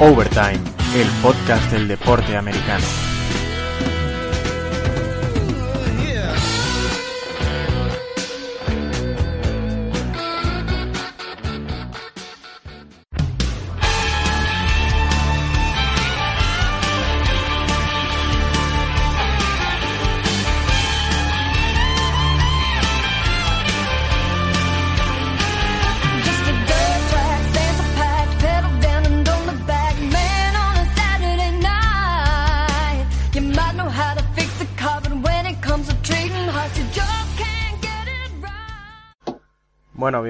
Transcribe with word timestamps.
Overtime, 0.00 0.60
el 0.96 1.06
podcast 1.22 1.70
del 1.70 1.88
deporte 1.88 2.34
americano. 2.38 3.09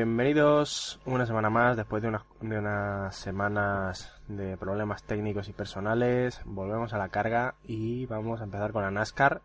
Bienvenidos 0.01 0.99
una 1.05 1.27
semana 1.27 1.51
más 1.51 1.77
después 1.77 2.01
de 2.01 2.09
unas, 2.09 2.23
de 2.41 2.59
unas 2.59 3.15
semanas 3.15 4.11
de 4.29 4.57
problemas 4.57 5.03
técnicos 5.03 5.51
y 5.51 5.53
personales. 5.53 6.41
Volvemos 6.47 6.95
a 6.95 6.99
la 6.99 7.11
carga 7.11 7.57
y 7.65 8.07
vamos 8.07 8.41
a 8.41 8.45
empezar 8.45 8.73
con 8.73 8.81
la 8.81 8.91
NASCAR. 8.91 9.43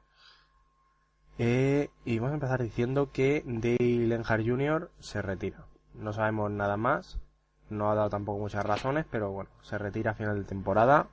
Eh, 1.39 1.89
y 2.06 2.20
vamos 2.20 2.31
a 2.31 2.36
empezar 2.36 2.64
diciendo 2.64 3.11
que 3.11 3.44
Dale 3.45 4.16
Earnhardt 4.16 4.48
Jr. 4.48 4.92
se 5.00 5.22
retira. 5.22 5.66
No 5.94 6.14
sabemos 6.14 6.50
nada 6.52 6.78
más. 6.78 7.20
No 7.70 7.92
ha 7.92 7.95
dado 7.95 8.09
tampoco 8.09 8.39
muchas 8.39 8.66
razones, 8.66 9.06
pero 9.11 9.31
bueno, 9.31 9.50
se 9.61 9.78
retira 9.78 10.11
a 10.11 10.16
final 10.16 10.38
de 10.38 10.48
temporada. 10.48 11.09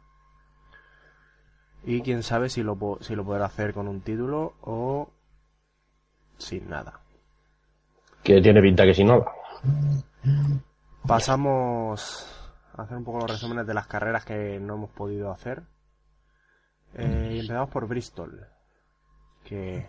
Y 1.83 2.03
quién 2.03 2.23
sabe 2.23 2.49
si 2.49 2.63
lo, 2.63 2.79
si 3.01 3.17
lo 3.17 3.25
podrá 3.25 3.47
hacer 3.47 3.75
con 3.75 3.89
un 3.89 4.03
título 4.03 4.55
o 4.61 5.11
sin 6.39 6.71
nada. 6.71 7.02
Que 8.23 8.41
tiene 8.41 8.63
pinta 8.63 8.85
que 8.85 8.95
si 8.95 9.05
no. 9.05 9.25
Pasamos 11.07 12.27
a 12.75 12.83
hacer 12.83 12.97
un 12.97 13.05
poco 13.05 13.21
los 13.21 13.31
resúmenes 13.31 13.67
de 13.67 13.75
las 13.75 13.87
carreras 13.87 14.25
que 14.25 14.59
no 14.61 14.75
hemos 14.75 14.91
podido 14.91 15.31
hacer. 15.31 15.63
Eh, 16.95 17.39
empezamos 17.41 17.71
por 17.71 17.89
Bristol. 17.89 18.47
Que 19.45 19.89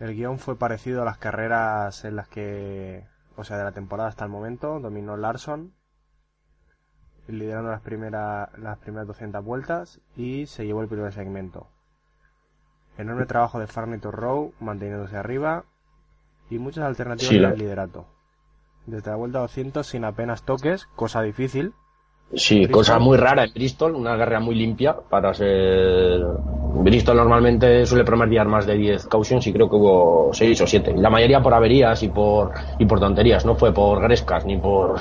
el 0.00 0.14
guion 0.14 0.38
fue 0.38 0.58
parecido 0.58 1.02
a 1.02 1.04
las 1.04 1.18
carreras 1.18 2.04
en 2.04 2.16
las 2.16 2.28
que, 2.28 3.06
o 3.36 3.44
sea, 3.44 3.56
de 3.56 3.64
la 3.64 3.72
temporada 3.72 4.08
hasta 4.08 4.24
el 4.24 4.30
momento, 4.30 4.80
dominó 4.80 5.16
Larson, 5.16 5.72
liderando 7.28 7.70
las 7.70 7.80
primeras, 7.80 8.50
las 8.58 8.78
primeras 8.78 9.06
200 9.06 9.44
vueltas 9.44 10.00
y 10.16 10.46
se 10.46 10.66
llevó 10.66 10.82
el 10.82 10.88
primer 10.88 11.12
segmento. 11.12 11.68
Enorme 12.98 13.26
trabajo 13.26 13.58
de 13.58 13.66
Farnito 13.66 14.10
Row 14.10 14.54
manteniéndose 14.58 15.16
arriba 15.16 15.64
y 16.50 16.58
muchas 16.58 16.84
alternativas 16.84 17.28
Sí, 17.30 17.38
la- 17.38 17.52
liderato. 17.52 18.04
Desde 18.86 19.10
la 19.10 19.16
vuelta 19.16 19.40
200 19.40 19.86
sin 19.86 20.04
apenas 20.04 20.42
toques, 20.44 20.86
cosa 20.94 21.22
difícil. 21.22 21.72
Sí, 22.34 22.56
Bristol. 22.58 22.72
cosa 22.72 22.98
muy 22.98 23.16
rara 23.16 23.44
en 23.44 23.52
Bristol, 23.52 23.94
una 23.94 24.16
carrera 24.18 24.40
muy 24.40 24.54
limpia 24.56 24.96
para 24.96 25.32
ser... 25.34 26.20
Bristol 26.78 27.16
normalmente 27.16 27.86
suele 27.86 28.04
promediar 28.04 28.46
más 28.48 28.66
de 28.66 28.74
10 28.74 29.06
cautions 29.06 29.46
y 29.46 29.52
creo 29.52 29.68
que 29.70 29.76
hubo 29.76 30.30
6 30.32 30.60
o 30.60 30.66
7. 30.66 30.94
La 30.96 31.08
mayoría 31.10 31.40
por 31.42 31.54
averías 31.54 32.02
y 32.02 32.08
por, 32.08 32.52
y 32.78 32.84
por 32.84 33.00
tonterías, 33.00 33.44
no 33.46 33.54
fue 33.56 33.72
por 33.72 34.00
grescas 34.02 34.44
ni 34.44 34.56
por 34.58 35.00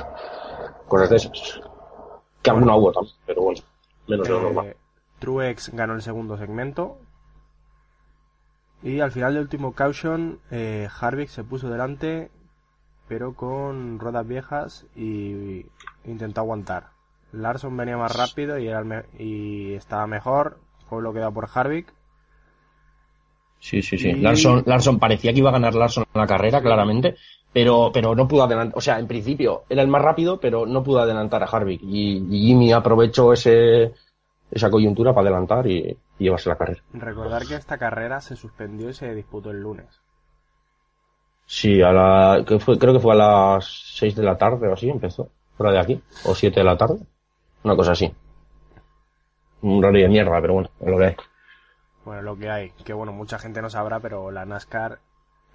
cosas 0.87 1.09
de 1.09 1.15
esas. 1.17 1.61
Que 2.41 2.49
alguna 2.51 2.75
hubo 2.75 2.91
también, 2.91 3.15
pero 3.25 3.41
bueno, 3.41 3.59
menos 4.07 4.27
de 4.27 4.33
lo 4.33 4.41
normal. 4.41 4.67
Eh, 4.67 4.77
Truex 5.19 5.69
ganó 5.73 5.93
el 5.93 6.01
segundo 6.01 6.37
segmento. 6.37 6.97
Y 8.85 9.01
al 9.01 9.11
final 9.11 9.33
del 9.33 9.43
último 9.43 9.73
caution, 9.73 10.39
eh, 10.51 10.87
Harvick 11.01 11.27
se 11.27 11.43
puso 11.43 11.69
delante, 11.69 12.29
pero 13.07 13.33
con 13.35 13.99
ruedas 13.99 14.27
viejas 14.27 14.85
y 14.95 15.65
intentó 16.05 16.41
aguantar. 16.41 16.89
Larson 17.33 17.75
venía 17.75 17.97
más 17.97 18.15
rápido 18.15 18.57
y, 18.59 18.67
era 18.67 18.79
el 18.79 18.85
me- 18.85 19.05
y 19.19 19.73
estaba 19.73 20.07
mejor. 20.07 20.59
Fue 20.89 20.99
bloqueado 20.99 21.33
por 21.33 21.49
Harvick. 21.53 21.93
Sí, 23.59 23.81
sí, 23.81 23.97
sí. 23.97 24.09
y- 24.09 24.15
Larson, 24.21 24.63
Larson 24.65 24.99
parecía 24.99 25.33
que 25.33 25.39
iba 25.39 25.49
a 25.49 25.53
ganar 25.53 25.73
Larson 25.73 26.05
la 26.13 26.27
carrera, 26.27 26.61
claramente, 26.61 27.15
pero, 27.51 27.89
pero 27.93 28.13
no 28.15 28.27
pudo 28.27 28.43
adelantar. 28.43 28.77
O 28.77 28.81
sea, 28.81 28.99
en 28.99 29.07
principio 29.07 29.63
era 29.69 29.81
el 29.81 29.87
más 29.87 30.01
rápido, 30.01 30.39
pero 30.39 30.65
no 30.67 30.83
pudo 30.83 30.99
adelantar 30.99 31.41
a 31.41 31.47
Harvick. 31.47 31.81
Y, 31.83 32.17
y 32.29 32.47
Jimmy 32.47 32.71
aprovechó 32.71 33.33
ese, 33.33 33.93
esa 34.55 34.69
coyuntura 34.71 35.13
para 35.13 35.27
adelantar 35.27 35.67
y, 35.67 35.97
y 36.17 36.23
llevarse 36.23 36.49
la 36.49 36.55
carrera. 36.57 36.81
Recordar 36.93 37.45
que 37.45 37.55
esta 37.55 37.77
carrera 37.77 38.21
se 38.21 38.35
suspendió 38.37 38.89
y 38.89 38.93
se 38.93 39.13
disputó 39.13 39.51
el 39.51 39.59
lunes. 39.59 40.01
Sí, 41.45 41.81
a 41.81 41.91
la, 41.91 42.43
que 42.47 42.57
fue, 42.57 42.79
creo 42.79 42.93
que 42.93 42.99
fue 42.99 43.13
a 43.13 43.17
las 43.17 43.65
6 43.97 44.15
de 44.15 44.23
la 44.23 44.37
tarde 44.37 44.67
o 44.67 44.73
así 44.73 44.89
empezó, 44.89 45.29
fuera 45.57 45.73
de 45.73 45.79
aquí, 45.79 46.01
o 46.23 46.33
7 46.33 46.59
de 46.59 46.63
la 46.63 46.77
tarde, 46.77 46.99
una 47.63 47.75
cosa 47.75 47.91
así. 47.91 48.11
Un 49.61 49.83
horario 49.83 50.03
de 50.03 50.09
mierda, 50.09 50.39
pero 50.41 50.53
bueno, 50.53 50.69
es 50.79 50.87
lo 50.87 50.97
que 50.97 51.05
hay. 51.05 51.15
Bueno, 52.05 52.21
lo 52.21 52.37
que 52.37 52.49
hay, 52.49 52.69
que 52.83 52.93
bueno, 52.93 53.11
mucha 53.11 53.37
gente 53.37 53.61
no 53.61 53.69
sabrá, 53.69 53.99
pero 53.99 54.31
la 54.31 54.45
NASCAR 54.45 54.99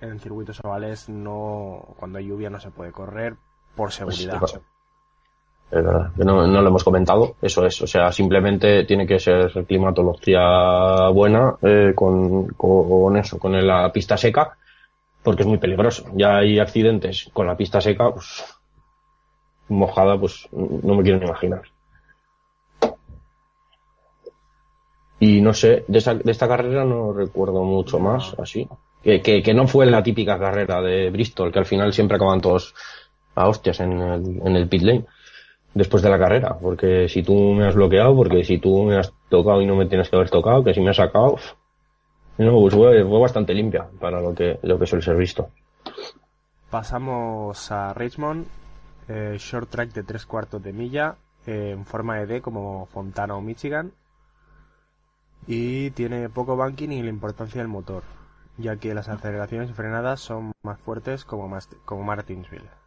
en 0.01 0.21
circuitos 0.21 0.61
ovales 0.63 1.09
no, 1.09 1.95
cuando 1.99 2.19
hay 2.19 2.27
lluvia 2.27 2.51
no 2.51 2.61
se 2.61 2.71
puede 2.71 2.93
correr 2.93 3.35
por 3.75 3.87
Pues, 3.89 3.95
seguridad. 3.95 4.41
Es 5.73 5.85
verdad, 5.85 6.11
no, 6.17 6.47
no 6.47 6.63
lo 6.63 6.69
hemos 6.69 6.83
comentado, 6.85 7.37
eso 7.43 7.65
es, 7.65 7.81
o 7.83 7.87
sea, 7.87 8.11
simplemente 8.13 8.85
tiene 8.85 9.07
que 9.07 9.19
ser 9.21 9.51
climatología 9.67 11.09
buena 11.11 11.55
eh, 11.63 11.93
con, 11.95 12.49
con 12.49 13.17
eso, 13.17 13.39
con 13.39 13.67
la 13.67 13.93
pista 13.93 14.17
seca, 14.17 14.57
porque 15.23 15.43
es 15.43 15.49
muy 15.49 15.59
peligroso. 15.59 16.07
Ya 16.15 16.39
hay 16.39 16.59
accidentes 16.59 17.31
con 17.33 17.47
la 17.47 17.57
pista 17.57 17.81
seca, 17.81 18.13
pues 18.13 18.45
mojada, 19.69 20.19
pues 20.19 20.49
no 20.53 20.95
me 20.97 21.03
quiero 21.03 21.19
ni 21.19 21.27
imaginar. 21.27 21.63
Y 25.19 25.41
no 25.41 25.53
sé, 25.53 25.85
de, 25.87 25.99
esa- 25.99 26.15
de 26.15 26.31
esta 26.33 26.49
carrera 26.49 26.85
no 26.85 27.13
recuerdo 27.13 27.63
mucho 27.63 27.99
más, 27.99 28.35
así. 28.39 28.69
Que, 29.03 29.21
que, 29.23 29.43
que 29.43 29.55
no 29.55 29.67
fue 29.67 29.87
la 29.87 30.03
típica 30.03 30.39
carrera 30.39 30.81
de 30.83 31.11
Bristol, 31.11 31.53
que 31.53 31.59
al 31.59 31.67
final 31.67 31.93
siempre 31.93 32.17
acaban 32.17 32.41
todos 32.41 32.75
a 33.35 33.49
hostias 33.49 33.81
en 33.81 33.93
el, 34.01 34.41
en 34.45 34.57
el 34.57 34.69
pit 34.69 34.83
lane 34.83 35.05
después 35.75 36.03
de 36.03 36.11
la 36.11 36.19
carrera, 36.19 36.57
porque 36.61 37.09
si 37.09 37.23
tú 37.23 37.35
me 37.53 37.67
has 37.67 37.75
bloqueado, 37.75 38.15
porque 38.15 38.45
si 38.45 38.59
tú 38.59 38.85
me 38.85 38.99
has 38.99 39.13
tocado 39.29 39.63
y 39.63 39.67
no 39.67 39.77
me 39.77 39.87
tienes 39.87 40.09
que 40.09 40.17
haber 40.17 40.31
tocado, 40.31 40.65
que 40.65 40.75
si 40.75 40.81
me 40.81 40.91
has 40.91 40.97
sacado, 40.97 41.37
no, 42.39 42.61
pues 42.61 42.75
fue, 42.75 43.03
bastante 43.03 43.55
limpia 43.55 43.87
para 44.01 44.21
lo 44.21 44.35
que, 44.35 44.59
lo 44.63 44.79
que 44.79 44.87
suele 44.87 45.05
ser 45.05 45.17
visto. 45.17 45.51
Pasamos 46.71 47.71
a 47.71 47.93
Richmond, 47.95 48.47
eh, 49.09 49.37
short 49.39 49.69
track 49.69 49.93
de 49.93 50.03
tres 50.03 50.25
cuartos 50.25 50.63
de 50.63 50.73
milla, 50.73 51.17
eh, 51.47 51.71
en 51.73 51.85
forma 51.85 52.17
de 52.19 52.27
D 52.27 52.41
como 52.41 52.87
Fontana 52.87 53.37
o 53.37 53.41
Michigan. 53.41 53.93
Y 55.47 55.91
tiene 55.91 56.29
poco 56.29 56.57
banking 56.57 56.91
y 56.91 57.03
la 57.03 57.09
importancia 57.09 57.61
del 57.61 57.69
motor, 57.69 58.05
ya 58.57 58.77
que 58.77 58.95
las 58.95 59.09
aceleraciones 59.09 59.71
y 59.71 59.73
frenadas 59.73 60.21
son 60.21 60.53
más 60.63 60.79
fuertes 60.81 61.25
como, 61.25 61.51
como 61.85 62.05
Martinsville. 62.05 62.80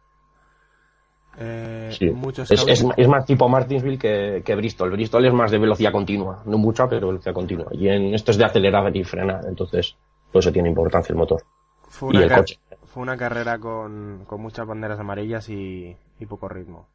Eh, 1.38 1.90
Sí. 1.92 2.10
muchos 2.10 2.50
Es, 2.50 2.64
es, 2.96 3.08
más 3.08 3.24
tipo 3.26 3.48
Martinsville 3.48 3.98
que, 3.98 4.42
que 4.44 4.54
Bristol. 4.54 4.90
Bristol 4.92 5.26
es 5.26 5.32
más 5.32 5.50
de 5.50 5.58
velocidad 5.58 5.92
continua, 5.92 6.42
no 6.46 6.58
mucha, 6.58 6.88
pero 6.88 7.08
velocidad 7.08 7.34
continua. 7.34 7.66
Y 7.72 7.88
en 7.88 8.14
esto 8.14 8.30
es 8.30 8.38
de 8.38 8.44
acelerar 8.44 8.96
y 8.96 9.02
frenar, 9.04 9.44
entonces, 9.46 9.96
por 10.32 10.40
eso 10.40 10.52
tiene 10.52 10.68
importancia 10.68 11.12
el 11.12 11.18
motor. 11.18 11.42
Fue 11.88 12.08
Y 12.12 12.16
una, 12.16 12.22
el 12.24 12.28
car- 12.28 12.38
coche. 12.40 12.58
fue 12.84 13.02
una 13.02 13.16
carrera 13.16 13.58
con, 13.58 14.24
con 14.26 14.40
muchas 14.40 14.66
banderas 14.66 14.98
amarillas 15.00 15.48
y, 15.48 15.96
y 16.20 16.26
poco 16.26 16.48
ritmo. 16.48 16.86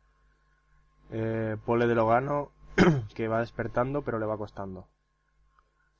Eh, 1.12 1.58
pole 1.66 1.88
de 1.88 1.96
Logano, 1.96 2.52
que 3.16 3.28
va 3.28 3.40
despertando, 3.40 4.04
pero 4.04 4.20
le 4.20 4.26
va 4.26 4.38
costando. 4.38 4.88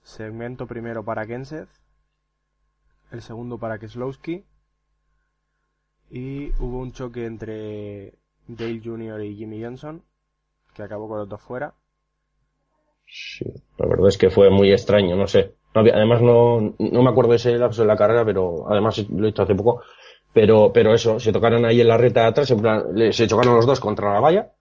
Segmento 0.04 0.66
primero 0.68 1.04
para 1.04 1.26
Kenseth. 1.26 1.70
El 3.12 3.22
segundo 3.22 3.58
para 3.58 3.80
Keselowski. 3.80 4.46
Y 6.12 6.50
hubo 6.60 6.80
un 6.80 6.92
choque 6.92 7.26
entre 7.26 8.14
Dale 8.50 8.82
Jr. 8.84 9.22
y 9.24 9.36
Jimmy 9.38 9.64
Johnson, 9.64 10.04
que 10.74 10.84
acabó 10.84 11.08
con 11.08 11.20
los 11.20 11.30
dos 11.30 11.42
fuera. 11.42 11.74
Sí, 13.08 13.46
la 13.78 13.88
verdad 13.88 14.08
es 14.10 14.18
que 14.18 14.30
fue 14.30 14.50
muy 14.50 14.72
extraño, 14.72 15.16
no 15.16 15.28
sé. 15.28 15.54
No 15.74 15.82
además 15.82 16.22
no, 16.22 16.76
no 16.78 17.04
me 17.04 17.10
acuerdo 17.10 17.32
de 17.32 17.38
ese 17.38 17.58
lapso 17.58 17.82
de 17.82 17.88
la 17.88 17.96
carrera, 17.98 18.26
pero 18.26 18.66
además 18.70 18.98
lo 19.10 19.26
he 19.28 19.30
hecho 19.30 19.44
hace 19.44 19.56
poco. 19.56 19.82
Pero, 20.34 20.72
pero 20.74 20.94
eso, 20.94 21.20
se 21.20 21.32
tocaron 21.32 21.66
ahí 21.66 21.82
en 21.82 21.88
la 21.88 21.98
recta 21.98 22.22
de 22.22 22.28
atrás, 22.28 22.54
le- 22.94 23.14
se 23.14 23.28
chocaron 23.28 23.56
los 23.56 23.66
dos 23.66 23.80
contra 23.80 24.14
la 24.14 24.20
valla, 24.20 24.52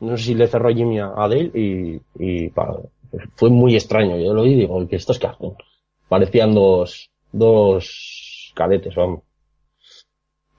no 0.00 0.16
sé 0.16 0.24
si 0.24 0.34
le 0.34 0.48
cerró 0.48 0.70
Jimmy 0.70 1.00
a 1.00 1.08
a 1.16 1.28
Dale 1.28 1.50
y, 1.54 2.00
y 2.18 2.50
pa- 2.50 2.78
fue 3.36 3.50
muy 3.50 3.76
extraño. 3.76 4.18
Yo 4.18 4.34
lo 4.34 4.42
vi 4.44 4.52
y 4.52 4.56
digo, 4.56 4.86
¿qué 4.88 4.96
estos 4.96 5.18
que 5.18 5.28
hacen? 5.28 5.54
Parecían 6.08 6.54
dos, 6.54 7.10
dos 7.32 8.52
cadetes, 8.54 8.94
vamos. 8.96 9.22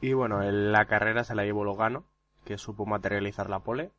Y 0.01 0.12
bueno, 0.12 0.44
en 0.44 0.74
la 0.74 0.88
carrera 0.88 1.24
se 1.24 1.36
la 1.36 1.45
llevó 1.45 1.63
Logano, 1.63 2.04
que 2.50 2.57
supo 2.57 2.84
materializar 2.84 3.48
la 3.48 3.60
pole. 3.60 3.92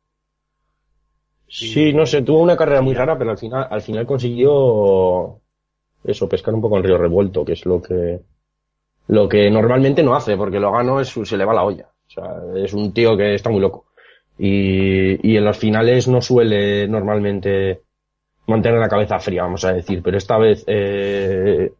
Sí, 1.47 1.93
no 1.93 2.05
sé, 2.05 2.21
tuvo 2.21 2.41
una 2.41 2.57
carrera 2.57 2.81
muy 2.81 2.93
rara, 2.93 3.17
pero 3.17 3.31
al 3.31 3.37
final, 3.37 3.65
al 3.69 3.81
final 3.81 4.05
consiguió 4.05 5.39
eso, 6.03 6.27
pescar 6.27 6.53
un 6.53 6.59
poco 6.59 6.75
en 6.75 6.83
río 6.83 6.97
revuelto, 6.97 7.45
que 7.45 7.53
es 7.53 7.65
lo 7.65 7.81
que, 7.81 8.19
lo 9.07 9.29
que 9.29 9.49
normalmente 9.49 10.03
no 10.03 10.15
hace, 10.15 10.35
porque 10.35 10.59
lo 10.59 10.73
gano 10.73 10.99
es, 10.99 11.07
se 11.09 11.37
le 11.37 11.45
va 11.45 11.53
la 11.53 11.63
olla. 11.63 11.87
O 12.07 12.09
sea, 12.09 12.25
es 12.57 12.73
un 12.73 12.93
tío 12.93 13.15
que 13.15 13.35
está 13.35 13.49
muy 13.49 13.61
loco. 13.61 13.85
Y, 14.37 15.31
y 15.31 15.37
en 15.37 15.45
los 15.45 15.57
finales 15.57 16.09
no 16.09 16.21
suele 16.21 16.89
normalmente 16.89 17.83
mantener 18.47 18.79
la 18.79 18.89
cabeza 18.89 19.17
fría, 19.19 19.43
vamos 19.43 19.63
a 19.63 19.71
decir, 19.71 20.01
pero 20.03 20.17
esta 20.17 20.37
vez, 20.37 20.65
eh, 20.67 21.71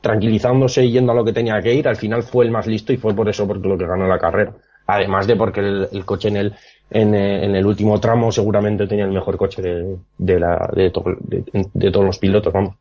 tranquilizándose 0.00 0.84
y 0.84 0.90
yendo 0.90 1.12
a 1.12 1.14
lo 1.14 1.24
que 1.24 1.32
tenía 1.32 1.62
que 1.62 1.72
ir, 1.72 1.86
al 1.86 1.96
final 1.96 2.24
fue 2.24 2.44
el 2.46 2.50
más 2.50 2.66
listo 2.66 2.92
y 2.92 2.96
fue 2.96 3.14
por 3.14 3.28
eso 3.28 3.46
porque 3.46 3.68
lo 3.68 3.78
que 3.78 3.86
ganó 3.86 4.08
la 4.08 4.18
carrera. 4.18 4.56
Además 4.86 5.26
de 5.26 5.36
porque 5.36 5.60
el, 5.60 6.04
coche 6.04 6.28
en 6.28 6.36
el, 6.36 6.54
en, 6.90 7.14
eh, 7.14 7.44
en 7.44 7.56
el 7.56 7.66
último 7.66 7.98
tramo 8.00 8.30
seguramente 8.30 8.86
tenía 8.86 9.04
el 9.04 9.12
mejor 9.12 9.36
coche 9.36 9.60
de, 9.60 9.98
de, 10.16 10.40
la, 10.40 10.70
de 10.72 10.90
todos 10.90 12.04
los 12.04 12.18
pilotos, 12.18 12.52
vamos. 12.52 12.76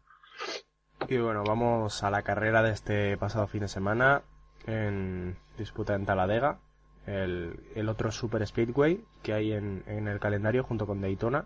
Y 1.07 1.17
bueno, 1.17 1.43
vamos 1.43 2.03
a 2.03 2.09
la 2.09 2.21
carrera 2.21 2.63
de 2.63 2.71
este 2.71 3.17
pasado 3.17 3.47
fin 3.47 3.61
de 3.61 3.67
semana 3.67 4.21
en 4.65 5.35
disputa 5.57 5.95
en 5.95 6.05
Taladega, 6.05 6.57
el, 7.05 7.59
el 7.75 7.89
otro 7.89 8.11
Super 8.11 8.45
Speedway 8.45 9.03
que 9.21 9.33
hay 9.33 9.53
en, 9.53 9.83
en 9.87 10.07
el 10.07 10.19
calendario 10.19 10.63
junto 10.63 10.87
con 10.87 11.01
Daytona. 11.01 11.45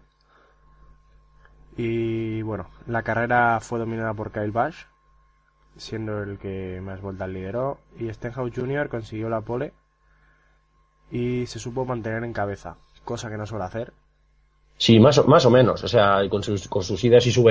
Y 1.75 2.41
bueno, 2.41 2.67
la 2.87 3.03
carrera 3.03 3.59
fue 3.61 3.79
dominada 3.79 4.13
por 4.13 4.31
Kyle 4.31 4.51
Busch, 4.51 4.87
siendo 5.77 6.21
el 6.23 6.37
que 6.37 6.81
más 6.81 7.01
vueltas 7.01 7.29
lideró, 7.29 7.79
y 7.97 8.09
Stenhouse 8.09 8.53
Jr. 8.53 8.89
consiguió 8.89 9.29
la 9.29 9.41
pole 9.41 9.71
y 11.11 11.45
se 11.45 11.59
supo 11.59 11.85
mantener 11.85 12.23
en 12.23 12.33
cabeza, 12.33 12.77
cosa 13.03 13.29
que 13.29 13.37
no 13.37 13.45
suele 13.45 13.65
hacer. 13.65 13.93
Sí, 14.77 14.99
más 14.99 15.17
o, 15.17 15.25
más 15.25 15.45
o 15.45 15.49
menos, 15.49 15.83
o 15.83 15.87
sea, 15.89 16.21
con 16.29 16.41
sus, 16.41 16.67
con 16.69 16.83
sus 16.83 17.03
idas 17.03 17.25
y, 17.27 17.31
sus 17.31 17.43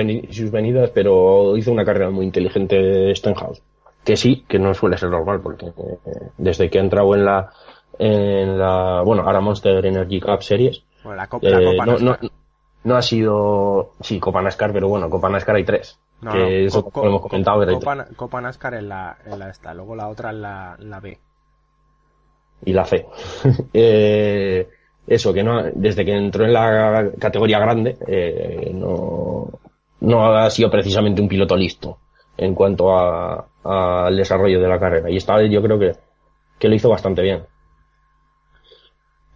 venidas, 0.51 0.89
pero 0.91 1.55
hizo 1.57 1.71
una 1.71 1.85
carrera 1.85 2.09
muy 2.09 2.25
inteligente 2.25 3.13
Stenhouse. 3.15 3.61
Que 4.03 4.17
sí, 4.17 4.45
que 4.47 4.57
no 4.57 4.73
suele 4.73 4.97
ser 4.97 5.09
normal, 5.09 5.39
porque 5.41 5.67
eh, 5.67 6.31
desde 6.37 6.69
que 6.69 6.79
ha 6.79 6.81
entrado 6.81 7.13
en 7.15 7.25
la, 7.25 7.51
en 7.99 8.57
la, 8.57 9.01
bueno, 9.05 9.23
ahora 9.23 9.41
Monster 9.41 9.85
Energy 9.85 10.19
Cup 10.19 10.41
Series, 10.41 10.83
Bueno, 11.03 11.17
la, 11.17 11.27
Copa 11.27 11.47
la 11.49 11.61
eh, 11.61 11.65
Copa 11.65 11.85
no, 11.85 11.91
no, 11.99 12.11
NASCAR. 12.11 12.29
no 12.85 12.95
ha 12.95 13.01
sido, 13.03 13.91
sí, 13.99 14.19
Copa 14.19 14.41
NASCAR, 14.41 14.71
pero 14.73 14.87
bueno, 14.87 15.07
Copa 15.09 15.29
NASCAR 15.29 15.57
hay 15.57 15.65
tres. 15.65 15.99
No, 16.21 16.31
que 16.31 16.37
no, 16.39 16.45
eso 16.47 16.83
co- 16.89 17.01
lo 17.03 17.09
hemos 17.09 17.21
co- 17.21 17.29
comentado, 17.29 17.63
Copa, 17.67 18.07
Copa 18.15 18.41
NASCAR 18.41 18.73
en 18.73 18.89
la, 18.89 19.17
en 19.25 19.37
la 19.37 19.49
esta, 19.51 19.73
luego 19.75 19.95
la 19.95 20.07
otra 20.07 20.31
en 20.31 20.41
la, 20.41 20.75
en 20.79 20.89
la 20.89 20.99
B. 20.99 21.19
y 22.65 22.73
la 22.73 22.85
fe. 22.85 23.05
Eh, 23.73 24.67
eso, 25.07 25.33
que 25.33 25.43
no, 25.43 25.63
desde 25.73 26.05
que 26.05 26.15
entró 26.15 26.45
en 26.45 26.53
la 26.53 27.09
categoría 27.19 27.57
grande, 27.59 27.97
eh, 28.07 28.71
no, 28.75 29.49
no 30.01 30.25
ha 30.37 30.49
sido 30.51 30.69
precisamente 30.69 31.21
un 31.21 31.27
piloto 31.27 31.55
listo 31.57 31.97
en 32.37 32.53
cuanto 32.53 32.95
a- 32.97 33.45
al 34.05 34.15
desarrollo 34.15 34.61
de 34.61 34.67
la 34.67 34.79
carrera. 34.79 35.09
Y 35.09 35.17
esta 35.17 35.35
vez 35.35 35.51
yo 35.51 35.61
creo 35.63 35.79
que, 35.79 35.93
que 36.59 36.69
lo 36.69 36.75
hizo 36.75 36.89
bastante 36.89 37.21
bien. 37.23 37.43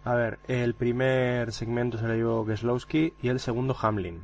A 0.04 0.14
ver, 0.14 0.38
el 0.48 0.74
primer 0.74 1.50
segmento 1.52 1.98
se 1.98 2.06
lo 2.06 2.14
llevó 2.14 2.46
Keselowski 2.46 3.14
y 3.22 3.28
el 3.28 3.40
segundo 3.40 3.74
Hamlin. 3.80 4.22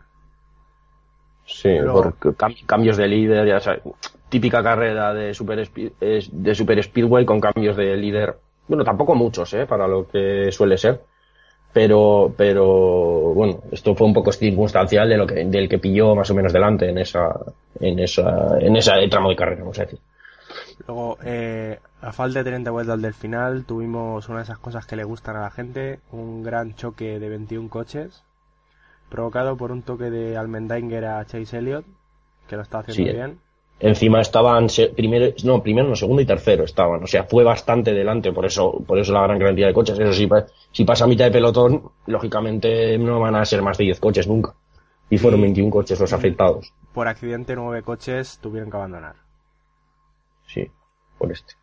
Sí, 1.47 1.71
Pero- 1.81 1.93
por 1.93 2.37
cam- 2.37 2.65
cambios 2.67 2.97
de 2.97 3.09
líder, 3.09 3.47
ya 3.49 3.61
sabes, 3.61 3.83
típica 4.29 4.63
carrera 4.63 5.13
de 5.15 5.35
super, 5.35 5.69
de 5.69 6.55
super 6.55 6.83
speedway 6.85 7.25
con 7.25 7.41
cambios 7.41 7.77
de 7.77 7.97
líder. 7.97 8.37
Bueno, 8.71 8.85
tampoco 8.85 9.17
muchos, 9.17 9.53
¿eh? 9.55 9.67
Para 9.67 9.89
lo 9.89 10.07
que 10.07 10.53
suele 10.53 10.79
ser. 10.79 11.01
Pero, 11.73 12.33
pero, 12.37 13.35
bueno, 13.35 13.63
esto 13.73 13.97
fue 13.97 14.07
un 14.07 14.15
poco 14.15 14.31
circunstancial 14.31 15.09
de 15.09 15.17
lo 15.17 15.27
que, 15.27 15.45
del 15.45 15.69
que 15.69 15.79
pilló 15.81 16.15
más 16.15 16.31
o 16.31 16.35
menos 16.35 16.53
delante 16.53 16.89
en 16.89 16.99
esa, 16.99 17.31
en 17.81 17.99
esa, 17.99 18.59
en 18.61 18.77
esa 18.77 18.95
tramo 19.11 19.31
de 19.31 19.37
carrera, 19.37 19.63
vamos 19.63 19.79
a 19.81 19.83
decir. 19.87 19.99
Luego, 20.87 21.19
eh, 21.25 21.81
a 22.01 22.13
falta 22.13 22.41
de 22.45 22.51
30 22.51 22.71
vueltas 22.71 23.03
del 23.03 23.15
final, 23.15 23.65
tuvimos 23.65 24.29
una 24.29 24.39
de 24.39 24.45
esas 24.45 24.59
cosas 24.59 24.87
que 24.87 24.95
le 24.97 25.03
gustan 25.05 25.35
a 25.37 25.43
la 25.43 25.51
gente, 25.51 25.99
un 26.13 26.45
gran 26.45 26.75
choque 26.77 27.19
de 27.19 27.29
21 27.29 27.69
coches, 27.69 28.23
provocado 29.09 29.57
por 29.57 29.73
un 29.73 29.83
toque 29.83 30.11
de 30.11 30.37
Almendinger 30.37 31.07
a 31.07 31.25
Chase 31.25 31.59
Elliott, 31.59 31.87
que 32.47 32.55
lo 32.57 32.63
está 32.63 32.79
haciendo 32.79 33.05
Sí. 33.05 33.13
bien. 33.13 33.41
Encima 33.83 34.21
estaban 34.21 34.67
primero, 34.95 35.33
no, 35.45 35.63
primero, 35.63 35.89
no, 35.89 35.97
segundo 35.97 36.21
y 36.21 36.27
tercero 36.27 36.65
estaban. 36.65 37.03
O 37.03 37.07
sea, 37.07 37.25
fue 37.25 37.43
bastante 37.45 37.93
delante, 37.95 38.31
por 38.31 38.45
eso, 38.45 38.73
por 38.87 38.99
eso 38.99 39.13
la 39.13 39.23
gran 39.23 39.39
cantidad 39.39 39.69
de 39.69 39.73
coches. 39.75 39.99
Eso 39.99 40.13
sí, 40.13 40.29
si 40.71 40.85
pasa 40.85 41.05
a 41.05 41.09
mitad 41.09 41.25
de 41.25 41.31
pelotón, 41.31 41.91
lógicamente 42.07 42.99
no 42.99 43.19
van 43.21 43.37
a 43.37 43.45
ser 43.47 43.63
más 43.63 43.79
de 43.79 43.85
10 43.85 43.99
coches 44.01 44.29
nunca. 44.29 44.55
Y 45.09 45.17
fueron 45.19 45.41
Y- 45.41 45.45
21 45.45 45.71
coches 45.71 45.99
los 45.99 46.13
afectados. 46.13 46.73
Por 46.93 47.09
accidente, 47.09 47.57
nueve 47.57 47.83
coches 47.83 48.39
tuvieron 48.41 48.71
que 48.71 48.77
abandonar. 48.77 49.17
Sí, 50.47 50.71
por 51.19 51.33
este. 51.33 51.55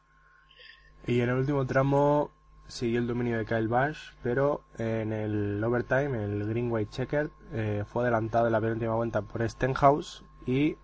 Y 1.05 1.21
en 1.21 1.29
el 1.29 1.35
último 1.35 1.65
tramo 1.65 2.31
siguió 2.67 2.99
el 2.99 3.07
dominio 3.07 3.37
de 3.37 3.45
Kyle 3.45 3.67
Busch, 3.67 4.13
pero 4.23 4.61
en 4.77 5.13
el 5.13 5.63
overtime, 5.63 6.23
el 6.23 6.45
Green 6.47 6.71
White 6.71 6.91
Checker, 6.91 7.29
eh, 7.53 7.83
fue 7.85 8.03
adelantado 8.03 8.47
en 8.47 8.53
la 8.53 8.59
penúltima 8.61 8.95
vuelta 8.95 9.21
por 9.21 9.47
Stenhouse 9.47 10.23
y 10.45 10.75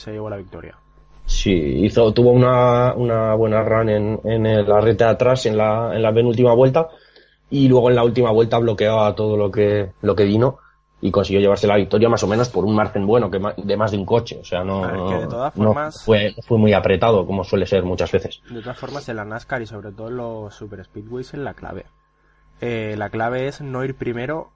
se 0.00 0.12
llevó 0.12 0.30
la 0.30 0.36
victoria. 0.36 0.76
Sí, 1.26 1.52
hizo, 1.52 2.12
tuvo 2.12 2.30
una, 2.32 2.92
una 2.94 3.34
buena 3.34 3.62
run 3.62 3.88
en, 3.88 4.20
en 4.24 4.46
el- 4.46 4.68
la 4.68 4.80
reta 4.80 5.06
de 5.06 5.10
atrás 5.12 5.46
en 5.46 5.56
la, 5.56 5.94
en 5.94 6.02
la 6.02 6.12
penúltima 6.12 6.52
vuelta 6.54 6.88
y 7.50 7.68
luego 7.68 7.88
en 7.90 7.96
la 7.96 8.04
última 8.04 8.30
vuelta 8.32 8.58
bloqueaba 8.58 9.14
todo 9.14 9.36
lo 9.36 9.50
que, 9.50 9.92
lo 10.02 10.14
que 10.16 10.24
vino 10.24 10.58
y 11.02 11.10
consiguió 11.10 11.40
llevarse 11.40 11.66
la 11.66 11.76
victoria 11.76 12.08
más 12.08 12.22
o 12.24 12.26
menos 12.26 12.48
por 12.50 12.64
un 12.64 12.74
margen 12.74 13.06
bueno 13.06 13.30
que 13.30 13.40
de 13.56 13.76
más 13.76 13.90
de 13.92 13.96
un 13.98 14.04
coche. 14.04 14.38
O 14.40 14.44
sea, 14.44 14.64
no, 14.64 14.84
A 14.84 14.92
ver, 14.92 15.00
que 15.08 15.24
de 15.24 15.26
todas 15.28 15.56
no 15.56 15.74
fue, 16.04 16.34
fue 16.46 16.58
muy 16.58 16.72
apretado 16.72 17.24
como 17.26 17.44
suele 17.44 17.64
ser 17.66 17.84
muchas 17.84 18.10
veces. 18.12 18.42
De 18.50 18.60
todas 18.60 18.78
formas, 18.78 19.08
en 19.08 19.16
la 19.16 19.24
NASCAR 19.24 19.62
y 19.62 19.66
sobre 19.66 19.92
todo 19.92 20.08
en 20.08 20.16
los 20.16 20.54
Super 20.54 20.84
Speedways 20.84 21.32
es 21.34 21.40
la 21.40 21.54
clave. 21.54 21.86
Eh, 22.60 22.94
la 22.98 23.08
clave 23.08 23.46
es 23.46 23.60
no 23.60 23.84
ir 23.84 23.94
primero 23.94 24.50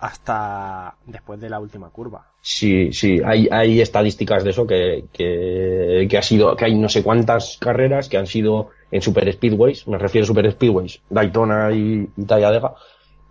hasta 0.00 0.96
después 1.06 1.40
de 1.40 1.50
la 1.50 1.60
última 1.60 1.90
curva. 1.90 2.26
Sí, 2.40 2.92
sí, 2.92 3.20
hay, 3.24 3.48
hay 3.50 3.80
estadísticas 3.80 4.42
de 4.42 4.50
eso 4.50 4.66
que, 4.66 5.04
que, 5.12 6.06
que 6.08 6.18
ha 6.18 6.22
sido, 6.22 6.56
que 6.56 6.64
hay 6.64 6.74
no 6.74 6.88
sé 6.88 7.02
cuántas 7.02 7.58
carreras 7.58 8.08
que 8.08 8.16
han 8.16 8.26
sido 8.26 8.70
en 8.90 9.02
Super 9.02 9.30
Speedways, 9.32 9.86
me 9.86 9.98
refiero 9.98 10.24
a 10.24 10.26
Super 10.26 10.50
Speedways, 10.50 11.02
Daytona 11.10 11.70
y, 11.72 12.08
y 12.16 12.24
Talladega, 12.24 12.74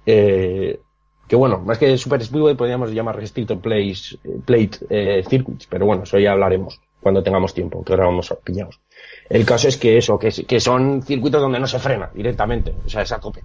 eh, 0.05 0.79
que 1.27 1.35
bueno, 1.35 1.59
más 1.59 1.79
que 1.79 1.97
Super 1.97 2.23
Speedway 2.23 2.55
podríamos 2.55 2.91
llamar 2.91 3.15
Restricted 3.15 3.57
Place, 3.57 4.17
Plate 4.45 4.77
eh, 4.89 5.23
Circuits, 5.27 5.67
pero 5.67 5.87
bueno, 5.87 6.03
eso 6.03 6.19
ya 6.19 6.31
hablaremos 6.31 6.79
cuando 7.01 7.23
tengamos 7.23 7.53
tiempo, 7.53 7.83
que 7.83 7.93
ahora 7.93 8.05
vamos 8.05 8.33
pillados. 8.43 8.79
El 9.27 9.45
caso 9.45 9.67
es 9.67 9.77
que 9.77 9.97
eso, 9.97 10.19
que, 10.19 10.29
que 10.29 10.59
son 10.59 11.01
circuitos 11.01 11.41
donde 11.41 11.59
no 11.59 11.67
se 11.67 11.79
frena 11.79 12.11
directamente, 12.13 12.75
o 12.85 12.89
sea, 12.89 13.01
es 13.01 13.11
a 13.11 13.19
tope. 13.19 13.41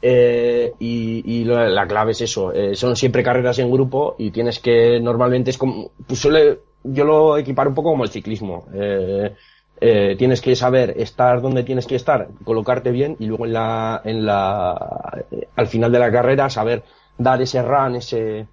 Eh, 0.00 0.72
y, 0.78 1.22
y 1.40 1.44
la, 1.44 1.68
la 1.68 1.86
clave 1.88 2.12
es 2.12 2.20
eso, 2.20 2.52
eh, 2.52 2.76
son 2.76 2.94
siempre 2.94 3.22
carreras 3.22 3.58
en 3.58 3.70
grupo 3.70 4.14
y 4.18 4.30
tienes 4.30 4.60
que, 4.60 5.00
normalmente 5.00 5.50
es 5.50 5.58
como, 5.58 5.90
pues 6.06 6.20
suele, 6.20 6.60
yo 6.84 7.04
lo 7.04 7.36
equiparo 7.36 7.70
un 7.70 7.74
poco 7.74 7.90
como 7.90 8.04
el 8.04 8.10
ciclismo. 8.10 8.66
Eh, 8.72 9.34
eh, 9.80 10.14
tienes 10.18 10.40
que 10.40 10.54
saber 10.56 10.94
estar 10.98 11.40
donde 11.40 11.64
tienes 11.64 11.86
que 11.86 11.96
estar, 11.96 12.28
colocarte 12.44 12.90
bien 12.92 13.16
y 13.18 13.26
luego 13.26 13.46
en 13.46 13.52
la, 13.52 14.00
en 14.04 14.24
la, 14.24 15.24
eh, 15.30 15.48
al 15.56 15.66
final 15.66 15.90
de 15.92 15.98
la 15.98 16.12
carrera 16.12 16.48
saber 16.50 16.82
dar 17.16 17.40
ese 17.42 17.60
run, 17.62 17.96
ese, 17.96 18.46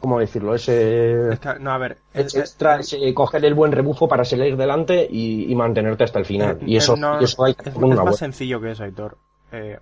¿cómo 0.00 0.18
decirlo? 0.18 0.54
Ese, 0.54 1.30
Es 1.32 1.38
que, 1.40 1.58
no, 1.60 1.70
a 1.72 1.78
ver, 1.78 1.98
es- 2.14 2.34
extra, 2.34 2.80
ese 2.80 3.12
coger 3.14 3.44
el 3.44 3.54
buen 3.54 3.72
rebufo 3.72 4.08
para 4.08 4.24
seguir 4.24 4.56
delante 4.56 5.06
y, 5.10 5.50
y 5.50 5.54
mantenerte 5.54 6.04
hasta 6.04 6.18
el 6.18 6.24
final. 6.24 6.58
Eh, 6.60 6.64
Y 6.66 6.76
eso, 6.76 6.96
no, 6.96 7.20
eso 7.20 7.44
hay 7.44 7.54
que 7.54 7.68
es, 7.68 7.76
es 7.76 7.82
más 7.82 8.16
sencillo 8.16 8.60
que 8.60 8.70
eso, 8.72 8.84
Aitor. 8.84 9.16
Eh, 9.52 9.78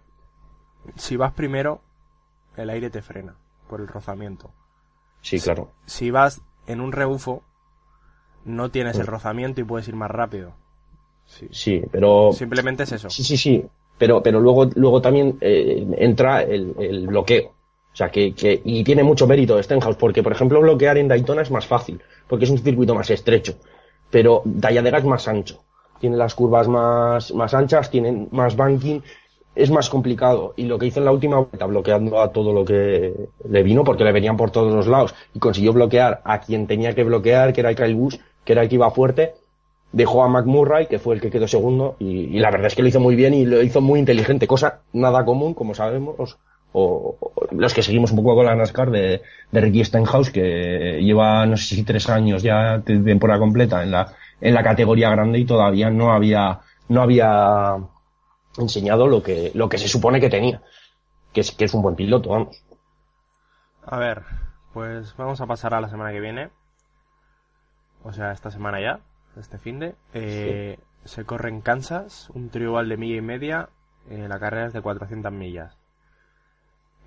si 0.96 1.16
vas 1.16 1.32
primero, 1.32 1.80
el 2.56 2.70
aire 2.70 2.90
te 2.90 3.02
frena 3.02 3.36
por 3.68 3.80
el 3.80 3.88
rozamiento. 3.88 4.50
Sí, 5.20 5.40
claro. 5.40 5.70
Si 5.86 6.10
vas 6.10 6.42
en 6.66 6.80
un 6.80 6.92
rebufo, 6.92 7.42
no 8.44 8.70
tienes 8.70 8.96
Mm. 8.98 9.00
el 9.00 9.06
rozamiento 9.06 9.60
y 9.60 9.64
puedes 9.64 9.88
ir 9.88 9.96
más 9.96 10.10
rápido. 10.10 10.54
Sí. 11.26 11.48
Sí, 11.50 11.82
pero 11.90 12.32
Simplemente 12.32 12.82
es 12.82 12.92
eso. 12.92 13.08
Sí, 13.10 13.24
sí, 13.24 13.36
sí. 13.36 13.64
Pero, 13.96 14.22
pero 14.22 14.40
luego, 14.40 14.66
luego 14.74 15.00
también 15.00 15.38
eh, 15.40 15.86
entra 15.98 16.42
el, 16.42 16.74
el 16.78 17.06
bloqueo. 17.06 17.48
O 17.92 17.96
sea, 17.96 18.10
que, 18.10 18.34
que, 18.34 18.60
y 18.64 18.82
tiene 18.82 19.04
mucho 19.04 19.26
mérito 19.26 19.62
Stenhouse, 19.62 19.96
porque, 19.96 20.22
por 20.22 20.32
ejemplo, 20.32 20.60
bloquear 20.60 20.98
en 20.98 21.06
Daytona 21.06 21.42
es 21.42 21.50
más 21.52 21.66
fácil, 21.66 22.02
porque 22.26 22.44
es 22.44 22.50
un 22.50 22.58
circuito 22.58 22.92
más 22.94 23.08
estrecho. 23.10 23.54
Pero 24.10 24.42
Talladega 24.60 24.98
es 24.98 25.04
más 25.04 25.28
ancho. 25.28 25.62
Tiene 26.00 26.16
las 26.16 26.34
curvas 26.34 26.66
más, 26.66 27.32
más 27.32 27.54
anchas, 27.54 27.88
tienen 27.90 28.28
más 28.32 28.56
banking, 28.56 29.00
es 29.54 29.70
más 29.70 29.88
complicado. 29.88 30.54
Y 30.56 30.64
lo 30.64 30.78
que 30.78 30.86
hizo 30.86 31.00
en 31.00 31.06
la 31.06 31.12
última 31.12 31.38
vuelta, 31.38 31.66
bloqueando 31.66 32.20
a 32.20 32.32
todo 32.32 32.52
lo 32.52 32.64
que 32.64 33.12
le 33.48 33.62
vino, 33.62 33.84
porque 33.84 34.04
le 34.04 34.12
venían 34.12 34.36
por 34.36 34.50
todos 34.50 34.72
los 34.72 34.86
lados, 34.86 35.14
y 35.34 35.38
consiguió 35.38 35.72
bloquear 35.72 36.20
a 36.24 36.40
quien 36.40 36.66
tenía 36.66 36.94
que 36.94 37.04
bloquear, 37.04 37.52
que 37.52 37.60
era 37.60 37.74
Kyle 37.74 37.94
Busch, 37.94 38.18
que 38.44 38.52
era 38.52 38.62
el 38.62 38.68
que 38.68 38.74
iba 38.76 38.90
fuerte, 38.90 39.34
dejó 39.92 40.24
a 40.24 40.28
McMurray, 40.28 40.86
que 40.86 40.98
fue 40.98 41.14
el 41.14 41.20
que 41.20 41.30
quedó 41.30 41.46
segundo, 41.46 41.96
y, 41.98 42.38
la 42.38 42.50
verdad 42.50 42.66
es 42.66 42.74
que 42.74 42.82
lo 42.82 42.88
hizo 42.88 43.00
muy 43.00 43.14
bien 43.14 43.32
y 43.32 43.46
lo 43.46 43.62
hizo 43.62 43.80
muy 43.80 44.00
inteligente, 44.00 44.46
cosa 44.46 44.80
nada 44.92 45.24
común, 45.24 45.54
como 45.54 45.74
sabemos, 45.74 46.36
o, 46.72 47.16
los 47.52 47.72
que 47.72 47.82
seguimos 47.82 48.10
un 48.10 48.16
poco 48.16 48.34
con 48.34 48.46
la 48.46 48.56
NASCAR 48.56 48.90
de, 48.90 49.22
de 49.52 49.60
Ricky 49.60 49.84
Stenhouse, 49.84 50.30
que 50.30 51.00
lleva, 51.00 51.46
no 51.46 51.56
sé 51.56 51.76
si 51.76 51.84
tres 51.84 52.08
años 52.08 52.42
ya 52.42 52.82
temporada 52.84 53.38
completa 53.38 53.84
en 53.84 53.92
la, 53.92 54.12
en 54.40 54.52
la 54.52 54.64
categoría 54.64 55.10
grande 55.10 55.38
y 55.38 55.44
todavía 55.44 55.90
no 55.90 56.12
había, 56.12 56.58
no 56.88 57.02
había 57.02 57.76
enseñado 58.58 59.06
lo 59.06 59.22
que, 59.22 59.50
lo 59.54 59.68
que 59.68 59.78
se 59.78 59.88
supone 59.88 60.20
que 60.20 60.30
tenía. 60.30 60.62
Que 61.32 61.40
es, 61.40 61.50
que 61.52 61.64
es 61.64 61.74
un 61.74 61.82
buen 61.82 61.96
piloto, 61.96 62.30
vamos. 62.30 62.62
A 63.84 63.98
ver, 63.98 64.22
pues 64.72 65.14
vamos 65.16 65.40
a 65.40 65.46
pasar 65.46 65.74
a 65.74 65.80
la 65.80 65.88
semana 65.88 66.12
que 66.12 66.20
viene. 66.20 66.50
O 68.02 68.12
sea, 68.12 68.32
esta 68.32 68.50
semana 68.50 68.80
ya, 68.80 69.00
este 69.38 69.58
fin 69.58 69.78
de. 69.80 69.94
Eh, 70.12 70.78
Se 71.04 71.24
corre 71.24 71.48
en 71.48 71.60
Kansas, 71.60 72.30
un 72.34 72.50
tribal 72.50 72.88
de 72.88 72.96
milla 72.96 73.16
y 73.16 73.20
media. 73.22 73.68
eh, 74.08 74.26
la 74.28 74.38
carrera 74.38 74.66
es 74.66 74.72
de 74.72 74.82
400 74.82 75.32
millas. 75.32 75.76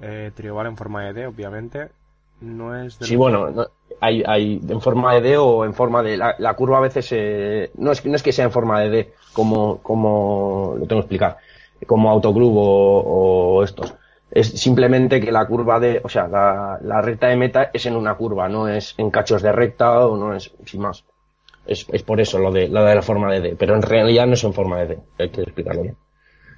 Eh, 0.02 0.32
tribal 0.36 0.68
en 0.68 0.78
forma 0.78 1.04
de 1.04 1.14
D, 1.14 1.28
obviamente. 1.28 1.92
No 2.42 2.76
es 2.76 3.00
de 3.00 3.06
Sí, 3.06 3.16
bueno, 3.16 3.50
no- 3.50 3.68
hay, 4.00 4.24
hay 4.26 4.62
en 4.70 4.82
forma 4.82 5.14
de 5.16 5.22
D 5.22 5.38
o 5.38 5.66
en 5.66 5.74
forma 5.74 6.04
de 6.04 6.18
la, 6.18 6.36
la 6.38 6.54
curva 6.54 6.78
a 6.78 6.82
veces 6.82 7.08
eh, 7.12 7.72
no 7.78 7.92
es 7.92 8.06
no 8.06 8.16
es 8.16 8.22
que 8.24 8.32
sea 8.32 8.46
en 8.46 8.52
forma 8.52 8.80
de 8.82 8.90
D 8.90 9.14
como 9.34 9.80
como 9.82 10.76
lo 10.78 10.86
tengo 10.86 11.02
que 11.02 11.06
explicar 11.06 11.38
como 11.88 12.10
autoclub 12.10 12.56
o, 12.58 13.00
o 13.58 13.64
estos. 13.64 13.94
Es 14.30 14.50
simplemente 14.50 15.20
que 15.20 15.32
la 15.32 15.48
curva 15.48 15.80
de 15.80 16.00
o 16.04 16.10
sea 16.10 16.28
la, 16.28 16.78
la 16.82 17.02
recta 17.02 17.28
de 17.28 17.38
meta 17.38 17.72
es 17.74 17.86
en 17.88 17.96
una 17.96 18.16
curva 18.16 18.48
no 18.50 18.68
es 18.68 18.94
en 18.98 19.10
cachos 19.10 19.42
de 19.42 19.52
recta 19.52 20.06
o 20.06 20.16
no 20.18 20.36
es 20.36 20.54
sin 20.66 20.82
más. 20.82 21.04
Es, 21.66 21.86
es 21.92 22.04
por 22.04 22.22
eso 22.22 22.38
lo 22.40 22.52
de 22.52 22.68
lo 22.70 22.84
de 22.84 22.96
la 22.96 23.02
forma 23.02 23.32
de 23.32 23.42
D 23.42 23.56
pero 23.58 23.76
en 23.76 23.82
realidad 23.82 24.28
no 24.28 24.34
es 24.34 24.44
en 24.44 24.54
forma 24.54 24.78
de 24.80 24.88
D 24.88 25.00
hay 25.18 25.30
que 25.30 25.42
explicarlo 25.42 25.82
bien. 25.82 25.98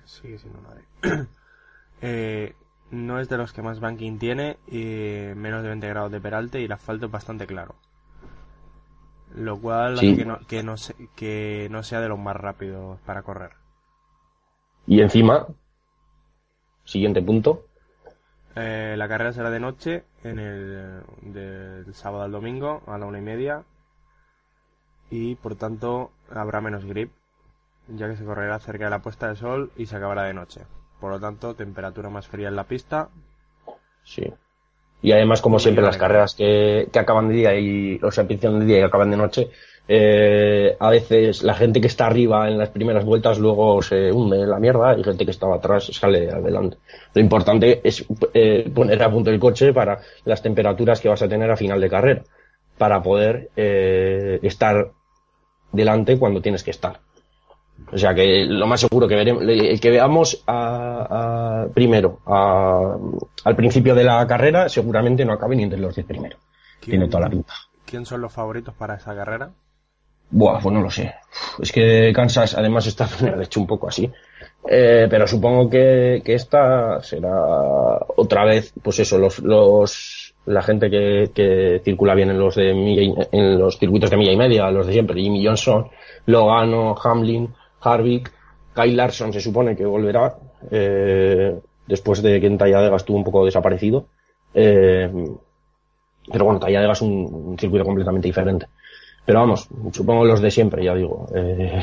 Sí, 0.06 0.38
sin 0.38 0.52
una 0.58 0.74
D. 0.74 1.26
Eh, 2.02 2.54
no 2.92 3.20
es 3.20 3.30
de 3.30 3.38
los 3.38 3.54
que 3.54 3.62
más 3.62 3.80
banking 3.80 4.18
tiene, 4.20 4.58
y 4.68 5.34
menos 5.36 5.64
de 5.64 5.70
20 5.70 5.88
grados 5.90 6.12
de 6.12 6.22
peralte 6.22 6.62
y 6.62 6.66
el 6.66 6.72
asfalto 6.72 7.06
es 7.08 7.12
bastante 7.12 7.48
claro. 7.48 7.76
Lo 9.36 9.58
cual 9.60 9.98
Sí. 9.98 10.08
hace 10.12 10.18
que 10.18 10.26
no, 10.26 10.40
que, 10.48 10.64
no 10.64 10.78
se- 10.78 10.96
que 11.16 11.68
no 11.72 11.84
sea 11.84 12.02
de 12.02 12.10
los 12.10 12.20
más 12.20 12.36
rápidos 12.36 13.00
para 13.02 13.22
correr. 13.24 13.52
y 14.88 15.02
encima 15.02 15.48
siguiente 16.84 17.22
punto 17.22 17.66
Eh, 18.56 18.96
la 18.98 19.08
carrera 19.08 19.32
será 19.32 19.50
de 19.50 19.60
noche, 19.60 20.04
en 20.24 20.40
el, 20.40 21.04
del 21.22 21.94
sábado 21.94 22.24
al 22.24 22.32
domingo, 22.32 22.82
a 22.88 22.98
la 22.98 23.06
una 23.06 23.20
y 23.20 23.22
media. 23.22 23.64
Y 25.12 25.36
por 25.36 25.56
tanto 25.56 26.12
habrá 26.32 26.62
menos 26.62 26.86
grip, 26.86 27.12
ya 27.88 28.10
que 28.10 28.16
se 28.18 28.26
correrá 28.26 28.60
cerca 28.60 28.86
de 28.86 28.90
la 28.92 29.00
puesta 29.00 29.28
de 29.30 29.36
sol 29.36 29.72
y 29.76 29.86
se 29.86 29.96
acabará 29.98 30.24
de 30.24 30.34
noche. 30.34 30.62
Por 31.00 31.12
lo 31.12 31.20
tanto, 31.20 31.56
temperatura 31.56 32.10
más 32.10 32.28
fría 32.28 32.50
en 32.50 32.56
la 32.56 32.66
pista. 32.66 33.10
Sí. 34.04 34.24
Y 35.02 35.12
además, 35.14 35.42
como 35.42 35.60
siempre, 35.60 35.84
las 35.84 35.98
carreras 35.98 36.36
que, 36.36 36.90
que 36.92 37.00
acaban 37.00 37.30
de 37.30 37.36
día 37.36 37.58
y, 37.58 38.00
o 38.04 38.12
sea, 38.12 38.24
empiezan 38.24 38.60
de 38.60 38.66
día 38.66 38.80
y 38.80 38.84
acaban 38.84 39.10
de 39.12 39.18
noche, 39.18 39.50
eh, 39.92 40.78
a 40.80 40.92
veces 40.92 41.42
la 41.42 41.56
gente 41.56 41.82
que 41.82 41.88
está 41.88 42.06
arriba 42.06 42.48
en 42.48 42.60
las 42.60 42.70
primeras 42.70 43.04
vueltas 43.04 43.40
luego 43.40 43.82
se 43.82 44.12
hunde 44.12 44.40
en 44.40 44.50
la 44.52 44.60
mierda 44.60 44.96
y 44.96 45.04
gente 45.04 45.26
que 45.26 45.32
estaba 45.32 45.56
atrás 45.56 45.86
sale 45.86 46.30
adelante. 46.30 46.78
Lo 47.16 47.22
importante 47.22 47.82
es 47.84 48.06
eh, 48.36 48.70
poner 48.72 49.02
a 49.02 49.10
punto 49.10 49.32
el 49.32 49.40
coche 49.40 49.74
para 49.74 50.00
las 50.26 50.44
temperaturas 50.44 51.02
que 51.02 51.10
vas 51.10 51.24
a 51.24 51.28
tener 51.28 51.50
a 51.50 51.58
final 51.58 51.82
de 51.82 51.90
carrera, 51.90 52.22
para 52.78 53.02
poder 53.02 53.50
eh, 53.56 54.40
estar 54.44 54.92
delante 55.72 56.20
cuando 56.20 56.40
tienes 56.40 56.64
que 56.64 56.72
estar. 56.72 57.00
O 57.92 57.98
sea 57.98 58.14
que 58.14 58.46
lo 58.46 58.68
más 58.68 58.82
seguro 58.82 59.08
que 59.08 59.16
veremos, 59.16 59.44
el 59.44 59.80
que 59.80 59.90
veamos 59.90 60.44
a, 60.46 61.64
a- 61.64 61.68
primero 61.74 62.20
a- 62.26 62.96
al 63.46 63.56
principio 63.56 63.96
de 63.96 64.04
la 64.04 64.26
carrera, 64.28 64.70
seguramente 64.70 65.26
no 65.26 65.34
acabe 65.34 65.56
ni 65.56 65.64
entre 65.64 65.80
los 65.80 65.96
10 65.96 66.06
primeros. 66.08 66.40
Tiene 66.80 67.08
toda 67.08 67.22
la 67.22 67.30
pinta. 67.30 67.54
¿Quién 67.86 68.06
son 68.06 68.22
los 68.22 68.32
favoritos 68.32 68.74
para 68.76 68.96
esa 68.96 69.16
carrera? 69.16 69.50
Buah, 70.32 70.60
pues 70.62 70.74
no 70.74 70.82
lo 70.82 70.92
sé. 70.92 71.12
Es 71.60 71.72
que 71.72 72.12
Kansas 72.14 72.56
además 72.56 72.86
está 72.86 73.08
de 73.36 73.44
hecho 73.44 73.60
un 73.60 73.68
poco 73.68 73.88
así. 73.88 74.10
Eh, 74.70 75.08
pero 75.10 75.26
supongo 75.26 75.70
que, 75.70 76.22
que 76.24 76.36
esta 76.36 77.02
será 77.02 77.32
otra 78.18 78.46
vez, 78.46 78.74
pues 78.84 79.00
eso, 79.00 79.18
los, 79.18 79.40
los, 79.40 80.36
la 80.46 80.62
gente 80.62 80.90
que, 80.92 81.32
que 81.34 81.82
circula 81.84 82.14
bien 82.14 82.30
en 82.30 82.38
los 82.40 82.56
de 82.56 82.74
milla 82.74 83.02
y- 83.02 83.16
en 83.32 83.58
los 83.58 83.80
circuitos 83.80 84.10
de 84.12 84.18
milla 84.18 84.34
y 84.34 84.38
media, 84.38 84.70
los 84.70 84.86
de 84.86 84.94
siempre, 84.94 85.20
Jimmy 85.22 85.44
Johnson, 85.44 85.88
Logano, 86.28 86.96
Hamlin, 87.04 87.50
Harvick, 87.82 88.32
Kyle 88.74 88.96
Larson 88.96 89.34
se 89.34 89.42
supone 89.42 89.76
que 89.76 89.86
volverá, 89.86 90.36
eh, 90.72 91.58
después 91.88 92.22
de 92.22 92.40
que 92.40 92.48
en 92.48 92.58
Talladega 92.58 92.96
estuvo 92.96 93.18
un 93.18 93.24
poco 93.24 93.46
desaparecido. 93.46 94.06
Eh, 94.54 95.12
pero 96.32 96.46
bueno, 96.46 96.60
Talladega 96.60 96.94
es 96.94 97.02
un, 97.02 97.58
circuito 97.60 97.86
completamente 97.86 98.28
diferente. 98.28 98.68
Pero 99.26 99.40
vamos, 99.40 99.68
supongo 99.92 100.26
los 100.26 100.42
de 100.42 100.50
siempre, 100.52 100.84
ya 100.84 100.96
digo. 100.96 101.28
Eh, 101.36 101.82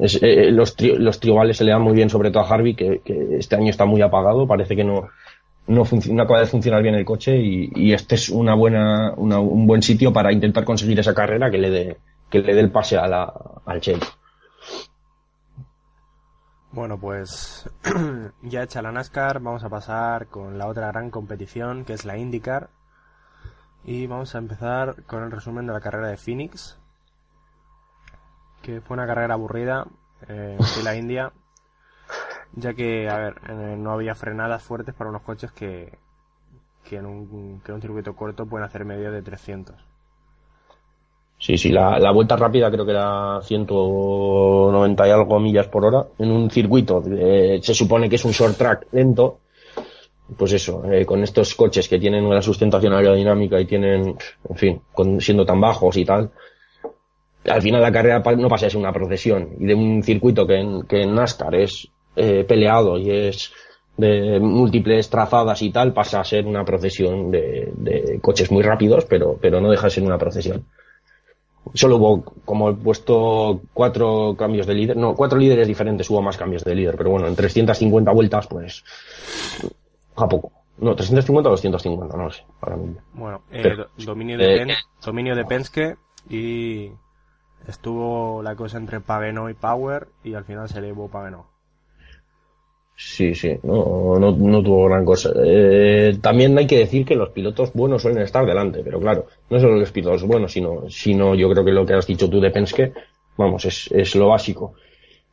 eh, 0.00 0.50
los, 0.50 0.76
tri- 0.76 0.96
los 0.96 1.20
tribales 1.20 1.56
se 1.56 1.64
le 1.64 1.72
dan 1.72 1.82
muy 1.82 1.94
bien, 1.94 2.08
sobre 2.08 2.30
todo 2.30 2.42
a 2.44 2.48
Harvey, 2.48 2.74
que, 2.74 3.00
este 3.38 3.56
año 3.56 3.70
está 3.70 3.84
muy 3.84 4.00
apagado. 4.02 4.46
Parece 4.46 4.76
que 4.76 4.84
no, 4.84 5.08
no, 5.66 5.84
no 6.10 6.22
acaba 6.22 6.40
de 6.40 6.46
funcionar 6.46 6.82
bien 6.82 6.94
el 6.94 7.04
coche 7.04 7.36
y, 7.36 7.92
este 7.92 8.14
es 8.14 8.28
una 8.30 8.54
buena, 8.54 9.12
una- 9.16 9.40
un 9.40 9.66
buen 9.66 9.82
sitio 9.82 10.12
para 10.12 10.32
intentar 10.32 10.64
conseguir 10.64 10.98
esa 11.00 11.14
carrera 11.14 11.50
que 11.50 11.58
le 11.58 11.70
dé, 11.70 11.96
que 12.30 12.38
le 12.40 12.54
dé 12.54 12.60
el 12.60 12.70
pase 12.70 12.96
a 12.96 13.06
la, 13.06 13.32
al 13.66 13.80
Shea. 13.80 13.98
Bueno, 16.76 16.98
pues 16.98 17.70
ya 18.42 18.62
hecha 18.62 18.82
la 18.82 18.92
NASCAR, 18.92 19.40
vamos 19.40 19.64
a 19.64 19.70
pasar 19.70 20.26
con 20.26 20.58
la 20.58 20.66
otra 20.66 20.88
gran 20.88 21.10
competición, 21.10 21.86
que 21.86 21.94
es 21.94 22.04
la 22.04 22.18
IndyCar. 22.18 22.68
Y 23.82 24.06
vamos 24.06 24.34
a 24.34 24.38
empezar 24.38 25.02
con 25.04 25.22
el 25.22 25.30
resumen 25.30 25.66
de 25.66 25.72
la 25.72 25.80
carrera 25.80 26.08
de 26.08 26.18
Phoenix, 26.18 26.78
que 28.60 28.82
fue 28.82 28.92
una 28.92 29.06
carrera 29.06 29.32
aburrida 29.32 29.86
eh, 30.28 30.58
en 30.76 30.84
la 30.84 30.94
India, 30.96 31.32
ya 32.52 32.74
que, 32.74 33.08
a 33.08 33.16
ver, 33.16 33.50
no 33.78 33.92
había 33.92 34.14
frenadas 34.14 34.62
fuertes 34.62 34.94
para 34.94 35.08
unos 35.08 35.22
coches 35.22 35.50
que, 35.52 35.98
que, 36.84 36.96
en 36.96 37.06
un, 37.06 37.62
que 37.64 37.72
en 37.72 37.76
un 37.76 37.80
circuito 37.80 38.14
corto 38.14 38.44
pueden 38.44 38.66
hacer 38.66 38.84
medio 38.84 39.10
de 39.10 39.22
300. 39.22 39.95
Sí, 41.38 41.58
sí, 41.58 41.68
la, 41.70 42.10
vuelta 42.12 42.36
rápida 42.36 42.70
creo 42.70 42.86
que 42.86 42.92
era 42.92 43.40
190 43.42 45.06
y 45.06 45.10
algo 45.10 45.38
millas 45.38 45.68
por 45.68 45.84
hora 45.84 46.06
en 46.18 46.30
un 46.30 46.50
circuito. 46.50 47.02
eh, 47.06 47.60
se 47.62 47.74
supone 47.74 48.08
que 48.08 48.16
es 48.16 48.24
un 48.24 48.32
short 48.32 48.56
track 48.56 48.86
lento. 48.92 49.40
Pues 50.36 50.52
eso, 50.54 50.82
eh, 50.90 51.06
con 51.06 51.22
estos 51.22 51.54
coches 51.54 51.88
que 51.88 52.00
tienen 52.00 52.24
una 52.24 52.42
sustentación 52.42 52.92
aerodinámica 52.94 53.60
y 53.60 53.66
tienen, 53.66 54.16
en 54.48 54.56
fin, 54.56 54.80
con, 54.92 55.20
siendo 55.20 55.44
tan 55.44 55.60
bajos 55.60 55.96
y 55.96 56.04
tal. 56.04 56.30
Al 57.44 57.62
final 57.62 57.80
la 57.80 57.92
carrera 57.92 58.22
no 58.36 58.48
pasa 58.48 58.66
de 58.66 58.70
ser 58.70 58.80
una 58.80 58.92
procesión. 58.92 59.50
Y 59.60 59.66
de 59.66 59.74
un 59.74 60.02
circuito 60.02 60.46
que 60.46 60.56
en, 60.56 60.82
que 60.82 61.02
en 61.02 61.14
NASCAR 61.14 61.54
es 61.54 61.88
eh, 62.16 62.44
peleado 62.44 62.98
y 62.98 63.10
es 63.10 63.52
de 63.96 64.40
múltiples 64.40 65.08
trazadas 65.08 65.62
y 65.62 65.70
tal, 65.70 65.92
pasa 65.92 66.20
a 66.20 66.24
ser 66.24 66.44
una 66.46 66.64
procesión 66.64 67.30
de, 67.30 67.72
de 67.76 68.18
coches 68.20 68.50
muy 68.50 68.62
rápidos, 68.62 69.04
pero, 69.04 69.38
pero 69.40 69.60
no 69.60 69.70
deja 69.70 69.84
de 69.84 69.90
ser 69.90 70.02
una 70.02 70.18
procesión 70.18 70.64
solo 71.74 71.96
hubo, 71.96 72.24
como 72.44 72.70
he 72.70 72.74
puesto 72.74 73.60
cuatro 73.74 74.34
cambios 74.38 74.66
de 74.66 74.74
líder, 74.74 74.96
no, 74.96 75.14
cuatro 75.14 75.38
líderes 75.38 75.66
diferentes, 75.66 76.08
hubo 76.10 76.22
más 76.22 76.36
cambios 76.36 76.64
de 76.64 76.74
líder, 76.74 76.96
pero 76.96 77.10
bueno, 77.10 77.26
en 77.26 77.36
350 77.36 78.10
vueltas, 78.12 78.46
pues, 78.46 78.84
a 80.16 80.28
poco. 80.28 80.52
No, 80.78 80.94
350 80.94 81.48
o 81.48 81.52
250, 81.52 82.16
no 82.16 82.24
lo 82.24 82.30
sé, 82.30 82.44
ahora 82.60 82.76
mismo. 82.76 83.00
Bueno, 83.14 83.42
eh, 83.50 83.60
Pero- 83.62 83.86
dominio, 84.04 84.36
de 84.38 84.54
eh, 84.54 84.58
Pen- 84.66 84.76
dominio 85.04 85.34
de 85.34 85.44
Penske 85.46 85.96
y 86.28 86.90
estuvo 87.66 88.42
la 88.42 88.54
cosa 88.56 88.76
entre 88.78 89.00
Pagano 89.00 89.48
y 89.50 89.54
Power 89.54 90.08
y 90.22 90.34
al 90.34 90.44
final 90.44 90.68
se 90.68 90.80
llevó 90.80 91.08
Pagano. 91.08 91.46
Sí, 92.98 93.34
sí, 93.34 93.50
no, 93.62 94.18
no, 94.18 94.32
no 94.32 94.62
tuvo 94.62 94.86
gran 94.86 95.04
cosa. 95.04 95.30
Eh, 95.44 96.16
también 96.22 96.56
hay 96.56 96.66
que 96.66 96.78
decir 96.78 97.04
que 97.04 97.14
los 97.14 97.28
pilotos 97.28 97.74
buenos 97.74 98.00
suelen 98.00 98.22
estar 98.22 98.46
delante, 98.46 98.82
pero 98.82 98.98
claro, 98.98 99.26
no 99.50 99.60
solo 99.60 99.76
los 99.76 99.92
pilotos 99.92 100.22
buenos, 100.22 100.52
sino, 100.52 100.88
sino 100.88 101.34
yo 101.34 101.50
creo 101.50 101.62
que 101.62 101.72
lo 101.72 101.84
que 101.84 101.92
has 101.92 102.06
dicho 102.06 102.30
tú 102.30 102.40
de 102.40 102.50
Penske, 102.50 102.94
vamos, 103.36 103.66
es, 103.66 103.90
es 103.92 104.14
lo 104.16 104.28
básico. 104.28 104.74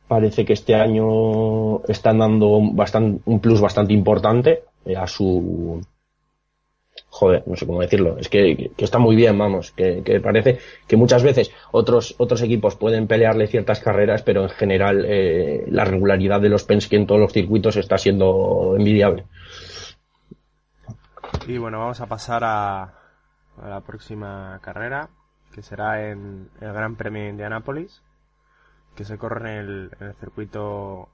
Parece 0.06 0.44
que 0.44 0.52
este 0.52 0.74
año 0.74 1.82
están 1.84 2.18
dando 2.18 2.60
bastante, 2.72 3.22
un 3.24 3.40
plus 3.40 3.62
bastante 3.62 3.94
importante 3.94 4.64
eh, 4.84 4.96
a 4.96 5.06
su 5.06 5.80
joder, 7.14 7.44
no 7.46 7.54
sé 7.54 7.64
cómo 7.64 7.80
decirlo, 7.80 8.18
es 8.18 8.28
que, 8.28 8.72
que 8.76 8.84
está 8.84 8.98
muy 8.98 9.14
bien, 9.14 9.38
vamos, 9.38 9.70
que, 9.70 10.02
que, 10.02 10.18
parece 10.18 10.58
que 10.88 10.96
muchas 10.96 11.22
veces 11.22 11.52
otros, 11.70 12.16
otros 12.18 12.42
equipos 12.42 12.74
pueden 12.74 13.06
pelearle 13.06 13.46
ciertas 13.46 13.78
carreras, 13.78 14.22
pero 14.22 14.42
en 14.42 14.48
general 14.48 15.04
eh, 15.06 15.64
la 15.68 15.84
regularidad 15.84 16.40
de 16.40 16.48
los 16.48 16.64
Penske 16.64 16.96
en 16.96 17.06
todos 17.06 17.20
los 17.20 17.32
circuitos 17.32 17.76
está 17.76 17.98
siendo 17.98 18.74
envidiable. 18.76 19.26
Y 21.46 21.56
bueno, 21.56 21.78
vamos 21.78 22.00
a 22.00 22.06
pasar 22.06 22.42
a, 22.42 22.94
la 23.64 23.80
próxima 23.82 24.58
carrera, 24.60 25.08
que 25.52 25.62
será 25.62 26.10
en 26.10 26.50
el 26.60 26.72
Gran 26.72 26.96
Premio 26.96 27.22
de 27.22 27.28
Indianápolis, 27.28 28.02
que 28.96 29.04
se 29.04 29.18
corre 29.18 29.52
en 29.52 29.58
el, 29.58 29.90
en 30.00 30.06
el 30.08 30.14
circuito 30.14 31.10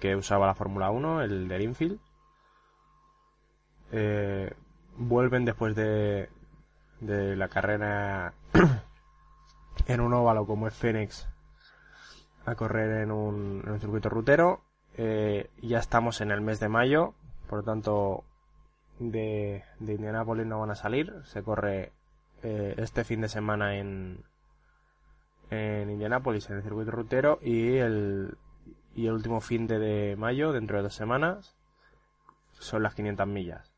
que 0.00 0.16
usaba 0.16 0.46
la 0.46 0.54
Fórmula 0.54 0.90
1, 0.90 1.20
el 1.20 1.48
de 1.48 1.62
Infield. 1.62 1.98
Eh, 3.92 4.50
vuelven 4.96 5.44
después 5.44 5.74
de, 5.74 6.28
de 7.00 7.36
la 7.36 7.48
carrera 7.48 8.34
en 9.86 10.00
un 10.00 10.14
óvalo 10.14 10.46
como 10.46 10.68
es 10.68 10.74
Phoenix 10.74 11.28
a 12.46 12.54
correr 12.54 13.02
en 13.02 13.10
un, 13.10 13.62
en 13.64 13.72
un 13.72 13.80
circuito 13.80 14.08
rutero. 14.08 14.62
Eh, 14.96 15.50
ya 15.60 15.78
estamos 15.78 16.20
en 16.20 16.30
el 16.30 16.40
mes 16.40 16.60
de 16.60 16.68
mayo, 16.68 17.14
por 17.48 17.60
lo 17.60 17.64
tanto 17.64 18.24
de, 18.98 19.64
de 19.80 19.94
Indianapolis 19.94 20.46
no 20.46 20.60
van 20.60 20.70
a 20.70 20.76
salir. 20.76 21.12
Se 21.24 21.42
corre 21.42 21.92
eh, 22.42 22.74
este 22.76 23.04
fin 23.04 23.20
de 23.22 23.28
semana 23.28 23.76
en, 23.76 24.24
en 25.50 25.90
Indianapolis 25.90 26.48
en 26.50 26.56
el 26.56 26.62
circuito 26.62 26.90
rutero 26.90 27.38
y 27.42 27.76
el, 27.76 28.36
y 28.94 29.06
el 29.06 29.14
último 29.14 29.40
fin 29.40 29.66
de 29.66 30.14
mayo, 30.16 30.52
dentro 30.52 30.76
de 30.76 30.84
dos 30.84 30.94
semanas, 30.94 31.56
son 32.52 32.82
las 32.82 32.94
500 32.94 33.26
millas. 33.26 33.73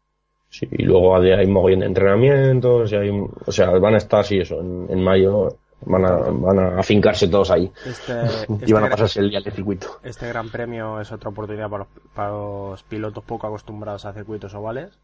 Sí, 0.56 0.66
y 0.70 0.84
luego 0.84 1.14
hay, 1.14 1.46
mogollón 1.46 1.80
de 1.80 1.86
entrenamientos, 1.86 2.90
y 2.90 2.96
hay, 2.96 3.10
o 3.10 3.52
sea, 3.52 3.72
van 3.72 3.92
a 3.92 3.98
estar, 3.98 4.24
sí, 4.24 4.38
eso, 4.38 4.58
en, 4.58 4.86
en 4.88 5.04
mayo 5.04 5.58
van 5.82 6.06
a, 6.06 6.16
van 6.30 6.58
a 6.58 6.80
afincarse 6.80 7.28
todos 7.28 7.50
ahí. 7.50 7.70
Este, 7.84 8.12
y 8.66 8.72
van 8.72 8.84
a 8.84 8.86
este- 8.86 8.90
pasarse 8.96 9.20
el 9.20 9.28
día 9.28 9.40
del 9.42 9.52
circuito. 9.52 10.00
Este 10.02 10.26
gran 10.28 10.48
premio 10.48 10.98
es 10.98 11.12
otra 11.12 11.28
oportunidad 11.28 11.68
para 11.68 11.84
los, 11.84 11.88
para 12.14 12.30
los 12.30 12.82
pilotos 12.84 13.22
poco 13.24 13.46
acostumbrados 13.48 14.06
a 14.06 14.14
circuitos 14.14 14.54
ovales 14.54 14.98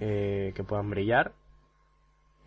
eh, 0.00 0.54
que 0.56 0.64
puedan 0.64 0.88
brillar. 0.88 1.32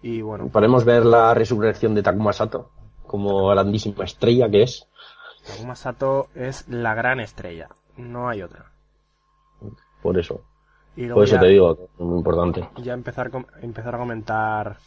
Y 0.01 0.21
bueno, 0.21 0.47
Podemos 0.47 0.85
ver 0.85 1.05
la 1.05 1.35
resurrección 1.35 1.93
de 1.93 2.01
Takuma 2.01 2.33
Sato 2.33 2.71
como 3.05 3.49
grandísima 3.49 4.05
estrella 4.05 4.49
que 4.49 4.63
es. 4.63 4.87
Takuma 5.45 5.75
Sato 5.75 6.29
es 6.33 6.67
la 6.67 6.95
gran 6.95 7.19
estrella, 7.19 7.69
no 7.97 8.27
hay 8.27 8.41
otra. 8.41 8.71
Por 10.01 10.17
eso. 10.17 10.41
Y 10.95 11.01
luego 11.01 11.15
Por 11.15 11.23
eso 11.25 11.35
ya, 11.35 11.41
te 11.41 11.47
digo, 11.47 11.71
es 11.73 11.99
muy 11.99 12.17
importante. 12.17 12.67
ya 12.81 12.93
empezar, 12.93 13.31
empezar 13.61 13.95
a 13.95 13.97
comentar 13.97 14.77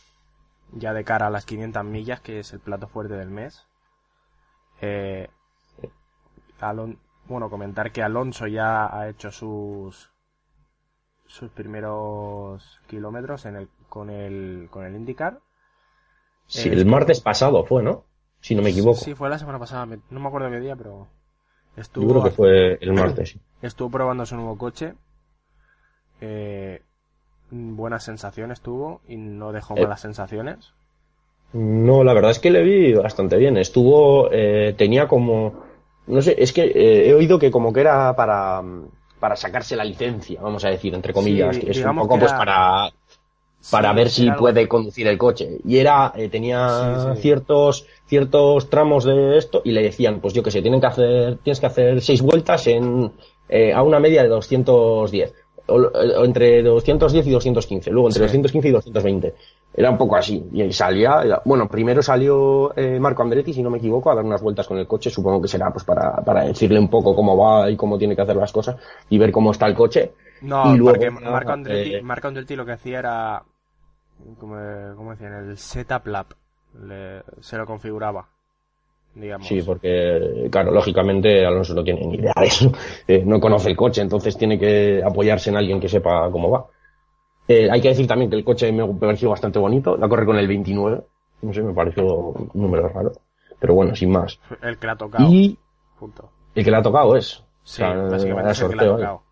ya 0.72 0.92
de 0.92 1.04
cara 1.04 1.26
a 1.26 1.30
las 1.30 1.44
500 1.44 1.84
millas, 1.84 2.20
que 2.20 2.40
es 2.40 2.52
el 2.52 2.60
plato 2.60 2.88
fuerte 2.88 3.14
del 3.14 3.30
mes. 3.30 3.66
Eh, 4.80 5.28
Alon- 6.60 6.98
bueno, 7.26 7.50
comentar 7.50 7.92
que 7.92 8.02
Alonso 8.02 8.46
ya 8.46 8.86
ha 8.96 9.08
hecho 9.08 9.30
sus 9.30 10.10
sus 11.26 11.50
primeros 11.50 12.80
kilómetros 12.86 13.44
en 13.44 13.56
el, 13.56 13.68
con 13.90 14.08
el 14.08 14.68
con 14.70 14.84
el 14.86 14.96
IndyCar. 14.96 15.40
Sí, 16.46 16.68
Eh, 16.70 16.72
el 16.72 16.86
martes 16.86 17.20
pasado 17.20 17.64
fue, 17.64 17.82
¿no? 17.82 18.04
Si 18.40 18.54
no 18.54 18.62
me 18.62 18.70
equivoco. 18.70 18.96
Sí, 18.96 19.14
fue 19.14 19.28
la 19.28 19.38
semana 19.38 19.58
pasada, 19.58 19.84
no 19.86 20.20
me 20.20 20.28
acuerdo 20.28 20.50
qué 20.50 20.60
día, 20.60 20.74
pero 20.74 21.06
estuvo 21.76 22.06
Yo 22.06 22.10
creo 22.12 22.24
que 22.24 22.30
fue 22.30 22.78
el 22.80 22.92
martes. 22.94 23.36
Estuvo 23.60 23.90
probando 23.90 24.24
su 24.24 24.36
nuevo 24.36 24.56
coche. 24.56 24.94
Eh, 26.20 26.82
buenas 27.50 28.04
sensaciones 28.04 28.60
tuvo 28.60 29.00
y 29.08 29.16
no 29.16 29.52
dejó 29.52 29.76
Eh. 29.76 29.82
malas 29.82 30.00
sensaciones. 30.00 30.72
No, 31.52 32.04
la 32.04 32.12
verdad 32.12 32.30
es 32.32 32.38
que 32.38 32.50
le 32.50 32.62
vi 32.62 32.92
bastante 32.92 33.36
bien. 33.36 33.56
Estuvo, 33.56 34.28
eh, 34.30 34.74
tenía 34.76 35.08
como, 35.08 35.64
no 36.06 36.20
sé, 36.20 36.34
es 36.38 36.52
que 36.52 36.64
eh, 36.64 37.08
he 37.08 37.14
oído 37.14 37.38
que 37.38 37.50
como 37.50 37.72
que 37.72 37.80
era 37.80 38.14
para, 38.14 38.62
para 39.18 39.34
sacarse 39.36 39.74
la 39.74 39.84
licencia, 39.84 40.40
vamos 40.42 40.64
a 40.66 40.68
decir, 40.70 40.94
entre 40.94 41.14
comillas, 41.14 41.56
Sí, 41.56 41.62
que 41.62 41.70
es 41.70 41.82
un 41.82 41.96
poco 41.96 42.18
pues 42.18 42.32
para, 42.34 42.90
para 43.70 43.90
Sí, 43.90 43.96
ver 43.96 44.10
si 44.10 44.28
algo- 44.28 44.40
puede 44.40 44.68
conducir 44.68 45.06
el 45.06 45.16
coche. 45.16 45.58
Y 45.64 45.78
era, 45.78 46.12
eh, 46.16 46.28
tenía 46.28 46.68
Sí, 46.68 47.14
sí. 47.16 47.22
ciertos, 47.22 47.86
ciertos 48.06 48.68
tramos 48.68 49.04
de 49.04 49.38
esto 49.38 49.62
y 49.64 49.72
le 49.72 49.82
decían, 49.82 50.20
pues 50.20 50.34
yo 50.34 50.42
que 50.42 50.50
sé, 50.50 50.60
tienen 50.60 50.80
que 50.82 50.86
hacer, 50.86 51.38
tienes 51.38 51.60
que 51.60 51.66
hacer 51.66 52.02
seis 52.02 52.20
vueltas 52.20 52.66
en, 52.66 53.10
eh, 53.48 53.72
a 53.72 53.82
una 53.82 54.00
media 54.00 54.22
de 54.22 54.28
210. 54.28 55.32
O, 55.68 55.74
o 55.76 56.24
entre 56.24 56.62
210 56.62 57.26
y 57.26 57.30
215, 57.30 57.90
luego 57.90 58.08
entre 58.08 58.20
Sí. 58.20 58.26
215 58.26 58.68
y 58.68 58.72
220. 58.72 59.34
Era 59.74 59.90
un 59.90 59.98
poco 59.98 60.16
así. 60.16 60.48
Y 60.52 60.72
salía, 60.72 61.20
era- 61.22 61.42
bueno, 61.44 61.68
primero 61.68 62.02
salió 62.02 62.74
eh, 62.76 62.98
Marco 62.98 63.22
Andretti, 63.22 63.52
si 63.52 63.62
no 63.62 63.68
me 63.70 63.78
equivoco, 63.78 64.10
a 64.10 64.14
dar 64.14 64.24
unas 64.24 64.40
vueltas 64.42 64.66
con 64.66 64.78
el 64.78 64.86
coche. 64.86 65.10
Supongo 65.10 65.42
que 65.42 65.48
será 65.48 65.70
pues 65.70 65.84
para, 65.84 66.16
para 66.24 66.44
decirle 66.44 66.78
un 66.78 66.88
poco 66.88 67.14
cómo 67.14 67.36
va 67.36 67.70
y 67.70 67.76
cómo 67.76 67.98
tiene 67.98 68.16
que 68.16 68.22
hacer 68.22 68.36
las 68.36 68.50
cosas 68.52 68.76
y 69.10 69.18
ver 69.18 69.30
cómo 69.30 69.50
está 69.50 69.66
el 69.66 69.74
coche. 69.74 70.12
No, 70.42 70.74
y 70.74 70.78
luego 70.78 70.92
porque 70.92 71.10
Marco 71.10 71.52
Andretti, 71.52 71.94
eh, 71.96 72.02
Marco 72.02 72.28
Andretti 72.28 72.56
lo 72.56 72.64
que 72.64 72.72
hacía 72.72 72.98
era, 73.00 73.42
como, 74.38 74.56
como 74.96 75.10
decían, 75.10 75.34
el 75.34 75.58
setup 75.58 76.06
lap. 76.06 76.32
Le- 76.82 77.22
se 77.40 77.56
lo 77.56 77.66
configuraba, 77.66 78.26
digamos. 79.14 79.46
Sí, 79.46 79.62
porque, 79.62 80.48
claro, 80.50 80.70
lógicamente 80.70 81.44
Alonso 81.44 81.74
no 81.74 81.84
tiene 81.84 82.06
ni 82.06 82.16
idea 82.16 82.34
de 82.36 82.46
eso. 82.46 82.72
Eh, 83.08 83.22
no 83.24 83.40
conoce 83.40 83.70
el 83.70 83.76
coche, 83.76 84.02
entonces 84.02 84.36
tiene 84.36 84.58
que 84.58 85.02
apoyarse 85.04 85.50
en 85.50 85.56
alguien 85.56 85.80
que 85.80 85.88
sepa 85.88 86.30
cómo 86.30 86.50
va. 86.50 86.66
Eh, 87.46 87.68
hay 87.70 87.80
que 87.80 87.88
decir 87.88 88.06
también 88.06 88.30
que 88.30 88.36
el 88.36 88.44
coche 88.44 88.70
me 88.70 88.86
pareció 88.94 89.30
bastante 89.30 89.58
bonito. 89.58 89.96
La 89.96 90.08
corre 90.08 90.26
con 90.26 90.36
el 90.36 90.46
29. 90.46 91.00
No 91.40 91.52
sé, 91.54 91.62
me 91.62 91.72
pareció 91.72 92.04
un 92.04 92.50
número 92.52 92.88
raro. 92.88 93.12
Pero 93.58 93.74
bueno, 93.74 93.94
sin 93.96 94.10
más. 94.10 94.38
El 94.62 94.78
que 94.78 94.86
le 94.86 94.92
ha 94.92 94.96
tocado. 94.96 95.28
Y 95.32 95.58
Punto. 95.98 96.30
el 96.54 96.64
que 96.64 96.70
le 96.70 96.76
ha 96.76 96.82
tocado 96.82 97.16
es. 97.16 97.42
Sí, 97.62 97.82
o 97.82 97.86
sea, 97.86 97.94
básicamente 97.94 98.40
era 98.42 98.50
es 98.50 98.60
el 98.60 98.68
que 98.68 98.76
le 98.76 98.82
ha 98.82 98.84
sorteo, 98.84 98.94
¿eh? 98.98 99.00
tocado. 99.00 99.22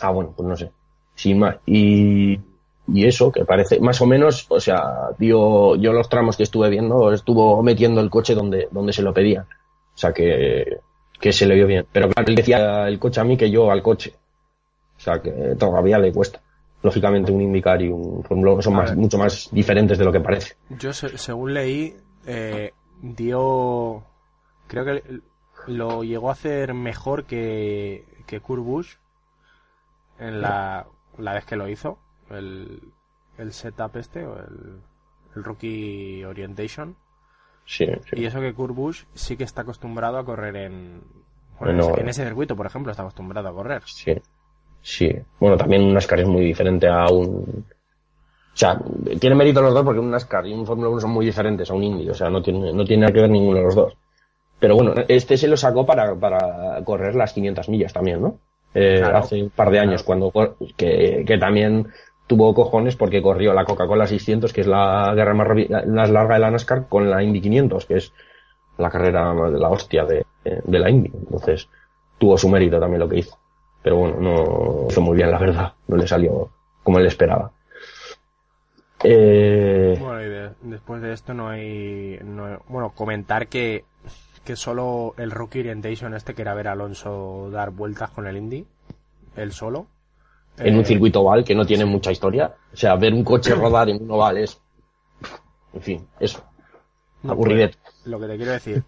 Ah, 0.00 0.10
bueno, 0.10 0.32
pues 0.36 0.48
no 0.48 0.56
sé. 0.56 0.70
Sin 1.14 1.38
más. 1.40 1.56
Y, 1.66 2.38
y 2.86 3.06
eso, 3.06 3.32
que 3.32 3.44
parece, 3.44 3.80
más 3.80 4.00
o 4.02 4.06
menos, 4.06 4.46
o 4.50 4.60
sea, 4.60 4.82
dio, 5.18 5.74
yo 5.76 5.92
los 5.92 6.08
tramos 6.08 6.36
que 6.36 6.42
estuve 6.42 6.68
viendo, 6.70 7.12
estuvo 7.12 7.62
metiendo 7.62 8.00
el 8.00 8.10
coche 8.10 8.34
donde, 8.34 8.68
donde 8.70 8.92
se 8.92 9.02
lo 9.02 9.14
pedía. 9.14 9.46
O 9.94 9.96
sea, 9.98 10.12
que, 10.12 10.78
que 11.20 11.32
se 11.32 11.46
le 11.46 11.54
vio 11.54 11.66
bien. 11.66 11.86
Pero 11.92 12.08
claro, 12.10 12.28
él 12.28 12.34
decía 12.34 12.86
el 12.88 12.98
coche 12.98 13.20
a 13.20 13.24
mí 13.24 13.36
que 13.36 13.50
yo 13.50 13.70
al 13.70 13.82
coche. 13.82 14.12
O 14.96 15.00
sea, 15.00 15.20
que 15.22 15.30
todavía 15.58 15.98
le 15.98 16.12
cuesta. 16.12 16.40
Lógicamente 16.82 17.32
un 17.32 17.40
IndyCar 17.40 17.80
y 17.80 17.88
un 17.88 18.22
Fórmula 18.24 18.52
1 18.52 18.62
son 18.62 18.74
más, 18.74 18.94
mucho 18.96 19.16
más 19.16 19.48
diferentes 19.50 19.96
de 19.96 20.04
lo 20.04 20.12
que 20.12 20.20
parece. 20.20 20.54
Yo, 20.78 20.92
se- 20.92 21.16
según 21.16 21.54
leí, 21.54 21.96
eh, 22.26 22.72
dio. 23.00 24.02
Creo 24.66 24.84
que 24.84 25.02
lo 25.68 26.04
llegó 26.04 26.28
a 26.28 26.32
hacer 26.32 26.74
mejor 26.74 27.24
que, 27.24 28.04
que 28.26 28.40
Kurt 28.40 28.62
Busch 28.62 28.96
en 30.18 30.40
la, 30.42 30.86
la 31.18 31.32
vez 31.32 31.44
que 31.46 31.56
lo 31.56 31.68
hizo. 31.68 31.98
El, 32.30 32.80
el 33.38 33.52
setup 33.52 33.96
este, 33.96 34.26
o 34.26 34.36
el, 34.38 34.80
el 35.36 35.44
Rookie 35.44 36.24
Orientation. 36.24 36.96
Sí, 37.66 37.86
sí. 37.86 38.20
Y 38.20 38.24
eso 38.26 38.40
que 38.40 38.52
Kurt 38.52 38.74
Busch 38.74 39.04
sí 39.14 39.36
que 39.36 39.44
está 39.44 39.62
acostumbrado 39.62 40.18
a 40.18 40.24
correr 40.24 40.56
en. 40.56 41.02
bueno, 41.58 41.72
en, 41.72 41.78
ese, 41.78 41.88
bueno. 41.88 42.02
en 42.02 42.08
ese 42.08 42.24
circuito, 42.24 42.56
por 42.56 42.66
ejemplo, 42.66 42.90
está 42.90 43.02
acostumbrado 43.02 43.48
a 43.48 43.54
correr. 43.54 43.82
Sí, 43.86 44.14
sí. 44.82 45.10
Bueno, 45.40 45.56
también 45.56 45.82
un 45.82 45.94
NASCAR 45.94 46.20
es 46.20 46.28
muy 46.28 46.44
diferente 46.44 46.86
a 46.88 47.06
un... 47.06 47.64
O 48.52 48.56
sea, 48.56 48.78
tiene 49.18 49.34
mérito 49.34 49.60
los 49.60 49.74
dos 49.74 49.84
porque 49.84 49.98
un 49.98 50.10
NASCAR 50.10 50.46
y 50.46 50.52
un 50.52 50.64
Fórmula 50.66 50.88
1 50.90 51.00
son 51.00 51.10
muy 51.10 51.26
diferentes 51.26 51.68
a 51.70 51.74
un 51.74 51.82
Indy. 51.82 52.08
O 52.10 52.14
sea, 52.14 52.28
no 52.30 52.40
tiene, 52.40 52.72
no 52.72 52.84
tiene 52.84 53.00
nada 53.00 53.12
que 53.12 53.20
ver 53.22 53.30
ninguno 53.30 53.58
de 53.58 53.64
los 53.64 53.74
dos. 53.74 53.96
Pero 54.60 54.76
bueno, 54.76 54.94
este 55.08 55.36
se 55.36 55.48
lo 55.48 55.56
sacó 55.56 55.84
para, 55.84 56.14
para 56.14 56.82
correr 56.84 57.14
las 57.16 57.32
500 57.32 57.68
millas 57.68 57.92
también, 57.92 58.22
¿no? 58.22 58.38
Eh, 58.74 58.98
Claro. 58.98 59.18
Hace 59.18 59.42
un 59.42 59.50
par 59.50 59.70
de 59.70 59.80
años, 59.80 60.02
cuando 60.02 60.30
que, 60.76 61.24
que 61.26 61.38
también 61.38 61.88
tuvo 62.26 62.54
cojones 62.54 62.96
porque 62.96 63.20
corrió 63.22 63.52
la 63.52 63.64
Coca-Cola 63.64 64.06
600, 64.06 64.52
que 64.52 64.62
es 64.62 64.66
la 64.66 65.12
guerra 65.14 65.34
más, 65.34 66.10
larga 66.10 66.34
de 66.34 66.40
la 66.40 66.50
NASCAR, 66.50 66.88
con 66.88 67.10
la 67.10 67.22
Indy 67.22 67.40
500, 67.40 67.86
que 67.86 67.96
es 67.96 68.12
la 68.78 68.90
carrera 68.90 69.32
de 69.34 69.58
la 69.58 69.68
hostia 69.70 70.04
de, 70.04 70.24
de 70.44 70.78
la 70.78 70.90
Indy. 70.90 71.10
Entonces, 71.14 71.68
tuvo 72.18 72.36
su 72.38 72.48
mérito 72.48 72.80
también 72.80 73.00
lo 73.00 73.08
que 73.08 73.18
hizo. 73.18 73.38
Pero 73.82 73.96
bueno, 73.96 74.16
no 74.20 74.86
hizo 74.88 75.00
muy 75.02 75.16
bien, 75.16 75.30
la 75.30 75.38
verdad. 75.38 75.72
No 75.88 75.96
le 75.96 76.06
salió 76.06 76.50
como 76.82 76.98
él 76.98 77.06
esperaba. 77.06 77.50
Eh, 79.02 79.96
Bueno, 80.00 80.22
y 80.22 80.28
de- 80.28 80.50
después 80.62 81.02
de 81.02 81.12
esto 81.12 81.34
no 81.34 81.48
hay, 81.48 82.18
no- 82.24 82.60
bueno, 82.68 82.90
comentar 82.94 83.48
que, 83.48 83.84
que 84.44 84.56
solo 84.56 85.14
el 85.18 85.30
Rookie 85.30 85.60
Orientation 85.60 86.14
este 86.14 86.34
que 86.34 86.42
era 86.42 86.54
ver 86.54 86.68
a 86.68 86.72
Alonso 86.72 87.50
dar 87.50 87.70
vueltas 87.70 88.10
con 88.10 88.26
el 88.26 88.36
Indy, 88.36 88.66
él 89.36 89.52
solo. 89.52 89.86
En 90.58 90.74
Eh, 90.74 90.78
un 90.78 90.84
circuito 90.84 91.20
oval 91.22 91.44
que 91.44 91.54
no 91.54 91.66
tiene 91.66 91.84
mucha 91.84 92.12
historia. 92.12 92.54
O 92.72 92.76
sea, 92.76 92.96
ver 92.96 93.12
un 93.14 93.24
coche 93.24 93.54
rodar 93.54 93.88
en 93.88 94.02
un 94.02 94.10
oval 94.10 94.38
es... 94.38 94.60
En 95.72 95.82
fin, 95.82 96.06
eso. 96.20 96.44
no, 97.22 97.32
aburridet. 97.32 97.76
pues, 97.82 98.06
Lo 98.06 98.20
que 98.20 98.26
te 98.28 98.36
quiero 98.36 98.52
decir, 98.52 98.82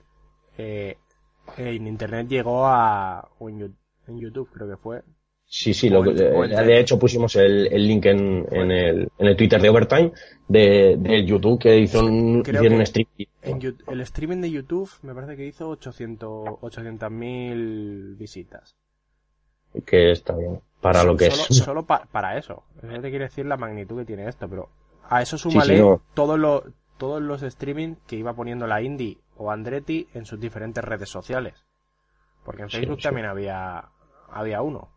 eh, 0.59 0.96
en 1.57 1.87
internet 1.87 2.29
llegó 2.29 2.66
a, 2.66 3.29
o 3.38 3.48
en, 3.48 3.74
YouTube 4.07 4.48
creo 4.52 4.68
que 4.70 4.76
fue, 4.76 5.02
Sí, 5.48 5.72
sí, 5.74 5.88
lo, 5.88 6.02
que- 6.02 6.11
eh, 6.11 6.48
de- 6.48 6.81
hecho 6.81 6.98
pusimos 6.98 7.37
el, 7.37 7.68
el 7.72 7.87
link 7.87 8.05
en, 8.07 8.46
en, 8.50 8.70
el, 8.72 9.09
en 9.16 9.26
el 9.29 9.37
Twitter 9.37 9.61
de 9.62 9.68
Overtime 9.68 10.12
de, 10.48 10.96
del 10.98 11.24
YouTube 11.24 11.61
que 11.61 11.79
hizo 11.79 12.05
un, 12.05 12.42
Creo 12.42 12.57
hicieron 12.62 12.79
un 12.81 12.87
stream. 12.87 13.07
En 13.42 13.61
Yu- 13.61 13.76
el 13.88 14.00
streaming 14.00 14.40
de 14.40 14.50
YouTube 14.50 14.90
me 15.02 15.14
parece 15.14 15.37
que 15.37 15.46
hizo 15.46 15.68
800 15.68 16.48
800.000 16.61 18.16
visitas. 18.16 18.74
Que 19.85 20.11
está 20.12 20.35
bien, 20.37 20.61
para 20.81 21.05
lo 21.05 21.17
que 21.17 21.31
solo, 21.31 21.43
es. 21.51 21.57
Solo 21.57 21.83
pa- 21.85 22.07
para 22.11 22.37
eso. 22.39 22.62
Eso 22.83 23.01
te 23.01 23.11
quiere 23.11 23.25
decir 23.27 23.47
la 23.47 23.57
magnitud 23.57 23.99
que 23.99 24.05
tiene 24.05 24.29
esto, 24.29 24.49
pero 24.49 24.69
a 25.09 25.23
eso 25.23 25.39
súmale 25.39 25.77
sí, 25.77 25.83
no. 25.83 26.01
todos 26.15 26.39
los 26.39 26.62
todos 26.99 27.21
los 27.21 27.43
streaming 27.43 27.95
que 28.07 28.17
iba 28.17 28.33
poniendo 28.33 28.67
la 28.67 28.81
Indie 28.81 29.19
o 29.37 29.51
Andretti 29.51 30.09
en 30.15 30.25
sus 30.25 30.41
diferentes 30.41 30.83
redes 30.83 31.11
sociales. 31.11 31.55
Porque 32.45 32.62
en 32.62 32.71
Facebook 32.71 32.99
sí. 32.99 33.03
también 33.05 33.27
había 33.27 33.85
había 34.31 34.62
uno. 34.62 34.89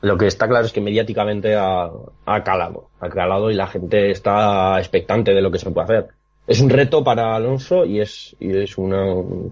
Lo 0.00 0.18
que 0.18 0.26
está 0.26 0.46
claro 0.46 0.66
es 0.66 0.72
que 0.72 0.82
mediáticamente 0.82 1.54
ha, 1.56 1.90
ha 2.26 2.44
calado, 2.44 2.90
ha 3.00 3.08
calado 3.08 3.50
y 3.50 3.54
la 3.54 3.66
gente 3.68 4.10
está 4.10 4.78
expectante 4.78 5.32
de 5.32 5.40
lo 5.40 5.50
que 5.50 5.58
se 5.58 5.70
puede 5.70 5.84
hacer. 5.84 6.08
Es 6.46 6.60
un 6.60 6.68
reto 6.68 7.02
para 7.02 7.34
Alonso 7.34 7.86
y 7.86 8.00
es, 8.00 8.36
y 8.38 8.54
es 8.54 8.76
una, 8.76 9.02
un 9.14 9.50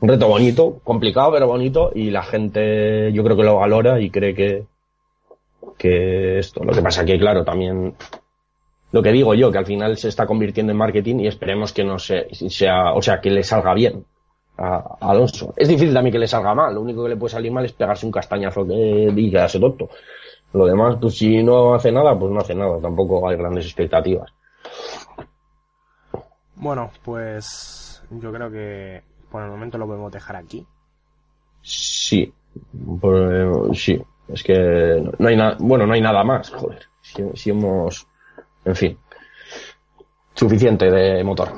reto 0.00 0.28
bonito, 0.28 0.80
complicado 0.84 1.32
pero 1.32 1.48
bonito 1.48 1.90
y 1.94 2.10
la 2.10 2.22
gente 2.22 3.12
yo 3.12 3.24
creo 3.24 3.36
que 3.36 3.42
lo 3.42 3.56
valora 3.56 3.98
y 4.00 4.10
cree 4.10 4.34
que, 4.34 4.66
que 5.76 6.38
esto. 6.38 6.64
Lo 6.64 6.72
que 6.72 6.82
pasa 6.82 7.04
que 7.04 7.18
claro, 7.18 7.44
también 7.44 7.94
lo 8.90 9.02
que 9.02 9.12
digo 9.12 9.34
yo, 9.34 9.52
que 9.52 9.58
al 9.58 9.66
final 9.66 9.96
se 9.96 10.08
está 10.08 10.26
convirtiendo 10.26 10.72
en 10.72 10.78
marketing 10.78 11.20
y 11.20 11.26
esperemos 11.26 11.72
que 11.72 11.84
no 11.84 11.98
se, 11.98 12.28
sea, 12.32 12.92
o 12.94 13.02
sea, 13.02 13.20
que 13.20 13.30
le 13.30 13.42
salga 13.42 13.74
bien 13.74 14.04
a, 14.56 14.96
a 15.00 15.10
Alonso. 15.10 15.52
Es 15.56 15.68
difícil 15.68 15.92
también 15.92 16.12
que 16.12 16.18
le 16.18 16.26
salga 16.26 16.54
mal, 16.54 16.74
lo 16.74 16.80
único 16.80 17.02
que 17.02 17.10
le 17.10 17.16
puede 17.16 17.32
salir 17.32 17.52
mal 17.52 17.64
es 17.64 17.72
pegarse 17.72 18.06
un 18.06 18.12
castañazo 18.12 18.66
que, 18.66 19.12
y 19.14 19.30
quedarse 19.30 19.60
tonto. 19.60 19.90
Lo 20.54 20.64
demás, 20.64 20.96
pues 21.00 21.18
si 21.18 21.42
no 21.42 21.74
hace 21.74 21.92
nada, 21.92 22.18
pues 22.18 22.32
no 22.32 22.40
hace 22.40 22.54
nada, 22.54 22.80
tampoco 22.80 23.28
hay 23.28 23.36
grandes 23.36 23.66
expectativas. 23.66 24.32
Bueno, 26.56 26.90
pues 27.04 28.02
yo 28.10 28.32
creo 28.32 28.50
que 28.50 29.02
por 29.30 29.42
el 29.42 29.50
momento 29.50 29.76
lo 29.78 29.86
podemos 29.86 30.10
dejar 30.10 30.36
aquí. 30.36 30.66
Sí, 31.60 32.32
pues, 33.00 33.78
sí, 33.78 34.02
es 34.28 34.42
que 34.42 35.02
no 35.18 35.28
hay 35.28 35.36
nada, 35.36 35.56
bueno, 35.58 35.86
no 35.86 35.94
hay 35.94 36.00
nada 36.00 36.22
más, 36.24 36.50
joder, 36.50 36.86
si, 37.00 37.22
si 37.34 37.50
hemos, 37.50 38.06
en 38.64 38.76
fin, 38.76 38.98
suficiente 40.34 40.90
de 40.90 41.24
motor. 41.24 41.52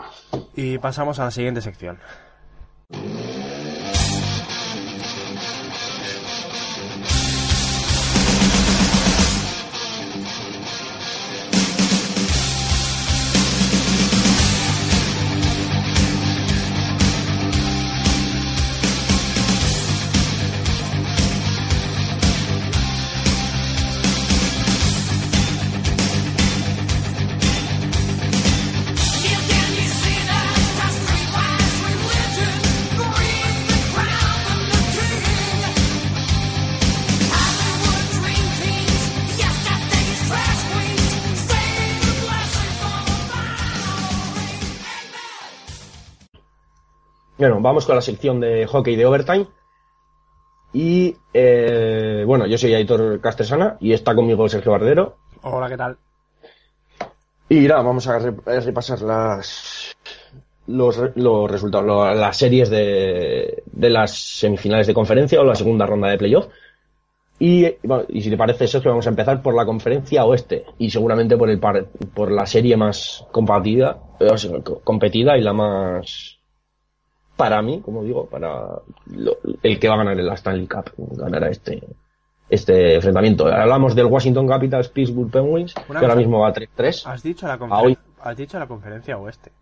Y 0.54 0.78
pasamos 0.78 1.18
a 1.18 1.24
la 1.24 1.30
siguiente 1.30 1.60
sección. 1.60 1.98
Bueno, 47.40 47.58
vamos 47.62 47.86
con 47.86 47.94
la 47.96 48.02
sección 48.02 48.38
de 48.38 48.66
hockey 48.66 48.96
de 48.96 49.06
overtime. 49.06 49.46
Y 50.74 51.16
eh, 51.32 52.22
bueno, 52.26 52.46
yo 52.46 52.58
soy 52.58 52.74
Aitor 52.74 53.18
Castresana 53.22 53.78
y 53.80 53.94
está 53.94 54.14
conmigo 54.14 54.46
Sergio 54.46 54.72
Bardero. 54.72 55.16
Hola, 55.40 55.70
¿qué 55.70 55.78
tal? 55.78 55.96
Y 57.48 57.60
nada, 57.60 57.80
vamos 57.80 58.06
a 58.08 58.18
re- 58.18 58.34
a 58.44 58.60
repasar 58.60 59.00
las 59.00 59.96
los, 60.66 61.00
los 61.16 61.50
resultados, 61.50 61.86
lo- 61.86 62.14
las 62.14 62.36
series 62.36 62.68
de, 62.68 63.62
de 63.72 63.88
las 63.90 64.14
semifinales 64.14 64.86
de 64.86 64.92
conferencia 64.92 65.40
o 65.40 65.44
la 65.44 65.54
segunda 65.54 65.86
ronda 65.86 66.08
de 66.08 66.18
playoff. 66.18 66.48
Y, 67.38 67.74
bueno, 67.84 68.04
y 68.10 68.20
si 68.20 68.28
te 68.28 68.36
parece, 68.36 68.68
Sergio, 68.68 68.90
vamos 68.90 69.06
a 69.06 69.10
empezar 69.10 69.40
por 69.42 69.54
la 69.54 69.64
conferencia 69.64 70.26
oeste 70.26 70.66
y 70.76 70.90
seguramente 70.90 71.38
por 71.38 71.48
el 71.48 71.58
par- 71.58 71.86
por 72.14 72.30
la 72.30 72.44
serie 72.44 72.76
más 72.76 73.24
compartida, 73.32 73.98
eh, 74.20 74.28
competida 74.84 75.38
y 75.38 75.40
la 75.40 75.54
más 75.54 76.36
para 77.40 77.62
mí, 77.62 77.80
como 77.80 78.02
digo, 78.04 78.26
para 78.26 78.80
lo- 79.06 79.36
el 79.62 79.78
que 79.80 79.88
va 79.88 79.94
a 79.94 79.98
ganar 79.98 80.18
el 80.18 80.28
Stanley 80.32 80.66
Cup, 80.68 80.92
ganará 81.16 81.48
este 81.48 81.82
este 82.48 82.96
enfrentamiento. 82.96 83.46
Hablamos 83.46 83.94
del 83.94 84.06
Washington 84.06 84.48
Capitals 84.48 84.88
Pittsburgh 84.88 85.30
Penguins, 85.30 85.72
que 85.74 85.96
ahora 85.98 86.16
mismo 86.16 86.40
va 86.40 86.52
3-3. 86.52 87.06
Has 87.06 87.22
dicho 87.22 87.46
la 87.46 87.54
hoy. 87.54 87.58
conferencia, 87.58 88.02
has 88.22 88.36
dicho 88.36 88.58
la 88.58 88.66
conferencia 88.66 89.18
oeste. 89.18 89.52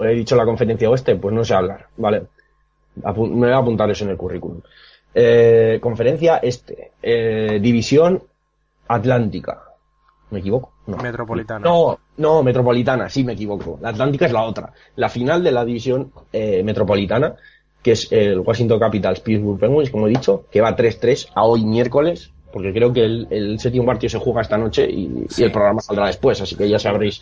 he 0.00 0.08
dicho 0.14 0.36
la 0.36 0.44
conferencia 0.44 0.90
oeste, 0.90 1.16
pues 1.16 1.34
no 1.34 1.42
sé 1.44 1.54
hablar, 1.54 1.86
¿vale? 1.96 2.24
Apu- 3.02 3.28
me 3.30 3.46
voy 3.46 3.50
a 3.52 3.56
apuntar 3.58 3.90
eso 3.90 4.04
en 4.04 4.10
el 4.10 4.16
currículum. 4.18 4.60
Eh, 5.14 5.78
conferencia 5.80 6.36
este, 6.36 6.92
eh, 7.02 7.58
división 7.62 8.22
atlántica. 8.88 9.62
¿Me 10.30 10.40
equivoco? 10.40 10.72
No. 10.86 10.96
Metropolitana. 10.98 11.60
No, 11.64 11.98
no, 12.18 12.42
metropolitana, 12.42 13.08
sí 13.08 13.24
me 13.24 13.32
equivoco. 13.32 13.78
La 13.80 13.90
atlántica 13.90 14.26
es 14.26 14.32
la 14.32 14.42
otra. 14.44 14.72
La 14.96 15.08
final 15.08 15.42
de 15.42 15.52
la 15.52 15.64
división 15.64 16.12
eh, 16.32 16.62
metropolitana, 16.62 17.34
que 17.82 17.92
es 17.92 18.12
el 18.12 18.40
Washington 18.40 18.78
Capitals 18.78 19.20
Pittsburgh 19.20 19.58
Penguins, 19.58 19.90
como 19.90 20.06
he 20.06 20.10
dicho, 20.10 20.44
que 20.50 20.60
va 20.60 20.76
3-3 20.76 21.28
a 21.34 21.44
hoy 21.44 21.64
miércoles, 21.64 22.32
porque 22.52 22.72
creo 22.72 22.92
que 22.92 23.04
el, 23.04 23.26
el 23.30 23.58
séptimo 23.58 23.86
partido 23.86 24.10
se 24.10 24.18
juega 24.18 24.42
esta 24.42 24.58
noche 24.58 24.86
y, 24.90 25.26
y 25.36 25.42
el 25.42 25.52
programa 25.52 25.80
saldrá 25.80 26.06
después, 26.06 26.40
así 26.40 26.56
que 26.56 26.68
ya 26.68 26.78
sabréis 26.78 27.20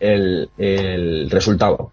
el, 0.00 0.48
el 0.56 1.30
resultado. 1.30 1.92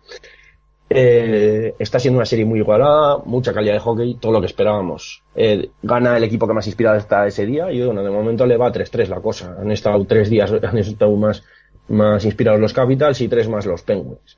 Eh, 0.89 1.74
está 1.80 2.00
siendo 2.00 2.17
una 2.19 2.26
serie 2.26 2.46
muy 2.46 2.60
igualada, 2.60 3.17
mucha 3.26 3.54
calidad 3.54 3.74
de 3.74 3.80
hockey, 3.80 4.15
todo 4.15 4.32
lo 4.34 4.39
que 4.39 4.48
esperábamos. 4.48 5.24
Eh, 5.36 5.69
gana 5.82 6.17
el 6.17 6.24
equipo 6.24 6.48
que 6.48 6.54
más 6.54 6.67
inspirado 6.67 6.98
está 6.98 7.26
ese 7.26 7.46
día 7.46 7.72
y 7.72 7.84
bueno, 7.84 8.04
de 8.04 8.12
momento 8.12 8.46
le 8.46 8.58
va 8.58 8.72
3-3 8.72 9.08
la 9.08 9.22
cosa. 9.22 9.56
Han 9.60 9.72
estado 9.72 10.04
tres 10.06 10.30
días, 10.30 10.52
han 10.63 10.78
estado 10.78 11.15
más, 11.15 11.43
más 11.88 12.24
inspirados 12.26 12.62
los 12.62 12.74
Capitals 12.74 13.22
y 13.22 13.28
tres 13.28 13.50
más 13.50 13.65
los 13.65 13.82
Penguins. 13.82 14.38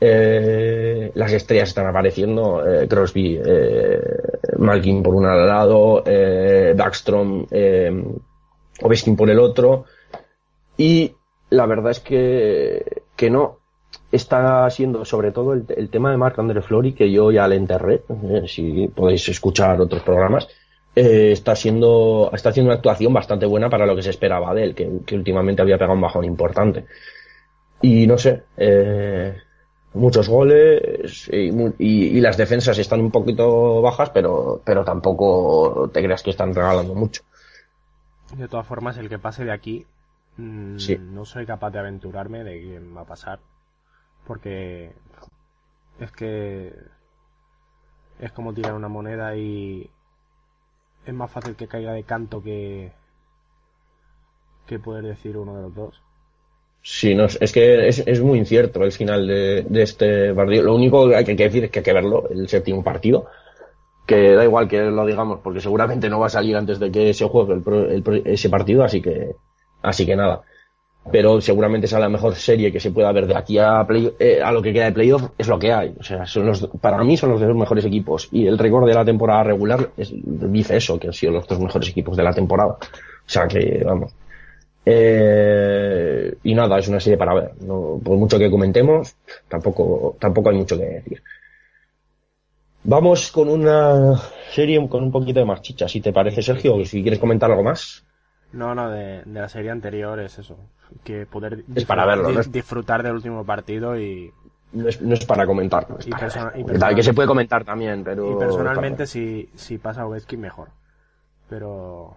Eh, 0.00 1.10
las 1.14 1.32
estrellas 1.32 1.70
están 1.70 1.88
apareciendo, 1.88 2.62
Crosby, 2.88 3.40
Malkin 4.58 5.02
por 5.02 5.16
un 5.16 5.24
lado, 5.24 6.04
Backstrom, 6.76 7.46
Ovechkin 8.80 9.16
por 9.16 9.28
el 9.28 9.40
otro, 9.40 9.86
y 10.76 11.12
la 11.50 11.66
verdad 11.66 11.90
es 11.90 12.00
que, 12.00 13.02
que 13.16 13.30
no. 13.30 13.58
Está 14.10 14.68
siendo 14.70 15.04
sobre 15.04 15.32
todo 15.32 15.52
el, 15.52 15.64
el 15.76 15.90
tema 15.90 16.10
de 16.10 16.16
Marc 16.16 16.38
André 16.38 16.62
Flori, 16.62 16.94
que 16.94 17.10
yo 17.12 17.30
ya 17.30 17.46
le 17.46 17.56
enterré, 17.56 18.02
eh, 18.24 18.44
si 18.46 18.88
podéis 18.88 19.28
escuchar 19.28 19.80
otros 19.80 20.02
programas, 20.02 20.48
eh, 20.96 21.30
está 21.32 21.54
siendo, 21.54 22.30
está 22.32 22.48
haciendo 22.48 22.70
una 22.70 22.76
actuación 22.76 23.12
bastante 23.12 23.44
buena 23.46 23.68
para 23.68 23.84
lo 23.86 23.94
que 23.94 24.02
se 24.02 24.10
esperaba 24.10 24.54
de 24.54 24.64
él, 24.64 24.74
que, 24.74 24.90
que 25.04 25.14
últimamente 25.14 25.60
había 25.62 25.76
pegado 25.76 25.94
un 25.94 26.00
bajón 26.00 26.24
importante. 26.24 26.86
Y 27.82 28.06
no 28.06 28.16
sé, 28.16 28.44
eh, 28.56 29.36
muchos 29.94 30.28
goles 30.28 31.28
y, 31.32 31.52
mu- 31.52 31.74
y- 31.78 32.16
y 32.16 32.20
las 32.20 32.36
defensas 32.36 32.78
están 32.78 33.00
un 33.00 33.10
poquito 33.10 33.82
bajas, 33.82 34.10
pero, 34.10 34.60
pero 34.64 34.84
tampoco 34.84 35.90
te 35.92 36.02
creas 36.02 36.22
que 36.22 36.30
están 36.30 36.54
regalando 36.54 36.94
mucho. 36.94 37.22
De 38.36 38.48
todas 38.48 38.66
formas, 38.66 38.96
el 38.98 39.08
que 39.08 39.18
pase 39.18 39.44
de 39.44 39.52
aquí, 39.52 39.86
mm, 40.38 40.78
Sí. 40.78 40.96
no 40.98 41.24
soy 41.24 41.46
capaz 41.46 41.70
de 41.70 41.78
aventurarme 41.78 42.42
de 42.42 42.60
quién 42.60 42.96
va 42.96 43.02
a 43.02 43.06
pasar. 43.06 43.38
Porque 44.26 44.92
es 45.98 46.12
que 46.12 46.72
es 48.18 48.32
como 48.32 48.52
tirar 48.52 48.74
una 48.74 48.88
moneda 48.88 49.36
y 49.36 49.88
es 51.06 51.14
más 51.14 51.30
fácil 51.30 51.56
que 51.56 51.68
caiga 51.68 51.92
de 51.92 52.04
canto 52.04 52.42
que, 52.42 52.92
que 54.66 54.78
poder 54.78 55.04
decir 55.04 55.36
uno 55.36 55.56
de 55.56 55.62
los 55.62 55.74
dos. 55.74 56.02
Sí, 56.82 57.14
no, 57.14 57.24
es 57.26 57.52
que 57.52 57.88
es, 57.88 57.98
es 58.06 58.20
muy 58.22 58.38
incierto 58.38 58.82
el 58.82 58.92
final 58.92 59.26
de, 59.26 59.62
de 59.62 59.82
este 59.82 60.32
partido. 60.34 60.62
Lo 60.64 60.74
único 60.74 61.08
que 61.08 61.16
hay 61.16 61.24
que 61.24 61.34
decir 61.34 61.64
es 61.64 61.70
que 61.70 61.80
hay 61.80 61.84
que 61.84 61.92
verlo, 61.92 62.28
el 62.30 62.48
séptimo 62.48 62.82
partido. 62.82 63.26
Que 64.06 64.34
da 64.34 64.44
igual 64.44 64.68
que 64.68 64.80
lo 64.82 65.06
digamos, 65.06 65.40
porque 65.42 65.60
seguramente 65.60 66.08
no 66.08 66.20
va 66.20 66.26
a 66.26 66.30
salir 66.30 66.56
antes 66.56 66.78
de 66.78 66.90
que 66.90 67.14
se 67.14 67.26
juegue 67.28 67.54
el 67.54 67.62
el 68.06 68.22
ese 68.26 68.50
partido, 68.50 68.84
así 68.84 69.02
que, 69.02 69.36
así 69.82 70.06
que 70.06 70.16
nada. 70.16 70.42
Pero 71.10 71.40
seguramente 71.40 71.86
sea 71.86 71.98
la 72.00 72.08
mejor 72.08 72.34
serie 72.34 72.70
que 72.70 72.80
se 72.80 72.90
pueda 72.90 73.10
ver 73.12 73.26
de 73.26 73.36
aquí 73.36 73.58
a, 73.58 73.84
play- 73.86 74.12
eh, 74.18 74.40
a 74.42 74.52
lo 74.52 74.60
que 74.60 74.72
queda 74.72 74.84
de 74.86 74.92
playoff, 74.92 75.30
es 75.38 75.48
lo 75.48 75.58
que 75.58 75.72
hay. 75.72 75.94
O 75.98 76.02
sea, 76.02 76.26
son 76.26 76.46
los, 76.46 76.66
para 76.80 77.02
mí 77.02 77.16
son 77.16 77.30
los 77.30 77.40
dos 77.40 77.56
mejores 77.56 77.84
equipos. 77.84 78.28
Y 78.30 78.46
el 78.46 78.58
récord 78.58 78.86
de 78.86 78.94
la 78.94 79.04
temporada 79.04 79.42
regular 79.44 79.90
dice 79.96 80.76
eso, 80.76 80.98
que 80.98 81.06
han 81.06 81.12
sido 81.14 81.32
los 81.32 81.46
dos 81.46 81.60
mejores 81.60 81.88
equipos 81.88 82.16
de 82.16 82.22
la 82.22 82.32
temporada. 82.32 82.72
O 82.72 82.78
sea 83.30 83.48
que, 83.48 83.82
vamos. 83.84 84.12
Eh, 84.84 86.34
y 86.44 86.54
nada, 86.54 86.78
es 86.78 86.88
una 86.88 87.00
serie 87.00 87.18
para 87.18 87.34
ver. 87.34 87.50
No, 87.60 88.00
por 88.02 88.16
mucho 88.16 88.38
que 88.38 88.50
comentemos, 88.50 89.16
tampoco, 89.48 90.16
tampoco 90.20 90.50
hay 90.50 90.56
mucho 90.56 90.78
que 90.78 90.84
decir. 90.84 91.22
Vamos 92.84 93.30
con 93.30 93.48
una 93.50 94.16
serie 94.50 94.86
con 94.88 95.02
un 95.04 95.12
poquito 95.12 95.40
de 95.40 95.46
más 95.46 95.60
chicha, 95.62 95.88
si 95.88 96.00
te 96.00 96.12
parece, 96.12 96.42
Sergio, 96.42 96.84
si 96.84 97.02
quieres 97.02 97.18
comentar 97.18 97.50
algo 97.50 97.62
más. 97.62 98.02
No, 98.52 98.74
no, 98.74 98.88
de, 98.90 99.22
de 99.24 99.40
la 99.40 99.48
serie 99.48 99.70
anterior 99.70 100.18
es 100.20 100.38
eso. 100.38 100.56
Que 101.04 101.26
poder 101.26 101.64
Es 101.74 101.84
para 101.84 102.06
verlo, 102.06 102.28
di- 102.28 102.34
¿no? 102.34 102.40
Es- 102.40 102.50
disfrutar 102.50 103.02
del 103.02 103.12
último 103.14 103.44
partido 103.44 103.98
y, 103.98 104.32
No 104.72 104.88
es, 104.88 105.00
no 105.02 105.14
es 105.14 105.24
para 105.26 105.46
comentar, 105.46 105.88
no 105.90 105.98
es 105.98 106.06
Y 106.06 106.10
para- 106.10 106.22
persona- 106.22 106.52
y 106.54 106.58
que 106.60 106.64
personal- 106.64 106.94
que 106.94 107.02
se 107.02 107.12
puede 107.14 107.28
comentar 107.28 107.64
también, 107.64 108.02
pero... 108.04 108.32
y 108.32 108.36
personalmente 108.38 109.06
si, 109.06 109.50
si 109.54 109.76
pasa 109.78 110.06
Ovechkin 110.06 110.40
mejor. 110.40 110.68
Pero 111.48 112.16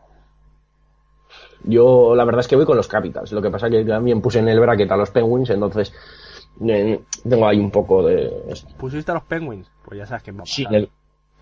Yo 1.63 2.15
la 2.15 2.25
verdad 2.25 2.41
es 2.41 2.47
que 2.47 2.55
voy 2.55 2.65
con 2.65 2.77
los 2.77 2.87
Capitals. 2.87 3.31
Lo 3.31 3.41
que 3.41 3.49
pasa 3.51 3.69
que 3.69 3.83
también 3.85 4.21
puse 4.21 4.39
en 4.39 4.47
el 4.49 4.59
bracket 4.59 4.91
a 4.91 4.97
los 4.97 5.11
Penguins, 5.11 5.49
entonces 5.49 5.93
eh, 6.67 7.01
tengo 7.27 7.47
ahí 7.47 7.59
un 7.59 7.71
poco 7.71 8.03
de... 8.05 8.31
pusiste 8.77 9.11
a 9.11 9.15
los 9.15 9.23
Penguins, 9.23 9.69
pues 9.85 9.97
ya 9.99 10.05
sabes 10.05 10.23
quién 10.23 10.35
va 10.37 10.41
a 10.41 10.43
pasar. 10.43 10.55
Sí, 10.55 10.65
el, 10.71 10.89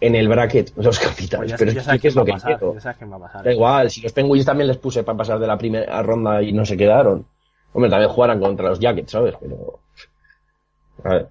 en 0.01 0.15
el 0.15 0.27
bracket 0.27 0.71
los 0.77 0.99
Capitals. 0.99 1.51
Pues 1.51 1.59
pero 1.59 1.71
ya 1.71 1.79
es 1.79 1.85
sabes 1.85 2.01
que 2.01 2.07
es 2.09 2.15
lo 2.15 2.25
que 2.25 2.31
pasar. 2.33 2.57
quiero. 2.57 2.73
Ya 2.75 2.81
sabes 2.81 2.97
quién 2.97 3.11
va 3.11 3.15
a 3.17 3.19
pasar. 3.19 3.43
Da 3.43 3.51
igual, 3.53 3.89
si 3.89 4.01
los 4.01 4.13
Penguins 4.13 4.45
también 4.45 4.67
les 4.67 4.77
puse 4.77 5.03
para 5.03 5.17
pasar 5.17 5.39
de 5.39 5.47
la 5.47 5.57
primera 5.57 6.01
ronda 6.03 6.41
y 6.41 6.51
no 6.53 6.65
se 6.65 6.77
quedaron. 6.77 7.25
Hombre, 7.73 7.89
también 7.89 8.09
jugaran 8.09 8.39
contra 8.39 8.69
los 8.69 8.79
Jackets, 8.79 9.11
¿sabes? 9.11 9.35
Pero... 9.39 9.79
A 11.03 11.09
ver. 11.09 11.27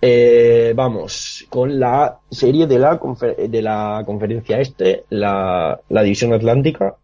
Eh, 0.00 0.72
vamos, 0.76 1.44
con 1.50 1.80
la 1.80 2.20
serie 2.30 2.68
de 2.68 2.78
la, 2.78 3.00
confer- 3.00 3.48
de 3.48 3.62
la 3.62 4.04
conferencia 4.06 4.60
este, 4.60 5.04
la, 5.10 5.80
la 5.88 6.02
división 6.04 6.32
atlántica, 6.32 6.96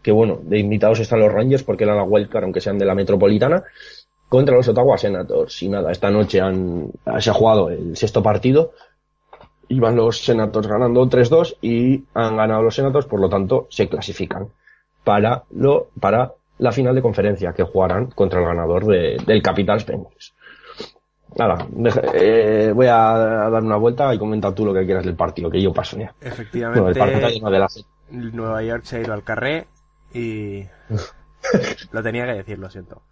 que 0.00 0.10
bueno, 0.12 0.38
de 0.42 0.58
invitados 0.58 0.98
están 1.00 1.20
los 1.20 1.30
Rangers 1.30 1.62
porque 1.62 1.84
eran 1.84 1.98
la 1.98 2.04
wildcard, 2.04 2.44
aunque 2.44 2.62
sean 2.62 2.78
de 2.78 2.86
la 2.86 2.94
metropolitana, 2.94 3.64
contra 4.30 4.56
los 4.56 4.66
Ottawa 4.66 4.96
Senators. 4.96 5.62
Y 5.62 5.68
nada, 5.68 5.92
esta 5.92 6.10
noche 6.10 6.40
han, 6.40 6.90
se 7.18 7.28
ha 7.28 7.34
jugado 7.34 7.68
el 7.68 7.94
sexto 7.98 8.22
partido, 8.22 8.72
iban 9.68 9.96
los 9.96 10.24
Senators 10.24 10.66
ganando 10.66 11.06
3-2 11.08 11.56
y 11.60 12.04
han 12.14 12.36
ganado 12.36 12.62
los 12.62 12.74
Senators, 12.74 13.06
por 13.06 13.20
lo 13.20 13.28
tanto 13.28 13.66
se 13.70 13.88
clasifican 13.88 14.48
para 15.04 15.44
lo, 15.50 15.88
para 16.00 16.32
la 16.58 16.72
final 16.72 16.94
de 16.94 17.02
conferencia 17.02 17.52
que 17.52 17.62
jugarán 17.62 18.06
contra 18.06 18.40
el 18.40 18.46
ganador 18.46 18.86
de- 18.86 19.16
del 19.26 19.42
Capitals 19.42 19.84
Penguins. 19.84 20.34
Nada, 21.36 21.66
eh, 22.14 22.72
voy 22.74 22.86
a, 22.86 23.48
dar 23.50 23.62
una 23.62 23.76
vuelta 23.76 24.12
y 24.14 24.18
comenta 24.18 24.54
tú 24.54 24.64
lo 24.64 24.72
que 24.74 24.84
quieras 24.84 25.04
del 25.04 25.14
partido, 25.14 25.50
que 25.50 25.60
yo 25.62 25.72
paso 25.72 25.98
ya. 25.98 26.12
Efectivamente, 26.20 26.80
Bueno, 26.80 26.88
el 26.92 26.98
partido 26.98 27.50
de 27.50 27.58
la 27.58 27.68
Nueva 28.10 28.62
York 28.62 28.84
se 28.84 28.96
ha 28.96 29.00
ido 29.00 29.12
al 29.12 29.22
carré 29.22 29.66
y 30.14 30.64
lo 31.92 32.02
tenía 32.02 32.26
que 32.26 32.32
decir, 32.32 32.58
lo 32.58 32.70
siento. 32.70 33.02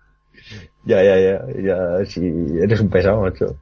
Ya, 0.85 1.03
ya, 1.03 1.19
ya, 1.19 1.45
ya, 1.63 2.05
si 2.07 2.27
eres 2.61 2.81
un 2.81 2.89
pesado, 2.89 3.21
macho. 3.21 3.57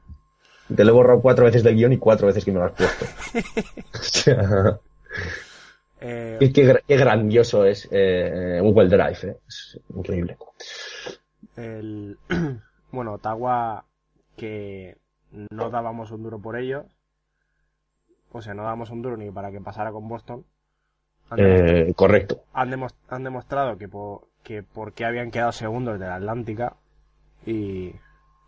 Te 0.73 0.83
lo 0.83 0.91
he 0.91 0.93
borrado 0.93 1.21
cuatro 1.21 1.45
veces 1.45 1.63
del 1.63 1.75
guion 1.75 1.93
y 1.93 1.97
cuatro 1.97 2.27
veces 2.27 2.43
que 2.45 2.51
me 2.51 2.59
lo 2.59 2.65
has 2.65 2.71
puesto. 2.73 3.05
O 3.93 4.03
sea, 4.03 4.79
Eh, 6.01 6.37
qué, 6.39 6.51
qué 6.53 6.65
gra- 6.67 6.83
qué 6.87 6.97
grandioso 6.97 7.65
es 7.65 7.87
eh, 7.91 8.59
Google 8.61 8.89
Drive, 8.89 9.17
eh. 9.23 9.37
es 9.47 9.79
increíble. 9.95 10.37
el, 11.55 12.17
bueno, 12.91 13.13
Ottawa 13.13 13.85
que 14.37 14.97
no 15.31 15.69
dábamos 15.69 16.11
un 16.11 16.23
duro 16.23 16.39
por 16.39 16.57
ellos, 16.57 16.85
o 18.31 18.41
sea, 18.41 18.53
no 18.53 18.63
dábamos 18.63 18.89
un 18.89 19.01
duro 19.01 19.17
ni 19.17 19.31
para 19.31 19.51
que 19.51 19.61
pasara 19.61 19.91
con 19.91 20.07
Boston. 20.07 20.45
Han, 21.29 21.39
Eh, 21.39 21.93
correcto. 21.95 22.43
han 22.53 22.69
demos- 22.71 22.93
han 23.09 23.23
demostrado 23.23 23.77
que 23.77 23.87
por, 23.87 24.27
que 24.43 24.61
por 24.63 24.93
qué 24.93 25.05
habían 25.05 25.31
quedado 25.31 25.51
segundos 25.53 25.99
de 25.99 26.05
la 26.07 26.15
Atlántica 26.15 26.75
y, 27.45 27.95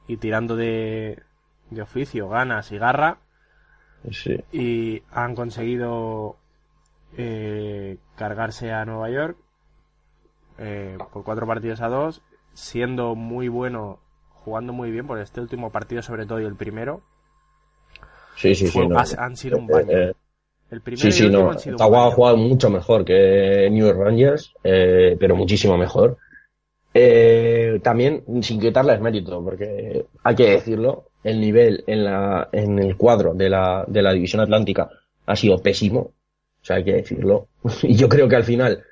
y 0.08 0.18
tirando 0.18 0.56
de, 0.56 1.24
de 1.70 1.82
oficio, 1.82 2.30
ganas 2.30 2.72
y 2.72 2.78
garra, 2.78 3.18
Sí. 4.12 4.38
y 4.52 5.04
han 5.12 5.36
conseguido 5.36 6.38
eh, 7.18 7.98
cargarse 8.16 8.72
a 8.72 8.86
Nueva 8.86 9.10
York 9.10 9.38
eh, 10.60 10.98
por 11.14 11.24
cuatro 11.24 11.46
partidos 11.48 11.82
a 11.82 11.88
dos, 11.90 12.22
siendo 12.54 13.16
muy 13.16 13.48
bueno, 13.48 14.00
jugando 14.34 14.74
muy 14.74 14.92
bien, 14.92 15.06
por 15.08 15.20
este 15.20 15.42
último 15.42 15.72
partido 15.72 16.02
sobre 16.02 16.26
todo 16.26 16.42
y 16.42 16.46
el 16.46 16.56
primero, 16.56 17.02
Sí, 18.36 18.56
sí, 18.56 18.68
sí. 18.68 18.72
fue- 18.72 18.88
no. 18.88 18.98
has- 19.00 19.18
han 19.18 19.36
sido 19.36 19.58
un 19.58 19.66
Eh, 19.70 19.74
baño. 19.74 19.92
eh, 19.92 20.14
El 20.70 20.82
primero 20.82 21.02
Sí, 21.10 21.12
sí, 21.14 21.30
no. 21.30 21.50
ha 21.50 22.12
jugado 22.12 22.36
mucho 22.36 22.70
mejor 22.70 23.06
que 23.06 23.70
New 23.72 23.88
York 23.88 23.98
Rangers, 24.00 24.54
eh, 24.66 25.16
pero 25.18 25.34
muchísimo 25.34 25.78
mejor. 25.78 26.18
Eh, 26.94 27.80
también, 27.84 28.24
sin 28.42 28.60
quitarles 28.60 29.00
mérito, 29.00 29.42
porque 29.44 30.06
hay 30.24 30.36
que 30.36 30.50
decirlo, 30.52 31.07
el 31.24 31.40
nivel 31.42 31.84
en, 31.88 32.06
la, 32.06 32.50
en 32.52 32.80
el 32.80 32.96
cuadro 32.98 33.34
de 33.34 33.50
la, 33.50 33.84
de 33.88 34.02
la 34.02 34.14
División 34.14 34.42
Atlántica 34.42 34.90
ha 35.26 35.36
sido 35.36 35.62
pésimo. 35.62 36.00
O 36.00 36.66
sea, 36.68 36.78
hay 36.78 36.84
que 36.84 36.94
decirlo. 36.94 37.48
Y 37.84 37.96
yo 37.96 38.08
creo 38.10 38.28
que 38.28 38.36
al 38.36 38.44
final, 38.44 38.84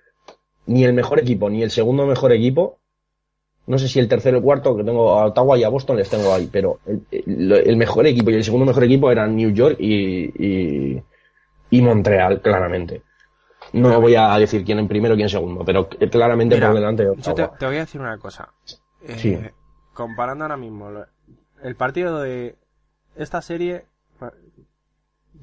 ni 0.68 0.84
el 0.84 0.94
mejor 0.94 1.20
equipo, 1.20 1.50
ni 1.50 1.64
el 1.64 1.72
segundo 1.72 2.06
mejor 2.06 2.32
equipo, 2.32 2.80
no 3.68 3.80
sé 3.80 3.88
si 3.88 4.00
el 4.00 4.08
tercero 4.08 4.38
o 4.38 4.40
el 4.40 4.44
cuarto, 4.44 4.76
que 4.78 4.84
tengo 4.84 5.18
a 5.20 5.26
Ottawa 5.26 5.58
y 5.58 5.64
a 5.64 5.70
Boston 5.70 5.98
les 5.98 6.10
tengo 6.10 6.34
ahí, 6.34 6.48
pero 6.52 6.80
el, 6.86 7.02
el- 7.12 7.52
el 7.52 7.78
mejor 7.78 8.06
equipo 8.06 8.30
y 8.30 8.36
el 8.36 8.44
segundo 8.44 8.66
mejor 8.66 8.84
equipo 8.84 9.12
eran 9.12 9.36
New 9.36 9.50
York 9.52 9.78
y, 9.80 10.26
y, 10.96 11.04
y 11.72 11.82
Montreal, 11.82 12.42
claramente. 12.42 13.02
No 13.74 14.00
voy 14.00 14.14
a 14.16 14.38
decir 14.38 14.64
quién 14.64 14.78
en 14.80 14.88
primero 14.88 15.16
y 15.16 15.18
quién 15.18 15.26
en 15.26 15.30
segundo, 15.32 15.66
pero 15.66 15.90
claramente 15.90 16.56
Mira, 16.56 16.68
por 16.68 16.76
delante 16.76 17.04
de 17.06 17.16
Yo 17.16 17.22
te, 17.34 17.42
Ottawa. 17.44 17.58
te 17.58 17.66
voy 17.66 17.76
a 17.78 17.80
decir 17.80 18.00
una 18.02 18.18
cosa. 18.20 18.50
Eh, 19.02 19.16
Sí. 19.18 19.38
Comparando 19.94 20.44
ahora 20.44 20.58
mismo 20.58 20.92
el 21.68 21.76
partido 21.76 22.20
de 22.20 22.56
esta 23.16 23.42
serie, 23.42 23.86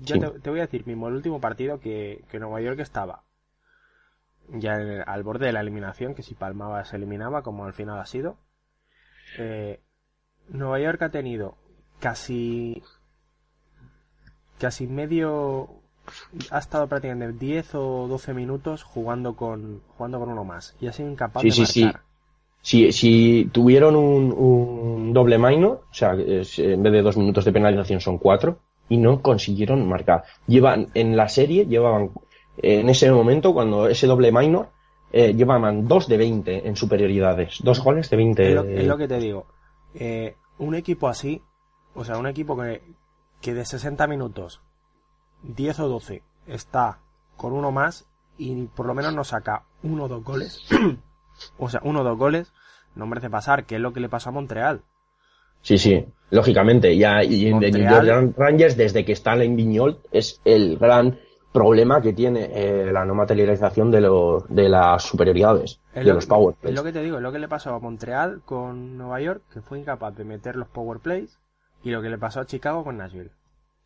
yo 0.01 0.15
Sí. 0.17 0.21
te, 0.21 0.31
te 0.41 0.51
voy 0.51 0.61
a 0.61 0.63
decir 0.63 0.87
mismo 0.87 1.09
el 1.09 1.15
último 1.15 1.41
partido 1.41 1.81
que, 1.81 2.25
que 2.31 2.39
Nueva 2.39 2.61
York 2.61 2.79
estaba 2.81 3.23
ya 4.49 4.75
en 4.75 4.89
el- 4.89 5.05
al 5.07 5.23
borde 5.23 5.47
de 5.47 5.53
la 5.53 5.61
eliminación, 5.61 6.15
que 6.15 6.23
si 6.23 6.35
palmaba 6.35 6.85
se 6.85 6.97
eliminaba, 6.97 7.43
como 7.43 7.65
al 7.65 7.73
final 7.73 7.99
ha 8.01 8.07
sido. 8.07 8.37
Eh, 9.39 9.81
Nueva 10.49 10.79
York 10.81 11.01
ha 11.03 11.11
tenido 11.11 11.57
casi 12.01 12.83
casi 14.59 14.87
medio 14.87 15.71
ha 16.51 16.59
estado 16.59 16.89
prácticamente 16.89 17.39
10 17.39 17.75
o 17.75 18.07
12 18.09 18.35
minutos 18.35 18.83
jugando 18.83 19.35
con 19.37 19.81
jugando 19.97 20.19
con 20.19 20.29
uno 20.31 20.45
más 20.45 20.77
y 20.81 20.89
ha 20.89 20.93
sido 20.93 21.09
incapaz 21.11 21.43
Sí, 21.43 21.49
de 21.51 21.67
sí. 21.67 21.85
marcar. 21.85 22.03
Si, 22.63 22.93
si 22.93 23.51
tuvieron 23.53 23.97
un, 23.97 24.33
un 24.33 25.13
doble 25.13 25.37
minor, 25.39 25.83
o 25.91 25.95
sea, 25.95 26.15
es- 26.15 26.59
en 26.59 26.83
vez 26.83 26.93
de 26.93 27.03
dos 27.03 27.17
minutos 27.17 27.45
de 27.45 27.53
penalización 27.53 28.01
son 28.01 28.19
cuatro, 28.19 28.59
y 28.89 28.97
no 28.99 29.21
consiguieron 29.23 29.89
marcar. 29.89 30.25
Llevan, 30.47 30.89
en 30.95 31.17
la 31.17 31.29
serie, 31.29 31.67
llevaban, 31.67 32.11
en 32.59 32.89
ese 32.89 33.11
momento, 33.11 33.53
cuando 33.55 33.89
ese 33.89 34.07
doble 34.07 34.31
minor, 34.33 34.69
eh, 35.13 35.35
llevaban 35.35 35.87
dos 35.89 36.09
de 36.09 36.17
20 36.19 36.69
en 36.69 36.77
superioridades. 36.77 37.59
Dos 37.63 37.83
goles 37.83 38.09
de 38.11 38.17
20. 38.17 38.49
Es 38.81 38.87
lo, 38.87 38.97
que 38.97 39.09
te 39.09 39.19
digo. 39.19 39.47
Eh, 39.95 40.37
un 40.59 40.75
equipo 40.75 41.09
así, 41.09 41.43
o 41.95 42.05
sea, 42.05 42.19
un 42.19 42.27
equipo 42.27 42.57
que, 42.57 42.83
que 43.41 43.55
de 43.55 43.65
60 43.65 44.07
minutos, 44.07 44.61
10 45.43 45.81
o 45.81 45.89
12, 45.89 46.23
está 46.47 46.99
con 47.37 47.53
uno 47.53 47.73
más 47.73 48.07
y 48.39 48.65
por 48.67 48.87
lo 48.87 48.95
menos 48.95 49.15
nos 49.15 49.29
saca 49.29 49.65
uno 49.83 50.05
o 50.05 50.09
dos 50.09 50.23
goles, 50.25 50.63
o 51.59 51.69
sea, 51.69 51.81
uno 51.85 52.01
o 52.01 52.05
dos 52.05 52.19
goles, 52.19 52.53
no 52.95 53.07
merece 53.07 53.31
pasar, 53.31 53.65
que 53.65 53.77
es 53.77 53.81
lo 53.81 53.93
que 53.93 54.01
le 54.01 54.09
pasó 54.09 54.29
a 54.31 54.33
Montreal. 54.33 54.83
Sí, 55.63 55.79
sí, 55.79 56.05
lógicamente. 56.31 56.97
Ya, 56.97 57.23
y 57.25 57.47
en 57.47 57.61
de 57.61 57.71
New 57.71 57.83
Montreal- 57.85 58.07
York 58.07 58.35
Rangers, 58.37 58.77
desde 58.77 59.05
que 59.05 59.13
está 59.13 59.35
en 59.43 59.55
Viñol, 59.57 60.01
es 60.11 60.41
el 60.45 60.77
gran 60.79 61.19
problema 61.53 62.01
que 62.01 62.13
tiene 62.15 62.49
eh, 62.53 62.91
la 62.93 63.05
no 63.05 63.15
materialización 63.15 63.91
de, 63.91 64.01
los 64.01 64.45
de 64.49 64.69
las 64.71 65.03
superioridades, 65.03 65.81
Es 65.95 66.03
de 66.05 66.09
lo, 66.11 66.15
los 66.15 66.27
power 66.27 66.55
es 66.55 66.61
plays. 66.61 66.77
lo 66.77 66.83
que 66.83 66.93
te 66.93 67.03
digo, 67.03 67.19
es 67.19 67.23
lo 67.23 67.31
que 67.31 67.39
le 67.39 67.47
pasó 67.49 67.75
a 67.75 67.79
Montreal 67.79 68.41
con 68.45 68.97
Nueva 68.97 69.21
York, 69.21 69.43
que 69.53 69.61
fue 69.61 69.79
incapaz 69.79 70.17
de 70.17 70.25
meter 70.25 70.57
los 70.57 70.69
power 70.69 70.99
plays, 71.01 71.39
y 71.85 71.91
lo 71.91 72.01
que 72.01 72.09
le 72.09 72.17
pasó 72.19 72.41
a 72.41 72.47
Chicago 72.47 72.83
con 72.85 72.97
Nashville. 72.97 73.33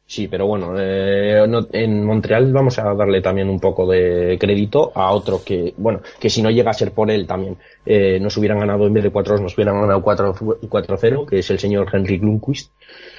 Sí, 0.09 0.29
pero 0.29 0.47
bueno, 0.47 0.73
eh, 0.79 1.45
no- 1.49 1.67
en 1.73 2.05
Montreal 2.05 2.53
vamos 2.53 2.79
a 2.79 2.95
darle 2.95 3.21
también 3.21 3.49
un 3.51 3.59
poco 3.59 3.91
de 3.91 4.37
crédito 4.41 4.93
a 4.95 5.11
otro 5.11 5.41
que, 5.45 5.75
bueno, 5.77 6.01
que 6.21 6.31
si 6.31 6.43
no 6.43 6.51
llega 6.51 6.71
a 6.71 6.75
ser 6.75 6.93
por 6.93 7.11
él 7.11 7.27
también, 7.27 7.57
eh, 7.85 8.21
nos 8.21 8.37
hubieran 8.37 8.61
ganado 8.61 8.87
en 8.87 8.93
vez 8.93 9.03
de 9.03 9.11
4 9.11 9.37
nos 9.41 9.55
hubieran 9.57 9.81
ganado 9.81 10.01
4 10.03 10.33
4-0, 10.69 11.27
que 11.27 11.41
es 11.41 11.51
el 11.51 11.59
señor 11.59 11.89
Henry 11.93 12.19
Lundqvist, 12.19 12.71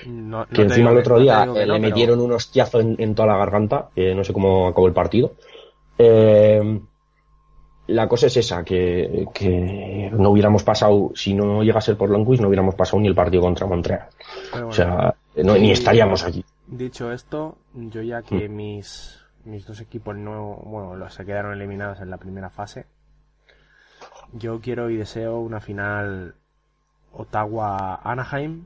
No, 0.05 0.39
no 0.39 0.47
que 0.47 0.61
encima 0.61 0.91
el 0.91 0.97
otro 0.99 1.19
día 1.19 1.43
eh, 1.43 1.47
le 1.47 1.65
pero- 1.73 1.79
metieron 1.79 2.21
un 2.21 2.31
hostiazo 2.31 2.79
en, 2.79 2.95
en 2.99 3.13
toda 3.15 3.27
la 3.27 3.37
garganta, 3.37 3.89
no 3.95 4.23
sé 4.23 4.31
cómo 4.31 4.67
acabó 4.67 4.87
el 4.87 4.93
partido. 4.93 5.33
Eh, 5.97 6.79
la 7.87 8.07
cosa 8.07 8.27
es 8.27 8.37
esa, 8.37 8.63
que, 8.63 9.25
que 9.33 10.09
no 10.13 10.29
hubiéramos 10.29 10.63
pasado, 10.63 11.11
si 11.15 11.33
no 11.33 11.63
llega 11.63 11.79
a 11.79 11.81
ser 11.81 11.97
por 11.97 12.09
Lundqvist, 12.09 12.41
no 12.41 12.47
hubiéramos 12.47 12.75
pasado 12.75 12.99
ni 13.01 13.07
el 13.09 13.15
partido 13.15 13.41
contra 13.43 13.65
Montreal. 13.67 14.03
O 14.65 14.71
sea, 14.71 15.13
no- 15.35 15.57
ni 15.57 15.71
estaríamos 15.71 16.23
aquí. 16.23 16.43
Dicho 16.67 17.13
esto, 17.13 17.57
yo 17.73 18.01
ya 18.01 18.21
que 18.23 18.49
mis, 18.49 19.17
mis 19.45 19.65
dos 19.65 19.79
equipos 19.79 20.17
no, 20.17 20.55
bueno, 20.65 20.95
los 20.95 21.13
se 21.13 21.25
quedaron 21.25 21.53
eliminados 21.53 22.01
en 22.01 22.09
la 22.09 22.17
primera 22.17 22.49
fase, 22.49 22.85
Yo 24.33 24.59
quiero 24.59 24.89
y 24.89 24.97
deseo 24.97 25.39
una 25.39 25.61
final 25.61 26.35
Ottawa-Anaheim. 27.13 28.65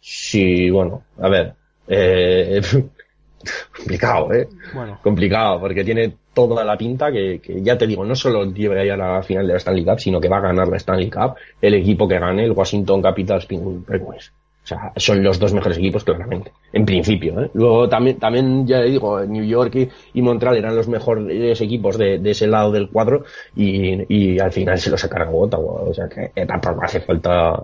Sí, 0.00 0.68
bueno, 0.68 1.04
a 1.18 1.28
ver. 1.28 1.54
Eh, 1.86 2.60
complicado, 3.76 4.32
¿eh? 4.32 4.48
Bueno, 4.74 4.98
Complicado, 5.00 5.60
porque 5.60 5.84
tiene 5.84 6.16
toda 6.34 6.64
la 6.64 6.76
pinta 6.76 7.12
que, 7.12 7.38
que 7.40 7.62
ya 7.62 7.78
te 7.78 7.86
digo, 7.86 8.04
no 8.04 8.16
solo 8.16 8.52
lleva 8.52 8.84
ya 8.84 8.94
a 8.94 8.96
la 8.96 9.22
final 9.22 9.46
de 9.46 9.52
la 9.52 9.58
Stanley 9.58 9.84
Cup, 9.84 10.00
sino 10.00 10.20
que 10.20 10.28
va 10.28 10.38
a 10.38 10.48
ganar 10.48 10.66
la 10.66 10.76
Stanley 10.78 11.08
Cup 11.08 11.36
el 11.60 11.74
equipo 11.74 12.08
que 12.08 12.18
gane, 12.18 12.44
el 12.44 12.52
Washington 12.52 13.00
Capitals 13.00 13.46
Penguins. 13.46 14.32
O 14.64 14.66
sea, 14.66 14.92
son 14.96 15.22
los 15.22 15.38
dos 15.38 15.52
mejores 15.52 15.76
equipos, 15.76 16.04
claramente. 16.04 16.50
En 16.72 16.86
principio, 16.86 17.38
¿eh? 17.38 17.50
Luego 17.52 17.86
también, 17.86 18.18
también 18.18 18.66
ya 18.66 18.80
digo, 18.80 19.20
New 19.20 19.44
York 19.44 19.74
y, 19.74 19.90
y 20.14 20.22
Montreal 20.22 20.56
eran 20.56 20.74
los 20.74 20.88
mejores 20.88 21.60
equipos 21.60 21.98
de, 21.98 22.18
de 22.18 22.30
ese 22.30 22.46
lado 22.46 22.72
del 22.72 22.88
cuadro 22.88 23.24
y, 23.54 24.06
y 24.08 24.38
al 24.38 24.52
final 24.52 24.78
se 24.78 24.88
los 24.88 25.04
cargado 25.04 25.36
Ottawa. 25.36 25.82
O 25.82 25.92
sea 25.92 26.08
que 26.08 26.32
eh, 26.34 26.46
tampoco 26.46 26.82
hace 26.82 27.00
falta, 27.00 27.62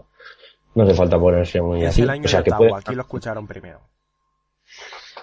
no 0.75 0.83
hace 0.83 0.95
falta 0.95 1.19
ponerse 1.19 1.63
muy 1.63 1.81
es 1.83 1.89
así. 1.89 2.03
el 2.03 2.11
año 2.11 2.25
O 2.27 2.29
sea 2.29 2.43
que 2.43 2.51
puede, 2.51 2.75
aquí 2.75 2.95
lo 2.95 3.01
escucharon 3.01 3.47
primero. 3.47 3.81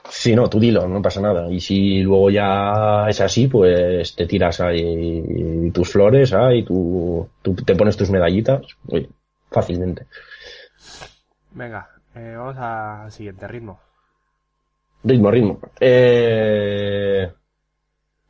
Sí, 0.10 0.36
no, 0.36 0.50
tú 0.50 0.60
dilo, 0.60 0.88
no 0.88 1.00
pasa 1.00 1.22
nada. 1.22 1.52
Y 1.52 1.60
si 1.60 2.00
luego 2.00 2.32
ya 2.32 3.06
es 3.08 3.22
así, 3.22 3.48
pues 3.48 4.16
te 4.16 4.26
tiras 4.26 4.62
ahí 4.62 5.70
tus 5.72 5.90
flores, 5.90 6.34
ahí, 6.34 6.64
tú, 6.64 7.30
tú 7.44 7.54
te 7.54 7.76
pones 7.76 7.98
tus 7.98 8.10
medallitas, 8.10 8.62
oye, 8.88 9.10
fácilmente. 9.52 10.08
Venga, 11.58 11.90
eh, 12.14 12.36
vamos 12.38 12.56
al 12.58 13.12
siguiente 13.12 13.48
ritmo. 13.48 13.80
Ritmo, 15.04 15.32
ritmo. 15.32 15.60
Eh, 15.80 17.32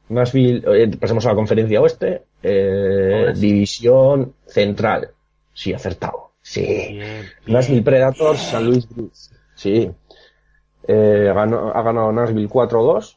Nashville, 0.10 0.64
eh, 0.84 0.98
pasemos 0.98 1.26
a 1.26 1.30
la 1.30 1.36
conferencia 1.36 1.82
oeste, 1.82 2.24
eh, 2.42 3.24
Oeste. 3.26 3.40
división 3.46 4.34
central. 4.46 5.10
Sí, 5.54 5.74
acertado. 5.74 6.32
Sí. 6.42 6.62
Bien, 6.66 7.26
Nashville 7.48 7.82
Predators, 7.82 8.40
San 8.40 8.66
Luis 8.66 8.88
Blues. 8.88 9.34
Sí. 9.56 9.92
Eh, 10.88 11.32
ganó- 11.36 11.74
ha 11.76 11.82
ganado 11.82 12.12
Nashville 12.14 12.48
4-2. 12.48 13.17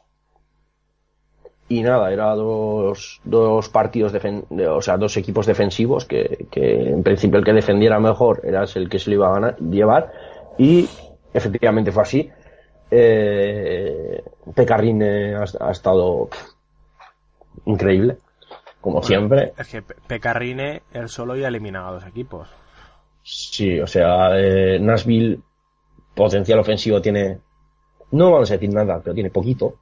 Y 1.71 1.83
nada, 1.83 2.11
era 2.11 2.35
dos, 2.35 3.21
dos 3.23 3.69
partidos, 3.69 4.13
defen- 4.13 4.45
de- 4.49 4.67
o 4.67 4.81
sea, 4.81 4.97
dos 4.97 5.15
equipos 5.15 5.45
defensivos 5.45 6.03
que, 6.03 6.47
que 6.51 6.89
en 6.89 7.01
principio 7.01 7.39
el 7.39 7.45
que 7.45 7.53
defendiera 7.53 7.97
mejor 7.97 8.41
era 8.43 8.65
el 8.75 8.89
que 8.89 8.99
se 8.99 9.09
lo 9.09 9.15
iba 9.15 9.29
a 9.29 9.33
ganar, 9.35 9.57
llevar. 9.59 10.11
Y 10.57 10.85
efectivamente 11.33 11.93
fue 11.93 12.03
así. 12.03 12.29
Eh, 12.89 14.21
Pecarrine 14.53 15.35
ha, 15.35 15.45
ha 15.61 15.71
estado 15.71 16.27
pff, 16.27 16.49
increíble, 17.67 18.17
como 18.81 19.01
siempre. 19.01 19.53
Es 19.57 19.67
que 19.69 19.81
Pe- 19.81 19.95
Pecarrine, 20.07 20.81
él 20.93 21.07
solo 21.07 21.37
ya 21.37 21.45
ha 21.45 21.47
eliminado 21.49 21.87
a 21.87 21.91
dos 21.93 22.05
equipos. 22.05 22.49
Sí, 23.23 23.79
o 23.79 23.87
sea, 23.87 24.37
eh, 24.37 24.77
Nashville 24.77 25.39
potencial 26.13 26.59
ofensivo 26.59 27.01
tiene, 27.01 27.37
no 28.11 28.29
vamos 28.31 28.51
a 28.51 28.55
decir 28.55 28.73
nada, 28.73 28.99
pero 29.01 29.13
tiene 29.13 29.29
poquito. 29.29 29.75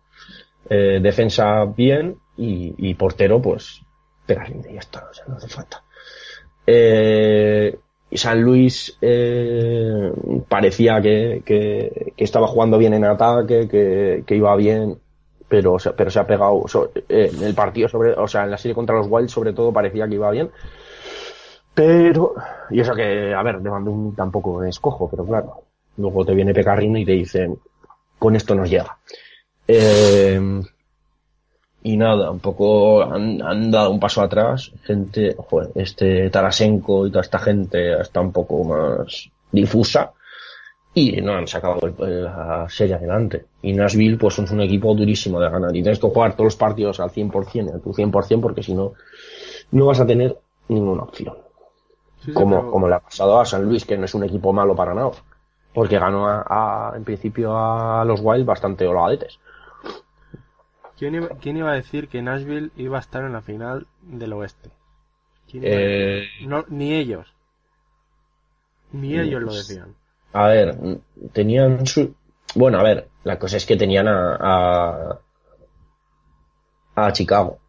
Eh, 0.69 0.99
defensa 1.01 1.65
bien 1.65 2.17
y, 2.37 2.93
portero, 2.95 3.41
pues, 3.41 3.81
pegarle 4.25 4.61
y 4.69 4.75
ya 4.75 4.81
no 5.27 5.35
hace 5.35 5.47
falta. 5.47 5.83
Eh, 6.65 7.77
San 8.11 8.41
Luis 8.41 8.97
eh, 9.01 10.11
parecía 10.47 11.01
que, 11.01 11.43
que, 11.45 12.13
estaba 12.17 12.47
jugando 12.47 12.77
bien 12.77 12.93
en 12.93 13.05
ataque, 13.05 13.67
que, 13.67 14.23
que 14.25 14.35
iba 14.35 14.55
bien, 14.55 14.99
pero, 15.47 15.77
pero 15.95 16.11
se 16.11 16.19
ha 16.19 16.27
pegado 16.27 16.63
so- 16.67 16.91
el 17.09 17.53
partido 17.55 17.89
sobre, 17.89 18.13
o 18.13 18.27
sea, 18.27 18.43
en 18.43 18.51
la 18.51 18.57
serie 18.57 18.75
contra 18.75 18.95
los 18.95 19.07
Wild 19.09 19.29
sobre 19.29 19.53
todo 19.53 19.73
parecía 19.73 20.07
que 20.07 20.15
iba 20.15 20.31
bien. 20.31 20.49
Pero, 21.73 22.33
y 22.69 22.79
eso 22.79 22.93
que, 22.93 23.33
a 23.33 23.41
ver, 23.43 23.59
de 23.59 23.69
Bandung 23.69 24.15
tampoco 24.15 24.63
es 24.63 24.79
cojo, 24.79 25.09
pero 25.09 25.25
claro, 25.25 25.63
luego 25.97 26.25
te 26.25 26.33
viene 26.33 26.53
Pecarrino 26.53 26.97
y 26.97 27.05
te 27.05 27.13
dice, 27.13 27.49
con 28.17 28.35
esto 28.35 28.53
nos 28.55 28.69
llega. 28.69 28.97
Eh, 29.71 30.41
y 31.83 31.95
nada, 31.95 32.31
un 32.31 32.39
poco 32.39 33.03
han, 33.03 33.39
han 33.41 33.69
dado 33.69 33.91
un 33.91 33.99
paso 33.99 34.21
atrás, 34.21 34.71
gente, 34.83 35.35
joder, 35.37 35.69
este 35.75 36.29
Tarasenko 36.31 37.05
y 37.05 37.11
toda 37.11 37.21
esta 37.21 37.37
gente 37.37 38.01
está 38.01 38.19
un 38.19 38.31
poco 38.31 38.63
más 38.63 39.29
difusa 39.51 40.11
y 40.93 41.21
no 41.21 41.33
han 41.33 41.47
sacado 41.47 41.79
el- 41.99 42.23
la 42.23 42.65
serie 42.67 42.95
adelante. 42.95 43.45
Y 43.61 43.73
Nashville 43.73 44.17
pues 44.17 44.39
es 44.39 44.49
un 44.51 44.61
equipo 44.61 44.93
durísimo 44.95 45.39
de 45.39 45.49
ganar 45.51 45.69
y 45.75 45.83
tienes 45.83 45.99
que 45.99 46.07
jugar 46.09 46.33
todos 46.33 46.45
los 46.45 46.55
partidos 46.55 46.99
al 46.99 47.11
100%, 47.11 47.75
a 47.75 47.79
tu 47.79 47.93
100% 47.93 48.41
porque 48.41 48.63
si 48.63 48.73
no, 48.73 48.93
no 49.71 49.85
vas 49.85 49.99
a 49.99 50.07
tener 50.07 50.35
ninguna 50.67 51.03
opción 51.03 51.35
Sí, 52.21 52.25
sí, 52.25 52.33
como, 52.33 52.57
pero- 52.59 52.71
como 52.71 52.87
le 52.89 52.95
ha 52.95 52.99
pasado 52.99 53.39
a 53.39 53.45
San 53.45 53.63
Luis, 53.63 53.85
que 53.85 53.97
no 53.97 54.05
es 54.05 54.13
un 54.15 54.23
equipo 54.25 54.51
malo 54.51 54.75
para 54.75 54.93
nada, 54.95 55.11
porque 55.73 55.99
ganó 55.99 56.27
a, 56.27 56.43
a- 56.49 56.97
en 56.97 57.03
principio 57.05 57.55
a 57.55 58.03
los 58.03 58.19
Wild 58.21 58.45
bastante 58.45 58.85
holgadetes. 58.87 59.39
¿Quién 60.99 61.15
iba, 61.15 61.29
quién 61.39 61.55
iba 61.55 61.71
a 61.71 61.75
decir 61.75 62.09
que 62.09 62.21
Nashville 62.21 62.71
iba 62.75 62.97
a 62.97 62.99
estar 62.99 63.23
en 63.23 63.31
la 63.31 63.41
final 63.41 63.87
del 64.01 64.33
oeste? 64.33 64.69
¿Quién 65.49 65.63
iba 65.63 65.73
a 65.73 65.79
Eh? 65.79 66.23
No, 66.45 66.65
ni 66.67 66.93
ellos. 66.93 67.33
Ni 68.91 69.17
ellos 69.17 69.41
lo 69.41 69.53
decían. 69.53 69.95
a 70.33 70.47
ver, 70.47 70.77
tenían 71.31 71.87
su... 71.87 72.13
Bueno, 72.53 72.79
a 72.79 72.83
ver, 72.83 73.07
la 73.23 73.39
cosa 73.39 73.55
es 73.55 73.65
que 73.65 73.77
tenían 73.77 74.09
a, 74.09 74.35
a, 74.41 75.19
a 76.95 77.13
Chicago. 77.13 77.59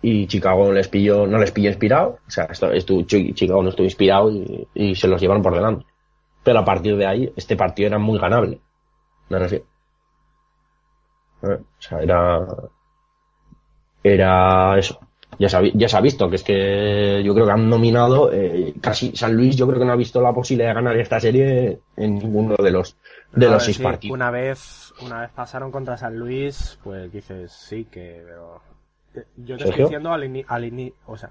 Y 0.00 0.26
Chicago 0.26 0.72
les 0.72 0.88
pilló, 0.88 1.26
no 1.26 1.36
les 1.36 1.50
pilló 1.50 1.68
inspirado, 1.68 2.20
o 2.26 2.30
sea, 2.30 2.48
Chicago 2.48 3.62
no 3.62 3.68
estuvo 3.68 3.84
inspirado 3.84 4.30
y, 4.30 4.66
y 4.72 4.94
se 4.94 5.08
los 5.08 5.20
llevaron 5.20 5.42
por 5.42 5.54
delante. 5.54 5.84
Pero 6.42 6.60
a 6.60 6.64
partir 6.64 6.96
de 6.96 7.06
ahí, 7.06 7.32
este 7.36 7.56
partido 7.56 7.88
era 7.88 7.98
muy 7.98 8.18
ganable. 8.18 8.58
Me 9.28 9.38
refiero. 9.38 9.66
O 11.42 11.58
sea, 11.78 12.00
era. 12.02 12.46
Era 14.02 14.78
eso. 14.78 15.00
Ya 15.38 15.48
se, 15.48 15.56
ha, 15.56 15.62
ya 15.62 15.88
se 15.88 15.96
ha 15.96 16.00
visto 16.00 16.28
que 16.30 16.36
es 16.36 16.42
que 16.42 17.22
yo 17.24 17.34
creo 17.34 17.46
que 17.46 17.52
han 17.52 17.68
nominado 17.68 18.32
eh, 18.32 18.74
casi 18.80 19.14
San 19.14 19.36
Luis. 19.36 19.56
Yo 19.56 19.66
creo 19.66 19.78
que 19.78 19.84
no 19.84 19.92
ha 19.92 19.96
visto 19.96 20.20
la 20.22 20.32
posibilidad 20.32 20.70
de 20.70 20.74
ganar 20.74 20.96
esta 20.96 21.20
serie 21.20 21.80
en 21.96 22.14
ninguno 22.18 22.56
de 22.56 22.70
los 22.70 22.96
de 23.32 23.48
los 23.48 23.62
seis 23.62 23.76
sí, 23.76 23.82
partidos. 23.82 24.14
Una 24.14 24.30
vez, 24.30 24.92
una 25.02 25.20
vez 25.20 25.30
pasaron 25.30 25.70
contra 25.70 25.98
San 25.98 26.16
Luis, 26.18 26.78
pues 26.82 27.12
dices, 27.12 27.52
sí, 27.52 27.84
que... 27.84 28.22
Pero... 28.24 28.62
eh, 29.14 29.26
Yo 29.36 29.56
te 29.58 29.64
Sergio. 29.64 29.70
estoy 29.70 29.84
diciendo 29.84 30.12
al 30.12 30.24
ini- 30.24 30.44
al 30.48 30.64
ini- 30.64 30.94
o 31.06 31.16
sea, 31.16 31.30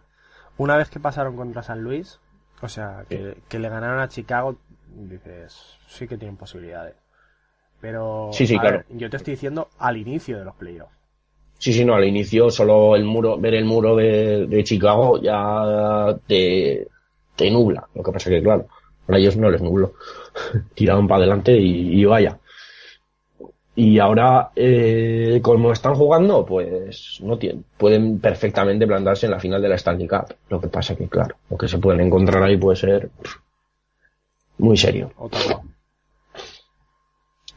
una 0.57 0.77
vez 0.77 0.89
que 0.89 0.99
pasaron 0.99 1.35
contra 1.35 1.63
San 1.63 1.81
Luis, 1.81 2.19
o 2.61 2.69
sea, 2.69 3.03
que, 3.09 3.37
que 3.49 3.59
le 3.59 3.67
ganaron 3.69 3.99
a 3.99 4.09
Chicago, 4.09 4.57
dices, 4.95 5.75
sí 5.87 6.07
que 6.07 6.17
tienen 6.17 6.37
posibilidades. 6.37 6.95
Pero, 7.81 8.29
Sí, 8.33 8.47
sí, 8.47 8.57
claro. 8.57 8.77
ver, 8.77 8.97
yo 8.97 9.09
te 9.09 9.17
estoy 9.17 9.33
diciendo 9.33 9.69
al 9.79 9.97
inicio 9.97 10.37
de 10.39 10.45
los 10.45 10.55
playoffs. 10.55 10.91
Sí, 11.59 11.73
sí, 11.73 11.83
no, 11.83 11.95
al 11.95 12.05
inicio 12.05 12.51
solo 12.51 12.95
el 12.95 13.03
muro, 13.03 13.37
ver 13.37 13.55
el 13.55 13.65
muro 13.65 13.95
de, 13.95 14.45
de 14.45 14.63
Chicago 14.63 15.19
ya 15.21 16.15
te, 16.27 16.87
te 17.35 17.49
nubla. 17.51 17.87
Lo 17.95 18.03
que 18.03 18.11
pasa 18.11 18.29
que, 18.29 18.41
claro, 18.43 18.67
a 19.07 19.17
ellos 19.17 19.37
no 19.37 19.49
les 19.49 19.61
nubló. 19.61 19.93
Tiraron 20.75 21.07
para 21.07 21.19
adelante 21.23 21.57
y, 21.57 21.99
y 21.99 22.05
vaya. 22.05 22.37
Y 23.75 23.99
ahora, 23.99 24.49
eh, 24.55 25.39
como 25.43 25.71
están 25.71 25.93
jugando, 25.93 26.43
pues 26.45 27.19
no 27.21 27.37
tienen, 27.37 27.63
pueden 27.77 28.19
perfectamente 28.19 28.87
plantarse 28.87 29.27
en 29.27 29.33
la 29.33 29.39
final 29.39 29.61
de 29.61 29.69
la 29.69 29.75
Stanley 29.75 30.07
Cup. 30.07 30.33
Lo 30.49 30.59
que 30.59 30.67
pasa 30.67 30.95
que, 30.95 31.07
claro, 31.07 31.35
lo 31.49 31.57
que 31.57 31.67
se 31.67 31.77
pueden 31.77 32.01
encontrar 32.01 32.41
ahí 32.41 32.57
puede 32.57 32.75
ser 32.75 33.09
pff, 33.09 33.35
muy 34.59 34.77
serio. 34.77 35.11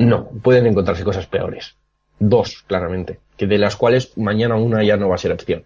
No, 0.01 0.29
pueden 0.43 0.67
encontrarse 0.67 1.05
cosas 1.05 1.27
peores. 1.27 1.77
Dos, 2.19 2.65
claramente. 2.67 3.21
Que 3.37 3.47
de 3.47 3.59
las 3.59 3.77
cuales 3.77 4.17
mañana 4.19 4.57
una 4.57 4.83
ya 4.83 4.97
no 4.97 5.09
va 5.09 5.15
a 5.15 5.19
ser 5.19 5.33
opción. 5.33 5.65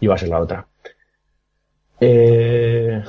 Y 0.00 0.06
va 0.06 0.14
a 0.16 0.18
ser 0.18 0.28
la 0.28 0.40
otra. 0.40 0.66
Eh, 2.00 3.02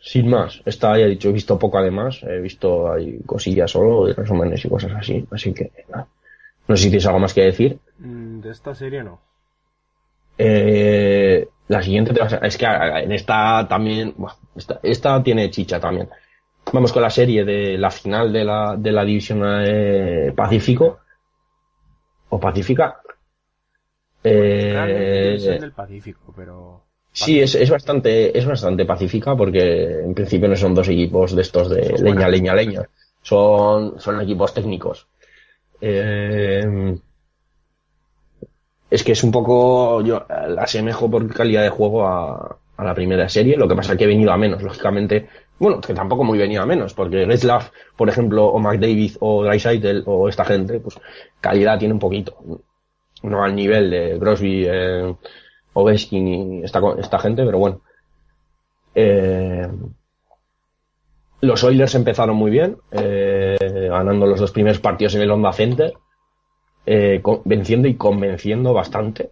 sin 0.00 0.28
más, 0.28 0.60
esta 0.64 0.96
ya 0.98 1.04
he 1.06 1.08
dicho, 1.10 1.28
he 1.28 1.32
visto 1.32 1.58
poco 1.58 1.78
además. 1.78 2.22
He 2.22 2.40
visto 2.40 2.92
hay 2.92 3.18
cosillas 3.24 3.70
solo, 3.70 4.08
y 4.08 4.12
resúmenes 4.12 4.64
y 4.64 4.68
cosas 4.68 4.92
así. 4.94 5.26
Así 5.30 5.52
que, 5.52 5.70
nada. 5.88 6.06
No 6.68 6.76
sé 6.76 6.84
si 6.84 6.90
tienes 6.90 7.06
algo 7.06 7.18
más 7.18 7.34
que 7.34 7.42
decir. 7.42 7.78
Mm, 7.98 8.40
De 8.40 8.50
esta 8.50 8.74
serie 8.74 9.02
no. 9.02 9.20
Eh, 10.38 11.48
la 11.68 11.82
siguiente 11.82 12.12
te 12.14 12.20
vas 12.20 12.32
a- 12.32 12.36
es 12.38 12.56
que 12.56 12.64
en 12.66 13.12
esta 13.12 13.66
también, 13.68 14.14
esta, 14.56 14.80
esta 14.82 15.22
tiene 15.22 15.50
chicha 15.50 15.78
también. 15.80 16.08
Vamos 16.72 16.92
con 16.92 17.02
la 17.02 17.10
serie 17.10 17.44
de 17.44 17.76
la 17.78 17.90
final 17.90 18.32
de 18.32 18.44
la, 18.44 18.76
de 18.78 18.92
la 18.92 19.04
división 19.04 19.42
eh, 19.44 20.32
Pacífico 20.34 21.00
o 22.30 22.38
Pacífica. 22.40 23.00
Realmente 24.68 25.20
Eh, 25.20 25.20
división 25.20 25.58
del 25.58 25.72
Pacífico, 25.72 26.32
pero... 26.34 26.86
sí, 27.12 27.40
es, 27.40 27.54
es 27.54 27.70
bastante, 27.70 28.36
es 28.38 28.46
bastante 28.46 28.84
pacífica 28.84 29.36
porque 29.36 30.00
en 30.02 30.14
principio 30.14 30.48
no 30.48 30.56
son 30.56 30.74
dos 30.74 30.88
equipos 30.88 31.34
de 31.34 31.42
estos 31.42 31.68
de 31.70 31.96
Son 31.96 32.04
leña, 32.04 32.26
buenas. 32.26 32.30
leña, 32.30 32.54
leña. 32.54 32.82
Son, 33.22 33.98
son 34.00 34.20
equipos 34.20 34.54
técnicos. 34.54 35.06
Eh, 35.80 36.64
es 38.90 39.04
que 39.04 39.12
es 39.12 39.22
un 39.22 39.30
poco, 39.30 40.02
yo 40.02 40.26
la 40.28 40.62
asemejo 40.62 41.10
por 41.10 41.32
calidad 41.32 41.62
de 41.62 41.68
juego 41.70 42.06
a, 42.06 42.58
a 42.76 42.84
la 42.84 42.94
primera 42.94 43.28
serie, 43.28 43.56
lo 43.56 43.68
que 43.68 43.76
pasa 43.76 43.92
es 43.92 43.98
que 43.98 44.04
he 44.04 44.08
venido 44.08 44.32
a 44.32 44.36
menos, 44.36 44.62
lógicamente, 44.62 45.28
bueno, 45.60 45.80
que 45.80 45.94
tampoco 45.94 46.24
muy 46.24 46.38
venido 46.38 46.62
a 46.62 46.66
menos, 46.66 46.94
porque 46.94 47.26
Reslav, 47.26 47.70
por 47.94 48.08
ejemplo, 48.08 48.46
o 48.46 48.58
McDavid 48.58 49.16
o 49.20 49.44
Dreisaitl 49.44 50.02
o 50.06 50.28
esta 50.28 50.44
gente, 50.44 50.80
pues 50.80 50.98
calidad 51.40 51.78
tiene 51.78 51.94
un 51.94 52.00
poquito, 52.00 52.34
no 53.22 53.44
al 53.44 53.54
nivel 53.54 53.90
de 53.90 54.18
Crosby, 54.18 54.64
eh, 54.66 55.14
Ovechkin 55.74 56.28
y 56.28 56.64
esta, 56.64 56.80
esta 56.98 57.18
gente, 57.18 57.44
pero 57.44 57.58
bueno. 57.58 57.82
Eh, 58.94 59.68
los 61.42 61.62
Oilers 61.62 61.94
empezaron 61.94 62.36
muy 62.36 62.50
bien, 62.50 62.78
eh, 62.90 63.56
ganando 63.90 64.26
los 64.26 64.40
dos 64.40 64.52
primeros 64.52 64.80
partidos 64.80 65.14
en 65.14 65.22
el 65.22 65.30
Honda 65.30 65.52
Center, 65.52 65.92
eh, 66.86 67.22
venciendo 67.44 67.86
y 67.86 67.96
convenciendo 67.96 68.72
bastante. 68.72 69.30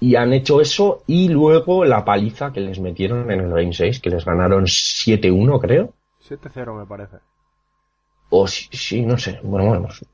Y 0.00 0.16
han 0.16 0.32
hecho 0.32 0.60
eso 0.60 1.02
y 1.06 1.28
luego 1.28 1.84
la 1.84 2.04
paliza 2.04 2.52
que 2.52 2.60
les 2.60 2.80
metieron 2.80 3.30
en 3.30 3.40
el 3.40 3.50
Game 3.50 3.72
6, 3.72 4.00
que 4.00 4.10
les 4.10 4.24
ganaron 4.24 4.64
7-1 4.64 5.60
creo. 5.60 5.92
7-0 6.26 6.74
me 6.78 6.86
parece. 6.86 7.16
O 8.30 8.46
sí, 8.46 8.68
sí, 8.72 9.02
no 9.02 9.18
sé. 9.18 9.38
Bueno, 9.42 9.66
bueno, 9.68 9.82
pues, 9.86 10.04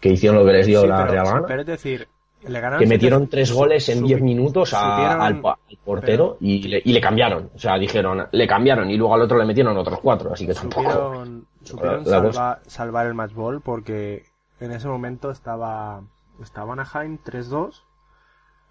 que 0.00 0.10
hicieron 0.10 0.38
lo 0.40 0.44
que 0.44 0.52
les 0.52 0.66
dio 0.66 0.82
Sí, 0.82 0.86
la 0.88 0.98
pero, 0.98 1.10
Real 1.12 1.24
Gana. 1.26 1.46
pero 1.46 1.60
es 1.62 1.66
decir, 1.66 2.08
le 2.46 2.60
ganaron 2.60 2.80
que 2.80 2.86
metieron 2.86 3.28
tres 3.28 3.50
goles 3.52 3.88
en 3.88 4.00
supi- 4.02 4.06
10 4.08 4.20
minutos 4.22 4.74
a- 4.74 5.12
al, 5.24 5.40
al 5.42 5.56
portero 5.84 6.36
y, 6.40 6.68
le, 6.68 6.82
y 6.84 6.92
le 6.92 7.00
cambiaron. 7.00 7.50
O 7.54 7.58
sea, 7.58 7.78
dijeron, 7.78 8.26
le 8.30 8.46
cambiaron 8.46 8.90
y 8.90 8.96
luego 8.96 9.14
al 9.14 9.22
otro 9.22 9.38
le 9.38 9.46
metieron 9.46 9.76
otros 9.76 10.00
cuatro, 10.00 10.32
así 10.32 10.46
que 10.46 10.54
tampoco. 10.54 11.24
supieron, 11.62 12.04
La- 12.04 12.20
la 12.20 12.32
salva- 12.32 12.60
salvar 12.66 13.06
el 13.06 13.14
match 13.14 13.32
ball 13.32 13.60
porque 13.62 14.24
en 14.60 14.72
ese 14.72 14.86
momento 14.88 15.30
estaba, 15.30 16.02
estaba 16.42 16.72
Anaheim 16.74 17.18
3-2 17.24 17.68
Mm. 17.70 17.87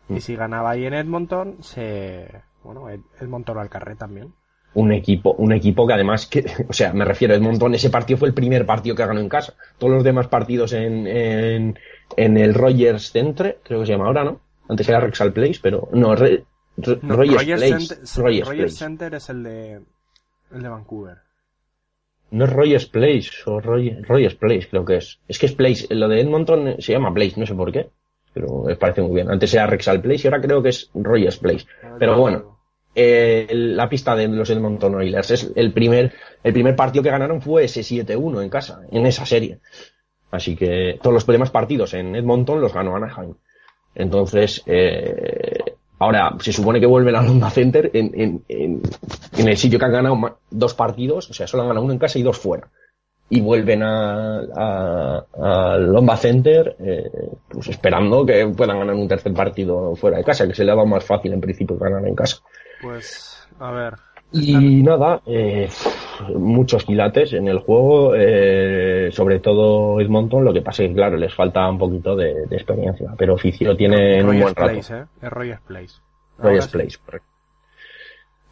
Y 0.10 0.20
si 0.22 0.36
ganaba 0.36 0.72
ahí 0.72 0.86
en 0.86 0.93
Edmonton, 0.93 1.58
se, 1.62 2.28
bueno, 2.64 2.89
Ed- 2.89 3.01
Edmonton 3.20 3.58
al 3.58 3.70
carré 3.70 3.95
también. 3.95 4.34
Un 4.74 4.91
equipo, 4.91 5.32
un 5.34 5.53
equipo 5.53 5.88
que 5.88 5.93
además, 5.93 6.28
que, 6.28 6.45
o 6.70 6.74
sea, 6.74 6.93
me 6.93 7.05
refiero, 7.05 7.34
Edmonton, 7.34 7.74
ese 7.76 7.89
partido 7.89 8.18
fue 8.20 8.28
el 8.28 8.34
primer 8.34 8.66
partido 8.66 8.95
que 8.95 9.05
ganó 9.05 9.20
en 9.20 9.30
casa. 9.30 9.53
Todos 9.78 9.93
los 9.93 10.03
demás 10.03 10.28
partidos 10.28 10.74
en, 10.74 11.08
en, 11.08 11.80
en 12.16 12.38
el 12.38 12.53
Rogers 12.53 13.12
Centre, 13.12 13.60
creo 13.64 13.80
que 13.82 13.86
se 13.88 13.93
llama 13.93 14.05
ahora, 14.08 14.24
¿no? 14.24 14.41
Antes 14.70 14.88
era 14.89 14.99
Rexall 14.99 15.34
Place, 15.34 15.60
pero 15.64 15.88
no, 15.93 16.16
Re- 16.16 16.45
Re- 16.78 16.99
No, 17.01 17.16
Rogers, 17.16 17.41
Rogers 17.41 17.62
Place. 17.62 17.80
Center, 17.80 17.97
Rogers 17.97 18.47
Rogers 18.47 18.49
Place. 18.49 18.70
Center 18.76 19.14
es 19.16 19.30
el 19.30 19.43
de, 19.43 19.82
el 20.51 20.62
de 20.62 20.70
Vancouver. 20.70 21.18
No 22.30 22.43
es 22.43 22.51
Rogers 22.51 22.86
Place 22.88 23.30
o 23.45 23.62
Roy- 23.62 24.01
Rogers 24.03 24.36
Place, 24.36 24.68
creo 24.70 24.84
que 24.84 24.97
es. 24.97 25.20
Es 25.30 25.39
que 25.39 25.45
es 25.45 25.53
Place. 25.53 25.88
Lo 25.95 26.10
de 26.10 26.20
Edmonton 26.20 26.76
se 26.80 26.91
llama 26.91 27.14
Place, 27.14 27.39
no 27.39 27.45
sé 27.45 27.55
por 27.55 27.72
qué. 27.72 27.89
Pero 28.38 28.63
me 28.65 28.75
parece 28.75 29.01
muy 29.01 29.15
bien. 29.15 29.31
Antes 29.31 29.51
era 29.55 29.65
Rexall 29.65 29.99
Place 29.99 30.21
y 30.23 30.27
ahora 30.27 30.41
creo 30.41 30.61
que 30.61 30.69
es 30.69 30.91
Rogers 30.93 31.38
Place. 31.38 31.65
Pero 31.97 32.19
bueno, 32.19 32.59
eh, 32.93 33.47
la 33.49 33.89
pista 33.89 34.15
de 34.15 34.27
los 34.27 34.47
Edmonton 34.51 34.93
Oilers 34.93 35.31
es 35.31 35.51
el 35.55 35.73
primer, 35.73 36.13
el 36.43 36.53
primer 36.53 36.75
partido 36.75 37.01
que 37.01 37.09
ganaron 37.09 37.41
fue 37.41 37.63
ese 37.63 37.81
7-1 37.81 38.43
en 38.43 38.49
casa, 38.49 38.81
en 38.91 39.07
esa 39.07 39.25
serie. 39.25 39.59
Así 40.29 40.55
que 40.55 40.99
todos 41.01 41.15
los 41.15 41.25
demás 41.25 41.49
partidos 41.49 41.95
en 41.95 42.15
Edmonton 42.15 42.61
los 42.61 42.73
ganó 42.73 42.95
Anaheim. 42.95 43.33
Entonces, 43.95 44.61
eh, 44.67 45.57
ahora 45.97 46.35
se 46.39 46.53
supone 46.53 46.79
que 46.79 46.85
vuelven 46.85 47.15
al 47.15 47.27
Honda 47.27 47.49
Center 47.49 47.89
en, 47.91 48.11
en, 48.13 48.43
en, 48.47 48.81
en 49.35 49.47
el 49.47 49.57
sitio 49.57 49.79
que 49.79 49.85
han 49.85 49.93
ganado 49.93 50.39
dos 50.51 50.75
partidos, 50.75 51.31
o 51.31 51.33
sea, 51.33 51.47
solo 51.47 51.63
han 51.63 51.69
ganado 51.69 51.85
uno 51.85 51.93
en 51.93 51.99
casa 51.99 52.19
y 52.19 52.23
dos 52.23 52.38
fuera. 52.38 52.69
Y 53.30 53.41
vuelven 53.41 53.84
a, 53.84 54.39
a- 54.55 55.25
al 55.73 55.95
Honda 55.95 56.15
Center, 56.15 56.75
eh, 56.80 57.09
pues 57.49 57.67
esperando 57.69 58.25
que 58.25 58.47
puedan 58.55 58.80
ganar 58.80 58.95
un 58.95 59.07
tercer 59.07 59.34
partido 59.34 59.95
fuera 59.95 60.17
de 60.17 60.23
casa, 60.23 60.47
que 60.47 60.53
se 60.55 60.63
le 60.63 60.71
ha 60.71 60.75
dado 60.75 60.88
más 60.88 61.03
fácil 61.03 61.34
en 61.34 61.41
principio 61.41 61.78
ganar 61.78 62.07
en 62.07 62.15
casa. 62.15 62.38
Pues, 62.82 63.47
a 63.59 63.71
ver, 63.71 63.93
Y 64.32 64.82
nada, 64.84 65.21
eh, 65.25 65.69
muchos 66.36 66.84
quilates 66.84 67.32
en 67.34 67.47
el 67.47 67.59
juego, 67.59 68.13
eh, 68.15 69.09
sobre 69.13 69.39
todo 69.39 69.99
Edmonton, 70.01 70.43
lo 70.43 70.53
que 70.53 70.61
pasa 70.61 70.84
es 70.84 70.89
que, 70.89 70.95
claro, 70.95 71.15
les 71.17 71.34
falta 71.34 71.69
un 71.69 71.78
poquito 71.78 72.15
de, 72.15 72.45
de 72.45 72.55
experiencia, 72.55 73.13
pero 73.17 73.34
oficio 73.36 73.75
tiene 73.75 74.21
un 74.23 74.39
buen 74.39 74.55
rato. 74.55 74.71
Place, 74.73 74.97
¿eh? 74.97 75.05
Es 75.21 75.30
Rogers 75.30 75.61
Place. 75.61 75.95
Sí. 75.95 76.67
Place, 76.71 76.97
correcto. 77.05 77.28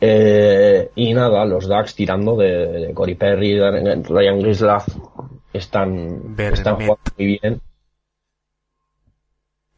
Eh, 0.02 0.92
y 0.96 1.14
nada, 1.14 1.46
los 1.46 1.68
Ducks 1.68 1.96
tirando 1.96 2.36
de, 2.36 2.68
de 2.88 2.94
Corey 2.94 3.16
Perry, 3.16 3.54
de 3.54 3.96
Ryan 4.04 4.40
Grislav, 4.40 4.84
están, 5.54 6.36
están 6.60 6.76
jugando 6.76 7.02
muy 7.18 7.26
bien. 7.42 7.62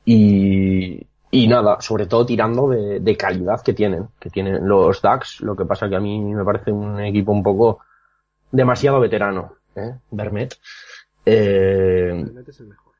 Y, 0.05 1.05
y 1.31 1.47
nada, 1.47 1.81
sobre 1.81 2.05
todo 2.07 2.25
tirando 2.25 2.69
de, 2.69 2.99
de 2.99 3.17
calidad 3.17 3.61
que 3.61 3.73
tienen, 3.73 4.07
que 4.19 4.29
tienen 4.29 4.67
los 4.67 5.01
Ducks. 5.01 5.41
Lo 5.41 5.55
que 5.55 5.65
pasa 5.65 5.89
que 5.89 5.95
a 5.95 5.99
mí 5.99 6.19
me 6.19 6.43
parece 6.45 6.71
un 6.71 6.99
equipo 7.01 7.31
un 7.31 7.43
poco 7.43 7.79
demasiado 8.51 8.99
veterano, 8.99 9.53
¿eh? 9.75 9.95
Vermet. 10.11 10.55
Eh, 11.25 12.11
Vernet 12.13 12.47
es 12.49 12.59
el 12.61 12.67
mejor. 12.67 12.93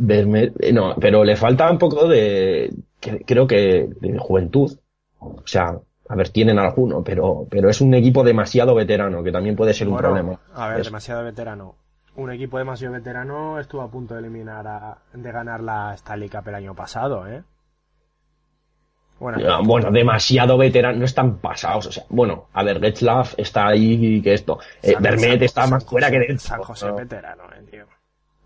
Verme- 0.00 0.52
eh, 0.58 0.72
no, 0.72 0.96
pero 1.00 1.22
le 1.22 1.36
falta 1.36 1.70
un 1.70 1.78
poco 1.78 2.08
de, 2.08 2.72
que- 2.98 3.20
creo 3.24 3.46
que, 3.46 3.88
de 4.00 4.18
juventud. 4.18 4.76
O 5.20 5.42
sea, 5.46 5.78
a 6.08 6.14
ver, 6.16 6.28
tienen 6.30 6.58
alguno, 6.58 7.02
pero, 7.02 7.46
pero 7.50 7.70
es 7.70 7.80
un 7.80 7.94
equipo 7.94 8.22
demasiado 8.24 8.74
veterano, 8.74 9.22
que 9.22 9.32
también 9.32 9.56
puede 9.56 9.72
ser 9.74 9.88
un 9.88 9.96
problema. 9.96 10.38
A 10.54 10.68
ver, 10.68 10.80
Es- 10.80 10.86
demasiado 10.86 11.24
veterano. 11.24 11.74
Un 12.14 12.30
equipo 12.30 12.58
demasiado 12.58 12.92
veterano 12.92 13.58
estuvo 13.58 13.80
a 13.80 13.90
punto 13.90 14.12
de 14.14 14.20
eliminar 14.20 14.66
a, 14.66 14.98
de 15.14 15.32
ganar 15.32 15.62
la 15.62 15.94
Stanley 15.94 16.28
Cup 16.28 16.46
el 16.48 16.54
año 16.56 16.74
pasado, 16.74 17.26
¿eh? 17.26 17.42
Bueno, 19.18 19.38
Ya, 19.38 19.60
bueno, 19.64 19.90
demasiado 19.92 20.58
veterano, 20.58 20.98
no 20.98 21.04
están 21.04 21.38
pasados, 21.38 21.86
o 21.86 21.92
sea, 21.92 22.04
bueno, 22.08 22.48
a 22.52 22.64
ver, 22.64 22.80
Getzlaff 22.80 23.34
está 23.38 23.68
ahí 23.68 24.20
que 24.20 24.34
esto, 24.34 24.58
eh, 24.82 24.92
San- 24.94 25.02
Vermet 25.02 25.30
San- 25.38 25.42
está 25.42 25.60
San 25.62 25.70
más 25.70 25.84
fuera 25.86 26.10
que 26.10 26.18
dentro. 26.18 26.38
San 26.38 26.62
José 26.62 26.86
¿no? 26.88 26.96
veterano, 26.96 27.44
eh, 27.56 27.62
tío. 27.70 27.84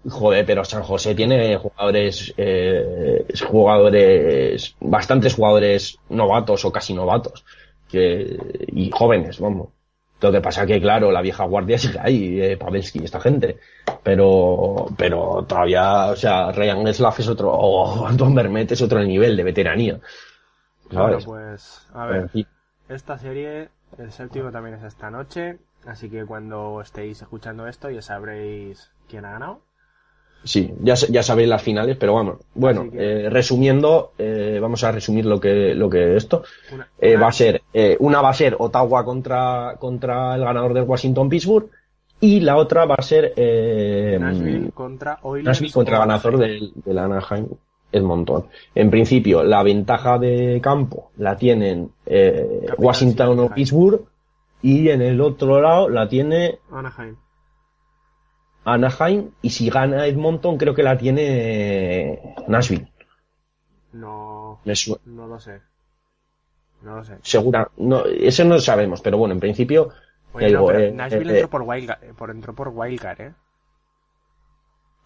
Joder, 0.08 0.46
pero 0.46 0.64
San 0.64 0.82
José 0.82 1.14
tiene 1.14 1.56
jugadores, 1.56 2.32
eh, 2.36 3.26
jugadores, 3.46 4.76
bastantes 4.80 5.34
jugadores 5.34 5.98
novatos 6.08 6.64
o 6.64 6.72
casi 6.72 6.94
novatos, 6.94 7.44
que, 7.88 8.38
y 8.68 8.90
jóvenes, 8.90 9.40
vamos. 9.40 9.68
Lo 10.20 10.32
que 10.32 10.40
pasa 10.40 10.64
que, 10.64 10.80
claro, 10.80 11.12
la 11.12 11.20
vieja 11.20 11.44
guardia 11.44 11.78
sigue 11.78 11.98
ahí, 12.00 12.40
eh, 12.40 12.56
Pavelski 12.56 13.00
y 13.00 13.04
esta 13.04 13.20
gente. 13.20 13.58
Pero, 14.02 14.86
pero 14.96 15.44
todavía, 15.46 16.06
o 16.06 16.16
sea, 16.16 16.52
Ryan 16.52 16.86
Getzlaff 16.86 17.20
es 17.20 17.28
otro, 17.28 17.52
o 17.52 18.06
Anton 18.06 18.34
Vermet 18.34 18.72
es 18.72 18.82
otro 18.82 19.02
nivel 19.02 19.36
de 19.36 19.44
veteranía. 19.44 20.00
Bueno, 20.90 21.20
¿Sabes? 21.20 21.24
pues, 21.26 21.86
a 21.92 22.06
ver, 22.06 22.30
esta 22.88 23.18
serie, 23.18 23.68
el 23.98 24.12
séptimo 24.12 24.50
también 24.50 24.76
es 24.76 24.84
esta 24.84 25.10
noche, 25.10 25.58
así 25.84 26.08
que 26.08 26.24
cuando 26.24 26.80
estéis 26.80 27.20
escuchando 27.20 27.66
esto 27.66 27.90
ya 27.90 28.00
sabréis 28.00 28.92
quién 29.08 29.24
ha 29.24 29.32
ganado. 29.32 29.65
Sí, 30.46 30.72
ya, 30.80 30.94
ya 30.94 31.22
sabéis 31.22 31.48
las 31.48 31.62
finales, 31.62 31.96
pero 31.98 32.14
vamos. 32.14 32.36
Bueno, 32.54 32.90
que- 32.90 33.26
eh, 33.26 33.30
resumiendo, 33.30 34.12
eh, 34.16 34.58
vamos 34.62 34.82
a 34.84 34.92
resumir 34.92 35.26
lo 35.26 35.38
que, 35.40 35.74
lo 35.74 35.90
que 35.90 36.16
esto. 36.16 36.42
Una- 36.72 36.88
Eh, 36.98 37.14
una- 37.16 37.20
va 37.24 37.28
a 37.28 37.32
ser, 37.32 37.62
eh, 37.74 37.96
una 38.00 38.22
va 38.22 38.30
a 38.30 38.34
ser 38.34 38.56
Ottawa 38.58 39.04
contra, 39.04 39.76
contra 39.78 40.34
el 40.34 40.42
ganador 40.44 40.72
del 40.74 40.84
Washington 40.84 41.28
Pittsburgh 41.28 41.68
y 42.20 42.40
la 42.40 42.56
otra 42.56 42.86
va 42.86 42.94
a 42.96 43.02
ser 43.02 43.34
eh, 43.36 44.16
Nashville 44.20 44.70
contra 44.72 45.18
Oilers. 45.22 45.46
Nashville 45.46 45.72
contra 45.72 45.96
el 45.96 46.00
ganador 46.00 46.38
del, 46.38 46.72
del 46.84 46.98
Anaheim 46.98 47.46
Edmonton. 47.92 48.46
En 48.74 48.90
principio, 48.90 49.42
la 49.44 49.62
ventaja 49.62 50.18
de 50.18 50.60
campo 50.62 51.10
la 51.18 51.36
tienen 51.36 51.90
eh, 52.06 52.66
Washington 52.78 53.38
o. 53.40 53.48
Pittsburgh 53.54 54.00
y 54.62 54.88
en 54.88 55.02
el 55.02 55.20
otro 55.20 55.60
lado 55.60 55.88
la 55.88 56.08
tiene 56.08 56.58
Anaheim. 56.72 57.16
Anaheim 58.66 59.30
y 59.42 59.50
si 59.50 59.70
gana 59.70 60.06
Edmonton 60.06 60.58
creo 60.58 60.74
que 60.74 60.82
la 60.82 60.98
tiene 60.98 62.34
Nashville. 62.48 62.92
No, 63.92 64.60
no 65.06 65.26
lo 65.26 65.38
sé. 65.38 65.60
No 66.82 66.96
lo 66.96 67.04
sé. 67.04 67.18
segura, 67.22 67.70
no, 67.78 68.04
eso 68.04 68.44
no 68.44 68.56
lo 68.56 68.60
sabemos, 68.60 69.00
pero 69.00 69.16
bueno, 69.16 69.34
en 69.34 69.40
principio 69.40 69.88
Oye, 70.32 70.46
te 70.46 70.52
no, 70.52 70.58
digo, 70.58 70.66
pero 70.66 70.78
eh, 70.80 70.92
Nashville 70.92 71.30
eh, 71.30 71.34
entró 71.36 71.50
por 71.50 71.62
Wildcard, 71.62 72.04
eh, 72.04 72.12
por, 72.14 72.30
entró 72.30 72.54
por 72.54 72.68
Wildcard, 72.68 73.20
¿eh? 73.20 73.34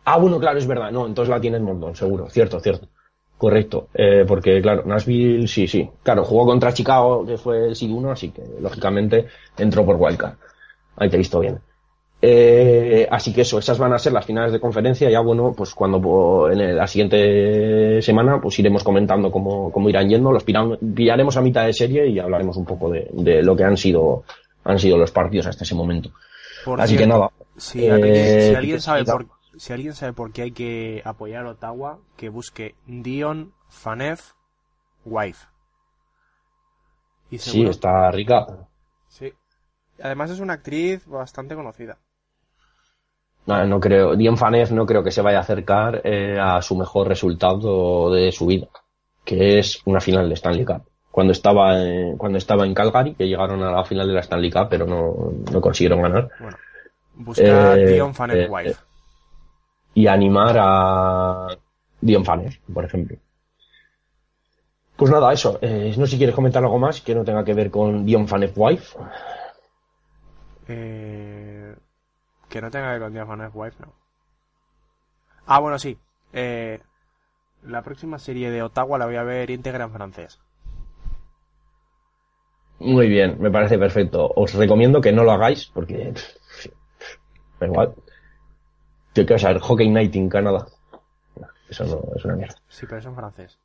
Ah, 0.04 0.18
bueno, 0.18 0.40
claro, 0.40 0.58
es 0.58 0.66
verdad. 0.66 0.90
No, 0.90 1.06
entonces 1.06 1.30
la 1.30 1.40
tiene 1.40 1.58
Edmonton, 1.58 1.94
seguro. 1.94 2.28
Cierto, 2.30 2.58
cierto. 2.60 2.88
Correcto. 3.36 3.88
Eh, 3.94 4.24
porque, 4.26 4.60
claro, 4.60 4.82
Nashville, 4.84 5.46
sí, 5.46 5.68
sí. 5.68 5.88
Claro, 6.02 6.24
jugó 6.24 6.46
contra 6.46 6.72
Chicago, 6.72 7.24
que 7.24 7.36
fue 7.36 7.68
el 7.68 7.76
Seed 7.76 7.90
1, 7.90 8.10
así 8.10 8.30
que, 8.30 8.42
lógicamente, 8.60 9.26
entró 9.56 9.84
por 9.84 9.96
Wildcard. 9.96 10.34
Ahí 10.96 11.08
te 11.08 11.16
he 11.16 11.18
visto 11.18 11.40
bien. 11.40 11.60
Eh, 12.22 13.08
así 13.10 13.32
que 13.32 13.42
eso, 13.42 13.58
esas 13.58 13.78
van 13.78 13.94
a 13.94 13.98
ser 13.98 14.12
las 14.12 14.26
finales 14.26 14.52
de 14.52 14.60
conferencia. 14.60 15.08
Ya, 15.08 15.20
bueno, 15.20 15.54
pues 15.56 15.74
cuando 15.74 16.50
en 16.50 16.76
la 16.76 16.86
siguiente 16.86 18.02
semana, 18.02 18.40
pues 18.40 18.58
iremos 18.58 18.84
comentando 18.84 19.30
cómo, 19.32 19.72
cómo 19.72 19.88
irán 19.88 20.08
yendo. 20.08 20.30
Los 20.30 20.44
pillaremos 20.44 21.36
a 21.36 21.40
mitad 21.40 21.64
de 21.64 21.72
serie 21.72 22.06
y 22.08 22.18
hablaremos 22.18 22.56
un 22.56 22.66
poco 22.66 22.90
de, 22.90 23.08
de 23.12 23.42
lo 23.42 23.56
que 23.56 23.64
han 23.64 23.76
sido, 23.76 24.24
han 24.64 24.78
sido 24.78 24.98
los 24.98 25.10
partidos 25.12 25.46
hasta 25.46 25.64
ese 25.64 25.74
momento. 25.74 26.10
Por 26.64 26.80
Así 26.80 26.96
que 26.96 27.06
nada. 27.06 27.30
Si, 27.56 27.88
alguien, 27.88 28.14
Eh, 28.14 28.48
si 28.50 28.54
alguien 28.54 28.80
sabe 28.80 29.04
por, 29.04 29.26
si 29.56 29.72
alguien 29.72 29.94
sabe 29.94 30.12
por 30.12 30.32
qué 30.32 30.42
hay 30.42 30.52
que 30.52 31.02
apoyar 31.04 31.46
a 31.46 31.50
Ottawa, 31.50 31.98
que 32.16 32.28
busque 32.28 32.74
Dion 32.86 33.52
Fanef 33.68 34.32
Wife. 35.04 35.46
Y 37.30 37.38
Sí, 37.38 37.64
está 37.64 38.10
rica. 38.10 38.46
Sí. 39.08 39.32
Además 40.02 40.30
es 40.30 40.40
una 40.40 40.54
actriz 40.54 41.06
bastante 41.06 41.54
conocida. 41.54 41.98
No, 43.46 43.66
no 43.66 43.80
creo, 43.80 44.14
Dion 44.16 44.36
Phaneuf 44.36 44.70
no 44.70 44.86
creo 44.86 45.02
que 45.02 45.10
se 45.10 45.22
vaya 45.22 45.38
a 45.38 45.42
acercar 45.42 46.02
eh, 46.04 46.38
a 46.40 46.60
su 46.62 46.76
mejor 46.76 47.08
resultado 47.08 48.12
de 48.12 48.30
su 48.32 48.46
vida, 48.46 48.68
que 49.24 49.58
es 49.58 49.80
una 49.86 50.00
final 50.00 50.28
de 50.28 50.34
Stanley 50.34 50.64
Cup. 50.64 50.82
Cuando 51.10 51.32
estaba, 51.32 51.76
en- 51.82 52.16
cuando 52.16 52.38
estaba 52.38 52.64
en 52.64 52.74
Calgary, 52.74 53.14
que 53.14 53.26
llegaron 53.26 53.62
a 53.62 53.72
la 53.72 53.84
final 53.84 54.06
de 54.06 54.14
la 54.14 54.20
Stanley 54.20 54.50
Cup, 54.50 54.68
pero 54.70 54.86
no, 54.86 55.32
no 55.52 55.60
consiguieron 55.60 56.02
ganar. 56.02 56.28
Bueno, 56.38 56.56
busca 57.16 57.74
Eh, 57.76 57.86
Dion 57.94 58.14
Fanef 58.14 58.36
eh, 58.36 58.48
Wife. 58.48 58.76
Y 59.94 60.06
animar 60.06 60.56
a 60.60 61.48
Dion 62.00 62.24
Phaneuf, 62.24 62.54
por 62.72 62.84
ejemplo. 62.84 63.16
Pues 64.94 65.10
nada, 65.10 65.32
eso. 65.32 65.58
Eh, 65.62 65.92
no 65.96 66.04
sé 66.06 66.12
si 66.12 66.18
quieres 66.18 66.34
comentar 66.36 66.62
algo 66.62 66.78
más 66.78 67.00
que 67.00 67.14
no 67.14 67.24
tenga 67.24 67.42
que 67.44 67.54
ver 67.54 67.70
con 67.70 68.04
Dion 68.06 68.28
Phaneuf 68.28 68.52
Wife. 68.54 68.96
Eh, 70.68 71.74
que 72.50 72.60
no 72.60 72.70
tenga 72.70 72.92
que 72.92 72.98
ver 72.98 73.12
con 73.12 73.26
Fanef 73.26 73.52
Wife, 73.54 73.76
no. 73.80 73.92
Ah, 75.46 75.58
bueno, 75.60 75.78
sí. 75.78 75.96
Eh, 76.32 76.78
la 77.64 77.82
próxima 77.82 78.18
serie 78.18 78.50
de 78.50 78.62
Ottawa 78.62 78.98
la 78.98 79.06
voy 79.06 79.16
a 79.16 79.22
ver 79.22 79.50
íntegra 79.50 79.84
en 79.84 79.92
francés. 79.92 80.38
Muy 82.78 83.08
bien, 83.08 83.36
me 83.40 83.50
parece 83.50 83.78
perfecto. 83.78 84.30
Os 84.36 84.54
recomiendo 84.54 85.00
que 85.00 85.12
no 85.12 85.22
lo 85.24 85.32
hagáis 85.32 85.66
porque 85.66 86.12
da 87.58 87.66
igual. 87.66 87.94
Yo 89.14 89.26
quiero 89.26 89.38
saber 89.38 89.58
Hockey 89.60 89.90
Night 89.90 90.14
en 90.16 90.28
Canadá. 90.28 90.66
Eso 91.68 91.84
no 91.84 92.16
es 92.16 92.24
una 92.24 92.36
mierda. 92.36 92.54
Sí, 92.68 92.86
pero 92.86 92.98
es 92.98 93.06
en 93.06 93.14
francés. 93.14 93.58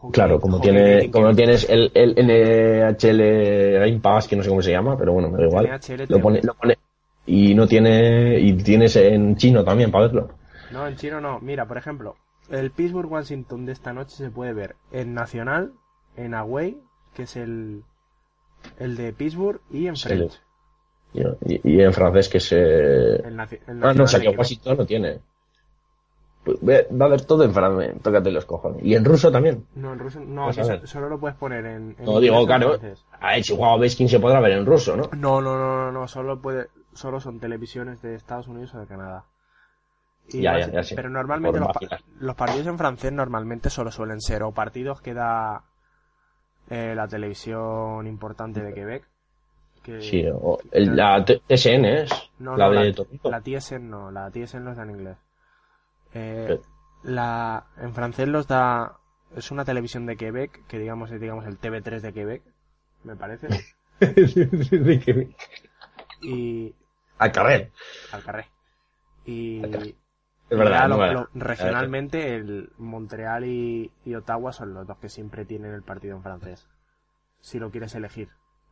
Hockey- 0.00 0.12
Claro, 0.12 0.38
como 0.40 0.60
tiene, 0.60 1.10
como 1.10 1.26
no 1.28 1.34
tienes 1.34 1.68
el, 1.68 1.90
el 1.94 2.14
NHL 2.14 3.78
Game 3.80 4.00
Pass, 4.00 4.28
que 4.28 4.36
no 4.36 4.42
sé 4.42 4.48
cómo 4.50 4.62
se 4.62 4.70
llama, 4.70 4.96
pero 4.98 5.12
bueno, 5.12 5.30
me 5.30 5.38
da 5.38 5.44
igual. 5.46 5.66
NHL 5.66 6.04
Lo 6.08 6.20
pone, 6.20 6.40
lo 6.42 6.54
pone 6.54 6.76
y 7.28 7.54
no 7.54 7.66
tiene 7.68 8.40
y 8.40 8.54
tienes 8.54 8.96
en 8.96 9.36
chino 9.36 9.62
también 9.64 9.90
para 9.90 10.06
verlo. 10.06 10.28
No, 10.72 10.86
en 10.86 10.96
chino 10.96 11.20
no. 11.20 11.38
Mira, 11.40 11.66
por 11.66 11.76
ejemplo, 11.78 12.16
el 12.50 12.70
Pittsburgh 12.70 13.10
Washington 13.12 13.66
de 13.66 13.72
esta 13.72 13.92
noche 13.92 14.16
se 14.16 14.30
puede 14.30 14.52
ver 14.54 14.76
en 14.90 15.14
Nacional, 15.14 15.72
en 16.16 16.34
Away, 16.34 16.78
que 17.14 17.22
es 17.24 17.36
el, 17.36 17.84
el 18.78 18.96
de 18.96 19.12
Pittsburgh, 19.12 19.60
y 19.70 19.86
en. 19.86 19.96
French. 19.96 20.40
Y, 21.14 21.20
y- 21.54 21.60
y 21.64 21.80
en 21.82 21.92
francés 21.92 22.28
que 22.28 22.38
se 22.40 22.56
El 23.16 23.38
Ah, 23.40 23.94
no, 23.94 24.04
o 24.04 24.06
sea 24.06 24.20
que. 24.20 24.28
Washington 24.28 24.76
no 24.78 24.86
tiene. 24.86 25.20
Pues 26.44 26.58
ve- 26.62 26.86
Va 26.92 27.06
a 27.06 27.08
haber 27.08 27.22
todo 27.22 27.44
en 27.44 27.52
francés, 27.52 27.94
tócate 28.02 28.30
los 28.30 28.44
cojones. 28.44 28.82
Y 28.84 28.94
en 28.94 29.04
ruso 29.04 29.30
también. 29.30 29.66
No, 29.74 29.92
en 29.92 29.98
ruso, 29.98 30.20
no, 30.20 30.50
solo 30.86 31.08
lo 31.08 31.18
puedes 31.18 31.36
poner 31.36 31.64
en. 31.66 31.96
en 31.98 32.04
No 32.04 32.20
digo, 32.20 32.46
claro. 32.46 32.78
A 33.20 33.32
ver, 33.32 33.42
Chihuahua 33.42 33.78
ves 33.78 33.96
quién 33.96 34.08
se 34.08 34.20
podrá 34.20 34.40
ver 34.40 34.52
en 34.52 34.64
ruso, 34.66 34.96
¿no? 34.96 35.10
No, 35.16 35.40
no, 35.40 35.58
no, 35.58 35.76
no, 35.86 35.92
no, 35.92 36.08
solo 36.08 36.40
puede, 36.40 36.68
solo 36.98 37.20
son 37.20 37.38
televisiones 37.40 38.02
de 38.02 38.14
Estados 38.14 38.48
Unidos 38.48 38.74
o 38.74 38.80
de 38.80 38.86
Canadá. 38.86 39.24
Y 40.28 40.42
Ya, 40.42 40.58
ya, 40.58 40.82
ya. 40.82 40.96
Pero 40.96 41.08
normalmente 41.08 41.58
los, 42.20 42.34
partidos 42.36 42.66
en 42.66 42.76
francés 42.76 43.12
normalmente 43.12 43.70
solo 43.70 43.90
suelen 43.90 44.20
ser 44.20 44.42
o 44.42 44.52
partidos 44.52 45.00
que 45.00 45.14
da 45.14 45.62
eh, 46.68 46.94
la 46.94 47.08
televisión 47.08 48.06
importante 48.06 48.60
de 48.62 48.74
Quebec. 48.74 49.08
Que, 49.82 50.02
Sí, 50.02 50.26
o 50.30 50.58
el- 50.72 50.94
la 50.96 51.24
TSN 51.24 51.84
es 51.86 52.10
no, 52.40 52.56
la 52.56 52.66
no, 52.66 52.72
de 52.80 52.88
la, 52.90 52.94
Toronto. 52.94 53.30
la 53.30 53.40
TSN 53.40 53.88
no, 53.88 54.10
la 54.10 54.30
TSN 54.30 54.64
los 54.64 54.76
da 54.76 54.82
en 54.82 54.90
inglés. 54.90 55.16
Eh, 56.12 56.60
la, 57.04 57.64
en 57.78 57.94
francés 57.94 58.28
los 58.28 58.46
da, 58.48 58.98
es 59.36 59.50
una 59.50 59.64
televisión 59.64 60.04
de 60.04 60.16
Quebec, 60.16 60.66
que 60.66 60.78
digamos 60.78 61.10
es 61.10 61.20
digamos 61.20 61.46
el 61.46 61.58
TV3 61.60 62.00
de 62.00 62.12
Quebec, 62.12 62.42
me 63.04 63.16
parece. 63.16 63.48
De 64.00 65.00
que- 65.00 65.30
y 66.20 66.74
A 67.18 67.30
carrer. 67.32 67.70
al. 68.12 68.44
Y, 69.24 69.62
Es 69.62 69.94
y 70.50 70.54
verdad, 70.54 70.88
no 70.88 70.96
lo- 71.12 71.28
regionalmente 71.34 72.34
el 72.36 72.70
Montreal 72.78 73.44
y, 73.44 73.90
y 74.04 74.14
Ottawa 74.14 74.52
son 74.52 74.72
los 74.74 74.86
dos 74.86 74.96
que 74.98 75.08
siempre 75.08 75.44
tienen 75.44 75.74
el 75.74 75.82
partido 75.82 76.16
en 76.16 76.22
francés. 76.22 76.66
Si 77.40 77.58
lo 77.58 77.70
quieres 77.70 77.94
elegir. 77.94 78.28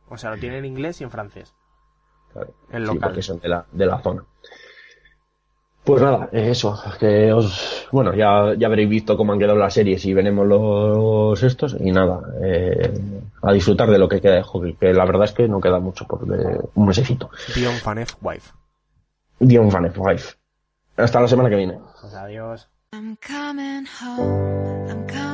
O 0.09 0.17
sea, 0.17 0.31
lo 0.31 0.37
tienen 0.37 0.59
en 0.59 0.65
inglés 0.65 0.99
y 1.01 1.03
en 1.03 1.11
francés. 1.11 1.53
Claro. 2.33 2.53
El 2.71 2.83
Sí, 2.87 2.93
local. 2.93 3.09
porque 3.09 3.21
son 3.21 3.39
de 3.39 3.49
la, 3.49 3.65
de 3.71 3.85
la 3.85 3.99
zona. 3.99 4.23
Pues 5.83 6.01
nada, 6.01 6.27
eso, 6.33 6.77
que 6.99 7.31
os, 7.31 7.87
bueno, 7.93 8.13
ya, 8.13 8.53
ya 8.57 8.67
habréis 8.67 8.89
visto 8.89 9.15
cómo 9.15 9.31
han 9.31 9.39
quedado 9.39 9.57
las 9.57 9.73
series 9.73 10.03
y 10.05 10.13
veremos 10.13 10.45
los 10.45 11.41
estos 11.43 11.77
y 11.79 11.91
nada, 11.91 12.19
eh, 12.43 13.16
a 13.41 13.51
disfrutar 13.53 13.89
de 13.89 13.99
lo 13.99 14.09
que 14.09 14.21
queda 14.21 14.35
de 14.35 14.43
hockey, 14.43 14.75
que 14.75 14.93
la 14.93 15.05
verdad 15.05 15.25
es 15.25 15.31
que 15.31 15.47
no 15.47 15.61
queda 15.61 15.79
mucho 15.79 16.05
por 16.05 16.25
de 16.25 16.59
un 16.75 16.87
mesecito. 16.87 17.29
Dion 17.55 17.75
Fanef 17.75 18.15
Wife. 18.21 18.51
Dion 19.39 19.69
Van 19.69 19.91
Wife. 19.95 20.35
Hasta 20.97 21.21
la 21.21 21.27
semana 21.27 21.49
que 21.49 21.55
viene. 21.55 21.79
Pues 22.01 22.13
adiós. 22.13 22.67
I'm 22.93 23.17
coming 23.17 23.85
home, 23.85 24.89
I'm 24.89 25.05
coming 25.07 25.26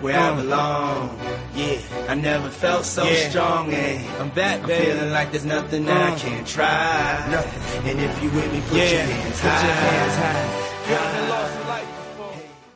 where 0.00 0.18
I 0.18 0.34
belong. 0.34 1.18
Yeah, 1.54 1.80
I 2.08 2.14
never 2.14 2.48
felt 2.48 2.84
so 2.84 3.04
strong. 3.06 3.72
And 3.72 4.06
I'm 4.20 4.30
back, 4.30 4.62
I'm 4.62 4.68
feeling 4.68 5.10
like 5.10 5.30
there's 5.32 5.44
nothing 5.44 5.84
that 5.86 6.12
I 6.12 6.18
can't 6.18 6.46
try. 6.46 7.26
Nothing. 7.30 7.90
And 7.90 8.00
if 8.00 8.22
you 8.22 8.30
with 8.30 8.52
me, 8.52 8.60
put 8.62 8.78
your 8.78 8.86
hands 8.86 9.40
high. 9.40 10.60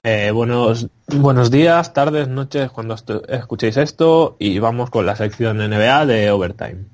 Eh, 0.07 0.31
buenos, 0.33 0.89
buenos 1.07 1.51
días, 1.51 1.95
tardes, 1.95 2.29
noches, 2.29 2.71
cuando 2.71 2.95
escuchéis 3.27 3.79
esto 3.79 4.37
y 4.39 4.59
vamos 4.59 4.91
con 4.91 5.07
la 5.07 5.17
sección 5.17 5.57
NBA 5.57 6.05
de 6.05 6.31
Overtime. 6.31 6.94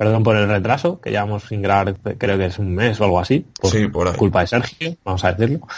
Perdón 0.00 0.22
por 0.22 0.34
el 0.34 0.48
retraso, 0.48 0.98
que 0.98 1.10
llevamos 1.10 1.42
sin 1.42 1.60
grabar, 1.60 1.94
creo 2.16 2.38
que 2.38 2.46
es 2.46 2.58
un 2.58 2.74
mes 2.74 2.98
o 3.02 3.04
algo 3.04 3.20
así, 3.20 3.44
por 3.60 3.70
Sí, 3.70 3.86
por 3.86 4.08
ahí. 4.08 4.14
culpa 4.14 4.40
de 4.40 4.46
Sergio, 4.46 4.96
vamos 5.04 5.22
a 5.26 5.34
decirlo. 5.34 5.68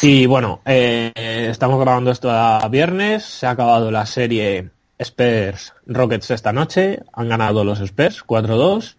Y 0.00 0.24
bueno, 0.24 0.62
eh, 0.64 1.12
estamos 1.50 1.78
grabando 1.78 2.10
esto 2.10 2.30
a 2.30 2.66
viernes, 2.68 3.24
se 3.26 3.46
ha 3.46 3.50
acabado 3.50 3.90
la 3.90 4.06
serie 4.06 4.70
Spurs 4.98 5.74
Rockets 5.86 6.30
esta 6.30 6.50
noche, 6.50 7.00
han 7.12 7.28
ganado 7.28 7.62
los 7.62 7.80
Spurs 7.80 8.24
4-2 8.26 8.96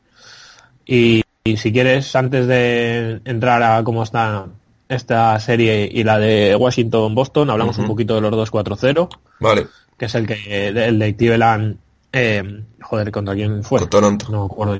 y, 0.85 1.23
y 1.45 1.57
si 1.57 1.73
quieres, 1.73 2.15
antes 2.15 2.45
de 2.45 3.21
entrar 3.25 3.63
a 3.63 3.83
cómo 3.83 4.03
está 4.03 4.45
esta 4.87 5.39
serie 5.39 5.89
y 5.91 6.03
la 6.03 6.19
de 6.19 6.55
Washington-Boston, 6.55 7.49
hablamos 7.49 7.79
un 7.79 7.87
poquito 7.87 8.13
de 8.13 8.21
los 8.21 8.51
2-4-0, 8.51 9.09
Vale, 9.39 9.65
que 9.97 10.05
es 10.05 10.13
el 10.13 10.27
que 10.27 10.67
el 10.67 10.99
de 10.99 11.15
Cleveland, 11.15 11.77
eh, 12.13 12.63
joder, 12.81 13.11
¿contra 13.11 13.33
quién 13.35 13.63
fue? 13.63 13.79
con 13.79 13.89
Toronto. 13.89 14.27
No 14.31 14.45
acuerdo. 14.45 14.79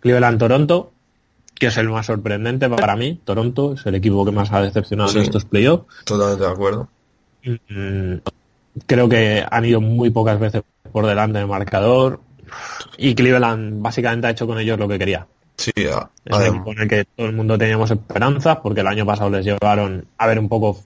Cleveland-Toronto, 0.00 0.92
que 1.54 1.66
es 1.66 1.76
el 1.76 1.88
más 1.90 2.06
sorprendente 2.06 2.68
para 2.68 2.96
mí. 2.96 3.20
Toronto 3.24 3.74
es 3.74 3.84
el 3.86 3.94
equipo 3.96 4.24
que 4.24 4.32
más 4.32 4.50
ha 4.52 4.62
decepcionado 4.62 5.10
Sí. 5.10 5.18
en 5.18 5.24
estos 5.24 5.44
playoffs. 5.44 5.86
Totalmente 6.04 6.44
de 6.44 6.50
acuerdo. 6.50 6.88
Mm, 7.44 8.14
Creo 8.86 9.08
que 9.08 9.44
han 9.50 9.64
ido 9.64 9.80
muy 9.80 10.10
pocas 10.10 10.38
veces 10.38 10.62
por 10.92 11.04
delante 11.06 11.38
del 11.38 11.48
marcador. 11.48 12.20
Y 12.96 13.14
Cleveland 13.14 13.82
básicamente 13.82 14.26
ha 14.28 14.30
hecho 14.30 14.46
con 14.46 14.58
ellos 14.58 14.78
lo 14.78 14.86
que 14.88 14.98
quería. 14.98 15.26
Sí, 15.56 15.72
a- 15.92 16.08
Es 16.24 16.36
adem- 16.36 16.54
equipo 16.54 16.72
en 16.72 16.78
el 16.80 16.88
que 16.88 17.04
todo 17.16 17.26
el 17.26 17.34
mundo 17.34 17.58
teníamos 17.58 17.90
esperanzas, 17.90 18.58
porque 18.62 18.80
el 18.80 18.86
año 18.86 19.04
pasado 19.04 19.28
les 19.30 19.44
llevaron 19.44 20.06
a 20.16 20.26
ver 20.26 20.38
un 20.38 20.48
poco 20.48 20.78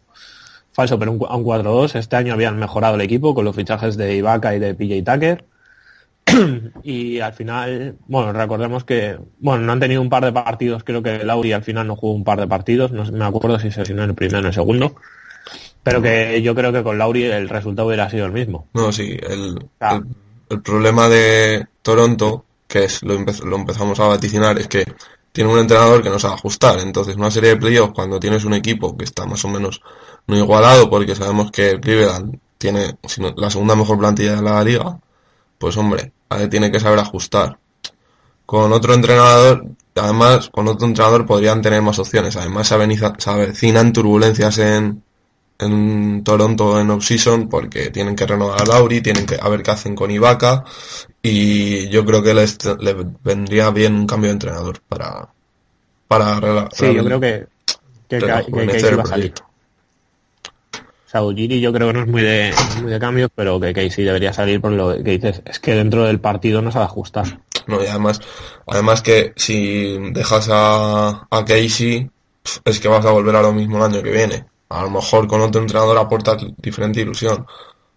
falso, 0.72 0.98
pero 0.98 1.12
un 1.12 1.24
a 1.28 1.36
un 1.36 1.44
4-2. 1.44 1.94
Este 1.94 2.16
año 2.16 2.32
habían 2.32 2.58
mejorado 2.58 2.94
el 2.96 3.02
equipo 3.02 3.34
con 3.34 3.44
los 3.44 3.54
fichajes 3.54 3.96
de 3.96 4.16
Ibaka 4.16 4.56
y 4.56 4.58
de 4.58 4.74
PJ 4.74 5.12
Tucker. 5.14 5.44
y 6.82 7.20
al 7.20 7.32
final, 7.34 7.96
bueno, 8.06 8.32
recordemos 8.32 8.84
que, 8.84 9.18
bueno, 9.38 9.64
no 9.64 9.72
han 9.72 9.80
tenido 9.80 10.00
un 10.02 10.08
par 10.08 10.24
de 10.24 10.32
partidos, 10.32 10.82
creo 10.84 11.02
que 11.02 11.24
Lauri 11.24 11.52
al 11.52 11.62
final 11.62 11.86
no 11.86 11.96
jugó 11.96 12.14
un 12.14 12.24
par 12.24 12.40
de 12.40 12.46
partidos, 12.46 12.92
no 12.92 13.04
me 13.04 13.24
acuerdo 13.24 13.58
si 13.58 13.70
se 13.70 13.80
lesionó 13.80 14.02
en 14.04 14.10
el 14.10 14.16
primero 14.16 14.38
o 14.38 14.40
en 14.40 14.46
el 14.46 14.54
segundo, 14.54 14.94
pero 15.82 16.00
que 16.00 16.40
yo 16.42 16.54
creo 16.54 16.72
que 16.72 16.82
con 16.82 16.98
Lauri 16.98 17.24
el 17.24 17.48
resultado 17.48 17.88
hubiera 17.88 18.08
sido 18.10 18.26
el 18.26 18.32
mismo. 18.32 18.66
No, 18.74 18.90
sí, 18.92 19.16
el, 19.22 19.58
Ah. 19.80 19.96
el, 19.96 20.06
el 20.56 20.62
problema 20.62 21.08
de 21.08 21.66
Toronto, 21.82 22.44
que 22.66 22.84
es 22.84 23.02
lo, 23.02 23.18
empe- 23.18 23.44
lo 23.44 23.56
empezamos 23.56 24.00
a 24.00 24.06
vaticinar, 24.08 24.58
es 24.58 24.68
que 24.68 24.84
tiene 25.32 25.52
un 25.52 25.58
entrenador 25.58 26.02
que 26.02 26.10
no 26.10 26.18
sabe 26.18 26.34
ajustar. 26.34 26.78
Entonces, 26.78 27.16
una 27.16 27.30
serie 27.30 27.50
de 27.50 27.56
playoffs, 27.56 27.92
cuando 27.94 28.18
tienes 28.20 28.44
un 28.44 28.54
equipo 28.54 28.96
que 28.96 29.04
está 29.04 29.26
más 29.26 29.44
o 29.44 29.48
menos 29.48 29.82
no 30.26 30.38
igualado, 30.38 30.88
porque 30.88 31.14
sabemos 31.14 31.50
que 31.50 31.78
Cleveland 31.80 32.38
tiene 32.56 32.96
la 33.36 33.50
segunda 33.50 33.74
mejor 33.76 33.98
plantilla 33.98 34.36
de 34.36 34.42
la 34.42 34.64
liga, 34.64 34.98
pues 35.64 35.78
hombre, 35.78 36.12
tiene 36.50 36.70
que 36.70 36.78
saber 36.78 36.98
ajustar. 36.98 37.56
Con 38.44 38.70
otro 38.74 38.92
entrenador, 38.92 39.64
además, 39.94 40.50
con 40.50 40.68
otro 40.68 40.86
entrenador 40.86 41.24
podrían 41.24 41.62
tener 41.62 41.80
más 41.80 41.98
opciones. 41.98 42.36
Además, 42.36 42.68
se 42.68 43.30
avecinan 43.30 43.94
turbulencias 43.94 44.58
en, 44.58 45.02
en 45.58 46.22
Toronto 46.22 46.78
en 46.78 46.90
off-season 46.90 47.48
porque 47.48 47.88
tienen 47.88 48.14
que 48.14 48.26
renovar 48.26 48.60
a 48.60 48.66
Lauri, 48.66 49.00
tienen 49.00 49.24
que 49.24 49.38
a 49.40 49.48
ver 49.48 49.62
qué 49.62 49.70
hacen 49.70 49.94
con 49.94 50.10
Ibaka 50.10 50.64
y 51.22 51.88
yo 51.88 52.04
creo 52.04 52.22
que 52.22 52.34
les, 52.34 52.58
les 52.78 52.94
vendría 53.22 53.70
bien 53.70 53.94
un 53.94 54.06
cambio 54.06 54.28
de 54.28 54.34
entrenador 54.34 54.82
para 54.86 55.30
para 56.06 56.68
Sí, 56.74 56.92
yo 56.92 57.02
creo 57.06 57.20
que, 57.20 57.46
que, 58.06 58.18
que, 58.18 58.30
a 58.30 59.06
salir. 59.06 59.32
Ujiri 61.22 61.60
yo 61.60 61.72
creo 61.72 61.88
que 61.88 61.94
no 61.94 62.00
es 62.00 62.08
muy 62.08 62.22
de, 62.22 62.52
muy 62.82 62.90
de 62.90 62.98
cambios, 62.98 63.30
pero 63.34 63.60
que 63.60 63.72
Casey 63.72 64.04
debería 64.04 64.32
salir 64.32 64.60
por 64.60 64.72
lo 64.72 64.94
que 64.94 65.10
dices. 65.10 65.42
Es 65.44 65.58
que 65.60 65.74
dentro 65.74 66.04
del 66.04 66.20
partido 66.20 66.62
no 66.62 66.72
sabe 66.72 66.86
ajustar. 66.86 67.40
No, 67.66 67.82
y 67.82 67.86
además, 67.86 68.20
además 68.66 69.02
que 69.02 69.32
si 69.36 69.98
dejas 70.12 70.48
a, 70.50 71.26
a 71.30 71.44
Casey, 71.44 72.10
es 72.64 72.80
que 72.80 72.88
vas 72.88 73.04
a 73.06 73.12
volver 73.12 73.36
a 73.36 73.42
lo 73.42 73.52
mismo 73.52 73.78
el 73.78 73.92
año 73.92 74.02
que 74.02 74.10
viene. 74.10 74.46
A 74.68 74.82
lo 74.82 74.90
mejor 74.90 75.26
con 75.28 75.40
otro 75.40 75.60
entrenador 75.60 75.96
aportas 75.98 76.44
diferente 76.58 77.00
ilusión. 77.00 77.46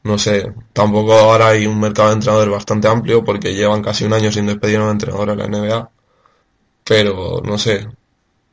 No 0.04 0.18
sé, 0.18 0.54
tampoco 0.74 1.14
ahora 1.14 1.50
hay 1.50 1.68
un 1.68 1.80
mercado 1.80 2.10
de 2.10 2.16
entrenadores 2.16 2.52
bastante 2.52 2.88
amplio 2.88 3.24
porque 3.24 3.54
llevan 3.54 3.82
casi 3.82 4.06
un 4.06 4.14
año 4.14 4.32
sin 4.32 4.46
despedir 4.46 4.78
a 4.78 4.84
un 4.86 4.92
entrenador 4.92 5.30
en 5.32 5.38
la 5.40 5.48
NBA. 5.48 5.90
Pero, 6.84 7.42
no 7.44 7.58
sé, 7.58 7.88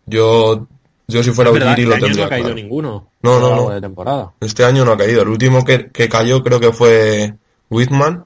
yo, 0.06 0.66
yo 1.06 1.22
si 1.22 1.30
fuera 1.32 1.50
verdad, 1.50 1.72
Ujiri 1.74 1.82
este 1.82 1.88
lo 1.90 1.94
año 1.94 2.00
no 2.00 2.06
tendría 2.06 2.26
ha 2.26 2.28
caído 2.28 2.46
claro. 2.48 2.54
ninguno. 2.62 3.08
No, 3.22 3.40
no, 3.40 3.56
no. 3.56 3.70
de 3.70 3.80
temporada. 3.80 4.32
Este 4.40 4.64
año 4.64 4.84
no 4.84 4.92
ha 4.92 4.96
caído. 4.96 5.22
El 5.22 5.28
último 5.28 5.64
que, 5.64 5.90
que 5.90 6.08
cayó 6.08 6.42
creo 6.42 6.60
que 6.60 6.72
fue 6.72 7.34
Whitman 7.70 8.24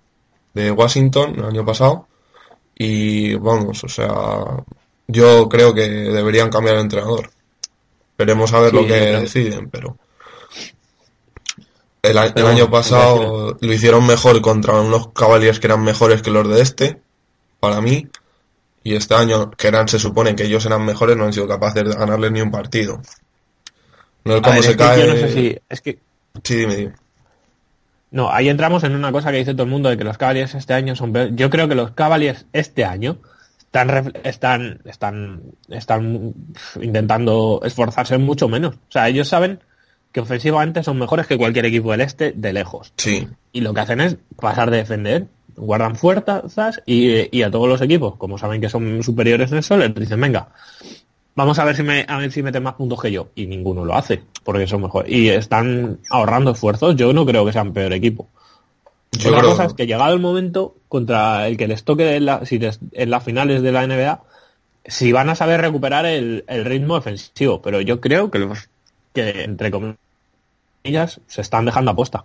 de 0.55 0.71
Washington 0.71 1.35
el 1.39 1.45
año 1.45 1.65
pasado. 1.65 2.07
Y 2.77 3.35
vamos, 3.35 3.83
o 3.83 3.89
sea, 3.89 4.45
yo 5.09 5.49
creo 5.49 5.75
que 5.75 5.83
deberían 5.89 6.51
cambiar 6.51 6.77
de 6.77 6.83
entrenador. 6.83 7.31
Veremos 8.17 8.53
a 8.53 8.61
ver 8.61 8.71
Sí, 8.71 8.77
lo 8.77 8.83
que 8.83 8.89
creo- 8.89 9.21
deciden, 9.21 9.69
pero 9.71 9.97
el, 12.03 12.17
a- 12.19 12.27
el 12.27 12.33
Pero 12.33 12.49
año 12.49 12.71
pasado 12.71 13.57
lo 13.61 13.73
hicieron 13.73 14.07
mejor 14.07 14.41
contra 14.41 14.81
unos 14.81 15.09
Cavaliers 15.09 15.59
que 15.61 15.67
eran 15.67 15.83
mejores 15.83 16.23
que 16.23 16.31
los 16.31 16.49
de 16.49 16.63
este, 16.63 17.01
para 17.61 17.81
mí. 17.81 18.07
Y 18.85 18.95
este 18.95 19.15
año, 19.15 19.51
que 19.51 19.69
eran, 19.69 19.89
se 19.89 19.99
supone 19.99 20.35
que 20.35 20.45
ellos 20.45 20.65
eran 20.67 20.85
mejores, 20.85 21.17
no 21.17 21.25
han 21.25 21.33
sido 21.33 21.49
capaces 21.49 21.85
de 21.85 21.95
ganarles 21.95 22.33
ni 22.33 22.41
un 22.41 22.51
partido. 22.51 23.01
No 24.25 24.37
es 24.37 24.41
como 24.43 24.55
ver, 24.55 24.65
se 24.65 24.71
es 24.71 24.77
que 24.77 24.83
cae. 24.83 25.01
yo 25.01 25.07
no 25.07 25.17
sé 25.17 25.33
si... 25.33 25.59
Es 25.69 25.81
que 25.81 25.99
Sí, 26.43 26.57
dime, 26.57 26.77
dime. 26.77 26.93
No, 28.11 28.31
ahí 28.31 28.49
entramos 28.49 28.85
en 28.85 28.95
una 28.95 29.13
cosa 29.13 29.31
que 29.31 29.39
dice 29.39 29.53
todo 29.53 29.65
el 29.65 29.71
mundo 29.71 29.89
de 29.91 29.99
que 29.99 30.05
los 30.05 30.17
Cavaliers 30.17 30.55
este 30.55 30.75
año 30.75 30.97
son. 30.97 31.37
Yo 31.37 31.51
creo 31.51 31.69
que 31.69 31.75
los 31.75 31.91
Cavaliers 31.91 32.47
este 32.53 32.85
año 32.85 33.19
están 33.67 34.13
están 34.25 34.81
están 34.87 35.43
están 35.69 36.35
intentando 36.81 37.61
esforzarse 37.65 38.17
mucho 38.17 38.49
menos. 38.49 38.77
O 38.77 38.93
sea, 38.93 39.09
ellos 39.09 39.29
saben 39.29 39.61
que 40.13 40.21
ofensivamente 40.21 40.83
son 40.83 40.99
mejores 40.99 41.27
que 41.27 41.37
cualquier 41.37 41.67
equipo 41.67 41.91
del 41.91 42.01
este 42.01 42.33
de 42.33 42.53
lejos. 42.55 42.95
Sí, 42.97 43.29
Y 43.53 43.61
lo 43.61 43.75
que 43.75 43.81
hacen 43.81 44.01
es 44.01 44.17
pasar 44.41 44.71
de 44.71 44.79
defender, 44.79 45.27
guardan 45.59 45.97
fuerzas 45.97 46.83
y, 46.87 47.37
y 47.37 47.43
a 47.43 47.51
todos 47.51 47.69
los 47.69 47.81
equipos, 47.83 48.17
como 48.17 48.39
saben 48.39 48.61
que 48.61 48.69
son 48.69 49.03
superiores 49.03 49.53
en 49.53 49.59
eso, 49.59 49.77
les 49.77 49.95
dicen, 49.95 50.21
venga, 50.21 50.49
vamos 51.35 51.59
a 51.59 51.65
ver 51.65 51.77
si 51.77 51.83
me 51.83 52.05
a 52.09 52.19
ver 52.19 52.33
si 52.33 52.43
meten 52.43 52.63
más 52.63 52.75
puntos 52.75 53.01
que 53.01 53.13
yo. 53.13 53.29
Y 53.35 53.47
ninguno 53.47 53.85
lo 53.85 53.95
hace, 53.95 54.23
porque 54.45 54.67
son 54.67 54.83
mejores. 54.83 55.11
Y 55.13 55.29
están 55.29 55.99
ahorrando 56.11 56.53
esfuerzos, 56.53 56.97
yo 56.97 57.13
no 57.13 57.25
creo 57.27 57.45
que 57.47 57.53
sean 57.53 57.73
peor 57.73 57.93
equipo. 57.93 58.29
yo 59.13 59.31
Otra 59.31 59.41
creo 59.41 59.51
cosa 59.51 59.65
es 59.65 59.73
que 59.75 59.87
llegado 59.87 60.13
el 60.15 60.21
momento, 60.21 60.75
contra 60.89 61.47
el 61.49 61.57
que 61.57 61.69
les 61.69 61.85
toque 61.85 62.17
en, 62.17 62.27
la- 62.27 62.45
si 62.47 62.59
les- 62.59 62.81
en 62.93 63.11
las 63.11 63.25
finales 63.25 63.63
de 63.63 63.73
la 63.73 63.85
NBA, 63.85 64.23
si 64.85 65.13
van 65.13 65.29
a 65.31 65.35
saber 65.35 65.61
recuperar 65.61 66.07
el, 66.07 66.45
el 66.49 66.65
ritmo 66.65 66.97
defensivo. 66.97 67.61
Pero 67.63 67.81
yo 67.81 68.01
creo 68.01 68.31
que 68.31 68.39
los 68.39 68.69
que 69.15 69.43
entre 69.45 69.71
comillas 69.71 71.21
se 71.27 71.41
están 71.41 71.65
dejando 71.65 71.91
apuesta. 71.91 72.25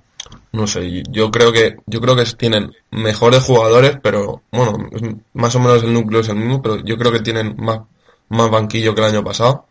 No 0.54 0.68
sé, 0.68 1.04
yo 1.10 1.32
creo 1.32 1.52
que 1.52 1.78
yo 1.88 2.00
creo 2.00 2.16
que 2.16 2.26
tienen 2.38 2.72
mejores 2.92 3.42
jugadores, 3.44 3.98
pero 4.04 4.44
bueno, 4.52 4.78
más 5.34 5.56
o 5.56 5.60
menos 5.60 5.84
el 5.84 5.94
núcleo 5.94 6.22
es 6.22 6.30
el 6.30 6.36
mismo, 6.36 6.62
pero 6.62 6.78
yo 6.86 6.98
creo 6.98 7.12
que 7.12 7.22
tienen 7.22 7.56
más 7.58 7.82
más 8.30 8.50
banquillo 8.52 8.94
que 8.96 9.02
el 9.02 9.08
año 9.08 9.24
pasado 9.24 9.66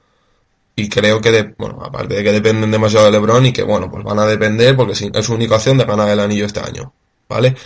y 0.76 0.89
creo 0.89 1.20
que 1.20 1.30
de- 1.33 1.55
bueno, 1.59 1.80
aparte 1.83 2.14
de 2.16 2.24
que 2.24 2.33
dependen 2.33 2.70
demasiado 2.70 3.07
de 3.07 3.12
LeBron 3.12 3.47
y 3.47 3.53
que 3.53 3.62
bueno, 3.64 3.91
pues 3.91 4.05
van 4.05 4.18
a 4.20 4.26
depender 4.26 4.76
porque 4.76 4.93
es 4.95 5.26
su 5.26 5.35
única 5.35 5.57
opción 5.57 5.78
de 5.78 5.85
ganar 5.85 6.09
el 6.11 6.20
anillo 6.20 6.47
este 6.47 6.61
año, 6.61 6.93
¿vale? 7.28 7.57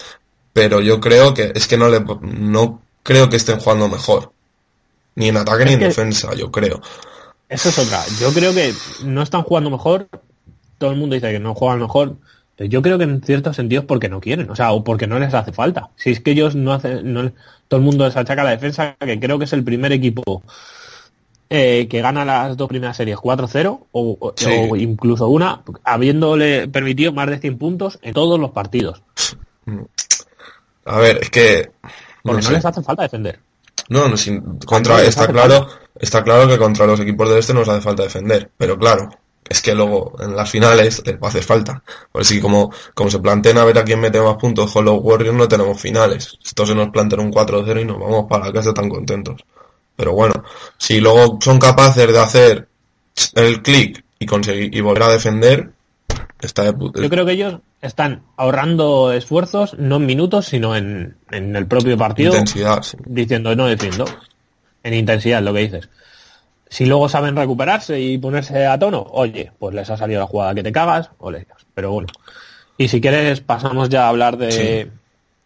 Pero 0.53 0.81
yo 0.81 1.01
creo 1.01 1.35
que 1.35 1.53
es 1.55 1.67
que 1.69 1.79
no 1.79 1.89
le 1.89 2.01
no 2.23 2.83
creo 3.03 3.29
que 3.31 3.37
estén 3.37 3.61
jugando 3.61 3.89
mejor. 3.89 4.33
Ni 5.17 5.29
en 5.29 5.37
ataque 5.39 5.65
ni 5.65 5.73
en 5.75 5.81
defensa, 5.81 6.35
yo 6.35 6.51
creo. 6.51 6.81
Eso 7.49 7.69
es 7.71 7.79
otra. 7.79 8.05
Yo 8.21 8.33
creo 8.33 8.53
que 8.55 8.75
no 9.05 9.23
están 9.23 9.43
jugando 9.43 9.71
mejor. 9.71 10.09
Todo 10.79 10.91
el 10.91 10.97
mundo 10.97 11.15
dice 11.15 11.33
que 11.33 11.39
no 11.39 11.55
juegan 11.55 11.81
mejor. 11.81 12.17
Yo 12.59 12.81
creo 12.81 12.97
que 12.97 13.05
en 13.05 13.23
ciertos 13.23 13.57
sentidos 13.57 13.85
porque 13.85 14.09
no 14.09 14.21
quieren, 14.21 14.49
o 14.51 14.57
sea, 14.57 14.73
o 14.73 14.83
porque 14.83 15.07
no 15.07 15.19
les 15.19 15.35
hace 15.35 15.53
falta. 15.53 15.91
Si 15.97 16.11
es 16.11 16.21
que 16.21 16.31
ellos 16.31 16.55
no 16.57 16.73
hacen, 16.73 17.13
no, 17.13 17.31
todo 17.69 17.79
el 17.79 17.85
mundo 17.85 18.07
les 18.07 18.17
achaca 18.17 18.45
la 18.45 18.51
defensa, 18.51 18.97
que 18.99 19.21
creo 19.21 19.39
que 19.39 19.45
es 19.45 19.53
el 19.53 19.63
primer 19.63 19.93
equipo 19.93 20.43
eh, 21.51 21.87
que 21.89 22.01
gana 22.01 22.25
las 22.25 22.57
dos 22.57 22.69
primeras 22.69 22.97
series 22.97 23.19
4-0 23.19 23.87
o, 23.93 24.17
o- 24.19 24.33
Sí. 24.37 24.51
o 24.71 24.75
incluso 24.75 25.29
una, 25.29 25.63
habiéndole 25.85 26.67
permitido 26.69 27.13
más 27.13 27.29
de 27.29 27.39
100 27.39 27.59
puntos 27.59 27.99
en 28.03 28.15
todos 28.15 28.41
los 28.41 28.51
partidos. 28.53 29.03
A 30.85 30.99
ver, 30.99 31.19
es 31.23 31.31
que 31.31 31.71
Porque 32.23 32.37
no, 32.43 32.43
sé. 32.49 32.53
les 32.55 32.65
hace 32.65 32.83
falta 32.83 33.03
defender. 33.03 33.39
No, 33.89 34.09
no, 34.09 34.17
sin, 34.17 34.41
contra, 34.61 34.95
no 34.95 35.01
les 35.01 35.09
está 35.11 35.29
claro, 35.29 35.69
está 35.99 36.25
claro 36.25 36.49
que 36.49 36.59
contra 36.59 36.87
los 36.87 36.99
equipos 37.01 37.29
del 37.29 37.39
este 37.39 37.55
nos 37.55 37.69
hace 37.69 37.81
falta 37.83 38.03
defender, 38.05 38.51
pero 38.57 38.77
claro, 38.79 39.09
es 39.49 39.63
que 39.63 39.75
luego 39.75 40.17
en 40.21 40.35
las 40.35 40.51
finales 40.51 41.03
les 41.05 41.17
va 41.17 41.27
a 41.27 41.29
hacer 41.29 41.43
falta. 41.43 41.83
Por 42.11 42.25
si 42.25 42.41
como, 42.41 42.73
como 42.95 43.11
se 43.11 43.19
plantean 43.19 43.59
a 43.59 43.65
ver 43.65 43.79
a 43.79 43.85
quién 43.85 44.01
mete 44.01 44.21
más 44.21 44.37
puntos 44.37 44.73
con 44.73 44.85
los 44.85 44.99
Warriors 45.01 45.37
no 45.37 45.49
tenemos 45.49 45.81
finales. 45.81 46.39
Esto 46.45 46.67
se 46.67 46.75
nos 46.75 46.91
plantea 46.91 47.21
un 47.21 47.33
4-0 47.33 47.83
y 47.83 47.85
nos 47.85 47.99
vamos 47.99 48.27
para 48.29 48.53
casa 48.53 48.75
tan 48.75 48.89
contentos. 48.89 49.45
Pero 49.95 50.13
bueno, 50.13 50.45
si 50.77 51.01
luego 51.01 51.39
son 51.41 51.59
capaces 51.59 52.13
de 52.13 52.19
hacer 52.19 52.69
el 53.35 53.63
clic 53.63 54.05
y 54.19 54.27
conseguir 54.27 54.75
y 54.75 54.81
volver 54.81 55.05
a 55.05 55.13
defender, 55.13 55.71
está 56.41 56.65
de 56.65 56.73
puta. 56.73 57.01
Yo 57.01 57.09
creo 57.09 57.25
que 57.25 57.33
ellos 57.33 57.57
están 57.81 58.23
ahorrando 58.37 59.13
esfuerzos, 59.13 59.75
no 59.79 59.97
en 59.97 60.07
minutos, 60.07 60.47
sino 60.47 60.77
en, 60.77 61.17
en 61.31 61.57
el 61.57 61.67
propio 61.67 61.97
partido. 61.97 62.33
intensidad, 62.33 62.83
sí. 62.83 62.97
diciendo 63.05 63.55
no 63.55 63.67
defiendo. 63.67 64.05
En 64.83 64.95
intensidad, 64.95 65.43
lo 65.43 65.53
que 65.53 65.61
dices. 65.61 65.89
Si 66.77 66.85
luego 66.85 67.09
saben 67.09 67.35
recuperarse 67.37 67.99
y 67.99 68.19
ponerse 68.19 68.67
a 68.67 68.79
tono, 68.79 69.07
oye, 69.13 69.51
pues 69.59 69.75
les 69.75 69.89
ha 69.89 69.97
salido 69.97 70.21
la 70.21 70.27
jugada 70.27 70.55
que 70.55 70.63
te 70.63 70.73
cagas, 70.73 71.09
o 71.17 71.31
les 71.31 71.47
Pero 71.73 71.91
bueno. 71.93 72.09
Y 72.77 72.89
si 72.89 73.01
quieres, 73.01 73.41
pasamos 73.41 73.89
ya 73.89 74.05
a 74.05 74.09
hablar 74.11 74.37
de, 74.37 74.53
Sí. 74.53 74.91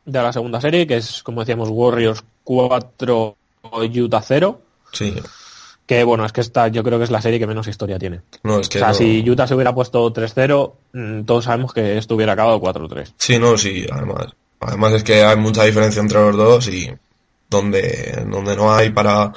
de 0.06 0.22
la 0.22 0.32
segunda 0.32 0.60
serie, 0.60 0.88
que 0.88 0.96
es, 0.96 1.22
como 1.22 1.42
decíamos, 1.42 1.68
Warriors 1.70 2.24
4, 2.42 3.36
Utah 4.02 4.22
0. 4.22 4.60
Sí. 4.92 5.14
Que 5.86 6.02
bueno, 6.02 6.24
es 6.24 6.32
que 6.32 6.40
esta 6.40 6.66
yo 6.66 6.82
creo 6.82 6.98
que 6.98 7.04
es 7.04 7.12
la 7.12 7.22
serie 7.22 7.38
que 7.38 7.46
menos 7.46 7.68
historia 7.68 7.96
tiene. 7.98 8.22
No, 8.42 8.58
es 8.58 8.68
que 8.68 8.78
O 8.78 8.80
sea, 8.80 8.88
no- 8.88 8.94
si 8.94 9.30
Utah 9.30 9.46
se 9.46 9.54
hubiera 9.54 9.72
puesto 9.72 10.12
3-0, 10.12 10.74
mm, 10.94 11.22
todos 11.22 11.44
sabemos 11.44 11.72
que 11.72 11.96
esto 11.96 12.16
hubiera 12.16 12.32
acabado 12.32 12.58
4-3. 12.60 13.14
Sí, 13.18 13.38
no, 13.38 13.56
sí, 13.56 13.86
además. 13.88 14.26
Además 14.58 14.94
es 14.94 15.04
que 15.04 15.22
hay 15.22 15.36
mucha 15.36 15.62
diferencia 15.62 16.00
entre 16.02 16.18
los 16.18 16.36
dos 16.36 16.66
y 16.68 16.90
donde, 17.48 18.24
donde 18.28 18.56
no 18.56 18.72
hay 18.74 18.90
para, 18.90 19.32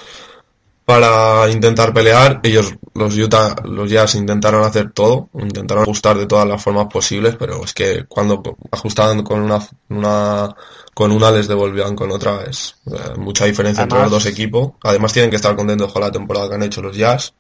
para 0.86 1.49
intentar 1.49 1.93
pelear, 1.93 2.41
ellos, 2.43 2.73
los 2.93 3.17
Utah, 3.17 3.55
los 3.63 3.89
Jazz 3.89 4.15
intentaron 4.15 4.63
hacer 4.65 4.91
todo, 4.91 5.29
intentaron 5.34 5.84
ajustar 5.84 6.17
de 6.17 6.25
todas 6.25 6.45
las 6.47 6.61
formas 6.61 6.88
posibles, 6.91 7.36
pero 7.38 7.63
es 7.63 7.73
que 7.73 8.03
cuando 8.05 8.43
ajustaban 8.71 9.23
con 9.23 9.41
una, 9.41 9.59
una, 9.89 10.53
con 10.93 11.11
una 11.11 11.31
les 11.31 11.47
devolvían 11.47 11.95
con 11.95 12.11
otra, 12.11 12.43
es 12.49 12.75
eh, 12.88 13.17
mucha 13.17 13.45
diferencia 13.45 13.84
entre 13.84 13.99
los 14.01 14.11
dos 14.11 14.25
equipos. 14.25 14.73
Además 14.84 15.13
tienen 15.13 15.29
que 15.29 15.38
estar 15.38 15.55
contentos 15.55 15.91
con 15.93 16.01
la 16.01 16.11
temporada 16.11 16.49
que 16.49 16.55
han 16.55 16.63
hecho 16.63 16.81
los 16.81 16.97
Jazz. 16.97 17.34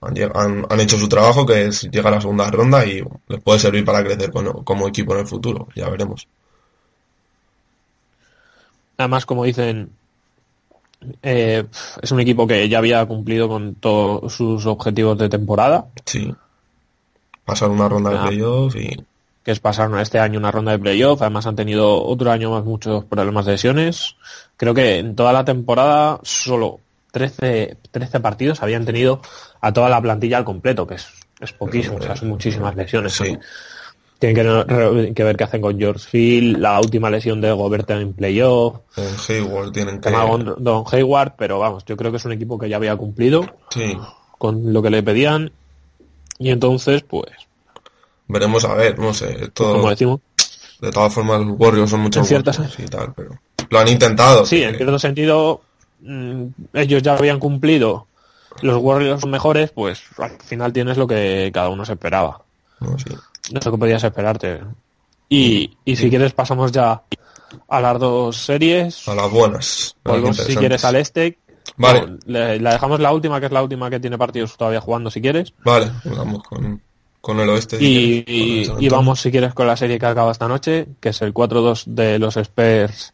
Han, 0.00 0.14
han, 0.34 0.66
han 0.68 0.80
hecho 0.80 0.98
su 0.98 1.08
trabajo, 1.08 1.44
que 1.46 1.66
es 1.66 1.82
llegar 1.90 2.12
a 2.12 2.16
la 2.16 2.20
segunda 2.20 2.50
ronda 2.50 2.84
y 2.86 3.02
les 3.26 3.42
puede 3.42 3.58
servir 3.58 3.84
para 3.84 4.04
crecer 4.04 4.30
con- 4.30 4.62
como 4.62 4.86
equipo 4.86 5.14
en 5.14 5.20
el 5.20 5.26
futuro. 5.26 5.66
Ya 5.74 5.88
veremos. 5.88 6.28
Además, 8.98 9.26
como 9.26 9.44
dicen, 9.44 9.90
eh, 11.22 11.64
es 12.02 12.12
un 12.12 12.20
equipo 12.20 12.46
que 12.46 12.68
ya 12.68 12.78
había 12.78 13.04
cumplido 13.06 13.48
con 13.48 13.74
todos 13.76 14.32
sus 14.32 14.66
objetivos 14.66 15.18
de 15.18 15.28
temporada, 15.28 15.86
Sí. 16.04 16.34
Pasar 17.44 17.70
una 17.70 17.88
ronda 17.88 18.10
de 18.10 18.16
Ah. 18.18 18.26
playoff 18.26 18.74
y 18.76 19.04
que 19.44 19.50
es 19.50 19.60
pasar 19.60 19.90
este 20.00 20.18
año 20.18 20.38
una 20.38 20.50
ronda 20.50 20.72
de 20.72 20.78
playoff. 20.78 21.20
Además, 21.20 21.46
han 21.46 21.54
tenido 21.56 22.02
otro 22.02 22.30
año 22.30 22.50
más 22.50 22.64
muchos 22.64 23.04
problemas 23.04 23.44
de 23.44 23.52
lesiones. 23.52 24.16
Creo 24.56 24.72
que 24.72 24.98
en 24.98 25.14
toda 25.14 25.34
la 25.34 25.44
temporada 25.44 26.18
solo 26.22 26.80
13, 27.12 27.76
13 27.90 28.20
partidos 28.20 28.62
habían 28.62 28.86
tenido 28.86 29.20
a 29.60 29.72
toda 29.74 29.90
la 29.90 30.00
plantilla 30.00 30.38
al 30.38 30.44
completo, 30.46 30.86
que 30.86 30.94
es, 30.94 31.08
es 31.40 31.52
poquísimo, 31.52 31.96
o 31.96 32.00
sea, 32.02 32.16
son 32.16 32.28
muchísimas 32.30 32.74
lesiones. 32.74 33.12
Sí. 33.12 33.36
Tienen 34.18 35.14
que, 35.14 35.24
ver 35.24 35.36
qué 35.36 35.44
hacen 35.44 35.60
con 35.60 35.78
George 35.78 36.08
Field, 36.08 36.58
la 36.58 36.80
última 36.80 37.10
lesión 37.10 37.40
de 37.40 37.52
Gobert 37.52 37.90
en 37.90 38.12
playoff, 38.14 38.76
En 38.96 39.14
Hayward 39.28 39.72
tienen 39.72 40.00
que... 40.00 40.10
con 40.10 40.54
Don 40.62 40.84
Hayward, 40.90 41.34
pero 41.36 41.58
vamos, 41.58 41.84
yo 41.84 41.96
creo 41.96 42.10
que 42.10 42.16
es 42.16 42.24
un 42.24 42.32
equipo 42.32 42.58
que 42.58 42.68
ya 42.68 42.76
había 42.76 42.96
cumplido 42.96 43.44
Sí. 43.70 43.98
con 44.38 44.72
lo 44.72 44.80
que 44.80 44.90
le 44.90 45.02
pedían 45.02 45.50
y 46.38 46.50
entonces, 46.50 47.02
pues, 47.02 47.26
Veremos 48.26 48.64
a 48.64 48.74
ver, 48.74 48.98
no 48.98 49.12
sé. 49.12 49.50
Todo, 49.52 49.74
como 49.74 49.90
decimos, 49.90 50.20
de 50.80 50.90
todas 50.90 51.12
formas, 51.12 51.40
los 51.44 51.58
Warriors 51.60 51.90
son 51.90 52.00
muchos 52.00 52.26
ciertas- 52.26 52.58
y 52.78 52.84
tal, 52.86 53.12
pero... 53.14 53.30
Lo 53.68 53.78
han 53.78 53.88
intentado. 53.88 54.46
sí, 54.46 54.62
en 54.62 54.76
cierto 54.76 54.98
sentido, 54.98 55.60
mm, 56.00 56.44
ellos 56.72 57.02
ya 57.02 57.14
habían 57.16 57.38
cumplido, 57.38 58.06
los 58.62 58.78
Warriors 58.82 59.20
son 59.20 59.30
mejores, 59.30 59.70
pues 59.72 60.00
al 60.18 60.30
final 60.42 60.72
tienes 60.72 60.96
lo 60.96 61.06
que 61.06 61.50
cada 61.52 61.68
uno 61.68 61.84
se 61.84 61.92
esperaba. 61.92 62.40
no, 62.80 62.96
sí. 62.98 63.10
No 63.52 63.60
sé 63.60 63.70
qué 63.70 63.76
podías 63.78 64.02
esperarte. 64.04 64.60
Y, 65.28 65.76
y 65.84 65.96
si 65.96 66.08
quieres 66.10 66.32
pasamos 66.32 66.72
ya 66.72 67.02
a 67.68 67.80
las 67.80 67.98
dos 67.98 68.36
series. 68.36 69.06
A 69.08 69.14
las 69.14 69.30
buenas. 69.30 69.96
Volvemos 70.04 70.36
si 70.36 70.56
quieres 70.56 70.84
al 70.84 70.96
este. 70.96 71.38
Vale. 71.76 72.06
No, 72.06 72.18
le- 72.26 72.60
la 72.60 72.72
dejamos 72.72 73.00
la 73.00 73.12
última, 73.12 73.40
que 73.40 73.46
es 73.46 73.52
la 73.52 73.62
última 73.62 73.90
que 73.90 74.00
tiene 74.00 74.18
partidos 74.18 74.56
todavía 74.56 74.80
jugando 74.80 75.10
si 75.10 75.20
quieres. 75.20 75.52
Vale, 75.64 75.90
vamos 76.04 76.42
con, 76.42 76.80
con 77.20 77.40
el 77.40 77.48
oeste. 77.48 77.78
si 77.78 77.84
Y, 77.84 78.24
quieres, 78.24 78.68
con 78.68 78.78
el 78.78 78.84
y- 78.84 78.88
vamos 78.88 79.20
si 79.20 79.30
quieres 79.30 79.54
con 79.54 79.66
la 79.66 79.76
serie 79.76 79.98
que 79.98 80.06
acaba 80.06 80.30
esta 80.32 80.48
noche, 80.48 80.86
que 81.00 81.08
es 81.10 81.22
el 81.22 81.32
4-2 81.34 81.84
de 81.86 82.18
los 82.18 82.36
Spurs 82.36 83.12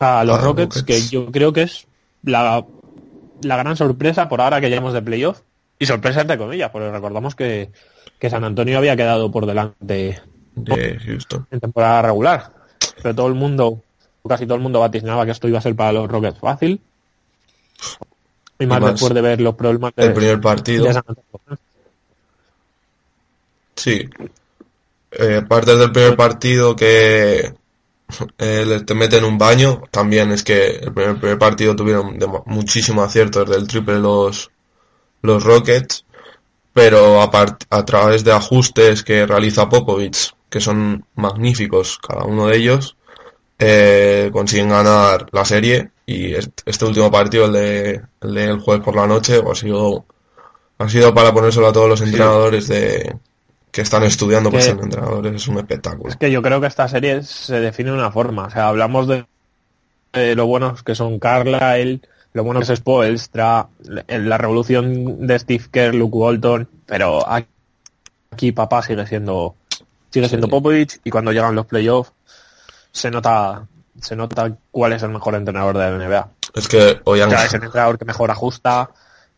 a 0.00 0.22
los 0.24 0.34
A 0.36 0.38
los 0.38 0.44
Rockets, 0.44 0.76
Rockets. 0.80 1.08
que 1.08 1.14
yo 1.14 1.30
creo 1.32 1.52
que 1.52 1.62
es 1.62 1.86
la, 2.22 2.64
la 3.42 3.56
gran 3.56 3.76
sorpresa 3.76 4.28
por 4.28 4.40
ahora 4.40 4.60
que 4.60 4.68
llevamos 4.70 4.92
de 4.92 5.02
playoff. 5.02 5.40
Y 5.78 5.86
sorpresa 5.86 6.20
entre 6.22 6.38
comillas, 6.38 6.70
porque 6.70 6.90
recordamos 6.90 7.34
que, 7.36 7.70
que 8.18 8.30
San 8.30 8.44
Antonio 8.44 8.78
había 8.78 8.96
quedado 8.96 9.30
por 9.30 9.46
delante 9.46 10.20
de 10.54 10.98
Houston. 11.04 11.46
en 11.50 11.60
temporada 11.60 12.02
regular. 12.02 12.52
Pero 13.02 13.14
todo 13.14 13.28
el 13.28 13.34
mundo, 13.34 13.82
casi 14.28 14.44
todo 14.44 14.56
el 14.56 14.62
mundo 14.62 14.80
vaticinaba 14.80 15.24
que 15.24 15.32
esto 15.32 15.48
iba 15.48 15.58
a 15.58 15.62
ser 15.62 15.76
para 15.76 15.92
los 15.92 16.08
Rockets 16.10 16.38
fácil. 16.38 16.80
Y 18.58 18.66
más, 18.66 18.80
más, 18.80 18.92
después 18.92 19.14
de 19.14 19.20
ver 19.20 19.40
los 19.40 19.54
problemas 19.54 19.92
de, 19.94 20.04
El 20.06 20.12
primer 20.12 20.40
partido. 20.40 20.84
de 20.86 20.92
San 20.94 21.04
Antonio. 21.06 21.58
Sí. 23.76 24.08
Eh, 25.12 25.40
aparte 25.42 25.76
del 25.76 25.92
primer 25.92 26.16
partido 26.16 26.74
que 26.74 27.54
eh, 28.38 28.80
te 28.84 28.94
meten 28.94 29.24
un 29.24 29.38
baño, 29.38 29.82
también 29.90 30.32
es 30.32 30.42
que 30.42 30.66
el 30.76 30.92
primer, 30.92 31.18
primer 31.20 31.38
partido 31.38 31.76
tuvieron 31.76 32.18
demo- 32.18 32.42
muchísimo 32.46 33.02
acierto 33.02 33.44
desde 33.44 33.60
el 33.60 33.68
triple 33.68 33.98
los, 34.00 34.50
los 35.22 35.44
Rockets, 35.44 36.04
pero 36.78 37.20
a, 37.20 37.28
a 37.70 37.84
través 37.84 38.22
de 38.22 38.30
ajustes 38.32 39.02
que 39.02 39.26
realiza 39.26 39.68
Popovich, 39.68 40.32
que 40.48 40.60
son 40.60 41.04
magníficos 41.16 41.98
cada 41.98 42.22
uno 42.24 42.46
de 42.46 42.56
ellos, 42.56 42.96
eh, 43.58 44.30
consiguen 44.32 44.68
ganar 44.68 45.26
la 45.32 45.44
serie 45.44 45.90
y 46.06 46.34
est- 46.34 46.60
este 46.66 46.84
último 46.84 47.10
partido, 47.10 47.46
el 47.46 47.52
de, 47.52 48.00
el 48.20 48.34
del 48.34 48.60
jueves 48.60 48.84
por 48.84 48.94
la 48.94 49.08
noche, 49.08 49.42
ha 49.44 49.54
sido, 49.56 50.04
ha 50.78 50.88
sido 50.88 51.12
para 51.12 51.34
ponérselo 51.34 51.66
a 51.66 51.72
todos 51.72 51.88
los 51.88 52.00
entrenadores 52.00 52.68
de, 52.68 53.16
que 53.72 53.80
están 53.80 54.04
estudiando 54.04 54.50
para 54.50 54.62
ser 54.62 54.78
entrenadores, 54.80 55.34
es 55.34 55.48
un 55.48 55.58
espectáculo. 55.58 56.10
Es 56.10 56.16
que 56.16 56.30
yo 56.30 56.40
creo 56.42 56.60
que 56.60 56.68
esta 56.68 56.86
serie 56.86 57.24
se 57.24 57.58
define 57.60 57.90
de 57.90 57.96
una 57.96 58.12
forma. 58.12 58.44
O 58.44 58.50
sea, 58.50 58.68
hablamos 58.68 59.08
de, 59.08 59.26
de 60.12 60.36
lo 60.36 60.46
buenos 60.46 60.84
que 60.84 60.94
son 60.94 61.18
Carlisle, 61.18 62.00
lo 62.34 62.44
bueno 62.44 62.60
que 62.60 62.72
es 62.72 62.78
Spoelstra, 62.78 63.66
la, 63.84 64.04
la 64.08 64.38
revolución 64.38 65.26
de 65.26 65.38
Steve 65.38 65.64
Kerr, 65.70 65.94
Luke 65.94 66.16
Walton, 66.16 66.68
pero 66.86 67.24
aquí 67.28 68.52
papá 68.52 68.82
sigue 68.82 69.06
siendo 69.06 69.54
sigue 70.10 70.28
siendo 70.28 70.46
Sí. 70.46 70.50
Popovich 70.50 71.00
y 71.04 71.10
cuando 71.10 71.32
llegan 71.32 71.54
los 71.54 71.66
playoffs 71.66 72.12
se 72.92 73.10
nota 73.10 73.66
se 74.00 74.14
nota 74.16 74.56
cuál 74.70 74.92
es 74.92 75.02
el 75.02 75.10
mejor 75.10 75.34
entrenador 75.34 75.76
de 75.76 75.90
la 75.90 75.96
NBA. 75.98 76.28
Es 76.54 76.68
que 76.68 77.00
hoy 77.04 77.20
O 77.20 77.24
han, 77.24 77.30
sea, 77.30 77.44
es 77.46 77.54
el 77.54 77.64
entrenador 77.64 77.98
que 77.98 78.04
mejor 78.04 78.30
ajusta 78.30 78.90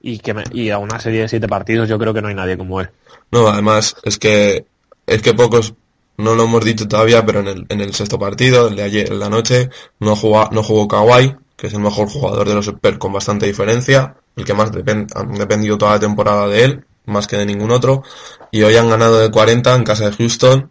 y 0.03 0.19
que 0.19 0.35
me- 0.35 0.45
y 0.53 0.71
a 0.71 0.79
una 0.79 1.01
serie 1.01 1.23
de 1.23 1.29
siete 1.29 1.49
partidos 1.49 1.89
yo 1.89 1.99
creo 1.99 2.13
que 2.13 2.21
no 2.23 2.29
hay 2.29 2.35
nadie 2.35 2.57
como 2.59 2.81
él. 2.81 2.91
No, 3.33 3.49
además, 3.49 3.97
es 4.03 4.19
que, 4.19 4.67
es 5.07 5.23
que 5.23 5.33
pocos, 5.35 5.75
no 6.19 6.35
lo 6.35 6.45
hemos 6.45 6.65
dicho 6.65 6.87
todavía, 6.87 7.25
pero 7.25 7.41
en 7.41 7.49
el, 7.49 7.67
en 7.71 7.81
el 7.81 7.95
sexto 7.95 8.19
partido, 8.19 8.69
el 8.69 8.77
de 8.77 8.83
ayer 8.83 9.11
en 9.13 9.19
la 9.19 9.29
noche, 9.31 9.71
no 9.99 10.15
jugó, 10.15 10.49
no 10.53 10.63
jugó 10.63 10.87
Kawhi, 10.89 11.35
que 11.61 11.67
es 11.67 11.75
el 11.75 11.81
mejor 11.81 12.09
jugador 12.09 12.49
de 12.49 12.55
los 12.55 12.67
Spurs 12.67 12.99
con 12.99 13.13
bastante 13.13 13.47
diferencia, 13.47 14.17
el 14.37 14.45
que 14.45 14.55
más 14.55 14.73
depen- 14.73 15.07
han 15.15 15.35
dependido 15.35 15.77
toda 15.77 15.93
la 15.93 16.01
temporada 16.01 16.49
de 16.49 16.65
él, 16.65 16.85
más 17.07 17.27
que 17.27 17.37
de 17.37 17.45
ningún 17.45 17.71
otro, 17.71 18.03
y 18.51 18.63
hoy 18.63 18.77
han 18.77 18.89
ganado 18.89 19.19
de 19.21 19.31
40 19.31 19.75
en 19.75 19.85
casa 19.85 20.09
de 20.09 20.17
Houston, 20.17 20.71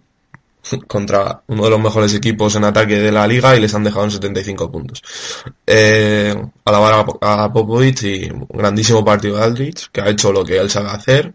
contra 0.87 1.43
uno 1.47 1.63
de 1.63 1.69
los 1.69 1.79
mejores 1.79 2.13
equipos 2.15 2.55
en 2.55 2.63
ataque 2.63 2.95
de 2.99 3.11
la 3.11 3.27
liga 3.27 3.55
y 3.55 3.59
les 3.61 3.73
han 3.75 3.83
dejado 3.83 4.05
en 4.05 4.11
75 4.11 4.71
puntos. 4.71 5.01
Eh, 5.67 6.35
alabar 6.65 7.05
a, 7.21 7.43
a 7.43 7.53
Popovich 7.53 8.03
y 8.03 8.29
un 8.31 8.47
grandísimo 8.49 9.05
partido 9.05 9.37
de 9.37 9.43
Aldrich, 9.43 9.89
que 9.91 10.01
ha 10.01 10.09
hecho 10.09 10.31
lo 10.33 10.43
que 10.43 10.57
él 10.57 10.69
sabe 10.69 10.89
hacer, 10.89 11.33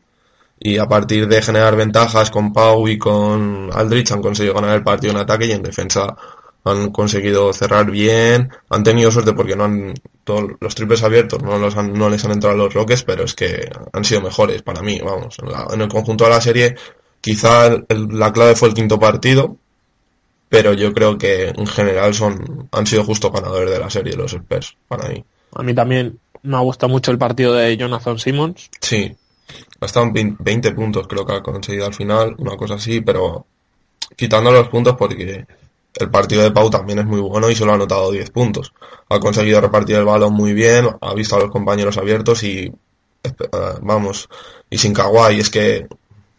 y 0.58 0.78
a 0.78 0.86
partir 0.86 1.28
de 1.28 1.42
generar 1.42 1.76
ventajas 1.76 2.30
con 2.30 2.52
Pau 2.52 2.88
y 2.88 2.98
con 2.98 3.70
Aldrich 3.72 4.10
han 4.12 4.22
conseguido 4.22 4.54
ganar 4.54 4.76
el 4.76 4.82
partido 4.82 5.12
en 5.12 5.18
ataque 5.20 5.46
y 5.46 5.52
en 5.52 5.62
defensa 5.62 6.16
han 6.64 6.90
conseguido 6.90 7.52
cerrar 7.52 7.90
bien, 7.90 8.50
han 8.70 8.82
tenido 8.82 9.10
suerte 9.10 9.32
porque 9.34 9.54
no 9.56 9.64
han 9.64 9.94
todos 10.24 10.52
los 10.60 10.74
triples 10.74 11.02
abiertos 11.02 11.42
no 11.42 11.58
los 11.58 11.76
han, 11.76 11.92
no 11.92 12.08
les 12.08 12.24
han 12.24 12.32
entrado 12.32 12.56
los 12.56 12.72
Rockets, 12.72 13.02
pero 13.02 13.24
es 13.24 13.34
que 13.34 13.70
han 13.92 14.04
sido 14.04 14.22
mejores 14.22 14.62
para 14.62 14.80
mí, 14.80 14.98
vamos, 15.04 15.36
en, 15.42 15.52
la- 15.52 15.66
en 15.72 15.80
el 15.82 15.88
conjunto 15.88 16.24
de 16.24 16.30
la 16.30 16.40
serie 16.40 16.74
quizá 17.20 17.66
el- 17.66 18.08
la 18.12 18.32
clave 18.32 18.56
fue 18.56 18.68
el 18.68 18.74
quinto 18.74 18.98
partido, 18.98 19.56
pero 20.48 20.72
yo 20.72 20.92
creo 20.94 21.18
que 21.18 21.48
en 21.48 21.66
general 21.66 22.14
son 22.14 22.68
han 22.72 22.86
sido 22.86 23.04
justo 23.04 23.30
ganadores 23.30 23.70
de 23.70 23.78
la 23.78 23.90
serie 23.90 24.16
los 24.16 24.32
Spurs 24.32 24.76
para 24.88 25.08
mí. 25.08 25.22
A 25.54 25.62
mí 25.62 25.74
también 25.74 26.18
me 26.42 26.56
ha 26.56 26.60
gustado 26.60 26.90
mucho 26.90 27.10
el 27.10 27.18
partido 27.18 27.54
de 27.54 27.76
Jonathan 27.76 28.18
Simmons. 28.18 28.70
Sí, 28.80 29.14
20 30.12 30.36
20 30.42 30.72
puntos 30.72 31.06
creo 31.06 31.26
que 31.26 31.32
ha 31.34 31.42
conseguido 31.42 31.86
al 31.86 31.94
final, 31.94 32.34
una 32.38 32.56
cosa 32.56 32.74
así, 32.74 33.00
pero 33.02 33.46
quitando 34.16 34.50
los 34.52 34.68
puntos 34.68 34.94
porque 34.96 35.44
el 35.96 36.10
partido 36.10 36.42
de 36.42 36.50
Pau 36.50 36.70
también 36.70 36.98
es 37.00 37.06
muy 37.06 37.20
bueno 37.20 37.48
y 37.50 37.54
solo 37.54 37.72
ha 37.72 37.74
anotado 37.76 38.10
10 38.10 38.30
puntos. 38.30 38.72
Ha 39.08 39.20
conseguido 39.20 39.60
repartir 39.60 39.96
el 39.96 40.04
balón 40.04 40.34
muy 40.34 40.52
bien, 40.52 40.88
ha 41.00 41.14
visto 41.14 41.36
a 41.36 41.40
los 41.40 41.50
compañeros 41.50 41.96
abiertos 41.98 42.42
y 42.42 42.72
eh, 43.22 43.32
vamos, 43.80 44.28
y 44.70 44.78
sin 44.78 44.92
Kawhi 44.92 45.40
es 45.40 45.50
que 45.50 45.86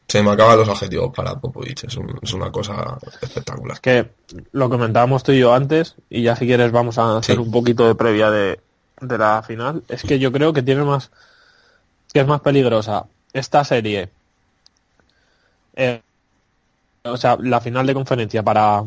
se 0.08 0.22
me 0.22 0.30
acaban 0.32 0.58
los 0.60 0.70
adjetivos 0.70 1.12
para 1.16 1.40
Popovich, 1.40 1.86
es, 1.86 1.96
un- 1.98 2.20
es 2.22 2.32
una 2.34 2.52
cosa 2.52 2.98
espectacular. 3.22 3.80
que 3.82 4.10
lo 4.52 4.70
comentábamos 4.70 5.24
tú 5.24 5.32
y 5.32 5.40
yo 5.40 5.54
antes, 5.54 5.96
y 6.10 6.22
ya 6.22 6.36
si 6.36 6.46
quieres 6.46 6.72
vamos 6.72 6.98
a 7.00 7.18
hacer 7.18 7.38
Sí. 7.38 7.42
un 7.42 7.50
poquito 7.52 7.88
de 7.88 7.96
previa 7.96 8.30
de, 8.30 8.60
de 9.02 9.18
la 9.18 9.42
final, 9.42 9.84
es 9.90 10.04
que 10.04 10.20
yo 10.20 10.32
creo 10.32 10.54
que 10.54 10.62
tiene 10.62 10.84
más, 10.84 11.10
que 12.14 12.20
es 12.20 12.28
más 12.28 12.42
peligrosa 12.42 13.06
esta 13.34 13.64
serie, 13.64 14.10
eh, 15.76 16.02
o 17.04 17.18
sea, 17.18 17.38
la 17.40 17.60
final 17.62 17.86
de 17.88 17.94
conferencia 17.94 18.44
para, 18.44 18.84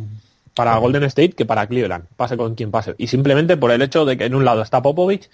para 0.58 0.76
Golden 0.76 1.04
State 1.04 1.30
que 1.32 1.46
para 1.46 1.66
Cleveland, 1.66 2.04
pase 2.16 2.36
con 2.36 2.54
quien 2.54 2.70
pase, 2.70 2.94
y 2.98 3.06
simplemente 3.06 3.56
por 3.56 3.70
el 3.70 3.80
hecho 3.82 4.04
de 4.04 4.16
que 4.18 4.24
en 4.26 4.34
un 4.34 4.44
lado 4.44 4.60
está 4.62 4.82
Popovich 4.82 5.30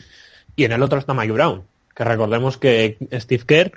y 0.54 0.64
en 0.64 0.72
el 0.72 0.82
otro 0.82 0.98
está 0.98 1.14
Mike 1.14 1.32
Brown, 1.32 1.62
que 1.96 2.04
recordemos 2.04 2.56
que 2.58 2.96
Steve 3.12 3.44
Kerr 3.46 3.72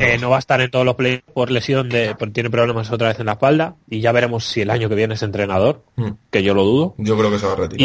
eh, 0.00 0.18
no 0.18 0.30
va 0.30 0.36
a 0.36 0.38
estar 0.40 0.60
en 0.60 0.70
todos 0.70 0.84
los 0.84 0.96
playoffs 0.96 1.22
por 1.32 1.50
lesión 1.50 1.88
de, 1.88 2.14
por- 2.16 2.30
tiene 2.32 2.50
problemas 2.50 2.90
otra 2.90 3.08
vez 3.08 3.20
en 3.20 3.26
la 3.26 3.32
espalda 3.32 3.76
y 3.88 4.00
ya 4.00 4.10
veremos 4.12 4.44
si 4.44 4.60
el 4.62 4.70
año 4.70 4.88
que 4.88 4.94
viene 4.96 5.14
es 5.14 5.22
entrenador, 5.22 5.82
Mm, 5.96 6.10
que 6.30 6.42
yo 6.42 6.52
lo 6.54 6.64
dudo. 6.64 6.94
Yo 6.98 7.16
creo 7.16 7.30
que 7.30 7.38
se 7.38 7.46
va 7.46 7.52
a 7.52 7.56
retirar. 7.56 7.80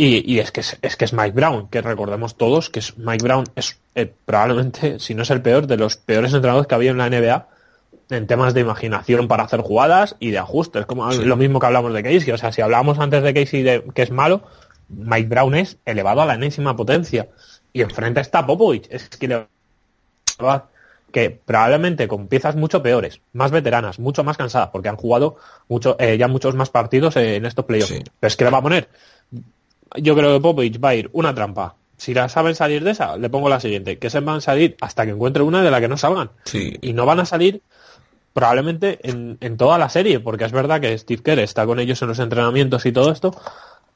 Y, 0.00 0.32
y 0.32 0.38
es 0.38 0.52
que 0.52 0.60
es, 0.60 0.78
es 0.80 0.94
que 0.96 1.04
es 1.04 1.12
Mike 1.12 1.32
Brown, 1.32 1.68
que 1.68 1.82
recordemos 1.82 2.36
todos 2.36 2.70
que 2.70 2.78
es 2.78 2.96
Mike 2.98 3.24
Brown 3.24 3.44
es 3.56 3.78
eh, 3.96 4.10
probablemente, 4.24 5.00
si 5.00 5.14
no 5.14 5.22
es 5.24 5.30
el 5.30 5.42
peor, 5.42 5.66
de 5.66 5.76
los 5.76 5.96
peores 5.96 6.32
entrenadores 6.32 6.68
que 6.68 6.74
había 6.76 6.92
en 6.92 6.98
la 6.98 7.10
NBA 7.10 7.48
en 8.10 8.26
temas 8.26 8.54
de 8.54 8.60
imaginación 8.60 9.28
para 9.28 9.44
hacer 9.44 9.60
jugadas 9.60 10.16
y 10.18 10.30
de 10.30 10.38
ajustes, 10.38 10.86
como 10.86 11.10
Sí. 11.12 11.24
lo 11.24 11.36
mismo 11.36 11.60
que 11.60 11.66
hablamos 11.66 11.92
de 11.92 12.02
Casey. 12.02 12.32
O 12.32 12.38
sea, 12.38 12.52
si 12.52 12.60
hablábamos 12.62 12.98
antes 12.98 13.22
de 13.22 13.34
Casey 13.34 13.62
de, 13.62 13.84
que 13.94 14.02
es 14.02 14.10
malo, 14.10 14.42
Mike 14.88 15.28
Brown 15.28 15.54
es 15.54 15.76
elevado 15.84 16.22
a 16.22 16.26
la 16.26 16.34
enésima 16.34 16.74
potencia. 16.76 17.28
Y 17.72 17.82
enfrente 17.82 18.20
está 18.20 18.46
Popovich. 18.46 18.86
Es 18.90 19.08
que 19.10 19.28
le 19.28 19.46
que 21.12 21.30
probablemente 21.30 22.06
con 22.06 22.28
piezas 22.28 22.54
mucho 22.54 22.82
peores, 22.82 23.20
más 23.32 23.50
veteranas, 23.50 23.98
mucho 23.98 24.24
más 24.24 24.36
cansadas, 24.36 24.68
porque 24.70 24.88
han 24.88 24.96
jugado 24.96 25.36
mucho, 25.68 25.96
eh, 25.98 26.18
ya 26.18 26.28
muchos 26.28 26.54
más 26.54 26.68
partidos 26.70 27.16
eh, 27.16 27.36
en 27.36 27.46
estos 27.46 27.64
playoffs. 27.64 27.92
Sí. 27.94 28.02
Pero 28.20 28.28
es 28.28 28.36
que 28.36 28.44
le 28.44 28.50
va 28.50 28.58
a 28.58 28.62
poner. 28.62 28.88
Yo 29.96 30.14
creo 30.14 30.34
que 30.34 30.40
Popovich 30.42 30.82
va 30.82 30.90
a 30.90 30.94
ir 30.94 31.08
una 31.12 31.34
trampa. 31.34 31.76
Si 31.96 32.14
la 32.14 32.28
saben 32.28 32.54
salir 32.54 32.84
de 32.84 32.90
esa, 32.92 33.16
le 33.16 33.30
pongo 33.30 33.48
la 33.48 33.58
siguiente, 33.58 33.98
que 33.98 34.10
se 34.10 34.20
van 34.20 34.36
a 34.36 34.40
salir 34.40 34.76
hasta 34.80 35.04
que 35.04 35.12
encuentre 35.12 35.42
una 35.42 35.62
de 35.62 35.70
la 35.70 35.80
que 35.80 35.88
no 35.88 35.96
salgan. 35.96 36.30
Sí, 36.44 36.76
Y 36.82 36.92
no 36.92 37.06
van 37.06 37.20
a 37.20 37.24
salir 37.24 37.62
probablemente 38.32 38.98
en, 39.02 39.38
en 39.40 39.56
toda 39.56 39.78
la 39.78 39.88
serie, 39.88 40.20
porque 40.20 40.44
es 40.44 40.52
verdad 40.52 40.80
que 40.80 40.96
Steve 40.96 41.22
Kerr 41.22 41.40
está 41.40 41.66
con 41.66 41.80
ellos 41.80 42.00
en 42.02 42.08
los 42.08 42.18
entrenamientos 42.18 42.86
y 42.86 42.92
todo 42.92 43.10
esto, 43.10 43.34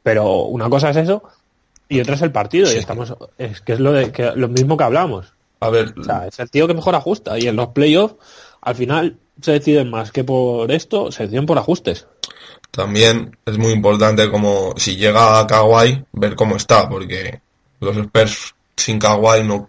pero 0.03 0.43
una 0.45 0.68
cosa 0.68 0.91
es 0.91 0.97
eso 0.97 1.22
y 1.93 2.01
otra 2.01 2.14
es 2.14 2.22
el 2.22 2.33
partido. 2.33 2.66
Sí. 2.66 2.76
Y 2.76 2.78
estamos, 2.78 3.14
es 3.39 3.61
que 3.61 3.74
es 3.74 3.80
lo, 3.80 3.93
de, 3.93 4.11
que, 4.12 4.33
lo 4.35 4.49
mismo 4.49 4.76
que 4.76 4.85
hablamos. 4.85 5.33
A 5.61 5.68
ver, 5.68 5.95
O 5.99 6.03
sea, 6.03 6.26
es 6.26 6.39
el 6.41 6.51
tío 6.51 6.66
que 6.66 6.74
mejor 6.74 6.95
ajusta. 6.95 7.39
Y 7.39 7.47
en 7.47 7.57
los 7.57 7.68
playoffs, 7.68 8.16
al 8.62 8.74
final, 8.74 9.16
se 9.41 9.53
deciden 9.53 9.91
más 9.91 10.11
que 10.11 10.24
por 10.24 10.72
esto, 10.72 11.12
se 11.12 11.24
deciden 11.24 11.47
por 11.47 11.59
ajustes. 11.59 12.07
también 12.70 13.37
es 13.45 13.59
muy 13.59 13.72
importante 13.72 14.30
como 14.30 14.72
si 14.76 14.97
llega 14.97 15.39
a 15.39 15.47
Kawhi, 15.47 16.05
ver 16.12 16.35
cómo 16.35 16.57
está, 16.57 16.89
porque 16.89 17.41
los 17.80 17.97
Spurs 17.97 18.55
sin 18.76 18.99
Kawhi 18.99 19.45
no... 19.45 19.68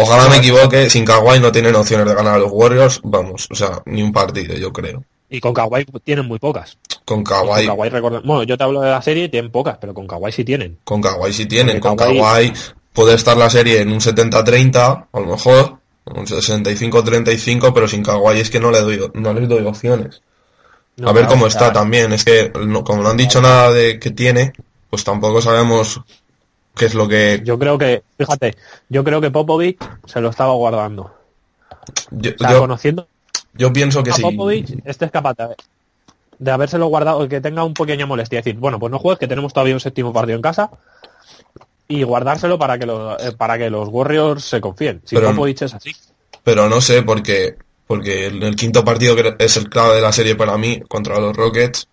Ojalá 0.00 0.28
me 0.28 0.36
equivoque, 0.36 0.88
sin 0.88 1.04
Kawhi 1.04 1.40
no 1.40 1.50
tienen 1.50 1.74
opciones 1.74 2.06
de 2.06 2.14
ganar 2.14 2.34
a 2.34 2.38
los 2.38 2.50
Warriors, 2.52 3.00
vamos, 3.02 3.48
o 3.50 3.54
sea, 3.54 3.82
ni 3.86 4.00
un 4.02 4.12
partido, 4.12 4.54
yo 4.56 4.72
creo. 4.72 5.02
Y 5.28 5.40
con 5.40 5.52
Kawhi 5.52 5.84
tienen 6.04 6.26
muy 6.26 6.38
pocas. 6.38 6.78
Con 7.04 7.24
Kawhi, 7.24 7.66
Con 7.66 7.76
Kawhi 7.76 7.88
recuerda- 7.90 8.20
Bueno, 8.24 8.44
yo 8.44 8.56
te 8.56 8.64
hablo 8.64 8.80
de 8.80 8.90
la 8.90 9.02
serie, 9.02 9.28
tienen 9.28 9.50
pocas, 9.50 9.76
pero 9.80 9.92
con 9.92 10.06
Kawhi 10.06 10.30
sí 10.32 10.44
tienen. 10.44 10.78
con 10.84 11.02
Kawhi 11.02 11.32
sí 11.32 11.46
tienen, 11.46 11.80
Porque 11.80 11.96
con 11.96 12.08
Kawhi- 12.14 12.20
Kawhi 12.20 12.52
puede 12.92 13.14
estar 13.14 13.36
la 13.36 13.50
serie 13.50 13.80
en 13.80 13.90
un 13.92 14.00
70-30, 14.00 15.08
a 15.12 15.20
lo 15.20 15.26
mejor, 15.26 15.78
un 16.06 16.26
65-35, 16.26 17.72
pero 17.74 17.88
sin 17.88 18.02
Kawhi 18.02 18.40
es 18.40 18.50
que 18.50 18.60
no 18.60 18.70
le 18.70 18.80
doy, 18.80 19.10
no 19.14 19.32
les 19.34 19.48
doy 19.48 19.64
opciones. 19.66 20.22
No, 20.96 21.08
a 21.10 21.12
ver 21.12 21.22
claro, 21.24 21.34
cómo 21.34 21.46
está 21.46 21.72
también. 21.72 22.12
Es 22.12 22.24
que 22.24 22.50
no- 22.66 22.82
como 22.84 23.02
no 23.02 23.10
han 23.10 23.16
dicho 23.16 23.40
nada 23.40 23.70
de 23.72 23.98
que 23.98 24.10
tiene, 24.10 24.52
pues 24.90 25.04
tampoco 25.04 25.40
sabemos 25.42 26.00
qué 26.78 26.86
es 26.86 26.94
lo 26.94 27.06
que... 27.06 27.42
Yo 27.44 27.58
creo 27.58 27.76
que, 27.76 28.02
fíjate, 28.16 28.56
yo 28.88 29.04
creo 29.04 29.20
que 29.20 29.30
Popovich 29.30 29.78
se 30.06 30.20
lo 30.22 30.30
estaba 30.30 30.52
guardando. 30.54 31.14
Yo, 32.10 32.30
O 32.34 32.38
sea, 32.38 32.52
yo- 32.52 32.60
conociendo 32.60 33.06
yo 33.54 33.72
pienso 33.72 34.02
que 34.02 34.10
a 34.10 34.14
sí. 34.14 34.22
Popovich, 34.22 34.78
este 34.84 35.04
es 35.06 35.10
capaz 35.10 35.34
de, 35.36 35.48
de 36.38 36.50
habérselo 36.50 36.86
guardado, 36.86 37.28
que 37.28 37.40
tenga 37.40 37.64
un 37.64 37.74
pequeña 37.74 38.06
molestia. 38.06 38.38
Decir, 38.38 38.54
bueno, 38.56 38.78
pues 38.78 38.90
no 38.90 38.98
juegues, 38.98 39.18
que 39.18 39.26
tenemos 39.28 39.52
todavía 39.52 39.74
un 39.74 39.80
séptimo 39.80 40.12
partido 40.12 40.36
en 40.36 40.42
casa. 40.42 40.70
Y 41.88 42.02
guardárselo 42.04 42.58
para 42.58 42.78
que, 42.78 42.86
lo- 42.86 43.18
eh, 43.18 43.32
para 43.32 43.58
que 43.58 43.68
los 43.70 43.88
Warriors 43.90 44.44
se 44.44 44.60
confíen. 44.60 45.00
Si 45.04 45.16
Pero- 45.16 45.30
Popovich 45.30 45.62
es 45.62 45.74
así. 45.74 45.94
Pero 46.44 46.68
no 46.68 46.80
sé, 46.80 47.02
porque, 47.02 47.56
porque 47.86 48.26
en 48.26 48.42
el 48.42 48.54
quinto 48.56 48.84
partido 48.84 49.16
que 49.16 49.34
es 49.38 49.56
el 49.56 49.68
clave 49.68 49.96
de 49.96 50.00
la 50.02 50.12
serie 50.12 50.34
para 50.36 50.56
mí, 50.56 50.80
contra 50.88 51.18
los 51.18 51.36
Rockets, 51.36 51.88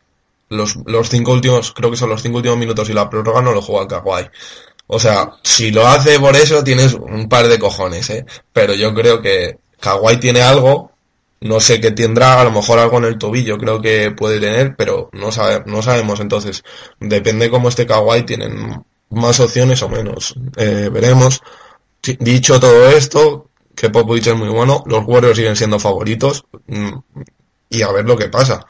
los, 0.50 0.76
los 0.86 1.10
cinco 1.10 1.32
últimos, 1.32 1.72
creo 1.74 1.90
que 1.90 1.98
son 1.98 2.10
los 2.10 2.22
cinco 2.22 2.38
últimos 2.38 2.58
minutos 2.58 2.88
y 2.90 2.94
la 2.94 3.10
prórroga 3.10 3.42
no 3.42 3.52
lo 3.54 3.62
juega 3.62 3.88
Kawhi. 4.04 4.26
O 4.88 5.00
sea, 5.00 5.32
si 5.42 5.72
lo 5.72 5.88
hace 5.88 6.20
por 6.20 6.36
eso 6.36 6.64
tienes 6.64 6.94
un 6.94 7.28
par 7.28 7.48
de 7.48 7.60
cojones, 7.60 8.10
¿eh? 8.10 8.26
Pero 8.54 8.74
yo 8.74 8.94
creo 8.94 9.22
que 9.22 9.58
Kawhi 9.80 10.18
tiene 10.18 10.42
algo, 10.42 10.92
no 11.42 11.60
sé 11.60 11.82
qué 11.82 11.92
tendrá, 11.92 12.40
a 12.40 12.44
lo 12.44 12.52
mejor 12.52 12.80
algo 12.80 12.98
en 13.00 13.06
el 13.06 13.18
tobillo 13.18 13.58
creo 13.58 13.82
que 13.82 14.12
puede 14.12 14.40
tener, 14.40 14.76
pero 14.76 15.10
no, 15.14 15.32
sabe, 15.32 15.64
no 15.66 15.82
sabemos. 15.82 16.20
Entonces, 16.20 16.64
depende 17.00 17.50
cómo 17.50 17.70
esté 17.70 17.88
Kawhi, 17.88 18.24
tienen 18.24 18.84
más 19.10 19.40
opciones 19.40 19.82
o 19.82 19.90
menos. 19.90 20.36
Eh, 20.58 20.90
veremos. 20.92 21.42
Dicho 22.20 22.60
todo 22.60 22.90
esto, 22.90 23.50
que 23.76 23.90
Popovich 23.90 24.28
es 24.28 24.36
muy 24.36 24.50
bueno, 24.50 24.84
los 24.86 25.04
Warriors 25.06 25.38
siguen 25.38 25.56
siendo 25.56 25.80
favoritos 25.80 26.46
mm, 26.68 26.94
y 27.70 27.82
a 27.82 27.92
ver 27.92 28.06
lo 28.06 28.16
que 28.18 28.30
pasa. 28.30 28.66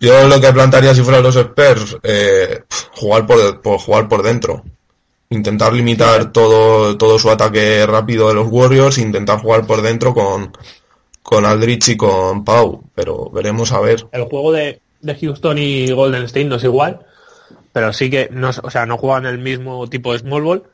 Yo 0.00 0.26
lo 0.26 0.40
que 0.40 0.52
plantearía 0.52 0.94
si 0.94 1.02
fueran 1.02 1.22
los 1.22 1.36
Spurs, 1.36 1.98
eh, 2.02 2.62
jugar 2.92 3.26
por, 3.26 3.60
por 3.60 3.78
jugar 3.78 4.08
por 4.08 4.22
dentro. 4.22 4.64
Intentar 5.32 5.72
limitar 5.72 6.32
todo, 6.32 6.96
todo 6.96 7.16
su 7.20 7.30
ataque 7.30 7.86
rápido 7.86 8.26
de 8.28 8.34
los 8.34 8.48
Warriors, 8.50 8.98
intentar 8.98 9.38
jugar 9.38 9.64
por 9.64 9.80
dentro 9.80 10.12
con, 10.12 10.50
con 11.22 11.44
Aldrich 11.46 11.90
y 11.90 11.96
con 11.96 12.44
Pau, 12.44 12.82
pero 12.96 13.30
veremos 13.30 13.70
a 13.70 13.80
ver. 13.80 14.06
El 14.10 14.24
juego 14.24 14.50
de, 14.50 14.80
de 15.00 15.14
Houston 15.14 15.56
y 15.58 15.88
Golden 15.92 16.24
State 16.24 16.46
no 16.46 16.56
es 16.56 16.64
igual, 16.64 17.06
pero 17.72 17.92
sí 17.92 18.10
que, 18.10 18.28
no, 18.32 18.50
o 18.62 18.70
sea, 18.70 18.86
no 18.86 18.98
juegan 18.98 19.24
el 19.24 19.38
mismo 19.38 19.88
tipo 19.88 20.12
de 20.12 20.18
small 20.18 20.42
ball, 20.42 20.64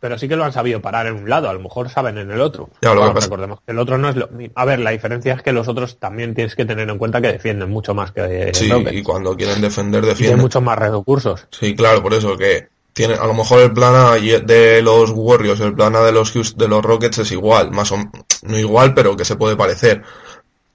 pero 0.00 0.18
sí 0.18 0.26
que 0.28 0.34
lo 0.34 0.44
han 0.44 0.52
sabido 0.52 0.80
parar 0.82 1.06
en 1.06 1.14
un 1.14 1.30
lado, 1.30 1.48
a 1.48 1.52
lo 1.52 1.60
mejor 1.60 1.88
saben 1.88 2.18
en 2.18 2.32
el 2.32 2.40
otro. 2.40 2.70
Ya, 2.82 2.94
lo 2.94 3.02
Bueno, 3.02 3.20
recordemos 3.20 3.60
que 3.64 3.70
el 3.70 3.78
otro 3.78 3.96
no 3.96 4.08
es 4.08 4.16
lo 4.16 4.28
A 4.56 4.64
ver, 4.64 4.80
la 4.80 4.90
diferencia 4.90 5.34
es 5.34 5.42
que 5.42 5.52
los 5.52 5.68
otros 5.68 5.98
también 6.00 6.34
tienes 6.34 6.56
que 6.56 6.64
tener 6.64 6.90
en 6.90 6.98
cuenta 6.98 7.20
que 7.20 7.30
defienden 7.30 7.70
mucho 7.70 7.94
más 7.94 8.10
que 8.10 8.50
Sí, 8.54 8.68
y 8.90 9.02
cuando 9.04 9.36
quieren 9.36 9.60
defender, 9.60 10.00
Y 10.00 10.02
tienen 10.02 10.16
defienden. 10.16 10.40
muchos 10.40 10.62
más 10.64 10.78
recursos. 10.80 11.46
Sí, 11.52 11.76
claro, 11.76 12.02
por 12.02 12.14
eso 12.14 12.36
que 12.36 12.76
tiene 12.98 13.14
a 13.14 13.26
lo 13.26 13.34
mejor 13.34 13.60
el 13.60 13.72
plan 13.72 14.20
de 14.20 14.82
los 14.82 15.12
Warriors, 15.14 15.60
el 15.60 15.72
plan 15.72 15.92
de 15.92 16.10
los 16.10 16.56
de 16.56 16.66
los 16.66 16.84
Rockets 16.84 17.18
es 17.18 17.30
igual, 17.30 17.70
más 17.70 17.92
o 17.92 17.96
no 18.42 18.58
igual, 18.58 18.92
pero 18.92 19.16
que 19.16 19.24
se 19.24 19.36
puede 19.36 19.54
parecer. 19.54 20.02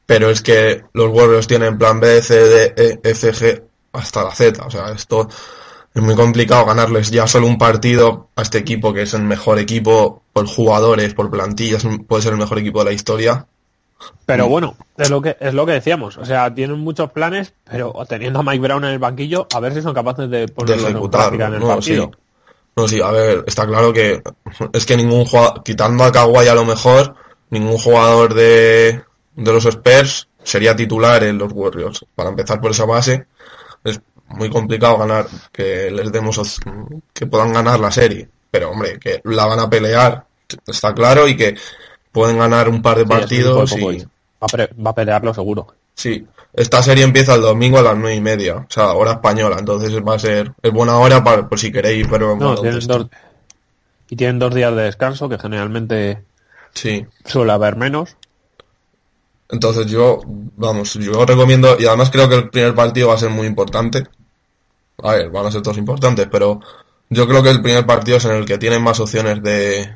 Pero 0.06 0.30
es 0.30 0.42
que 0.42 0.86
los 0.94 1.12
Warriors 1.12 1.48
tienen 1.48 1.78
plan 1.78 2.00
B, 2.00 2.22
C, 2.22 2.36
D, 2.36 2.74
E, 2.78 3.00
F, 3.04 3.34
G 3.34 3.64
hasta 3.92 4.24
la 4.24 4.32
Z, 4.32 4.66
o 4.66 4.72
sea, 4.72 4.94
esto 4.94 5.28
es 5.94 6.02
muy 6.02 6.16
complicado 6.16 6.66
ganarles 6.66 7.12
ya 7.12 7.28
solo 7.28 7.46
un 7.46 7.58
partido 7.58 8.30
a 8.38 8.42
este 8.42 8.60
equipo 8.60 8.94
que 8.94 9.02
es 9.02 9.14
el 9.14 9.24
mejor 9.24 9.60
equipo 9.60 10.24
por 10.32 10.48
jugadores, 10.48 11.14
por 11.14 11.30
plantillas, 11.30 11.86
puede 12.08 12.22
ser 12.22 12.32
el 12.32 12.40
mejor 12.40 12.58
equipo 12.58 12.80
de 12.80 12.86
la 12.86 12.94
historia. 12.94 13.48
Pero 14.26 14.48
bueno, 14.48 14.76
es 14.98 15.10
lo 15.10 15.22
que 15.22 15.36
es 15.40 15.54
lo 15.54 15.66
que 15.66 15.74
decíamos. 15.74 16.18
O 16.18 16.26
sea, 16.26 16.54
tienen 16.54 16.80
muchos 16.80 17.12
planes, 17.12 17.54
pero 17.70 17.94
teniendo 18.08 18.40
a 18.40 18.44
Mike 18.44 18.60
Brown 18.62 18.84
en 18.86 18.92
el 18.92 19.00
banquillo, 19.00 19.48
a 19.54 19.60
ver 19.60 19.74
si 19.74 19.82
son 19.82 19.94
capaces 19.94 20.30
de 20.30 20.40
de 20.42 20.48
ponerlo 20.48 20.88
en 20.88 20.92
ejecutarlo. 20.92 21.38
práctica 21.38 21.48
en 21.48 21.54
el 21.56 21.60
No, 21.60 21.68
partido. 21.68 22.12
sí. 22.14 22.20
No, 22.76 22.88
sí, 22.88 23.02
a 23.02 23.12
ver, 23.12 23.44
está 23.46 23.68
claro 23.68 23.94
que 23.94 24.24
es 24.74 24.86
que 24.86 24.98
ningún 24.98 25.26
jugador, 25.26 25.62
quitando 25.64 26.04
a 26.06 26.12
Kawhi 26.12 26.48
a 26.48 26.56
lo 26.56 26.66
mejor, 26.66 27.14
ningún 27.52 27.78
jugador 27.78 28.34
de, 28.34 29.04
de 29.36 29.54
los 29.54 29.66
Spurs 29.66 30.28
sería 30.44 30.76
titular 30.76 31.24
en 31.24 31.38
los 31.38 31.52
Warriors. 31.54 32.04
Para 32.16 32.30
empezar 32.30 32.60
por 32.60 32.72
esa 32.72 32.86
base, 32.86 33.28
es 33.84 34.02
muy 34.28 34.50
complicado 34.50 34.98
ganar, 34.98 35.28
que 35.52 35.92
les 35.92 36.12
demos, 36.12 36.60
que 37.14 37.28
puedan 37.28 37.54
ganar 37.54 37.80
la 37.80 37.92
serie. 37.92 38.28
Pero 38.50 38.72
hombre, 38.72 38.98
que 39.00 39.22
la 39.26 39.46
van 39.46 39.60
a 39.60 39.70
pelear, 39.70 40.26
está 40.66 40.94
claro, 40.96 41.28
y 41.28 41.38
que 41.38 41.56
pueden 42.14 42.38
ganar 42.38 42.70
un 42.70 42.82
par 42.82 42.98
de 42.98 43.04
Sí, 43.04 43.10
partidos 43.10 43.76
y, 43.78 44.06
va 44.42 44.90
a 44.92 44.96
pelearlo 44.96 45.34
seguro. 45.34 45.68
Sí, 45.96 46.26
esta 46.54 46.82
serie 46.82 47.04
empieza 47.04 47.36
el 47.36 47.42
domingo 47.42 47.80
a 47.80 47.82
las 47.82 47.98
nueve 47.98 48.16
y 48.16 48.22
media, 48.22 48.56
o 48.58 48.66
sea, 48.70 48.94
hora 48.94 49.14
española, 49.14 49.58
entonces 49.60 49.92
va 50.02 50.16
a 50.16 50.20
ser, 50.20 50.54
es 50.62 50.72
buena 50.72 50.98
hora 50.98 51.24
para, 51.24 51.50
por 51.50 51.60
si 51.60 51.72
queréis, 51.72 52.08
pero 52.08 52.36
No, 52.38 52.56
tienen 52.56 52.80
dos, 52.88 53.08
y 54.10 54.16
tienen 54.16 54.40
dos 54.40 54.54
días 54.54 54.76
de 54.76 54.84
descanso, 54.84 55.28
que 55.28 55.38
generalmente 55.38 56.24
Sí, 56.74 57.06
suele 57.26 57.52
haber 57.52 57.76
menos. 57.76 58.16
entonces 59.50 59.86
yo, 59.88 60.22
vamos, 60.26 60.94
yo 60.96 61.26
recomiendo, 61.26 61.76
y 61.80 61.86
además 61.86 62.10
creo 62.10 62.30
que 62.30 62.36
el 62.36 62.50
primer 62.50 62.74
partido 62.74 63.10
va 63.10 63.16
a 63.16 63.20
ser 63.20 63.30
muy 63.30 63.48
importante. 63.48 64.04
A 65.02 65.14
ver, 65.14 65.30
van 65.30 65.46
a 65.48 65.52
ser 65.52 65.62
todos 65.62 65.78
importantes, 65.78 66.28
pero 66.32 66.60
yo 67.10 67.28
creo 67.28 67.44
que 67.44 67.50
el 67.50 67.62
primer 67.62 67.86
partido 67.86 68.18
es 68.18 68.26
en 68.26 68.32
el 68.32 68.46
que 68.46 68.58
tienen 68.58 68.82
más 68.82 69.00
opciones 69.00 69.42
de, 69.44 69.96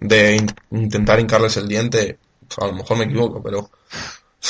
de 0.00 0.36
in- 0.36 0.54
intentar 0.72 1.20
hincarles 1.20 1.56
el 1.56 1.68
diente. 1.68 2.18
A 2.60 2.66
lo 2.66 2.72
mejor 2.74 2.96
me 2.96 3.04
equivoco, 3.04 3.42
pero 3.42 3.70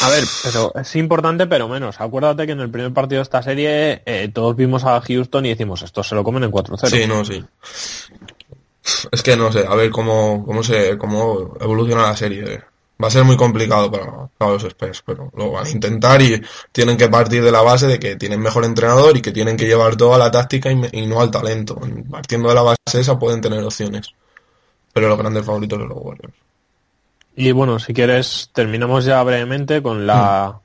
A 0.00 0.08
ver, 0.10 0.24
pero 0.44 0.72
es 0.74 0.96
importante, 0.96 1.46
pero 1.46 1.68
menos. 1.68 2.00
Acuérdate 2.00 2.46
que 2.46 2.52
en 2.52 2.60
el 2.60 2.70
primer 2.70 2.92
partido 2.94 3.18
de 3.18 3.24
esta 3.24 3.42
serie 3.42 4.02
eh, 4.06 4.30
todos 4.32 4.56
vimos 4.56 4.84
a 4.84 5.00
Houston 5.00 5.44
y 5.46 5.50
decimos, 5.50 5.82
esto 5.82 6.02
se 6.02 6.14
lo 6.14 6.24
comen 6.24 6.44
en 6.44 6.50
4-0. 6.52 6.88
sí, 6.88 7.06
no, 7.06 7.24
sí. 7.24 7.44
Es 9.12 9.22
que 9.22 9.36
no 9.36 9.52
sé, 9.52 9.64
a 9.66 9.74
ver 9.74 9.90
cómo, 9.90 10.44
cómo 10.44 10.62
se, 10.62 10.96
cómo 10.98 11.54
evoluciona 11.60 12.02
la 12.02 12.16
serie. 12.16 12.62
Va 13.02 13.08
a 13.08 13.10
ser 13.10 13.24
muy 13.24 13.36
complicado 13.36 13.90
para, 13.90 14.28
para 14.36 14.52
los 14.52 14.64
Spurs, 14.64 15.02
pero 15.06 15.30
lo 15.34 15.52
van 15.52 15.66
a 15.66 15.70
intentar 15.70 16.20
y 16.20 16.40
tienen 16.70 16.96
que 16.98 17.08
partir 17.08 17.42
de 17.42 17.50
la 17.52 17.62
base 17.62 17.86
de 17.86 17.98
que 17.98 18.16
tienen 18.16 18.40
mejor 18.40 18.64
entrenador 18.64 19.16
y 19.16 19.22
que 19.22 19.32
tienen 19.32 19.56
que 19.56 19.66
llevar 19.66 19.96
todo 19.96 20.14
a 20.14 20.18
la 20.18 20.30
táctica 20.30 20.70
y, 20.70 20.80
y 20.92 21.06
no 21.06 21.20
al 21.20 21.30
talento. 21.30 21.78
Partiendo 22.10 22.48
de 22.50 22.54
la 22.54 22.62
base 22.62 22.76
esa 22.94 23.18
pueden 23.18 23.40
tener 23.40 23.62
opciones. 23.62 24.08
Pero 24.92 25.08
los 25.08 25.18
grandes 25.18 25.44
favoritos 25.44 25.78
son 25.78 25.88
los 25.88 25.98
Warriors. 26.00 26.34
Y 27.36 27.52
bueno, 27.52 27.78
si 27.78 27.94
quieres, 27.94 28.50
terminamos 28.52 29.04
ya 29.04 29.22
brevemente 29.22 29.82
con 29.82 30.06
la, 30.06 30.60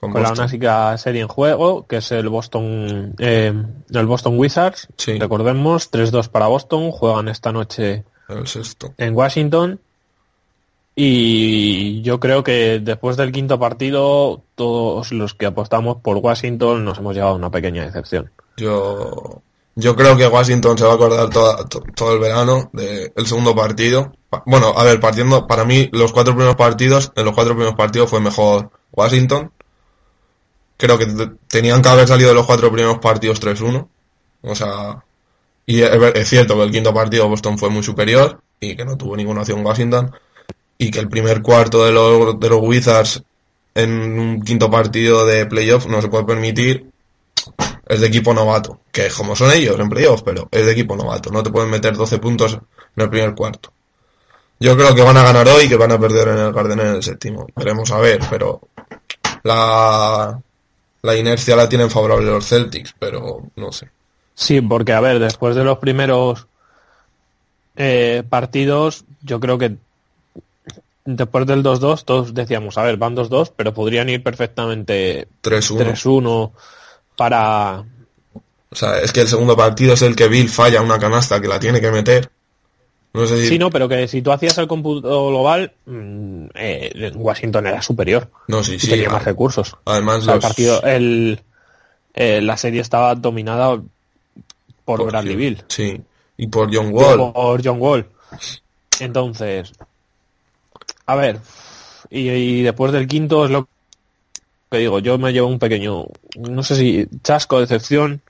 Con 0.00 0.12
con 0.12 0.22
la 0.22 0.32
básica 0.32 0.96
serie 0.98 1.22
en 1.22 1.28
juego, 1.28 1.86
que 1.86 1.96
es 1.96 2.12
el 2.12 2.28
Boston, 2.28 3.14
eh, 3.18 3.52
el 3.92 4.06
Boston 4.06 4.38
Wizards. 4.38 4.88
Sí. 4.96 5.18
Recordemos, 5.18 5.90
3-2 5.90 6.28
para 6.28 6.46
Boston, 6.46 6.90
juegan 6.92 7.28
esta 7.28 7.52
noche 7.52 8.04
El 8.28 8.46
sexto. 8.46 8.94
en 8.98 9.14
Washington. 9.14 9.80
Y 10.98 12.00
yo 12.00 12.18
creo 12.20 12.42
que 12.42 12.80
después 12.80 13.18
del 13.18 13.30
quinto 13.30 13.58
partido, 13.58 14.42
todos 14.54 15.12
los 15.12 15.34
que 15.34 15.44
apostamos 15.44 15.98
por 15.98 16.16
Washington 16.16 16.86
nos 16.86 16.96
hemos 16.98 17.14
llevado 17.14 17.34
a 17.34 17.36
una 17.36 17.50
pequeña 17.50 17.84
decepción. 17.84 18.30
Yo, 18.56 19.42
yo 19.76 19.94
creo 19.94 20.16
que 20.16 20.26
Washington 20.26 20.76
se 20.78 20.84
va 20.84 20.92
a 20.92 20.94
acordar 20.94 21.30
toda- 21.30 21.64
to- 21.66 21.84
todo 21.94 22.14
el 22.14 22.18
verano 22.18 22.70
del 22.72 23.12
segundo 23.26 23.54
partido. 23.54 24.12
Pa- 24.30 24.42
Bueno, 24.46 24.72
a 24.76 24.82
ver, 24.84 24.98
partiendo, 25.00 25.46
para 25.46 25.64
mí, 25.64 25.88
los 25.92 26.12
cuatro 26.12 26.32
primeros 26.34 26.56
partidos, 26.56 27.12
en 27.14 27.24
los 27.24 27.34
cuatro 27.34 27.52
primeros 27.54 27.74
partidos 27.76 28.10
fue 28.10 28.20
mejor 28.20 28.70
Washington. 28.92 29.52
Creo 30.78 30.98
que 30.98 31.06
te- 31.06 31.30
tenían 31.48 31.82
que 31.82 31.88
haber 31.88 32.08
salido 32.08 32.30
de 32.30 32.34
los 32.34 32.46
cuatro 32.46 32.70
primeros 32.72 32.98
partidos 32.98 33.40
3-1. 33.40 33.88
O 34.42 34.54
sea, 34.54 35.04
y 35.66 35.82
es 35.82 36.28
cierto 36.28 36.54
que 36.56 36.62
el 36.62 36.70
quinto 36.70 36.92
partido 36.94 37.28
Boston 37.28 37.58
fue 37.58 37.70
muy 37.70 37.82
superior 37.82 38.40
y 38.60 38.76
que 38.76 38.84
no 38.84 38.96
tuvo 38.96 39.16
ninguna 39.16 39.40
opción 39.42 39.64
Washington. 39.64 40.10
Y 40.78 40.90
que 40.90 41.00
el 41.00 41.08
primer 41.08 41.42
cuarto 41.42 41.84
de 41.84 41.92
los, 41.92 42.38
de 42.38 42.48
los 42.48 42.60
Wizards 42.62 43.22
en 43.74 44.18
un 44.18 44.42
quinto 44.42 44.70
partido 44.70 45.24
de 45.26 45.46
playoff 45.46 45.86
no 45.86 46.00
se 46.00 46.08
puede 46.08 46.24
permitir 46.24 46.90
es 47.86 48.00
de 48.00 48.06
equipo 48.08 48.34
novato, 48.34 48.80
que 48.90 49.08
como 49.10 49.36
son 49.36 49.52
ellos 49.52 49.78
en 49.78 49.88
playoff, 49.88 50.22
pero 50.22 50.48
es 50.50 50.66
de 50.66 50.72
equipo 50.72 50.96
novato, 50.96 51.30
no 51.30 51.42
te 51.42 51.50
pueden 51.50 51.70
meter 51.70 51.96
12 51.96 52.18
puntos 52.18 52.54
en 52.54 53.02
el 53.02 53.08
primer 53.08 53.34
cuarto. 53.34 53.72
Yo 54.58 54.76
creo 54.76 54.94
que 54.94 55.02
van 55.02 55.16
a 55.16 55.22
ganar 55.22 55.46
hoy 55.48 55.64
y 55.64 55.68
que 55.68 55.76
van 55.76 55.92
a 55.92 55.98
perder 55.98 56.28
en 56.28 56.38
el 56.38 56.52
Garden 56.52 56.80
en 56.80 56.86
el 56.96 57.02
séptimo. 57.02 57.46
Veremos 57.54 57.90
a 57.92 57.98
ver, 57.98 58.20
pero 58.30 58.60
la, 59.42 60.40
la 61.02 61.16
inercia 61.16 61.56
la 61.56 61.68
tienen 61.68 61.90
favorable 61.90 62.26
los 62.26 62.48
Celtics, 62.48 62.94
pero 62.98 63.42
no 63.54 63.70
sé. 63.70 63.90
Sí, 64.34 64.60
porque 64.60 64.92
a 64.92 65.00
ver, 65.00 65.18
después 65.18 65.54
de 65.54 65.64
los 65.64 65.78
primeros 65.78 66.46
eh, 67.76 68.22
partidos, 68.28 69.04
yo 69.22 69.38
creo 69.40 69.58
que 69.58 69.76
después 71.04 71.46
del 71.46 71.62
2-2 71.62 72.04
todos 72.04 72.34
decíamos, 72.34 72.78
a 72.78 72.82
ver, 72.82 72.96
van 72.96 73.14
2-2, 73.14 73.52
pero 73.54 73.72
podrían 73.72 74.08
ir 74.08 74.22
perfectamente 74.22 75.28
3-1. 75.42 76.52
3-1 77.16 77.18
para... 77.18 77.84
O 78.70 78.74
sea, 78.74 78.98
es 79.00 79.12
que 79.12 79.22
el 79.22 79.28
segundo 79.28 79.56
partido 79.56 79.94
es 79.94 80.02
el 80.02 80.14
que 80.16 80.28
Bill 80.28 80.48
falla 80.48 80.82
una 80.82 80.98
canasta 80.98 81.40
que 81.40 81.48
la 81.48 81.58
tiene 81.60 81.80
que 81.80 81.90
meter. 81.90 82.30
No 83.14 83.26
sé 83.26 83.40
si... 83.40 83.48
Sí, 83.48 83.58
no, 83.58 83.70
pero 83.70 83.88
que 83.88 84.06
si 84.08 84.20
tú 84.20 84.30
hacías 84.32 84.58
el 84.58 84.66
cómputo 84.66 85.28
global, 85.28 85.72
mm, 85.86 86.46
eh, 86.54 87.12
Washington 87.14 87.66
era 87.68 87.80
superior. 87.80 88.30
No, 88.48 88.62
sí, 88.62 88.74
y 88.74 88.78
sí. 88.78 88.90
tenía 88.90 89.08
a- 89.08 89.12
más 89.12 89.24
recursos. 89.24 89.74
Además, 89.86 90.18
O 90.18 90.22
sea, 90.22 90.34
el 90.34 90.36
los- 90.38 90.44
partido, 90.44 90.82
el, 90.82 91.40
eh, 92.14 92.40
la 92.42 92.56
serie 92.58 92.80
estaba 92.82 93.14
dominada 93.14 93.76
por, 93.76 94.98
por- 94.98 95.06
Bradley 95.06 95.36
Bill. 95.36 95.64
Sí. 95.68 96.00
Y 96.36 96.46
por 96.48 96.68
John 96.74 96.90
Wall. 96.92 97.32
por 97.32 97.64
John 97.64 97.80
Wall. 97.80 98.06
Entonces, 99.00 99.72
a 101.06 101.14
ver, 101.14 101.38
y, 102.10 102.28
y 102.28 102.62
después 102.62 102.92
del 102.92 103.06
quinto 103.06 103.44
es 103.46 103.50
lo 103.50 103.68
que 104.70 104.78
digo, 104.78 104.98
yo 105.00 105.18
me 105.18 105.32
llevo 105.32 105.48
un 105.48 105.58
pequeño, 105.58 106.06
no 106.36 106.62
sé 106.62 106.76
si 106.76 107.06
chasco, 107.22 107.60
decepción, 107.60 108.22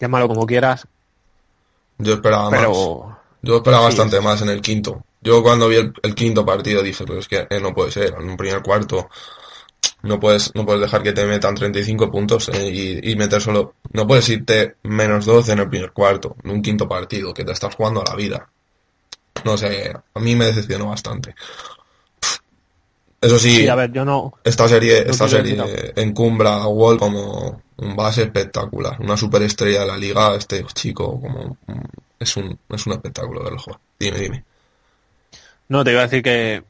llámalo 0.00 0.28
como 0.28 0.46
quieras, 0.46 0.86
Yo 1.98 2.14
esperaba 2.14 2.50
más. 2.50 2.58
pero 2.60 3.18
Yo 3.42 3.56
esperaba 3.56 3.84
Sí. 3.84 3.86
bastante 3.86 4.20
más 4.20 4.42
en 4.42 4.48
el 4.50 4.60
quinto. 4.60 5.04
Yo 5.20 5.42
cuando 5.42 5.68
vi 5.68 5.76
el, 5.76 5.92
el 6.02 6.14
quinto 6.14 6.44
partido 6.46 6.82
dije, 6.82 7.04
pero 7.04 7.18
es 7.18 7.28
que 7.28 7.46
eh, 7.50 7.60
no 7.60 7.74
puede 7.74 7.90
ser. 7.90 8.14
En 8.18 8.30
un 8.30 8.36
primer 8.36 8.62
cuarto 8.62 9.08
no 10.02 10.20
puedes, 10.20 10.54
no 10.54 10.64
puedes 10.66 10.80
dejar 10.82 11.02
que 11.02 11.12
te 11.12 11.26
metan 11.26 11.54
35 11.54 12.10
puntos 12.10 12.48
eh, 12.50 13.00
y, 13.02 13.12
y 13.12 13.16
meter 13.16 13.40
solo... 13.42 13.74
No 13.92 14.06
puedes 14.06 14.28
irte 14.28 14.76
menos 14.84 15.26
12 15.26 15.52
en 15.52 15.60
el 15.60 15.68
primer 15.68 15.92
cuarto, 15.92 16.36
en 16.44 16.50
un 16.52 16.62
quinto 16.62 16.88
partido, 16.88 17.34
que 17.34 17.44
te 17.44 17.52
estás 17.52 17.74
jugando 17.74 18.00
a 18.02 18.04
la 18.10 18.16
vida. 18.16 18.50
No 19.44 19.56
sé, 19.56 19.92
a 20.14 20.20
mí 20.20 20.34
me 20.36 20.46
decepcionó 20.46 20.88
bastante. 20.88 21.34
Eso 23.20 23.38
sí, 23.38 23.50
sí, 23.56 23.68
a 23.68 23.74
ver, 23.74 23.92
yo 23.92 24.04
no, 24.04 24.32
esta 24.44 24.68
serie, 24.68 25.04
no 25.04 25.10
esta 25.10 25.28
serie 25.28 25.92
encumbra 25.96 26.54
a 26.62 26.68
Wall 26.68 26.98
como 26.98 27.60
un 27.78 27.96
base 27.96 28.22
espectacular, 28.22 28.96
una 29.00 29.16
superestrella 29.16 29.80
de 29.80 29.86
la 29.86 29.96
liga, 29.96 30.36
este 30.36 30.64
chico 30.72 31.20
como 31.20 31.56
es 32.18 32.36
un 32.36 32.58
es 32.68 32.86
un 32.86 32.92
espectáculo 32.92 33.42
verlo 33.42 33.58
jugar. 33.58 33.80
Dime, 33.98 34.18
dime. 34.18 34.44
no 35.68 35.82
te 35.84 35.90
iba 35.92 36.00
a 36.00 36.04
decir 36.04 36.22
que, 36.22 36.62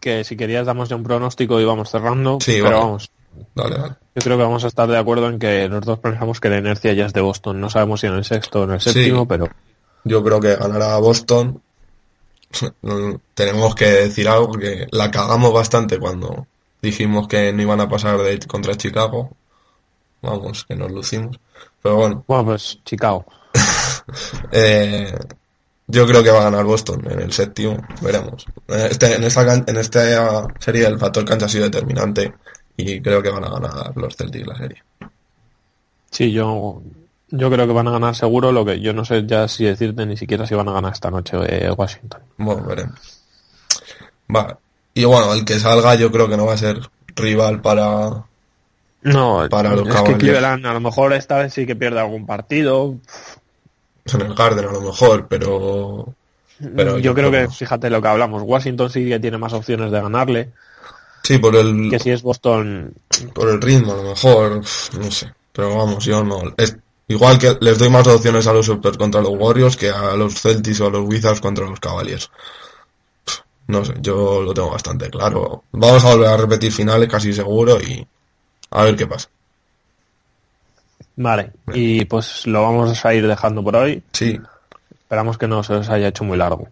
que 0.00 0.24
si 0.24 0.36
querías 0.36 0.64
damos 0.66 0.88
ya 0.88 0.96
un 0.96 1.02
pronóstico 1.02 1.60
y 1.60 1.64
vamos 1.66 1.90
cerrando, 1.90 2.38
Sí, 2.40 2.52
pero 2.52 2.64
vale. 2.64 2.76
vamos, 2.76 3.10
Dale, 3.54 3.76
dale. 3.76 3.94
yo 4.16 4.22
creo 4.22 4.36
que 4.38 4.42
vamos 4.42 4.64
a 4.64 4.68
estar 4.68 4.88
de 4.88 4.96
acuerdo 4.96 5.28
en 5.28 5.38
que 5.38 5.68
los 5.68 5.84
dos 5.84 5.98
pensamos 5.98 6.40
que 6.40 6.48
la 6.48 6.58
inercia 6.58 6.92
ya 6.94 7.04
es 7.06 7.12
de 7.12 7.20
Boston, 7.20 7.60
no 7.60 7.68
sabemos 7.68 8.00
si 8.00 8.06
en 8.06 8.14
el 8.14 8.24
sexto 8.24 8.62
o 8.62 8.64
en 8.64 8.70
el 8.72 8.80
Sí. 8.80 8.92
séptimo, 8.92 9.28
pero 9.28 9.48
Yo 10.04 10.24
creo 10.24 10.40
que 10.40 10.56
ganará 10.56 10.96
Boston. 10.96 11.60
Tenemos 13.34 13.74
que 13.74 13.86
decir 13.86 14.28
algo 14.28 14.52
que 14.52 14.86
la 14.90 15.10
cagamos 15.10 15.52
bastante 15.52 15.98
cuando 15.98 16.46
dijimos 16.82 17.28
que 17.28 17.52
no 17.52 17.62
iban 17.62 17.80
a 17.80 17.88
pasar 17.88 18.18
de 18.18 18.38
contra 18.40 18.76
Chicago. 18.76 19.30
Vamos, 20.22 20.64
que 20.66 20.76
nos 20.76 20.90
lucimos. 20.90 21.38
Pero 21.82 21.96
bueno, 21.96 22.24
bueno, 22.26 22.44
pues 22.46 22.78
Chicago. 22.84 23.24
Eh, 24.50 25.14
yo 25.86 26.06
creo 26.06 26.22
que 26.22 26.30
va 26.30 26.40
a 26.40 26.44
ganar 26.44 26.64
Boston 26.64 27.06
en 27.08 27.20
el 27.20 27.32
séptimo, 27.32 27.76
veremos. 28.00 28.44
Eh, 28.68 28.88
Este, 28.90 29.14
en, 29.14 29.22
esta, 29.22 29.54
en 29.54 29.76
esta 29.76 30.46
serie 30.58 30.86
el 30.86 30.98
factor 30.98 31.24
cancha 31.24 31.46
ha 31.46 31.48
sido 31.48 31.64
determinante 31.64 32.32
y 32.76 33.00
creo 33.00 33.22
que 33.22 33.30
van 33.30 33.44
a 33.44 33.50
ganar 33.50 33.96
los 33.96 34.16
Celtics 34.16 34.46
la 34.46 34.56
serie. 34.56 34.82
Sí, 36.10 36.32
yo, 36.32 36.82
yo 37.30 37.50
creo 37.50 37.66
que 37.66 37.72
van 37.72 37.88
a 37.88 37.92
ganar 37.92 38.14
seguro, 38.14 38.52
lo 38.52 38.64
que 38.64 38.80
yo 38.80 38.92
no 38.92 39.04
sé 39.04 39.24
ya 39.26 39.48
si 39.48 39.64
decirte 39.64 40.06
ni 40.06 40.16
siquiera 40.16 40.46
si 40.46 40.54
van 40.54 40.68
a 40.68 40.72
ganar 40.72 40.92
esta 40.92 41.10
noche 41.10 41.36
eh, 41.48 41.70
Washington. 41.70 42.20
Bueno, 42.36 42.64
veremos. 42.64 42.98
Va. 44.34 44.58
Y 44.94 45.04
bueno, 45.04 45.32
el 45.32 45.44
que 45.44 45.58
salga 45.58 45.94
yo 45.94 46.10
creo 46.10 46.28
que 46.28 46.36
no 46.36 46.46
va 46.46 46.54
a 46.54 46.58
ser 46.58 46.78
rival 47.14 47.60
para... 47.60 48.24
No, 49.02 49.46
Para 49.48 49.70
los 49.70 49.80
es 49.80 49.86
que 49.86 49.92
Cavaliers. 49.94 50.18
Cleveland 50.18 50.66
a 50.66 50.74
lo 50.74 50.80
mejor 50.80 51.14
esta 51.14 51.38
vez 51.38 51.54
sí 51.54 51.64
que 51.64 51.74
pierde 51.74 52.00
algún 52.00 52.26
partido. 52.26 52.96
En 54.04 54.20
el 54.20 54.34
Garden 54.34 54.68
a 54.68 54.72
lo 54.72 54.80
mejor, 54.82 55.26
pero... 55.26 56.14
Pero 56.76 56.98
yo, 56.98 57.14
creo 57.14 57.30
que, 57.30 57.48
fíjate 57.48 57.88
lo 57.88 58.02
que 58.02 58.08
hablamos, 58.08 58.42
Washington 58.44 58.90
sí 58.90 59.08
que 59.08 59.18
tiene 59.18 59.38
más 59.38 59.54
opciones 59.54 59.90
de 59.90 60.02
ganarle, 60.02 60.50
Sí, 61.22 61.38
por 61.38 61.54
el, 61.54 61.90
que 61.90 61.98
si 61.98 62.10
es 62.10 62.22
Boston, 62.22 62.94
por 63.34 63.48
el 63.48 63.60
ritmo 63.60 63.92
a 63.92 63.96
lo 63.96 64.02
mejor, 64.02 64.56
no 64.98 65.10
sé. 65.10 65.32
Pero 65.52 65.76
vamos, 65.76 66.04
yo 66.04 66.24
no... 66.24 66.42
Es, 66.56 66.76
igual 67.10 67.38
que 67.38 67.58
les 67.60 67.76
doy 67.76 67.90
más 67.90 68.06
opciones 68.06 68.46
a 68.46 68.52
los 68.52 68.68
Spurs 68.68 68.96
contra 68.96 69.20
los 69.20 69.32
Warriors 69.36 69.76
que 69.76 69.90
a 69.90 70.14
los 70.14 70.40
Celtics 70.40 70.80
o 70.80 70.86
a 70.86 70.90
los 70.90 71.08
Wizards 71.08 71.40
contra 71.40 71.66
los 71.66 71.80
Cavaliers. 71.80 72.30
No 73.66 73.84
sé, 73.84 73.94
yo 74.00 74.42
lo 74.42 74.54
tengo 74.54 74.70
bastante 74.70 75.10
claro. 75.10 75.64
Vamos 75.72 76.04
a 76.04 76.14
volver 76.14 76.28
a 76.28 76.36
repetir 76.36 76.72
finales 76.72 77.08
casi 77.08 77.32
seguro 77.32 77.80
y 77.80 78.06
a 78.70 78.84
ver 78.84 78.96
qué 78.96 79.06
pasa. 79.06 79.28
vale, 81.16 81.52
y 81.74 82.04
pues 82.04 82.46
lo 82.46 82.62
vamos 82.62 83.04
a 83.04 83.14
ir 83.14 83.26
dejando 83.26 83.62
por 83.62 83.76
hoy, 83.76 84.02
Sí, 84.12 84.40
esperamos 84.92 85.36
que 85.36 85.48
no 85.48 85.62
se 85.64 85.74
os 85.74 85.88
haya 85.90 86.08
hecho 86.08 86.24
muy 86.24 86.38
largo. 86.38 86.68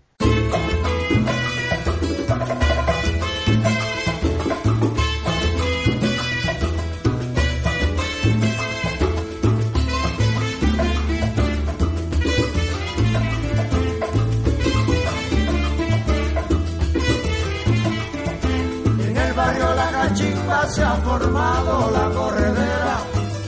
Formado 21.19 21.91
la 21.91 22.11
corredera. 22.11 22.97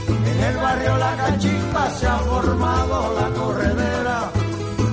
En 0.09 0.45
el 0.45 0.57
barrio 0.57 0.97
La 0.97 1.17
Cachimba 1.17 1.91
se 1.91 2.07
ha 2.07 2.19
formado 2.19 3.15
la 3.21 3.29
corredera. 3.41 4.31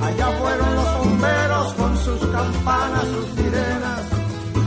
Allá 0.03 0.28
fueron 0.39 0.75
los 0.75 0.97
bomberos 0.97 1.73
con 1.73 1.97
sus 1.97 2.19
campanas, 2.28 3.03
sus 3.13 3.25
sirenas. 3.36 4.01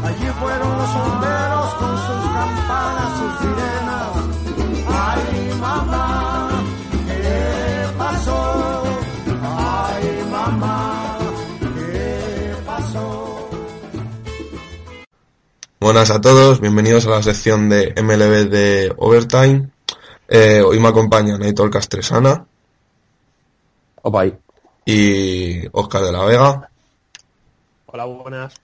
Allí 0.04 0.28
fueron 0.40 0.78
los 0.78 0.94
bomberos 0.94 1.29
buenas 15.92 16.10
a 16.12 16.20
todos, 16.20 16.60
bienvenidos 16.60 17.04
a 17.06 17.10
la 17.10 17.22
sección 17.22 17.68
de 17.68 17.92
MLB 18.00 18.48
de 18.48 18.94
Overtime. 18.96 19.70
Eh, 20.28 20.62
hoy 20.64 20.78
me 20.78 20.86
acompaña 20.86 21.36
Naitor 21.36 21.68
Castresana 21.68 22.46
Opa 24.02 24.20
ahí. 24.20 24.34
y 24.86 25.66
Oscar 25.72 26.04
de 26.04 26.12
la 26.12 26.24
Vega. 26.24 26.70
Hola, 27.86 28.04
buenas. 28.04 28.54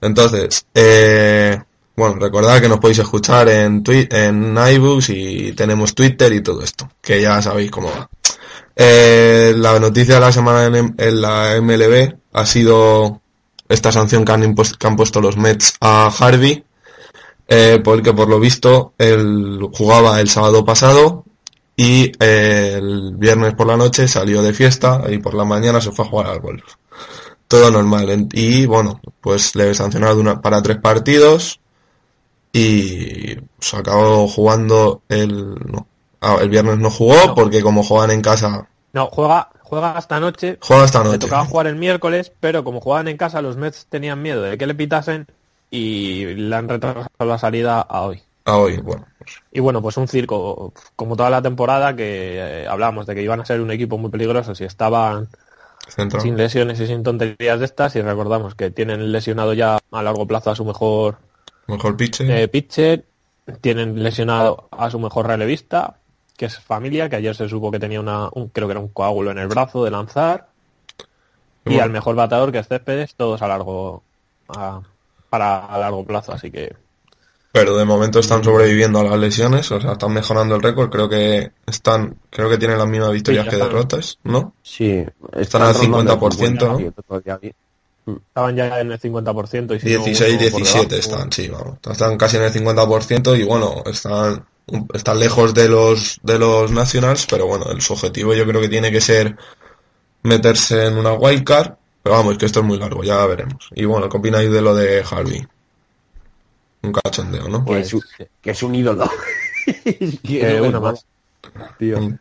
Entonces, 0.00 0.66
eh, 0.74 1.56
bueno, 1.94 2.16
recordad 2.16 2.60
que 2.60 2.68
nos 2.68 2.80
podéis 2.80 2.98
escuchar 2.98 3.48
en, 3.50 3.84
twi- 3.84 4.08
en 4.12 4.56
iBooks 4.74 5.10
y 5.10 5.52
tenemos 5.52 5.94
Twitter 5.94 6.32
y 6.32 6.40
todo 6.42 6.60
esto, 6.60 6.90
que 7.00 7.22
ya 7.22 7.40
sabéis 7.40 7.70
cómo 7.70 7.88
va. 7.88 8.10
Eh, 8.74 9.54
la 9.56 9.78
noticia 9.78 10.14
de 10.16 10.20
la 10.20 10.32
semana 10.32 10.76
en, 10.76 10.92
en 10.98 11.20
la 11.20 11.56
MLB 11.62 12.14
ha 12.32 12.44
sido 12.44 13.20
esta 13.68 13.92
sanción 13.92 14.24
que 14.24 14.32
han, 14.32 14.54
que 14.54 14.86
han 14.86 14.96
puesto 14.96 15.20
los 15.20 15.36
Mets 15.36 15.76
a 15.80 16.06
Harvey, 16.18 16.64
eh, 17.48 17.80
porque 17.82 18.12
por 18.12 18.28
lo 18.28 18.40
visto 18.40 18.94
él 18.98 19.60
jugaba 19.72 20.20
el 20.20 20.28
sábado 20.28 20.64
pasado 20.64 21.24
y 21.76 22.12
eh, 22.20 22.74
el 22.78 23.14
viernes 23.16 23.54
por 23.54 23.66
la 23.66 23.76
noche 23.76 24.06
salió 24.08 24.42
de 24.42 24.52
fiesta 24.54 25.02
y 25.10 25.18
por 25.18 25.34
la 25.34 25.44
mañana 25.44 25.80
se 25.80 25.90
fue 25.92 26.04
a 26.04 26.08
jugar 26.08 26.26
al 26.28 26.40
golf 26.40 26.62
todo 27.48 27.70
normal. 27.70 28.28
Y 28.32 28.66
bueno, 28.66 29.00
pues 29.20 29.54
le 29.54 29.74
sancionaron 29.74 30.18
una- 30.20 30.40
para 30.40 30.62
tres 30.62 30.78
partidos 30.78 31.60
y 32.52 33.36
se 33.60 33.76
acabó 33.76 34.28
jugando 34.28 35.02
el, 35.08 35.54
no, 35.54 35.86
ah, 36.20 36.38
el 36.40 36.48
viernes 36.48 36.78
no 36.78 36.90
jugó 36.90 37.34
porque 37.34 37.62
como 37.62 37.82
juegan 37.82 38.10
en 38.12 38.22
casa, 38.22 38.68
No, 38.94 39.08
juega, 39.08 39.50
juega 39.62 39.98
esta 39.98 40.20
noche, 40.20 40.58
juega 40.62 40.84
esta 40.86 41.04
le 41.10 41.18
noche. 41.18 41.18
tocaba 41.18 41.44
jugar 41.44 41.66
el 41.66 41.76
miércoles, 41.76 42.32
pero 42.40 42.64
como 42.64 42.80
jugaban 42.80 43.08
en 43.08 43.16
casa, 43.18 43.42
los 43.42 43.56
Mets 43.58 43.86
tenían 43.88 44.22
miedo 44.22 44.42
de 44.42 44.56
que 44.56 44.66
le 44.66 44.74
pitasen 44.74 45.26
y 45.70 46.24
le 46.34 46.56
han 46.56 46.68
retrasado 46.68 47.08
la 47.20 47.38
salida 47.38 47.80
a 47.82 48.02
hoy. 48.02 48.22
A 48.46 48.56
hoy, 48.58 48.78
bueno. 48.78 49.06
pues, 49.18 49.42
Y 49.52 49.60
bueno, 49.60 49.82
pues 49.82 49.96
un 49.96 50.08
circo, 50.08 50.72
como 50.96 51.16
toda 51.16 51.30
la 51.30 51.42
temporada, 51.42 51.96
que 51.96 52.62
eh, 52.62 52.66
hablábamos 52.68 53.06
de 53.06 53.14
que 53.14 53.22
iban 53.22 53.40
a 53.40 53.46
ser 53.46 53.60
un 53.60 53.70
equipo 53.72 53.98
muy 53.98 54.10
peligroso 54.10 54.54
si 54.54 54.64
estaban 54.64 55.28
centro. 55.88 56.20
sin 56.20 56.36
lesiones 56.36 56.80
y 56.80 56.86
sin 56.86 57.02
tonterías 57.02 57.58
de 57.58 57.64
estas. 57.64 57.96
Y 57.96 58.02
recordamos 58.02 58.54
que 58.54 58.70
tienen 58.70 59.12
lesionado 59.12 59.54
ya 59.54 59.78
a 59.90 60.02
largo 60.02 60.26
plazo 60.26 60.50
a 60.50 60.56
su 60.56 60.64
mejor 60.64 61.18
Mejor 61.66 61.96
pitcher. 61.96 62.30
eh, 62.30 62.48
pitcher, 62.48 63.04
tienen 63.60 64.02
lesionado 64.02 64.68
a 64.70 64.90
su 64.90 64.98
mejor 64.98 65.26
relevista, 65.26 65.98
que 66.36 66.46
es 66.46 66.58
Familia, 66.58 67.08
que 67.08 67.16
ayer 67.16 67.34
se 67.34 67.48
supo 67.48 67.70
que 67.70 67.78
tenía 67.78 68.00
una, 68.00 68.28
un, 68.32 68.48
creo 68.48 68.66
que 68.68 68.72
era 68.72 68.80
un 68.80 68.88
coágulo 68.88 69.30
en 69.30 69.38
el 69.38 69.48
brazo 69.48 69.84
de 69.84 69.90
lanzar, 69.90 70.48
y 71.66 71.78
al 71.78 71.90
mejor 71.90 72.14
bateador 72.16 72.52
que 72.52 72.58
es 72.58 72.68
Céspedes, 72.68 73.14
todos 73.14 73.40
a 73.42 73.48
largo 73.48 74.02
a- 74.48 74.82
para 75.30 75.64
a 75.66 75.78
largo 75.78 76.04
plazo, 76.04 76.32
así 76.32 76.50
que 76.50 76.74
Pero 77.52 77.76
de 77.76 77.84
momento 77.84 78.18
están 78.18 78.42
sobreviviendo 78.42 78.98
a 79.00 79.04
las 79.04 79.18
lesiones, 79.18 79.70
o 79.70 79.80
sea, 79.80 79.92
están 79.92 80.12
mejorando 80.12 80.56
el 80.56 80.62
récord. 80.62 80.90
Creo 80.90 81.08
que 81.08 81.52
están, 81.66 82.16
creo 82.30 82.50
que 82.50 82.58
tienen 82.58 82.78
las 82.78 82.88
mismas 82.88 83.12
victorias 83.12 83.44
que 83.44 83.54
están. 83.54 83.68
derrotas, 83.68 84.18
¿no? 84.24 84.54
Sí, 84.62 85.04
Están 85.34 85.62
al 85.62 85.74
rondando 85.74 86.12
el 86.14 86.18
50%, 86.18 86.66
¿no? 86.66 86.76
bien. 86.78 87.54
estaban 88.06 88.56
ya 88.56 88.80
en 88.80 88.90
el 88.92 88.98
50% 89.00 89.74
y 89.74 89.80
si 89.80 89.86
no, 89.94 90.04
16, 90.04 90.30
uno 90.34 90.38
por 90.50 90.60
17 90.60 90.94
debajo. 90.96 91.10
están, 91.10 91.32
sí, 91.32 91.48
vamos. 91.48 91.78
Están 91.88 92.18
casi 92.18 92.36
en 92.38 92.42
el 92.42 92.52
50% 92.52 93.36
y 93.36 93.44
bueno, 93.44 93.82
están, 93.86 94.44
están 94.94 95.18
lejos 95.20 95.52
de 95.54 95.68
los, 95.68 96.18
de 96.22 96.38
los 96.38 96.70
Nationals, 96.70 97.26
pero 97.28 97.46
bueno, 97.46 97.66
el, 97.70 97.80
su 97.80 97.92
objetivo 97.92 98.34
yo 98.34 98.46
creo 98.46 98.60
que 98.60 98.68
tiene 98.68 98.90
que 98.90 99.00
ser 99.00 99.36
meterse 100.22 100.86
en 100.86 100.96
una 100.96 101.12
wildcard, 101.14 101.72
pero 102.02 102.16
vamos, 102.16 102.38
que 102.38 102.46
esto 102.46 102.60
es 102.60 102.66
muy 102.66 102.78
largo, 102.78 103.02
ya 103.04 103.24
veremos. 103.26 103.68
Y 103.74 103.84
bueno, 103.84 104.08
¿qué 104.08 104.16
opináis 104.16 104.50
de 104.50 104.62
lo 104.62 104.74
de 104.74 105.04
Harvey? 105.10 105.46
Un 106.82 106.92
cachondeo, 106.92 107.48
¿no? 107.48 107.64
Que 107.64 107.80
es, 107.80 107.94
un- 107.94 108.02
que 108.42 108.50
es 108.50 108.62
un 108.62 108.74
ídolo. 108.74 109.10
Que 110.22 110.60
una 110.60 110.78
más. 110.78 111.06
Tío. 111.78 111.98
Mm. 111.98 112.18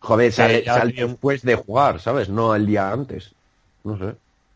Joder, 0.00 0.30
sale, 0.32 0.62
sale 0.64 0.92
después 0.92 1.40
de 1.42 1.54
jugar, 1.54 2.00
¿sabes? 2.00 2.28
No 2.28 2.54
el 2.54 2.66
día 2.66 2.90
antes. 2.90 3.30
No 3.84 3.96
sé. 3.96 4.14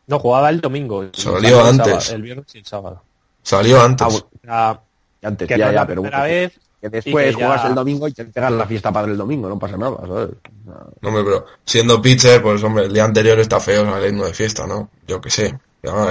No, 0.08 0.18
jugaba 0.18 0.50
el 0.50 0.60
domingo. 0.60 1.08
Salió 1.14 1.60
el 1.62 1.66
antes. 1.68 1.86
sábado, 2.04 2.14
el 2.16 2.22
viernes 2.22 2.54
y 2.54 2.58
el 2.58 2.66
sábado. 2.66 3.02
Salió 3.42 3.80
antes. 3.80 4.24
Ah, 4.46 4.72
bueno, 4.72 4.82
antes, 5.22 5.48
que 5.48 5.56
ya, 5.56 5.64
no 5.64 5.70
es 5.70 5.74
ya, 5.74 5.80
la 5.80 5.86
pero 5.86 6.02
primera 6.02 6.22
vez 6.24 6.52
que 6.90 6.96
después 6.96 7.32
y 7.32 7.34
que 7.34 7.40
ya- 7.40 7.46
juegas 7.48 7.64
el 7.66 7.74
domingo 7.74 8.08
y 8.08 8.12
te 8.12 8.24
pegas 8.24 8.52
la 8.52 8.66
fiesta 8.66 8.92
para 8.92 9.06
el 9.06 9.16
domingo, 9.16 9.48
no 9.48 9.58
pasa 9.58 9.76
nada, 9.76 9.96
¿sabes? 10.06 10.30
No, 10.64 11.08
Hombre, 11.08 11.22
pero 11.24 11.46
siendo 11.64 12.00
pitcher, 12.02 12.42
pues 12.42 12.62
hombre, 12.62 12.84
el 12.86 12.92
día 12.92 13.04
anterior 13.04 13.38
está 13.40 13.60
feo 13.60 13.84
saliendo 13.84 14.24
de 14.24 14.34
fiesta, 14.34 14.66
¿no? 14.66 14.88
Yo 15.06 15.20
qué 15.20 15.30
sé, 15.30 15.58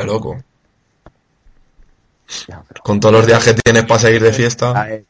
loco. 0.05 0.37
ya, 2.47 2.63
pero- 2.67 2.81
Con 2.83 2.99
todos 2.99 3.13
los 3.13 3.27
días 3.27 3.43
que 3.43 3.53
tienes 3.53 3.83
para 3.85 3.99
seguir 3.99 4.21
de 4.23 4.33
fiesta. 4.33 4.71
A 4.81 4.85
ver, 4.85 5.05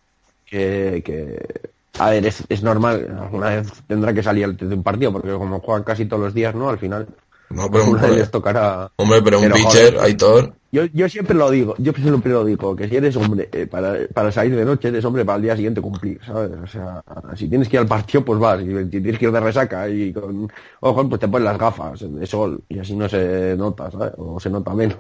que, 0.46 1.02
que- 1.06 1.70
a 1.98 2.10
ver, 2.10 2.26
es, 2.26 2.44
es 2.50 2.62
normal, 2.62 3.16
alguna 3.22 3.50
vez 3.50 3.68
tendrá 3.88 4.14
que 4.14 4.22
salir 4.22 4.56
de 4.56 4.76
un 4.76 4.84
partido, 4.84 5.14
porque 5.14 5.32
como 5.32 5.60
juegan 5.62 5.84
casi 5.84 6.06
todos 6.06 6.24
los 6.24 6.34
días, 6.34 6.54
¿no? 6.54 6.70
Al 6.70 6.78
final, 6.78 7.08
No, 7.50 7.70
pero, 7.72 7.86
hombre, 7.86 8.10
les 8.18 8.30
tocará... 8.30 8.92
hombre, 8.98 9.22
pero 9.22 9.38
un 9.40 9.44
Pero, 9.44 9.56
pitcher, 9.56 9.94
joder. 9.94 10.06
Aitor, 10.06 10.54
Yo, 10.76 10.84
yo 10.92 11.08
siempre 11.08 11.38
lo 11.38 11.50
digo, 11.50 11.74
yo 11.78 11.94
siempre 11.94 12.34
lo 12.34 12.44
digo, 12.44 12.76
que 12.76 12.90
si 12.90 12.98
eres 12.98 13.16
hombre 13.16 13.48
eh, 13.54 13.66
para, 13.66 13.96
para 14.14 14.30
salir 14.30 14.58
de 14.58 14.66
noche, 14.66 14.90
eres 14.90 15.06
hombre 15.06 15.24
para 15.24 15.38
el 15.38 15.44
día 15.44 15.56
siguiente 15.56 15.80
cumplir, 15.80 16.20
¿sabes? 16.26 16.52
O 16.62 16.68
sea, 16.68 17.02
si 17.34 17.48
tienes 17.48 17.70
que 17.70 17.78
ir 17.78 17.80
al 17.80 17.88
partido, 17.88 18.26
pues 18.26 18.38
vas, 18.38 18.60
y 18.62 18.66
si 18.66 18.86
tienes 18.90 19.18
que 19.18 19.24
ir 19.24 19.32
de 19.32 19.40
resaca 19.40 19.88
y 19.88 20.12
con 20.12 20.52
ojos, 20.82 21.06
pues 21.08 21.22
te 21.22 21.30
pones 21.30 21.46
las 21.46 21.58
gafas 21.58 22.02
de 22.02 22.28
sol, 22.28 22.60
y 22.68 22.78
así 22.78 22.94
no 22.94 23.08
se 23.08 23.56
nota, 23.58 23.90
¿sabes? 23.90 24.12
O 24.18 24.38
se 24.38 24.50
nota 24.50 24.74
menos. 24.74 24.98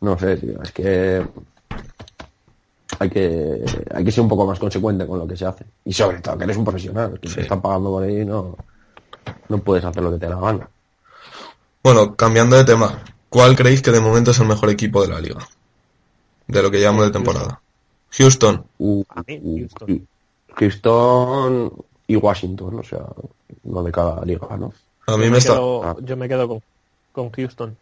No 0.00 0.18
sé, 0.18 0.38
tío, 0.38 0.62
es 0.62 0.72
que 0.72 1.22
hay 2.98 3.10
que 3.10 3.60
hay 3.92 4.04
que 4.06 4.10
ser 4.10 4.22
un 4.22 4.28
poco 4.30 4.46
más 4.46 4.58
consecuente 4.58 5.06
con 5.06 5.18
lo 5.18 5.26
que 5.26 5.36
se 5.36 5.44
hace. 5.44 5.66
Y 5.84 5.92
sobre 5.92 6.20
todo 6.22 6.38
que 6.38 6.44
eres 6.44 6.56
un 6.56 6.64
profesional, 6.64 7.18
que 7.20 7.28
Sí. 7.28 7.34
te 7.34 7.40
están 7.42 7.60
pagando 7.60 7.90
por 7.90 8.04
ahí, 8.04 8.24
no, 8.24 8.56
no 9.50 9.58
puedes 9.58 9.84
hacer 9.84 10.02
lo 10.02 10.12
que 10.12 10.18
te 10.18 10.26
da 10.28 10.36
la 10.36 10.40
gana. 10.40 10.68
Bueno, 11.82 12.14
cambiando 12.16 12.56
de 12.56 12.64
tema, 12.64 12.98
¿cuál 13.34 13.56
creéis 13.56 13.82
que 13.82 13.90
de 13.90 13.98
momento 14.00 14.30
es 14.30 14.38
el 14.38 14.46
mejor 14.46 14.70
equipo 14.70 15.02
de 15.02 15.08
la 15.08 15.20
liga? 15.20 15.40
De 16.46 16.62
lo 16.62 16.70
que 16.70 16.78
llevamos 16.78 17.04
de 17.04 17.10
temporada. 17.10 17.60
Houston. 18.12 18.64
Uh, 18.78 19.00
uh, 19.00 19.58
Houston. 19.58 20.06
Houston 20.56 21.72
y 22.06 22.14
Washington, 22.14 22.78
o 22.78 22.82
sea, 22.84 23.00
no 23.64 23.82
de 23.82 23.90
cada 23.90 24.24
liga, 24.24 24.56
¿no? 24.56 24.72
A 25.08 25.12
yo 25.12 25.18
mí 25.18 25.24
me 25.24 25.30
me 25.32 25.38
está... 25.38 25.54
quedo, 25.54 25.82
Ah. 25.82 25.96
yo 26.00 26.16
me 26.16 26.28
quedo 26.28 26.46
con, 26.46 26.62
con 27.10 27.30
Houston. 27.32 27.76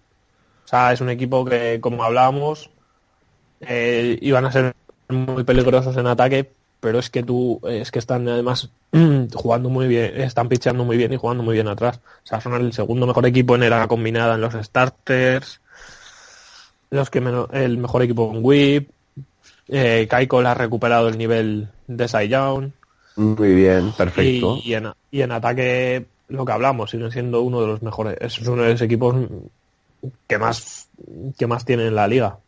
O 0.64 0.68
sea, 0.68 0.90
es 0.94 1.02
un 1.02 1.10
equipo 1.10 1.44
que, 1.44 1.80
como 1.82 2.02
hablábamos, 2.02 2.70
eh, 3.60 4.18
iban 4.22 4.46
a 4.46 4.52
ser 4.52 4.74
muy 5.10 5.44
peligrosos 5.44 5.94
en 5.98 6.06
ataque, 6.06 6.50
pero 6.82 6.98
es 6.98 7.10
que 7.10 7.22
tú, 7.22 7.60
es 7.62 7.92
que 7.92 8.00
están 8.00 8.28
además 8.28 8.68
jugando 9.34 9.68
muy 9.68 9.86
bien, 9.86 10.20
están 10.20 10.48
picheando 10.48 10.84
muy 10.84 10.96
bien 10.96 11.12
y 11.12 11.16
jugando 11.16 11.44
muy 11.44 11.54
bien 11.54 11.68
atrás. 11.68 12.00
O 12.24 12.26
sea, 12.26 12.40
son 12.40 12.54
el 12.54 12.72
segundo 12.72 13.06
mejor 13.06 13.24
equipo 13.24 13.54
en 13.54 13.62
era 13.62 13.86
combinada 13.86 14.34
en 14.34 14.40
los 14.40 14.54
starters, 14.54 15.60
los 16.90 17.08
que 17.08 17.20
menos, 17.20 17.48
el 17.52 17.78
mejor 17.78 18.02
equipo 18.02 18.32
en 18.34 18.40
whip, 18.42 18.90
eh, 19.68 20.08
Keiko 20.10 20.40
ha 20.40 20.54
recuperado 20.54 21.06
el 21.06 21.16
nivel 21.16 21.68
de 21.86 22.28
Young. 22.28 22.72
Muy 23.14 23.54
bien, 23.54 23.92
perfecto. 23.92 24.58
Y, 24.64 24.70
y 24.70 24.74
en, 24.74 24.88
y 25.12 25.20
en 25.22 25.30
ataque, 25.30 26.04
lo 26.30 26.44
que 26.44 26.52
hablamos, 26.52 26.90
siguen 26.90 27.12
siendo 27.12 27.42
uno 27.42 27.60
de 27.60 27.68
los 27.68 27.82
mejores. 27.82 28.16
Es 28.20 28.38
uno 28.40 28.64
de 28.64 28.72
los 28.72 28.82
equipos 28.82 29.14
que 30.26 30.36
más, 30.36 30.88
que 31.38 31.46
más 31.46 31.64
tienen 31.64 31.86
en 31.86 31.94
la 31.94 32.08
liga. 32.08 32.38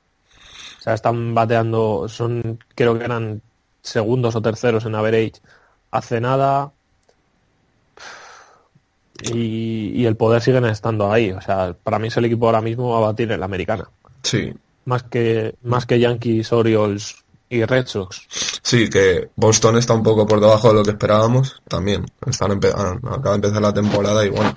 O 0.81 0.83
sea, 0.83 0.95
están 0.95 1.35
bateando, 1.37 2.09
son, 2.09 2.59
creo 2.75 2.99
que 2.99 3.05
eran 3.05 3.41
segundos 3.85 4.35
o 4.35 4.43
terceros 4.43 4.85
en 4.87 4.95
average 4.97 5.35
hace 5.93 6.21
nada. 6.21 6.73
Y, 9.23 9.93
y 9.95 10.07
el 10.07 10.17
poder 10.17 10.43
siguen 10.43 10.65
estando 10.67 11.11
ahí. 11.13 11.31
O 11.31 11.41
sea, 11.41 11.75
para 11.83 11.99
mí 11.99 12.09
es 12.09 12.17
el 12.17 12.25
equipo 12.25 12.47
ahora 12.47 12.61
mismo 12.61 12.97
a 12.97 13.01
batir 13.01 13.31
en 13.31 13.39
la 13.41 13.47
americana. 13.47 13.89
Sí, 14.23 14.53
Más 14.87 15.03
que, 15.05 15.55
más 15.63 15.87
que 15.87 16.01
Yankees, 16.01 16.53
Orioles 16.53 17.17
y 17.49 17.65
Red 17.65 17.87
Sox. 17.87 18.27
sí, 18.63 18.89
que 18.91 19.29
Boston 19.37 19.77
está 19.77 19.95
un 19.95 20.03
poco 20.03 20.27
por 20.27 20.41
debajo 20.41 20.69
de 20.69 20.75
lo 20.75 20.83
que 20.83 20.91
esperábamos. 20.91 21.63
También, 21.69 22.05
están 22.27 22.51
empe- 22.51 22.73
ah, 22.75 22.99
acaba 23.15 23.31
de 23.31 23.47
empezar 23.47 23.63
la 23.63 23.73
temporada 23.73 24.25
y 24.27 24.31
bueno, 24.31 24.55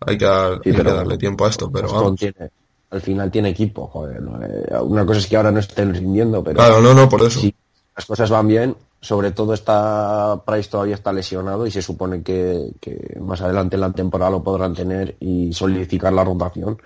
hay 0.00 0.18
que, 0.18 0.24
dar- 0.26 0.60
Sí, 0.62 0.70
hay 0.70 0.76
que 0.76 0.82
darle 0.82 1.16
tiempo 1.18 1.46
a 1.46 1.48
esto, 1.48 1.70
pero 1.72 1.84
Boston 1.88 2.02
vamos. 2.04 2.20
tiene- 2.20 2.50
al 2.90 3.00
final 3.00 3.30
tiene 3.30 3.48
equipo. 3.48 4.06
Eh, 4.08 4.78
Una 4.82 5.06
cosa 5.06 5.18
es 5.20 5.26
que 5.26 5.36
ahora 5.36 5.50
no 5.50 5.58
estén 5.60 5.94
rindiendo, 5.94 6.44
pero 6.44 6.56
Claro, 6.56 6.80
no, 6.80 6.92
no, 6.94 7.08
por 7.08 7.22
eso. 7.22 7.40
si 7.40 7.52
las 7.96 8.06
cosas 8.06 8.30
van 8.30 8.48
bien, 8.48 8.76
sobre 9.00 9.30
todo 9.32 9.54
está 9.54 10.40
Price 10.46 10.70
todavía 10.70 10.94
está 10.94 11.12
lesionado 11.12 11.66
y 11.66 11.70
se 11.70 11.82
supone 11.82 12.22
que, 12.22 12.70
que 12.80 13.18
más 13.20 13.40
adelante 13.42 13.76
en 13.76 13.80
la 13.82 13.92
temporada 13.92 14.30
lo 14.30 14.42
podrán 14.42 14.74
tener 14.74 15.16
y 15.20 15.52
solidificar 15.52 16.12
la 16.12 16.24
rotación 16.24 16.78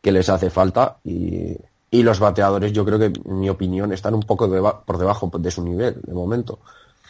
que 0.00 0.12
les 0.12 0.28
hace 0.28 0.50
falta. 0.50 0.96
Y, 1.04 1.56
y 1.90 2.02
los 2.02 2.18
bateadores 2.20 2.72
yo 2.72 2.84
creo 2.84 2.98
que 2.98 3.06
en 3.06 3.40
mi 3.40 3.48
opinión 3.50 3.92
están 3.92 4.14
un 4.14 4.22
poco 4.22 4.48
deba- 4.48 4.82
por 4.84 4.98
debajo 4.98 5.30
de 5.38 5.50
su 5.50 5.62
nivel 5.62 6.00
de 6.02 6.12
momento. 6.14 6.58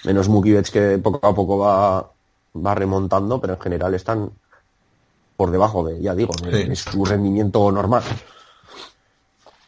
Menos 0.04 0.28
Mookie 0.28 0.52
Betts 0.52 0.70
que 0.70 0.98
poco 0.98 1.26
a 1.26 1.34
poco 1.34 1.58
va, 1.58 2.06
va 2.56 2.74
remontando 2.74 3.40
pero 3.40 3.54
en 3.54 3.60
general 3.60 3.94
están 3.94 4.30
por 5.36 5.50
debajo 5.50 5.84
de 5.84 6.00
ya 6.00 6.14
digo 6.14 6.32
de, 6.42 6.62
Sí. 6.64 6.68
de 6.68 6.76
su 6.76 7.04
rendimiento 7.04 7.70
normal 7.72 8.02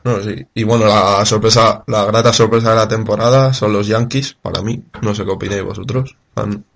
No, 0.02 0.22
sí. 0.22 0.46
Y 0.54 0.64
bueno, 0.64 0.86
la 0.86 1.24
sorpresa, 1.26 1.84
la 1.86 2.04
grata 2.06 2.32
sorpresa 2.32 2.70
de 2.70 2.76
la 2.76 2.88
temporada 2.88 3.52
son 3.52 3.72
los 3.72 3.86
Yankees, 3.86 4.36
para 4.40 4.62
mí. 4.62 4.82
No 5.02 5.14
sé 5.14 5.24
qué 5.24 5.30
opináis 5.30 5.62
vosotros. 5.62 6.16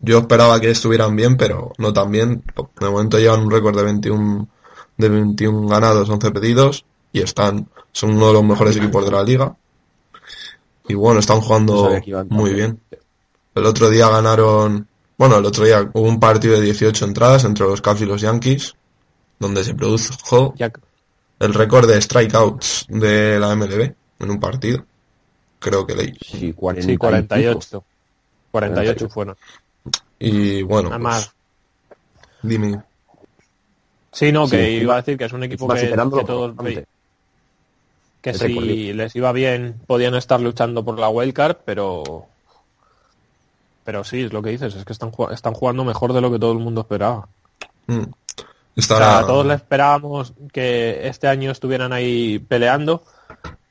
Yo 0.01 0.19
esperaba 0.19 0.61
que 0.61 0.71
estuvieran 0.71 1.17
bien, 1.17 1.37
pero 1.37 1.73
no 1.79 1.93
tan 1.93 2.11
bien. 2.11 2.45
De 2.81 2.91
momento 2.91 3.19
llevan 3.19 3.41
un 3.41 3.51
récord 3.51 3.77
de 3.77 3.85
21, 3.85 4.49
de 4.99 5.09
21 5.09 5.69
ganados, 5.69 6.09
11 6.11 6.31
pedidos, 6.33 6.85
y 7.13 7.21
están, 7.21 7.69
son 7.93 8.11
uno 8.11 8.27
de 8.29 8.33
los 8.35 8.45
mejores 8.45 8.77
equipos 8.77 9.05
de 9.07 9.13
la 9.13 9.23
liga. 9.23 9.57
Y 10.87 10.95
bueno, 10.95 11.21
están 11.21 11.41
jugando 11.41 11.99
muy 12.29 12.53
bien. 12.53 12.79
El 13.55 13.65
otro 13.65 13.89
día 13.89 14.09
ganaron, 14.11 14.87
bueno, 15.17 15.39
el 15.39 15.47
otro 15.47 15.65
día 15.65 15.89
hubo 15.95 16.09
un 16.09 16.21
partido 16.21 16.57
de 16.57 16.63
18 16.63 17.07
entradas 17.07 17.45
entre 17.45 17.67
los 17.67 17.81
Cubs 17.81 18.03
y 18.03 18.07
los 18.07 18.21
Yankees, 18.21 18.75
donde 19.39 19.65
se 19.65 19.75
produjo 19.75 20.55
el 21.45 21.55
récord 21.55 21.89
de 21.89 22.01
strikeouts 22.01 22.87
de 22.89 23.39
la 23.39 23.55
MLB 23.55 23.93
en 24.21 24.31
un 24.31 24.41
partido. 24.41 24.85
Creo 25.59 25.87
que 25.87 25.95
leí. 25.95 26.15
sí, 26.21 26.53
40 26.53 26.87
sí, 26.87 26.93
y 26.93 26.97
48. 26.97 27.85
48 28.51 29.09
fueron. 29.09 29.37
Y 30.19 30.63
bueno, 30.63 30.91
Además, 30.91 31.35
pues, 31.89 31.99
dime. 32.43 32.83
Sí, 34.13 34.31
no, 34.31 34.49
que 34.49 34.65
Sí, 34.65 34.73
iba 34.83 34.95
a 34.95 34.97
decir 34.99 35.19
que 35.19 35.25
es 35.25 35.33
un 35.33 35.43
equipo 35.43 35.67
que, 35.69 35.81
que 35.81 35.97
todos 35.97 36.55
bastante. 36.55 36.87
que 38.23 38.31
El 38.31 38.39
si 38.39 38.93
les 38.93 39.17
iba 39.17 39.33
bien 39.33 39.81
podían 39.87 40.15
estar 40.15 40.41
luchando 40.41 40.85
por 40.85 40.99
la 40.99 41.09
wildcard, 41.09 41.57
pero 41.65 42.27
pero 43.85 44.03
sí, 44.03 44.23
es 44.23 44.33
lo 44.33 44.43
que 44.43 44.51
dices, 44.51 44.75
es 44.75 44.85
que 44.85 44.93
están, 44.93 45.13
están 45.31 45.53
jugando 45.53 45.85
mejor 45.85 46.13
de 46.15 46.21
lo 46.21 46.31
que 46.33 46.39
todo 46.39 46.53
el 46.53 46.59
mundo 46.59 46.83
esperaba. 46.83 47.29
Mm. 47.87 48.05
O 48.77 48.81
Estará... 48.81 49.19
sea, 49.19 49.27
todos 49.27 49.47
le 49.47 49.55
esperábamos 49.55 50.35
que 50.53 51.07
este 51.07 51.29
año 51.29 51.51
estuvieran 51.51 51.93
ahí 51.93 52.39
peleando 52.39 53.05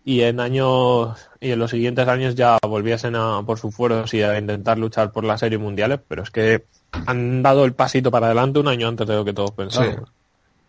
y 0.06 0.22
en 0.22 0.40
años 0.40 1.18
y 1.40 1.52
en 1.52 1.60
los 1.60 1.72
siguientes 1.72 2.08
años 2.08 2.36
ya 2.36 2.58
volviesen 2.62 3.16
a 3.16 3.42
por 3.46 3.60
sus 3.60 3.74
fueros 3.74 4.14
y 4.14 4.22
a 4.22 4.38
intentar 4.38 4.78
luchar 4.78 5.12
por 5.12 5.24
las 5.24 5.40
series 5.40 5.62
mundiales, 5.62 6.00
pero 6.08 6.24
es 6.24 6.32
que 6.32 6.66
han 7.06 7.42
dado 7.42 7.66
el 7.66 7.74
pasito 7.74 8.12
para 8.12 8.28
adelante 8.28 8.60
un 8.60 8.68
año 8.68 8.88
antes 8.88 9.08
de 9.08 9.16
lo 9.16 9.26
que 9.26 9.34
todos 9.34 9.52
pensábamos. 9.52 10.10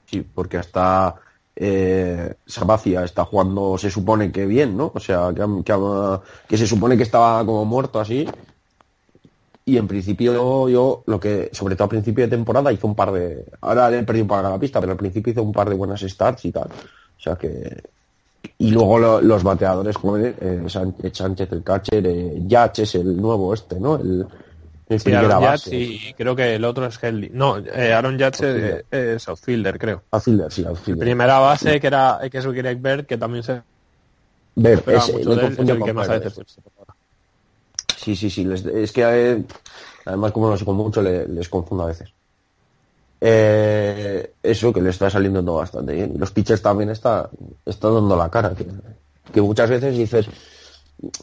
Sí, 0.06 0.24
porque 0.34 0.58
hasta 0.58 1.14
eh, 1.56 2.34
Sabacia 2.46 3.04
está 3.04 3.24
jugando, 3.24 3.76
se 3.78 3.90
supone 3.90 4.32
que 4.32 4.46
bien, 4.46 4.76
¿no? 4.76 4.92
O 4.94 5.00
sea, 5.00 5.32
que, 5.34 5.44
que 6.48 6.58
se 6.58 6.66
supone 6.66 6.96
que 6.96 7.02
estaba 7.02 7.44
como 7.44 7.64
muerto 7.64 8.00
así. 8.00 8.28
Y 9.66 9.78
en 9.78 9.88
principio 9.88 10.68
yo, 10.68 11.02
lo 11.06 11.18
que, 11.18 11.48
sobre 11.52 11.74
todo 11.74 11.84
al 11.84 11.90
principio 11.90 12.24
de 12.24 12.30
temporada, 12.30 12.70
hizo 12.70 12.86
un 12.86 12.94
par 12.94 13.10
de. 13.12 13.44
Ahora 13.62 13.88
le 13.90 13.98
he 14.00 14.02
perdido 14.02 14.24
un 14.24 14.28
poco 14.28 14.42
la 14.42 14.58
pista, 14.58 14.78
pero 14.80 14.92
al 14.92 14.98
principio 14.98 15.32
hizo 15.32 15.42
un 15.42 15.52
par 15.52 15.68
de 15.70 15.74
buenas 15.74 16.00
starts 16.02 16.44
y 16.44 16.52
tal. 16.52 16.68
O 16.68 17.20
sea 17.20 17.36
que. 17.36 17.82
Y 18.58 18.70
luego 18.70 18.98
lo- 18.98 19.20
los 19.22 19.42
bateadores 19.42 19.96
jóvenes, 19.96 20.34
eh, 20.40 20.62
Sánchez, 20.68 21.16
Sánchez, 21.16 21.52
el 21.52 21.62
catcher, 21.62 22.06
eh, 22.06 22.42
Yach 22.46 22.78
es 22.80 22.94
el 22.94 23.16
nuevo 23.16 23.54
este, 23.54 23.80
¿no? 23.80 23.96
El, 23.96 24.26
el 24.86 25.00
Sí, 25.00 25.12
Aaron 25.14 25.54
y 25.72 26.12
creo 26.12 26.36
que 26.36 26.54
el 26.56 26.64
otro 26.66 26.84
es 26.84 27.02
Headley. 27.02 27.30
No, 27.32 27.56
eh, 27.58 27.94
Aaron 27.94 28.18
Judge 28.20 28.42
es, 28.42 28.84
es 28.90 29.28
outfielder, 29.28 29.78
creo. 29.78 30.02
Outfielder, 30.10 30.52
sí, 30.52 30.62
outfielder. 30.66 31.04
Primera 31.06 31.38
base 31.38 31.80
que 31.80 31.86
era 31.86 32.20
que 32.30 32.36
es 32.36 32.46
Greg 32.46 32.82
Bird, 32.82 33.06
que 33.06 33.16
también 33.16 33.42
se 33.42 33.62
ese, 34.56 35.12
mucho 35.14 35.34
le 35.34 35.46
él, 35.46 35.52
es 35.52 35.58
el 35.58 35.82
que 35.82 35.92
más 35.94 36.08
a 36.08 36.18
veces 36.18 36.38
Sí, 37.96 38.14
sí, 38.16 38.28
sí. 38.30 38.44
les- 38.44 38.64
es 38.66 38.92
que 38.92 39.02
eh, 39.02 39.44
además 40.04 40.32
como 40.32 40.50
no 40.50 40.56
sé 40.56 40.64
con 40.64 40.76
mucho 40.76 41.00
le- 41.02 41.26
les 41.28 41.48
confundo 41.48 41.84
a 41.84 41.88
veces. 41.88 42.12
Eh, 43.20 44.34
eso 44.42 44.72
que 44.72 44.82
le 44.82 44.90
está 44.90 45.08
saliendo 45.08 45.42
todo 45.42 45.56
bastante 45.56 45.94
bien. 45.94 46.12
Y 46.14 46.18
los 46.18 46.30
pitchers 46.30 46.60
también 46.60 46.90
está, 46.90 47.30
está 47.64 47.88
dando 47.88 48.16
la 48.16 48.28
cara. 48.30 48.54
Que, 48.54 48.66
que 49.32 49.40
muchas 49.40 49.70
veces 49.70 49.96
dices, 49.96 50.26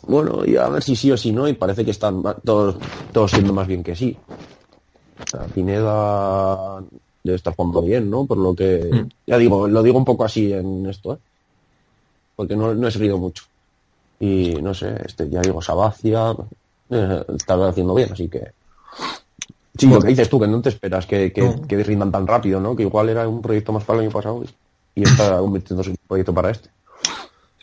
bueno, 0.08 0.44
y 0.46 0.56
a 0.58 0.68
ver 0.70 0.82
si 0.82 0.96
sí 0.96 1.12
o 1.12 1.18
si 1.18 1.32
no, 1.32 1.48
y 1.48 1.54
parece 1.54 1.86
que 1.86 1.92
están 1.92 2.24
todos, 2.44 2.76
todos 3.14 3.32
siendo 3.32 3.54
más 3.54 3.68
bien 3.68 3.84
que 3.84 3.96
sí. 3.96 4.18
Sea, 5.30 5.42
Pineda 5.54 6.82
debe 7.24 7.36
estar 7.36 7.56
jugando 7.56 7.84
bien, 7.84 8.10
¿no? 8.10 8.26
Por 8.26 8.38
lo 8.38 8.56
que, 8.56 8.80
Mm. 8.94 9.10
ya 9.28 9.38
digo, 9.38 9.68
lo 9.68 9.84
digo 9.84 9.98
un 9.98 10.06
poco 10.06 10.24
así 10.24 10.52
en 10.52 10.88
esto, 10.88 11.14
¿eh? 11.14 11.18
Porque 12.36 12.56
no, 12.56 12.74
no 12.74 12.88
he 12.88 12.92
seguido 12.92 13.18
mucho. 13.20 13.44
Y 14.20 14.56
no 14.62 14.74
sé, 14.74 14.96
este, 15.06 15.30
ya 15.30 15.42
digo, 15.42 15.62
Sabacia, 15.62 16.34
eh, 16.92 17.24
haciendo 17.48 17.94
bien, 17.96 18.12
así 18.12 18.28
que. 18.30 18.52
Sí, 19.78 19.88
lo 19.88 20.00
que 20.02 20.10
dices 20.10 20.30
tú, 20.30 20.40
que 20.40 20.48
no 20.48 20.62
te 20.62 20.70
esperas 20.70 21.06
que, 21.06 21.32
que, 21.32 21.42
No. 21.42 21.62
que 21.68 21.82
rindan 21.84 22.12
tan 22.12 22.28
rápido, 22.28 22.60
¿no? 22.60 22.76
Que 22.76 22.84
igual 22.84 23.10
era 23.10 23.28
un 23.28 23.42
proyecto 23.42 23.72
más 23.72 23.84
para 23.84 24.00
el 24.00 24.06
año 24.06 24.14
pasado 24.14 24.44
y, 24.44 25.02
y 25.02 25.04
está 25.04 25.38
convirtiéndose 25.40 25.90
en 25.92 25.96
un 26.02 26.08
proyecto 26.08 26.34
para 26.34 26.52
este. 26.52 26.70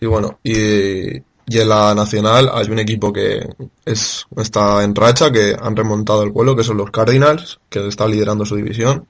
Y 0.00 0.06
bueno, 0.06 0.38
y, 0.42 1.16
y 1.18 1.58
en 1.60 1.68
la 1.68 1.94
nacional 1.94 2.50
hay 2.52 2.70
un 2.70 2.78
equipo 2.78 3.12
que 3.12 3.46
es 3.84 4.24
está 4.36 4.82
en 4.84 4.94
racha, 4.94 5.30
que 5.30 5.54
han 5.60 5.76
remontado 5.76 6.22
el 6.22 6.30
vuelo, 6.30 6.56
que 6.56 6.64
son 6.64 6.78
los 6.78 6.90
Cardinals, 6.90 7.60
que 7.68 7.86
está 7.86 8.06
liderando 8.06 8.44
su 8.46 8.56
división. 8.56 9.06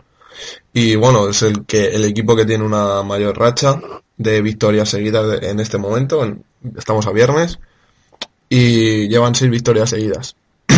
Y 0.73 0.97
bueno, 0.97 1.29
es 1.29 1.43
el 1.43 1.65
que 1.67 1.87
el 1.87 2.05
equipo 2.05 2.35
que 2.37 2.45
tiene 2.47 2.65
una 2.65 3.03
mayor 3.03 3.39
racha 3.39 3.81
de 4.17 4.41
victorias 4.43 4.89
seguidas 4.89 5.43
en 5.43 5.61
este 5.61 5.79
momento. 5.79 6.25
en- 6.25 6.43
estamos 6.77 7.07
a 7.07 7.13
viernes. 7.13 7.59
Y 8.49 9.09
llevan 9.09 9.35
seis 9.35 9.51
victorias 9.51 9.91
seguidas. 9.91 10.37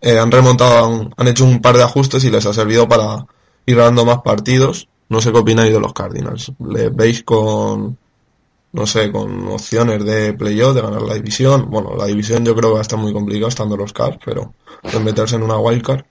Eh, 0.00 0.18
han 0.18 0.32
remontado, 0.32 0.84
han, 0.84 1.14
han 1.16 1.28
hecho 1.28 1.44
un 1.44 1.62
par 1.62 1.76
de 1.76 1.84
ajustes 1.84 2.24
y 2.24 2.30
les 2.32 2.44
ha 2.46 2.52
servido 2.52 2.88
para 2.88 3.26
ir 3.64 3.76
ganando 3.76 4.04
más 4.04 4.18
partidos. 4.22 4.88
No 5.08 5.20
sé 5.20 5.30
qué 5.30 5.38
opináis 5.38 5.72
de 5.72 5.78
los 5.78 5.92
Cardinals. 5.92 6.50
¿Les 6.58 6.92
veis 6.92 7.22
con, 7.22 7.96
no 8.72 8.86
sé, 8.86 9.12
con 9.12 9.46
opciones 9.48 10.04
de 10.04 10.32
playoff, 10.32 10.74
de 10.74 10.80
ganar 10.80 11.02
la 11.02 11.14
división. 11.14 11.70
Bueno, 11.70 11.94
la 11.96 12.06
división 12.06 12.44
yo 12.44 12.54
creo 12.54 12.70
que 12.70 12.74
va 12.74 12.78
a 12.80 12.82
estar 12.82 12.98
muy 12.98 13.12
complicado 13.12 13.48
estando 13.48 13.76
los 13.76 13.92
Cars, 13.92 14.18
pero 14.24 14.54
de 14.90 14.98
meterse 15.00 15.36
en 15.36 15.42
una 15.42 15.58
wildcard. 15.58 16.04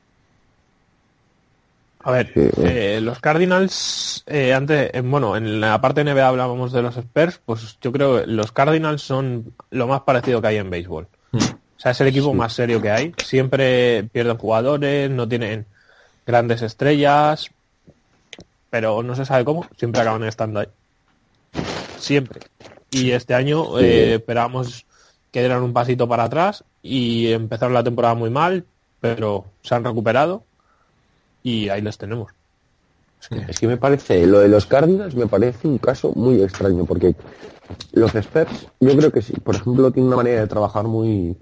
A 2.03 2.11
ver, 2.11 2.31
Sí. 2.33 2.49
eh, 2.63 2.99
los 3.01 3.19
Cardinals, 3.19 4.23
eh, 4.25 4.53
antes, 4.53 4.89
eh, 4.93 5.01
bueno, 5.01 5.35
en 5.35 5.61
la 5.61 5.79
parte 5.81 6.01
NBA 6.03 6.27
hablábamos 6.27 6.71
de 6.71 6.81
los 6.81 6.97
Spurs, 6.97 7.39
pues 7.45 7.77
yo 7.81 7.91
creo 7.91 8.21
que 8.21 8.27
los 8.27 8.51
Cardinals 8.51 9.01
son 9.01 9.53
lo 9.69 9.87
más 9.87 10.01
parecido 10.01 10.41
que 10.41 10.47
hay 10.47 10.57
en 10.57 10.69
béisbol. 10.69 11.07
Mm. 11.31 11.37
O 11.37 11.79
sea, 11.81 11.91
es 11.91 12.01
el 12.01 12.07
equipo 12.07 12.33
más 12.33 12.53
serio 12.53 12.81
que 12.81 12.91
hay. 12.91 13.13
Siempre 13.23 14.03
pierden 14.11 14.37
jugadores, 14.37 15.09
no 15.09 15.27
tienen 15.27 15.65
grandes 16.25 16.61
estrellas, 16.61 17.49
pero 18.69 19.03
no 19.03 19.15
se 19.15 19.25
sabe 19.25 19.43
cómo, 19.45 19.67
siempre 19.77 20.01
acaban 20.01 20.23
estando 20.23 20.59
ahí. 20.61 20.67
Siempre. 21.97 22.39
Y 22.91 23.11
este 23.11 23.33
año 23.33 23.79
eh, 23.79 24.15
esperábamos 24.15 24.85
que 25.31 25.39
dieran 25.39 25.63
un 25.63 25.73
pasito 25.73 26.07
para 26.07 26.23
atrás 26.25 26.63
y 26.83 27.31
empezaron 27.31 27.73
la 27.73 27.83
temporada 27.83 28.15
muy 28.15 28.29
mal, 28.29 28.65
pero 28.99 29.45
se 29.63 29.75
han 29.75 29.83
recuperado 29.83 30.43
y 31.43 31.69
ahí 31.69 31.81
los 31.81 31.97
tenemos. 31.97 32.31
Es 33.47 33.59
que 33.59 33.67
me 33.67 33.77
parece, 33.77 34.25
lo 34.25 34.39
de 34.39 34.47
los 34.47 34.65
Cardinals 34.65 35.13
me 35.15 35.27
parece 35.27 35.67
un 35.67 35.77
caso 35.77 36.11
muy 36.15 36.41
extraño, 36.41 36.85
porque 36.85 37.13
los 37.93 38.13
Spurs, 38.15 38.67
yo 38.79 38.97
creo 38.97 39.11
que 39.11 39.21
sí, 39.21 39.33
por 39.43 39.55
ejemplo, 39.55 39.91
tienen 39.91 40.07
una 40.07 40.17
manera 40.17 40.41
de 40.41 40.47
trabajar 40.47 40.85
muy, 40.85 41.35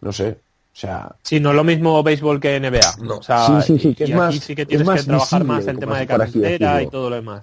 no 0.00 0.12
sé, 0.12 0.38
o 0.74 0.78
sea, 0.78 1.14
Sí, 1.22 1.38
no 1.40 1.50
es 1.50 1.56
lo 1.56 1.64
mismo 1.64 2.02
béisbol 2.02 2.40
que 2.40 2.58
NBA. 2.60 2.96
No. 3.02 3.16
O 3.18 3.22
sea, 3.22 3.60
Sí, 3.62 3.74
sí, 3.74 3.78
sí, 3.78 3.94
que 3.94 4.04
es 4.04 4.14
más- 4.14 4.34
sí 4.38 4.54
que 4.54 4.62
es 4.62 4.68
tienes 4.68 4.86
más 4.86 5.00
que 5.00 5.06
trabajar 5.06 5.42
visible, 5.42 5.56
más 5.58 5.66
el 5.66 5.78
tema 5.78 5.98
de 5.98 6.06
carretera 6.06 6.82
y 6.82 6.86
todo 6.88 7.10
lo 7.10 7.16
demás. 7.16 7.42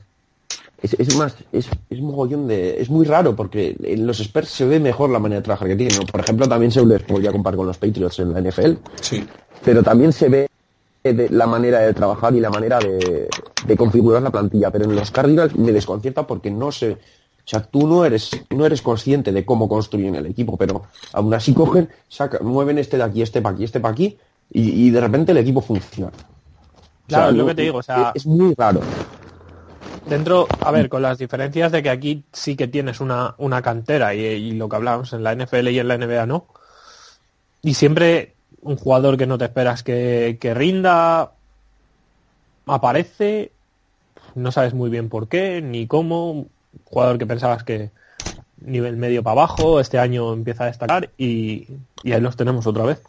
es, 0.81 0.93
es 0.99 1.15
más, 1.15 1.35
es, 1.51 1.67
es 1.89 1.99
mogollón 2.01 2.47
de, 2.47 2.81
es 2.81 2.89
muy 2.89 3.05
raro, 3.05 3.35
porque 3.35 3.75
en 3.83 4.05
los 4.05 4.19
Spurs 4.19 4.49
se 4.49 4.65
ve 4.65 4.79
mejor 4.79 5.09
la 5.11 5.19
manera 5.19 5.39
de 5.39 5.45
trabajar 5.45 5.67
que 5.67 5.75
tienen. 5.75 5.99
Por 6.07 6.19
ejemplo, 6.21 6.47
también 6.47 6.71
se 6.71 6.85
les 6.85 7.01
podría 7.03 7.31
comparar 7.31 7.57
con 7.57 7.67
los 7.67 7.77
Patriots 7.77 8.19
en 8.19 8.33
la 8.33 8.39
NFL, 8.41 8.73
Sí. 9.01 9.23
pero 9.63 9.81
también 9.81 10.11
se 10.11 10.29
ve 10.29 10.47
de 11.03 11.29
la 11.29 11.47
manera 11.47 11.79
de 11.79 11.93
trabajar 11.93 12.33
y 12.33 12.39
la 12.39 12.49
manera 12.49 12.79
de, 12.79 13.27
de 13.67 13.77
configurar 13.77 14.21
la 14.21 14.29
plantilla. 14.29 14.71
Pero 14.71 14.85
en 14.85 14.95
los 14.95 15.11
Cardinals 15.11 15.55
me 15.57 15.71
desconcierta 15.73 16.25
porque 16.25 16.49
no 16.49 16.71
sé. 16.71 16.91
O 16.91 17.45
sea, 17.49 17.61
tú 17.61 17.85
no 17.87 18.05
eres, 18.05 18.31
no 18.51 18.65
eres 18.65 18.81
consciente 18.81 19.33
de 19.33 19.43
cómo 19.43 19.67
construyen 19.67 20.15
el 20.15 20.27
equipo, 20.27 20.55
pero 20.55 20.83
aún 21.11 21.33
así 21.33 21.53
cogen, 21.53 21.89
sacan, 22.07 22.45
mueven 22.45 22.77
este 22.77 22.95
de 22.95 23.03
aquí, 23.03 23.21
este 23.21 23.41
para 23.41 23.53
aquí, 23.55 23.65
este 23.65 23.81
para 23.81 23.91
aquí, 23.91 24.17
y, 24.49 24.87
y 24.87 24.89
de 24.91 25.01
repente 25.01 25.33
el 25.33 25.39
equipo 25.39 25.59
funciona. 25.59 26.13
O 26.15 27.07
Claro, 27.09 27.23
sea, 27.25 27.29
es 27.31 27.35
lo 27.35 27.43
no- 27.43 27.49
que 27.49 27.55
te 27.55 27.61
digo, 27.63 27.79
o 27.79 27.83
sea- 27.83 28.13
es 28.15 28.25
muy 28.25 28.53
raro. 28.55 28.79
Dentro, 30.09 30.47
a 30.61 30.71
ver, 30.71 30.87
con 30.89 31.01
las 31.01 31.17
diferencias 31.17 31.71
de 31.71 31.81
que 31.83 31.89
aquí 31.89 32.23
sí 32.31 32.55
que 32.55 32.67
tienes 32.67 32.99
una, 33.01 33.35
una 33.37 33.61
cantera 33.61 34.13
y, 34.13 34.19
y 34.21 34.51
lo 34.53 34.67
que 34.69 34.75
hablábamos 34.77 35.11
en 35.13 35.23
la 35.23 35.33
NFL 35.33 35.69
y 35.71 35.79
en 35.79 35.87
la 35.87 35.95
NBA 35.97 36.25
no. 36.25 36.45
Y 37.61 37.73
siempre 37.73 38.35
un 38.63 38.77
jugador 38.77 39.17
que 39.17 39.27
no 39.27 39.37
te 39.37 39.45
esperas 39.45 39.83
que, 39.83 40.37
que 40.39 40.53
rinda 40.53 41.31
aparece, 42.65 43.51
no 44.35 44.51
sabes 44.51 44.73
muy 44.73 44.89
bien 44.89 45.09
por 45.09 45.27
qué 45.27 45.61
ni 45.61 45.87
cómo, 45.87 46.31
un 46.31 46.49
jugador 46.85 47.17
que 47.17 47.25
pensabas 47.25 47.63
que 47.63 47.91
nivel 48.65 48.95
medio 48.97 49.23
para 49.23 49.33
abajo, 49.41 49.79
este 49.79 49.99
año 49.99 50.31
empieza 50.33 50.63
a 50.63 50.67
destacar 50.67 51.09
y, 51.17 51.67
y 52.03 52.11
ahí 52.13 52.21
los 52.21 52.35
tenemos 52.37 52.65
otra 52.65 52.85
vez. 52.85 53.01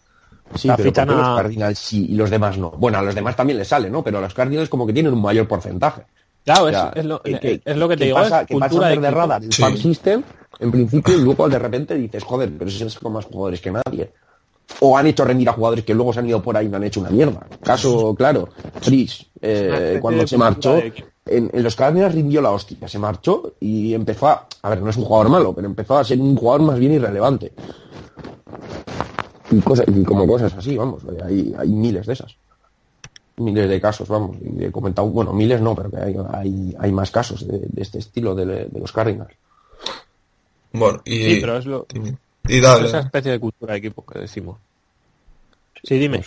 Sí, 0.56 0.68
La 0.68 0.76
pero 0.76 0.88
fichan 0.90 1.06
¿por 1.06 1.14
qué 1.16 1.20
a- 1.22 1.24
los 1.26 1.36
Cardinals 1.36 1.78
sí 1.78 2.06
y 2.10 2.14
los 2.16 2.30
demás 2.30 2.58
no? 2.58 2.70
Bueno, 2.72 2.98
a 2.98 3.02
los 3.02 3.14
demás 3.14 3.36
también 3.36 3.58
les 3.58 3.68
sale, 3.68 3.88
¿no? 3.90 4.02
Pero 4.02 4.18
a 4.18 4.20
los 4.20 4.34
Cardinals 4.34 4.68
como 4.68 4.86
que 4.86 4.92
tienen 4.92 5.12
un 5.12 5.22
mayor 5.22 5.46
porcentaje. 5.48 6.02
Claro, 6.44 6.64
O 6.64 6.68
es, 6.68 6.76
sea, 6.76 6.92
es 6.94 7.04
lo, 7.04 7.22
que- 7.22 7.62
es 7.64 7.76
lo 7.76 7.88
que 7.88 7.96
te 7.96 8.04
digo, 8.04 8.18
pasa, 8.18 8.42
es 8.42 8.46
que 8.48 8.54
cultura 8.58 8.88
de 8.88 9.10
radar 9.10 9.42
el 9.42 9.52
Sí. 9.52 9.62
farm 9.62 9.76
system, 9.76 10.22
en 10.58 10.70
principio, 10.70 11.16
y 11.16 11.22
luego 11.22 11.48
de 11.48 11.58
repente 11.58 11.94
dices, 11.94 12.22
joder, 12.22 12.50
pero 12.58 12.70
si 12.70 12.84
es 12.84 12.98
con 12.98 13.12
más 13.12 13.24
jugadores 13.24 13.60
que 13.60 13.70
nadie. 13.72 14.12
O 14.80 14.96
han 14.96 15.06
hecho 15.06 15.24
rendir 15.24 15.48
a 15.48 15.52
jugadores 15.52 15.84
que 15.84 15.94
luego 15.94 16.12
se 16.12 16.20
han 16.20 16.28
ido 16.28 16.42
por 16.42 16.56
ahí 16.56 16.66
y 16.66 16.68
no 16.68 16.76
han 16.76 16.84
hecho 16.84 17.00
una 17.00 17.10
mierda. 17.10 17.46
Caso 17.62 18.14
claro, 18.14 18.48
Fris, 18.80 19.26
eh, 19.40 19.68
especie 19.68 20.00
cuando 20.00 20.26
se 20.26 20.36
marchó, 20.36 20.78
en, 20.78 21.50
en 21.52 21.62
los 21.62 21.76
Cardinals 21.76 22.14
rindió 22.14 22.40
la 22.40 22.50
hostia, 22.50 22.88
se 22.88 22.98
marchó 22.98 23.54
y 23.60 23.94
empezó 23.94 24.28
a, 24.28 24.46
a 24.62 24.70
ver, 24.70 24.82
no 24.82 24.90
es 24.90 24.96
un 24.96 25.04
jugador 25.04 25.28
malo, 25.28 25.52
pero 25.54 25.66
empezó 25.66 25.98
a 25.98 26.04
ser 26.04 26.20
un 26.20 26.36
jugador 26.36 26.62
más 26.62 26.78
bien 26.78 26.94
irrelevante. 26.94 27.52
Y, 29.50 29.60
cosas, 29.60 29.86
y 29.88 30.02
como 30.02 30.26
cosas 30.26 30.54
así, 30.54 30.76
vamos, 30.76 31.02
hay, 31.24 31.54
hay 31.56 31.68
miles 31.68 32.06
de 32.06 32.14
esas 32.14 32.36
miles 33.36 33.68
de 33.68 33.80
casos, 33.80 34.08
vamos, 34.08 34.36
y 34.42 34.64
he 34.64 34.70
comentado, 34.70 35.08
bueno, 35.08 35.32
miles 35.32 35.60
no, 35.60 35.74
pero 35.74 35.90
que 35.90 35.96
hay, 35.96 36.16
hay, 36.32 36.74
hay 36.78 36.92
más 36.92 37.10
casos 37.10 37.46
de, 37.46 37.58
de 37.58 37.82
este 37.82 37.98
estilo 37.98 38.34
de, 38.34 38.46
de 38.46 38.80
los 38.80 38.92
Cardinals. 38.92 39.34
Bueno, 40.72 41.00
y, 41.04 41.24
Sí, 41.24 41.38
pero 41.40 41.56
es 41.58 41.66
lo, 41.66 41.86
y 42.48 42.60
dale. 42.60 42.88
esa 42.88 43.00
especie 43.00 43.32
de 43.32 43.40
cultura 43.40 43.72
de 43.72 43.78
equipo 43.78 44.04
que 44.04 44.18
decimos. 44.20 44.58
Sí, 45.82 45.98
dime. 45.98 46.22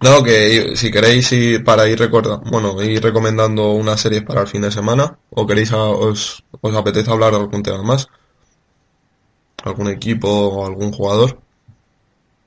No 0.00 0.22
que 0.22 0.76
si 0.76 0.90
queréis 0.90 1.30
ir 1.32 1.64
para 1.64 1.88
ir 1.88 1.98
recordando, 1.98 2.48
bueno, 2.50 2.80
ir 2.82 3.02
recomendando 3.02 3.72
unas 3.72 4.00
series 4.00 4.22
para 4.22 4.42
el 4.42 4.46
fin 4.48 4.62
de 4.62 4.70
semana, 4.70 5.16
o 5.30 5.46
queréis, 5.46 5.72
a- 5.72 5.78
os, 5.78 6.44
os 6.60 6.74
apetece 6.76 7.10
hablar 7.10 7.32
de 7.32 7.38
algún 7.38 7.62
tema 7.62 7.82
más, 7.82 8.08
algún 9.64 9.88
equipo 9.88 10.28
o 10.28 10.66
algún 10.66 10.92
jugador. 10.92 11.38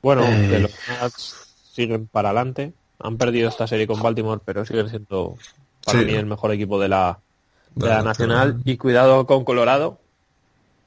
Bueno, 0.01 0.23
Eh. 0.25 0.47
que 0.49 0.59
los 0.59 0.71
Nats 0.87 1.35
siguen 1.73 2.07
para 2.07 2.29
adelante. 2.29 2.73
Han 2.99 3.17
perdido 3.17 3.49
esta 3.49 3.67
serie 3.67 3.87
con 3.87 4.01
Baltimore, 4.01 4.41
pero 4.43 4.65
siguen 4.65 4.89
siendo 4.89 5.35
para 5.83 5.99
Sí. 5.99 6.05
mí 6.05 6.13
el 6.13 6.25
mejor 6.25 6.51
equipo 6.51 6.79
de 6.79 6.87
la, 6.89 7.19
de 7.75 7.83
De 7.85 7.89
la 7.89 7.97
la 7.99 8.03
nacional. 8.03 8.37
nacional. 8.49 8.61
Y 8.65 8.77
cuidado 8.77 9.25
con 9.25 9.43
Colorado, 9.43 9.99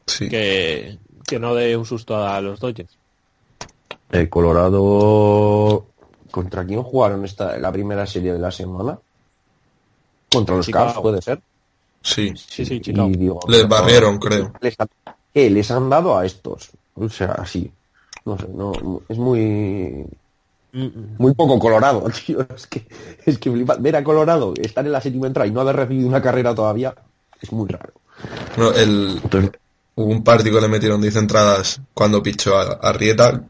Sí. 0.07 0.29
que, 0.29 0.99
que 1.31 1.39
no 1.39 1.55
dé 1.55 1.77
un 1.77 1.87
susto 1.87 2.17
a 2.17 2.41
los 2.41 2.59
Dodgers. 2.59 2.99
El 4.11 4.29
Colorado. 4.29 5.87
¿Contra 6.33 6.65
quién 6.65 6.83
jugaron 6.83 7.25
esta, 7.25 7.57
la 7.59 7.71
primera 7.73 8.05
serie 8.07 8.33
de 8.33 8.39
la 8.41 8.51
semana? 8.51 8.99
Contra 10.33 10.57
los 10.57 10.67
Chicago. 10.67 10.87
Cavs, 10.87 11.01
puede 11.01 11.23
ser. 11.23 11.41
Sí. 12.03 12.33
Sí, 12.37 12.65
sí, 12.65 12.81
Chicago. 12.81 13.09
Y 13.09 13.13
digo, 13.17 13.41
Les 13.47 13.69
barrieron, 13.69 14.19
creo. 14.19 14.53
les, 14.61 14.75
han- 14.79 14.89
¿qué 15.33 15.49
les 15.51 15.71
han 15.71 15.89
dado 15.89 16.17
a 16.19 16.27
estos? 16.27 16.71
O 16.95 17.09
sea, 17.09 17.33
así. 17.33 17.71
No 18.25 18.37
sé, 18.37 18.49
no, 18.53 18.73
es 19.09 19.19
muy 19.19 20.05
muy 20.73 21.35
poco 21.35 21.59
colorado, 21.59 22.05
tío. 22.27 22.41
Es 22.55 22.67
que, 22.67 22.87
es 23.25 23.39
que 23.39 23.51
ver 23.51 23.97
a 23.97 24.05
Colorado 24.05 24.55
estar 24.61 24.85
en 24.85 24.93
la 24.93 25.01
séptima 25.01 25.27
entrada 25.29 25.47
y 25.47 25.53
no 25.53 25.61
haber 25.61 25.77
recibido 25.77 26.09
una 26.09 26.23
carrera 26.23 26.55
todavía 26.55 26.95
es 27.41 27.53
muy 27.53 27.69
raro. 27.69 27.93
No, 28.57 28.71
el, 28.73 29.19
Entonces, 29.23 29.51
hubo 29.97 30.07
un 30.11 30.25
partido 30.25 30.57
que 30.57 30.63
le 30.63 30.69
metieron 30.69 31.01
10 31.01 31.17
entradas 31.17 31.81
cuando 31.95 32.23
pichó 32.23 32.57
a, 32.59 32.63
a 32.75 32.93
Rieta, 32.93 33.43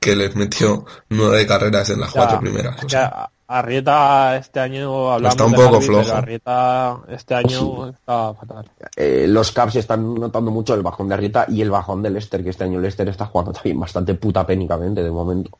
que 0.00 0.14
les 0.16 0.34
metió 0.36 0.84
nueve 1.10 1.46
carreras 1.46 1.90
en 1.90 2.00
las 2.00 2.12
Ya, 2.12 2.14
cuatro 2.14 2.38
primeras. 2.40 2.82
o 2.84 2.88
sea, 2.88 3.30
Arrieta 3.50 4.36
este 4.36 4.60
año 4.60 5.10
hablamos 5.10 5.32
Está 5.34 5.46
un 5.46 5.52
de 5.52 5.56
poco 5.56 5.80
Harvey, 5.80 5.80
flojo. 5.80 6.02
pero 6.02 6.16
Arrieta 6.16 7.00
este 7.08 7.34
año 7.34 7.88
está 7.88 8.34
fatal. 8.34 8.70
eh, 8.96 9.26
los 9.28 9.52
Caps 9.52 9.76
están 9.76 10.14
notando 10.14 10.50
mucho 10.50 10.74
el 10.74 10.82
bajón 10.82 11.08
de 11.08 11.14
Arrieta 11.14 11.46
y 11.48 11.62
el 11.62 11.70
bajón 11.70 12.02
de 12.02 12.10
Lester, 12.10 12.44
que 12.44 12.50
este 12.50 12.64
año 12.64 12.78
Lester 12.80 13.08
está 13.08 13.26
jugando 13.26 13.52
también 13.52 13.80
bastante 13.80 14.14
puta 14.14 14.46
pénicamente 14.46 15.02
de 15.02 15.10
momento. 15.10 15.58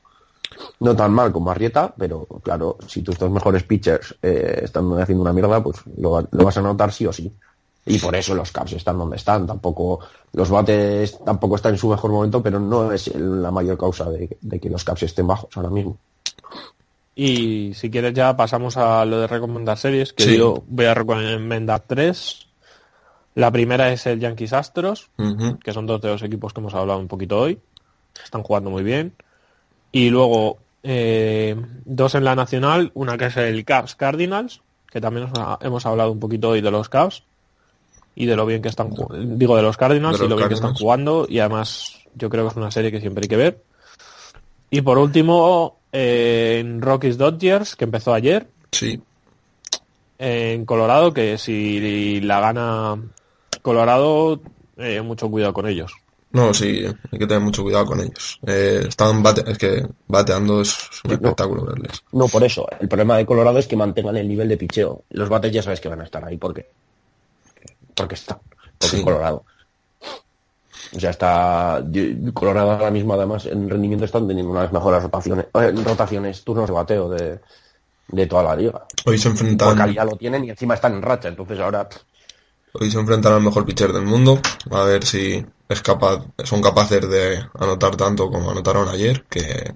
No 0.80 0.94
tan 0.94 1.12
mal 1.12 1.32
como 1.32 1.50
Arrieta, 1.50 1.94
pero 1.96 2.26
claro, 2.42 2.76
si 2.86 3.02
tus 3.02 3.18
dos 3.18 3.30
mejores 3.30 3.62
pitchers 3.62 4.16
eh, 4.22 4.60
están 4.64 4.92
haciendo 5.00 5.22
una 5.22 5.32
mierda, 5.32 5.62
pues 5.62 5.78
lo 5.96 6.10
vas 6.32 6.56
a 6.58 6.62
notar 6.62 6.92
sí 6.92 7.06
o 7.06 7.12
sí. 7.12 7.32
Y 7.90 7.98
por 7.98 8.14
eso 8.14 8.34
los 8.34 8.52
Caps 8.52 8.72
están 8.74 8.98
donde 8.98 9.16
están. 9.16 9.46
Tampoco 9.46 10.00
los 10.32 10.50
bates 10.50 11.18
tampoco 11.24 11.56
están 11.56 11.72
en 11.72 11.78
su 11.78 11.88
mejor 11.88 12.10
momento, 12.12 12.42
pero 12.42 12.60
no 12.60 12.92
es 12.92 13.14
la 13.14 13.50
mayor 13.50 13.78
causa 13.78 14.10
de, 14.10 14.36
de 14.40 14.60
que 14.60 14.68
los 14.68 14.84
Caps 14.84 15.04
estén 15.04 15.26
bajos 15.26 15.56
ahora 15.56 15.70
mismo. 15.70 15.96
Y 17.14 17.72
si 17.74 17.90
quieres 17.90 18.14
ya 18.14 18.36
pasamos 18.36 18.76
a 18.76 19.04
lo 19.04 19.20
de 19.20 19.26
recomendar 19.26 19.76
series, 19.76 20.12
que 20.12 20.22
Sí. 20.24 20.36
yo 20.38 20.62
voy 20.68 20.84
a 20.86 20.94
recomendar 20.94 21.82
tres. 21.86 22.46
La 23.34 23.50
primera 23.50 23.92
es 23.92 24.06
el 24.06 24.20
Yankees 24.20 24.52
Astros, 24.52 25.10
que 25.64 25.72
son 25.72 25.86
dos 25.86 26.00
de 26.00 26.08
los 26.08 26.22
equipos 26.22 26.52
que 26.52 26.60
hemos 26.60 26.74
hablado 26.74 26.98
un 27.00 27.08
poquito 27.08 27.38
hoy. 27.40 27.58
Están 28.22 28.42
jugando 28.42 28.70
muy 28.70 28.82
bien. 28.82 29.14
Y 29.92 30.10
luego 30.10 30.58
eh, 30.82 31.56
dos 31.84 32.14
en 32.14 32.24
la 32.24 32.34
nacional, 32.36 32.90
una 32.94 33.16
que 33.18 33.26
es 33.26 33.36
el 33.36 33.64
Cavs 33.64 33.94
Cardinals, 33.96 34.60
que 34.90 35.00
también 35.00 35.28
ha- 35.38 35.58
hemos 35.60 35.86
hablado 35.86 36.12
un 36.12 36.20
poquito 36.20 36.50
hoy 36.50 36.60
de 36.60 36.70
los 36.70 36.88
Cavs 36.88 37.24
y 38.20 38.26
de 38.26 38.34
lo 38.36 38.44
bien 38.46 38.60
que 38.60 38.68
están 38.68 38.90
digo 39.38 39.54
de 39.56 39.62
los 39.62 39.76
Cardinals 39.76 40.18
De 40.18 40.26
y 40.26 40.28
lo 40.28 40.34
bien 40.36 40.48
que 40.48 40.54
están 40.56 40.74
jugando 40.74 41.24
y 41.28 41.38
además 41.38 41.98
yo 42.14 42.28
creo 42.28 42.44
que 42.44 42.50
es 42.50 42.56
una 42.56 42.70
serie 42.72 42.90
que 42.90 43.00
siempre 43.00 43.22
hay 43.24 43.28
que 43.28 43.36
ver. 43.36 43.62
Y 44.70 44.80
por 44.80 44.98
último 44.98 45.76
eh, 45.92 46.58
en 46.60 46.82
Rockies 46.82 47.16
Dodgers 47.16 47.76
que 47.76 47.84
empezó 47.84 48.12
ayer 48.12 48.48
Sí. 48.72 49.00
en 50.18 50.64
Colorado 50.66 51.14
que 51.14 51.38
si 51.38 52.20
la 52.20 52.40
gana 52.40 53.00
Colorado 53.62 54.40
eh, 54.76 55.00
mucho 55.00 55.30
cuidado 55.30 55.52
con 55.52 55.68
ellos. 55.68 55.92
No, 56.30 56.52
sí, 56.52 56.84
hay 56.84 57.18
que 57.18 57.26
tener 57.26 57.40
mucho 57.40 57.62
cuidado 57.62 57.86
con 57.86 58.00
ellos. 58.00 58.38
Eh, 58.46 58.84
están 58.86 59.22
bate- 59.22 59.48
es 59.50 59.56
que 59.56 59.86
bateando 60.08 60.60
es 60.60 60.76
un 61.04 61.10
no. 61.10 61.14
espectáculo 61.14 61.64
verles. 61.64 62.02
No, 62.12 62.28
por 62.28 62.44
eso. 62.44 62.66
El 62.80 62.86
problema 62.88 63.16
de 63.16 63.24
Colorado 63.24 63.58
es 63.58 63.66
que 63.66 63.76
mantengan 63.76 64.16
el 64.18 64.28
nivel 64.28 64.46
de 64.48 64.58
picheo. 64.58 65.04
Los 65.10 65.28
bates 65.30 65.52
ya 65.52 65.62
sabes 65.62 65.80
que 65.80 65.88
van 65.88 66.00
a 66.02 66.04
estar 66.04 66.22
ahí. 66.24 66.36
¿Por 66.36 66.52
qué? 66.52 66.68
Porque 67.98 68.14
están. 68.14 68.38
Porque 68.78 68.96
Sí. 68.96 69.02
Colorado. 69.02 69.44
O 70.96 71.00
sea, 71.00 71.10
está. 71.10 71.84
Colorado 72.32 72.72
ahora 72.72 72.90
mismo, 72.90 73.14
además, 73.14 73.46
en 73.46 73.68
rendimiento 73.68 74.04
están 74.06 74.26
teniendo 74.26 74.50
una 74.52 74.60
de 74.60 74.66
las 74.66 74.72
mejores 74.72 75.02
rotaciones, 75.02 75.46
eh, 75.54 75.72
rotaciones, 75.84 76.44
turnos 76.44 76.68
de 76.68 76.72
bateo 76.74 77.08
de, 77.10 77.40
de 78.08 78.26
toda 78.26 78.42
la 78.44 78.56
liga. 78.56 78.86
Hoy 79.04 79.18
se 79.18 79.30
Por 79.30 79.32
enfrentan, 79.32 79.76
calidad 79.76 80.06
lo 80.06 80.16
tienen 80.16 80.44
y 80.44 80.50
encima 80.50 80.74
están 80.74 80.94
en 80.94 81.02
racha. 81.02 81.28
Entonces 81.28 81.58
ahora. 81.60 81.88
hoy 82.72 82.90
se 82.90 82.98
enfrentan 82.98 83.34
al 83.34 83.42
mejor 83.42 83.66
pitcher 83.66 83.92
del 83.92 84.04
mundo. 84.06 84.40
A 84.70 84.84
ver 84.84 85.04
si 85.04 85.44
es 85.68 85.82
capaz, 85.82 86.24
son 86.44 86.62
capaces 86.62 87.08
de 87.08 87.44
anotar 87.58 87.96
tanto 87.96 88.30
como 88.30 88.50
anotaron 88.50 88.88
ayer, 88.88 89.24
que 89.28 89.74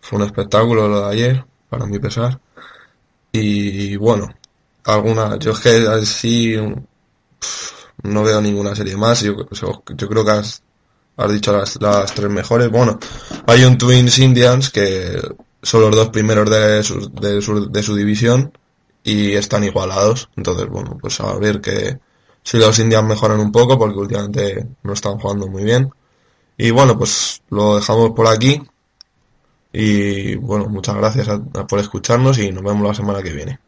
fue 0.00 0.18
un 0.18 0.24
espectáculo 0.26 0.88
lo 0.88 1.00
de 1.08 1.12
ayer, 1.12 1.44
para 1.68 1.86
mi 1.86 1.98
pesar. 1.98 2.38
Y 3.32 3.96
bueno, 3.96 4.28
alguna, 4.84 5.38
yo 5.38 5.52
es 5.52 5.60
que 5.60 5.86
así 5.88 6.56
no 8.02 8.22
veo 8.22 8.40
ninguna 8.40 8.74
serie 8.74 8.96
más. 8.96 9.22
Yo, 9.22 9.36
creo 9.44 10.24
que 10.24 10.30
has, 10.30 10.62
dicho 11.30 11.52
las, 11.52 12.14
tres 12.14 12.30
mejores. 12.30 12.70
Bueno, 12.70 12.98
hay 13.46 13.64
un 13.64 13.78
Twins 13.78 14.18
Indians 14.18 14.70
que 14.70 15.20
son 15.62 15.82
los 15.82 15.94
dos 15.94 16.08
primeros 16.08 16.50
de 16.50 16.82
su, 16.82 17.96
división 17.96 18.56
y 19.04 19.32
están 19.32 19.64
igualados. 19.64 20.28
Entonces, 20.36 20.68
bueno, 20.68 20.98
pues 21.00 21.20
a 21.20 21.34
ver 21.38 21.60
que 21.60 21.98
si 22.42 22.58
los 22.58 22.78
Indians 22.78 23.04
mejoran 23.06 23.40
un 23.40 23.52
poco 23.52 23.78
porque 23.78 23.98
últimamente 23.98 24.66
no 24.82 24.92
están 24.92 25.18
jugando 25.18 25.46
muy 25.48 25.64
bien. 25.64 25.92
Y 26.56 26.70
bueno, 26.70 26.98
pues 26.98 27.42
lo 27.50 27.76
dejamos 27.76 28.10
por 28.12 28.26
aquí. 28.26 28.62
Y 29.72 30.36
bueno, 30.36 30.66
muchas 30.68 30.96
gracias 30.96 31.28
por 31.68 31.78
escucharnos 31.78 32.38
y 32.38 32.52
nos 32.52 32.62
vemos 32.62 32.86
la 32.86 32.94
semana 32.94 33.22
que 33.22 33.32
viene. 33.32 33.58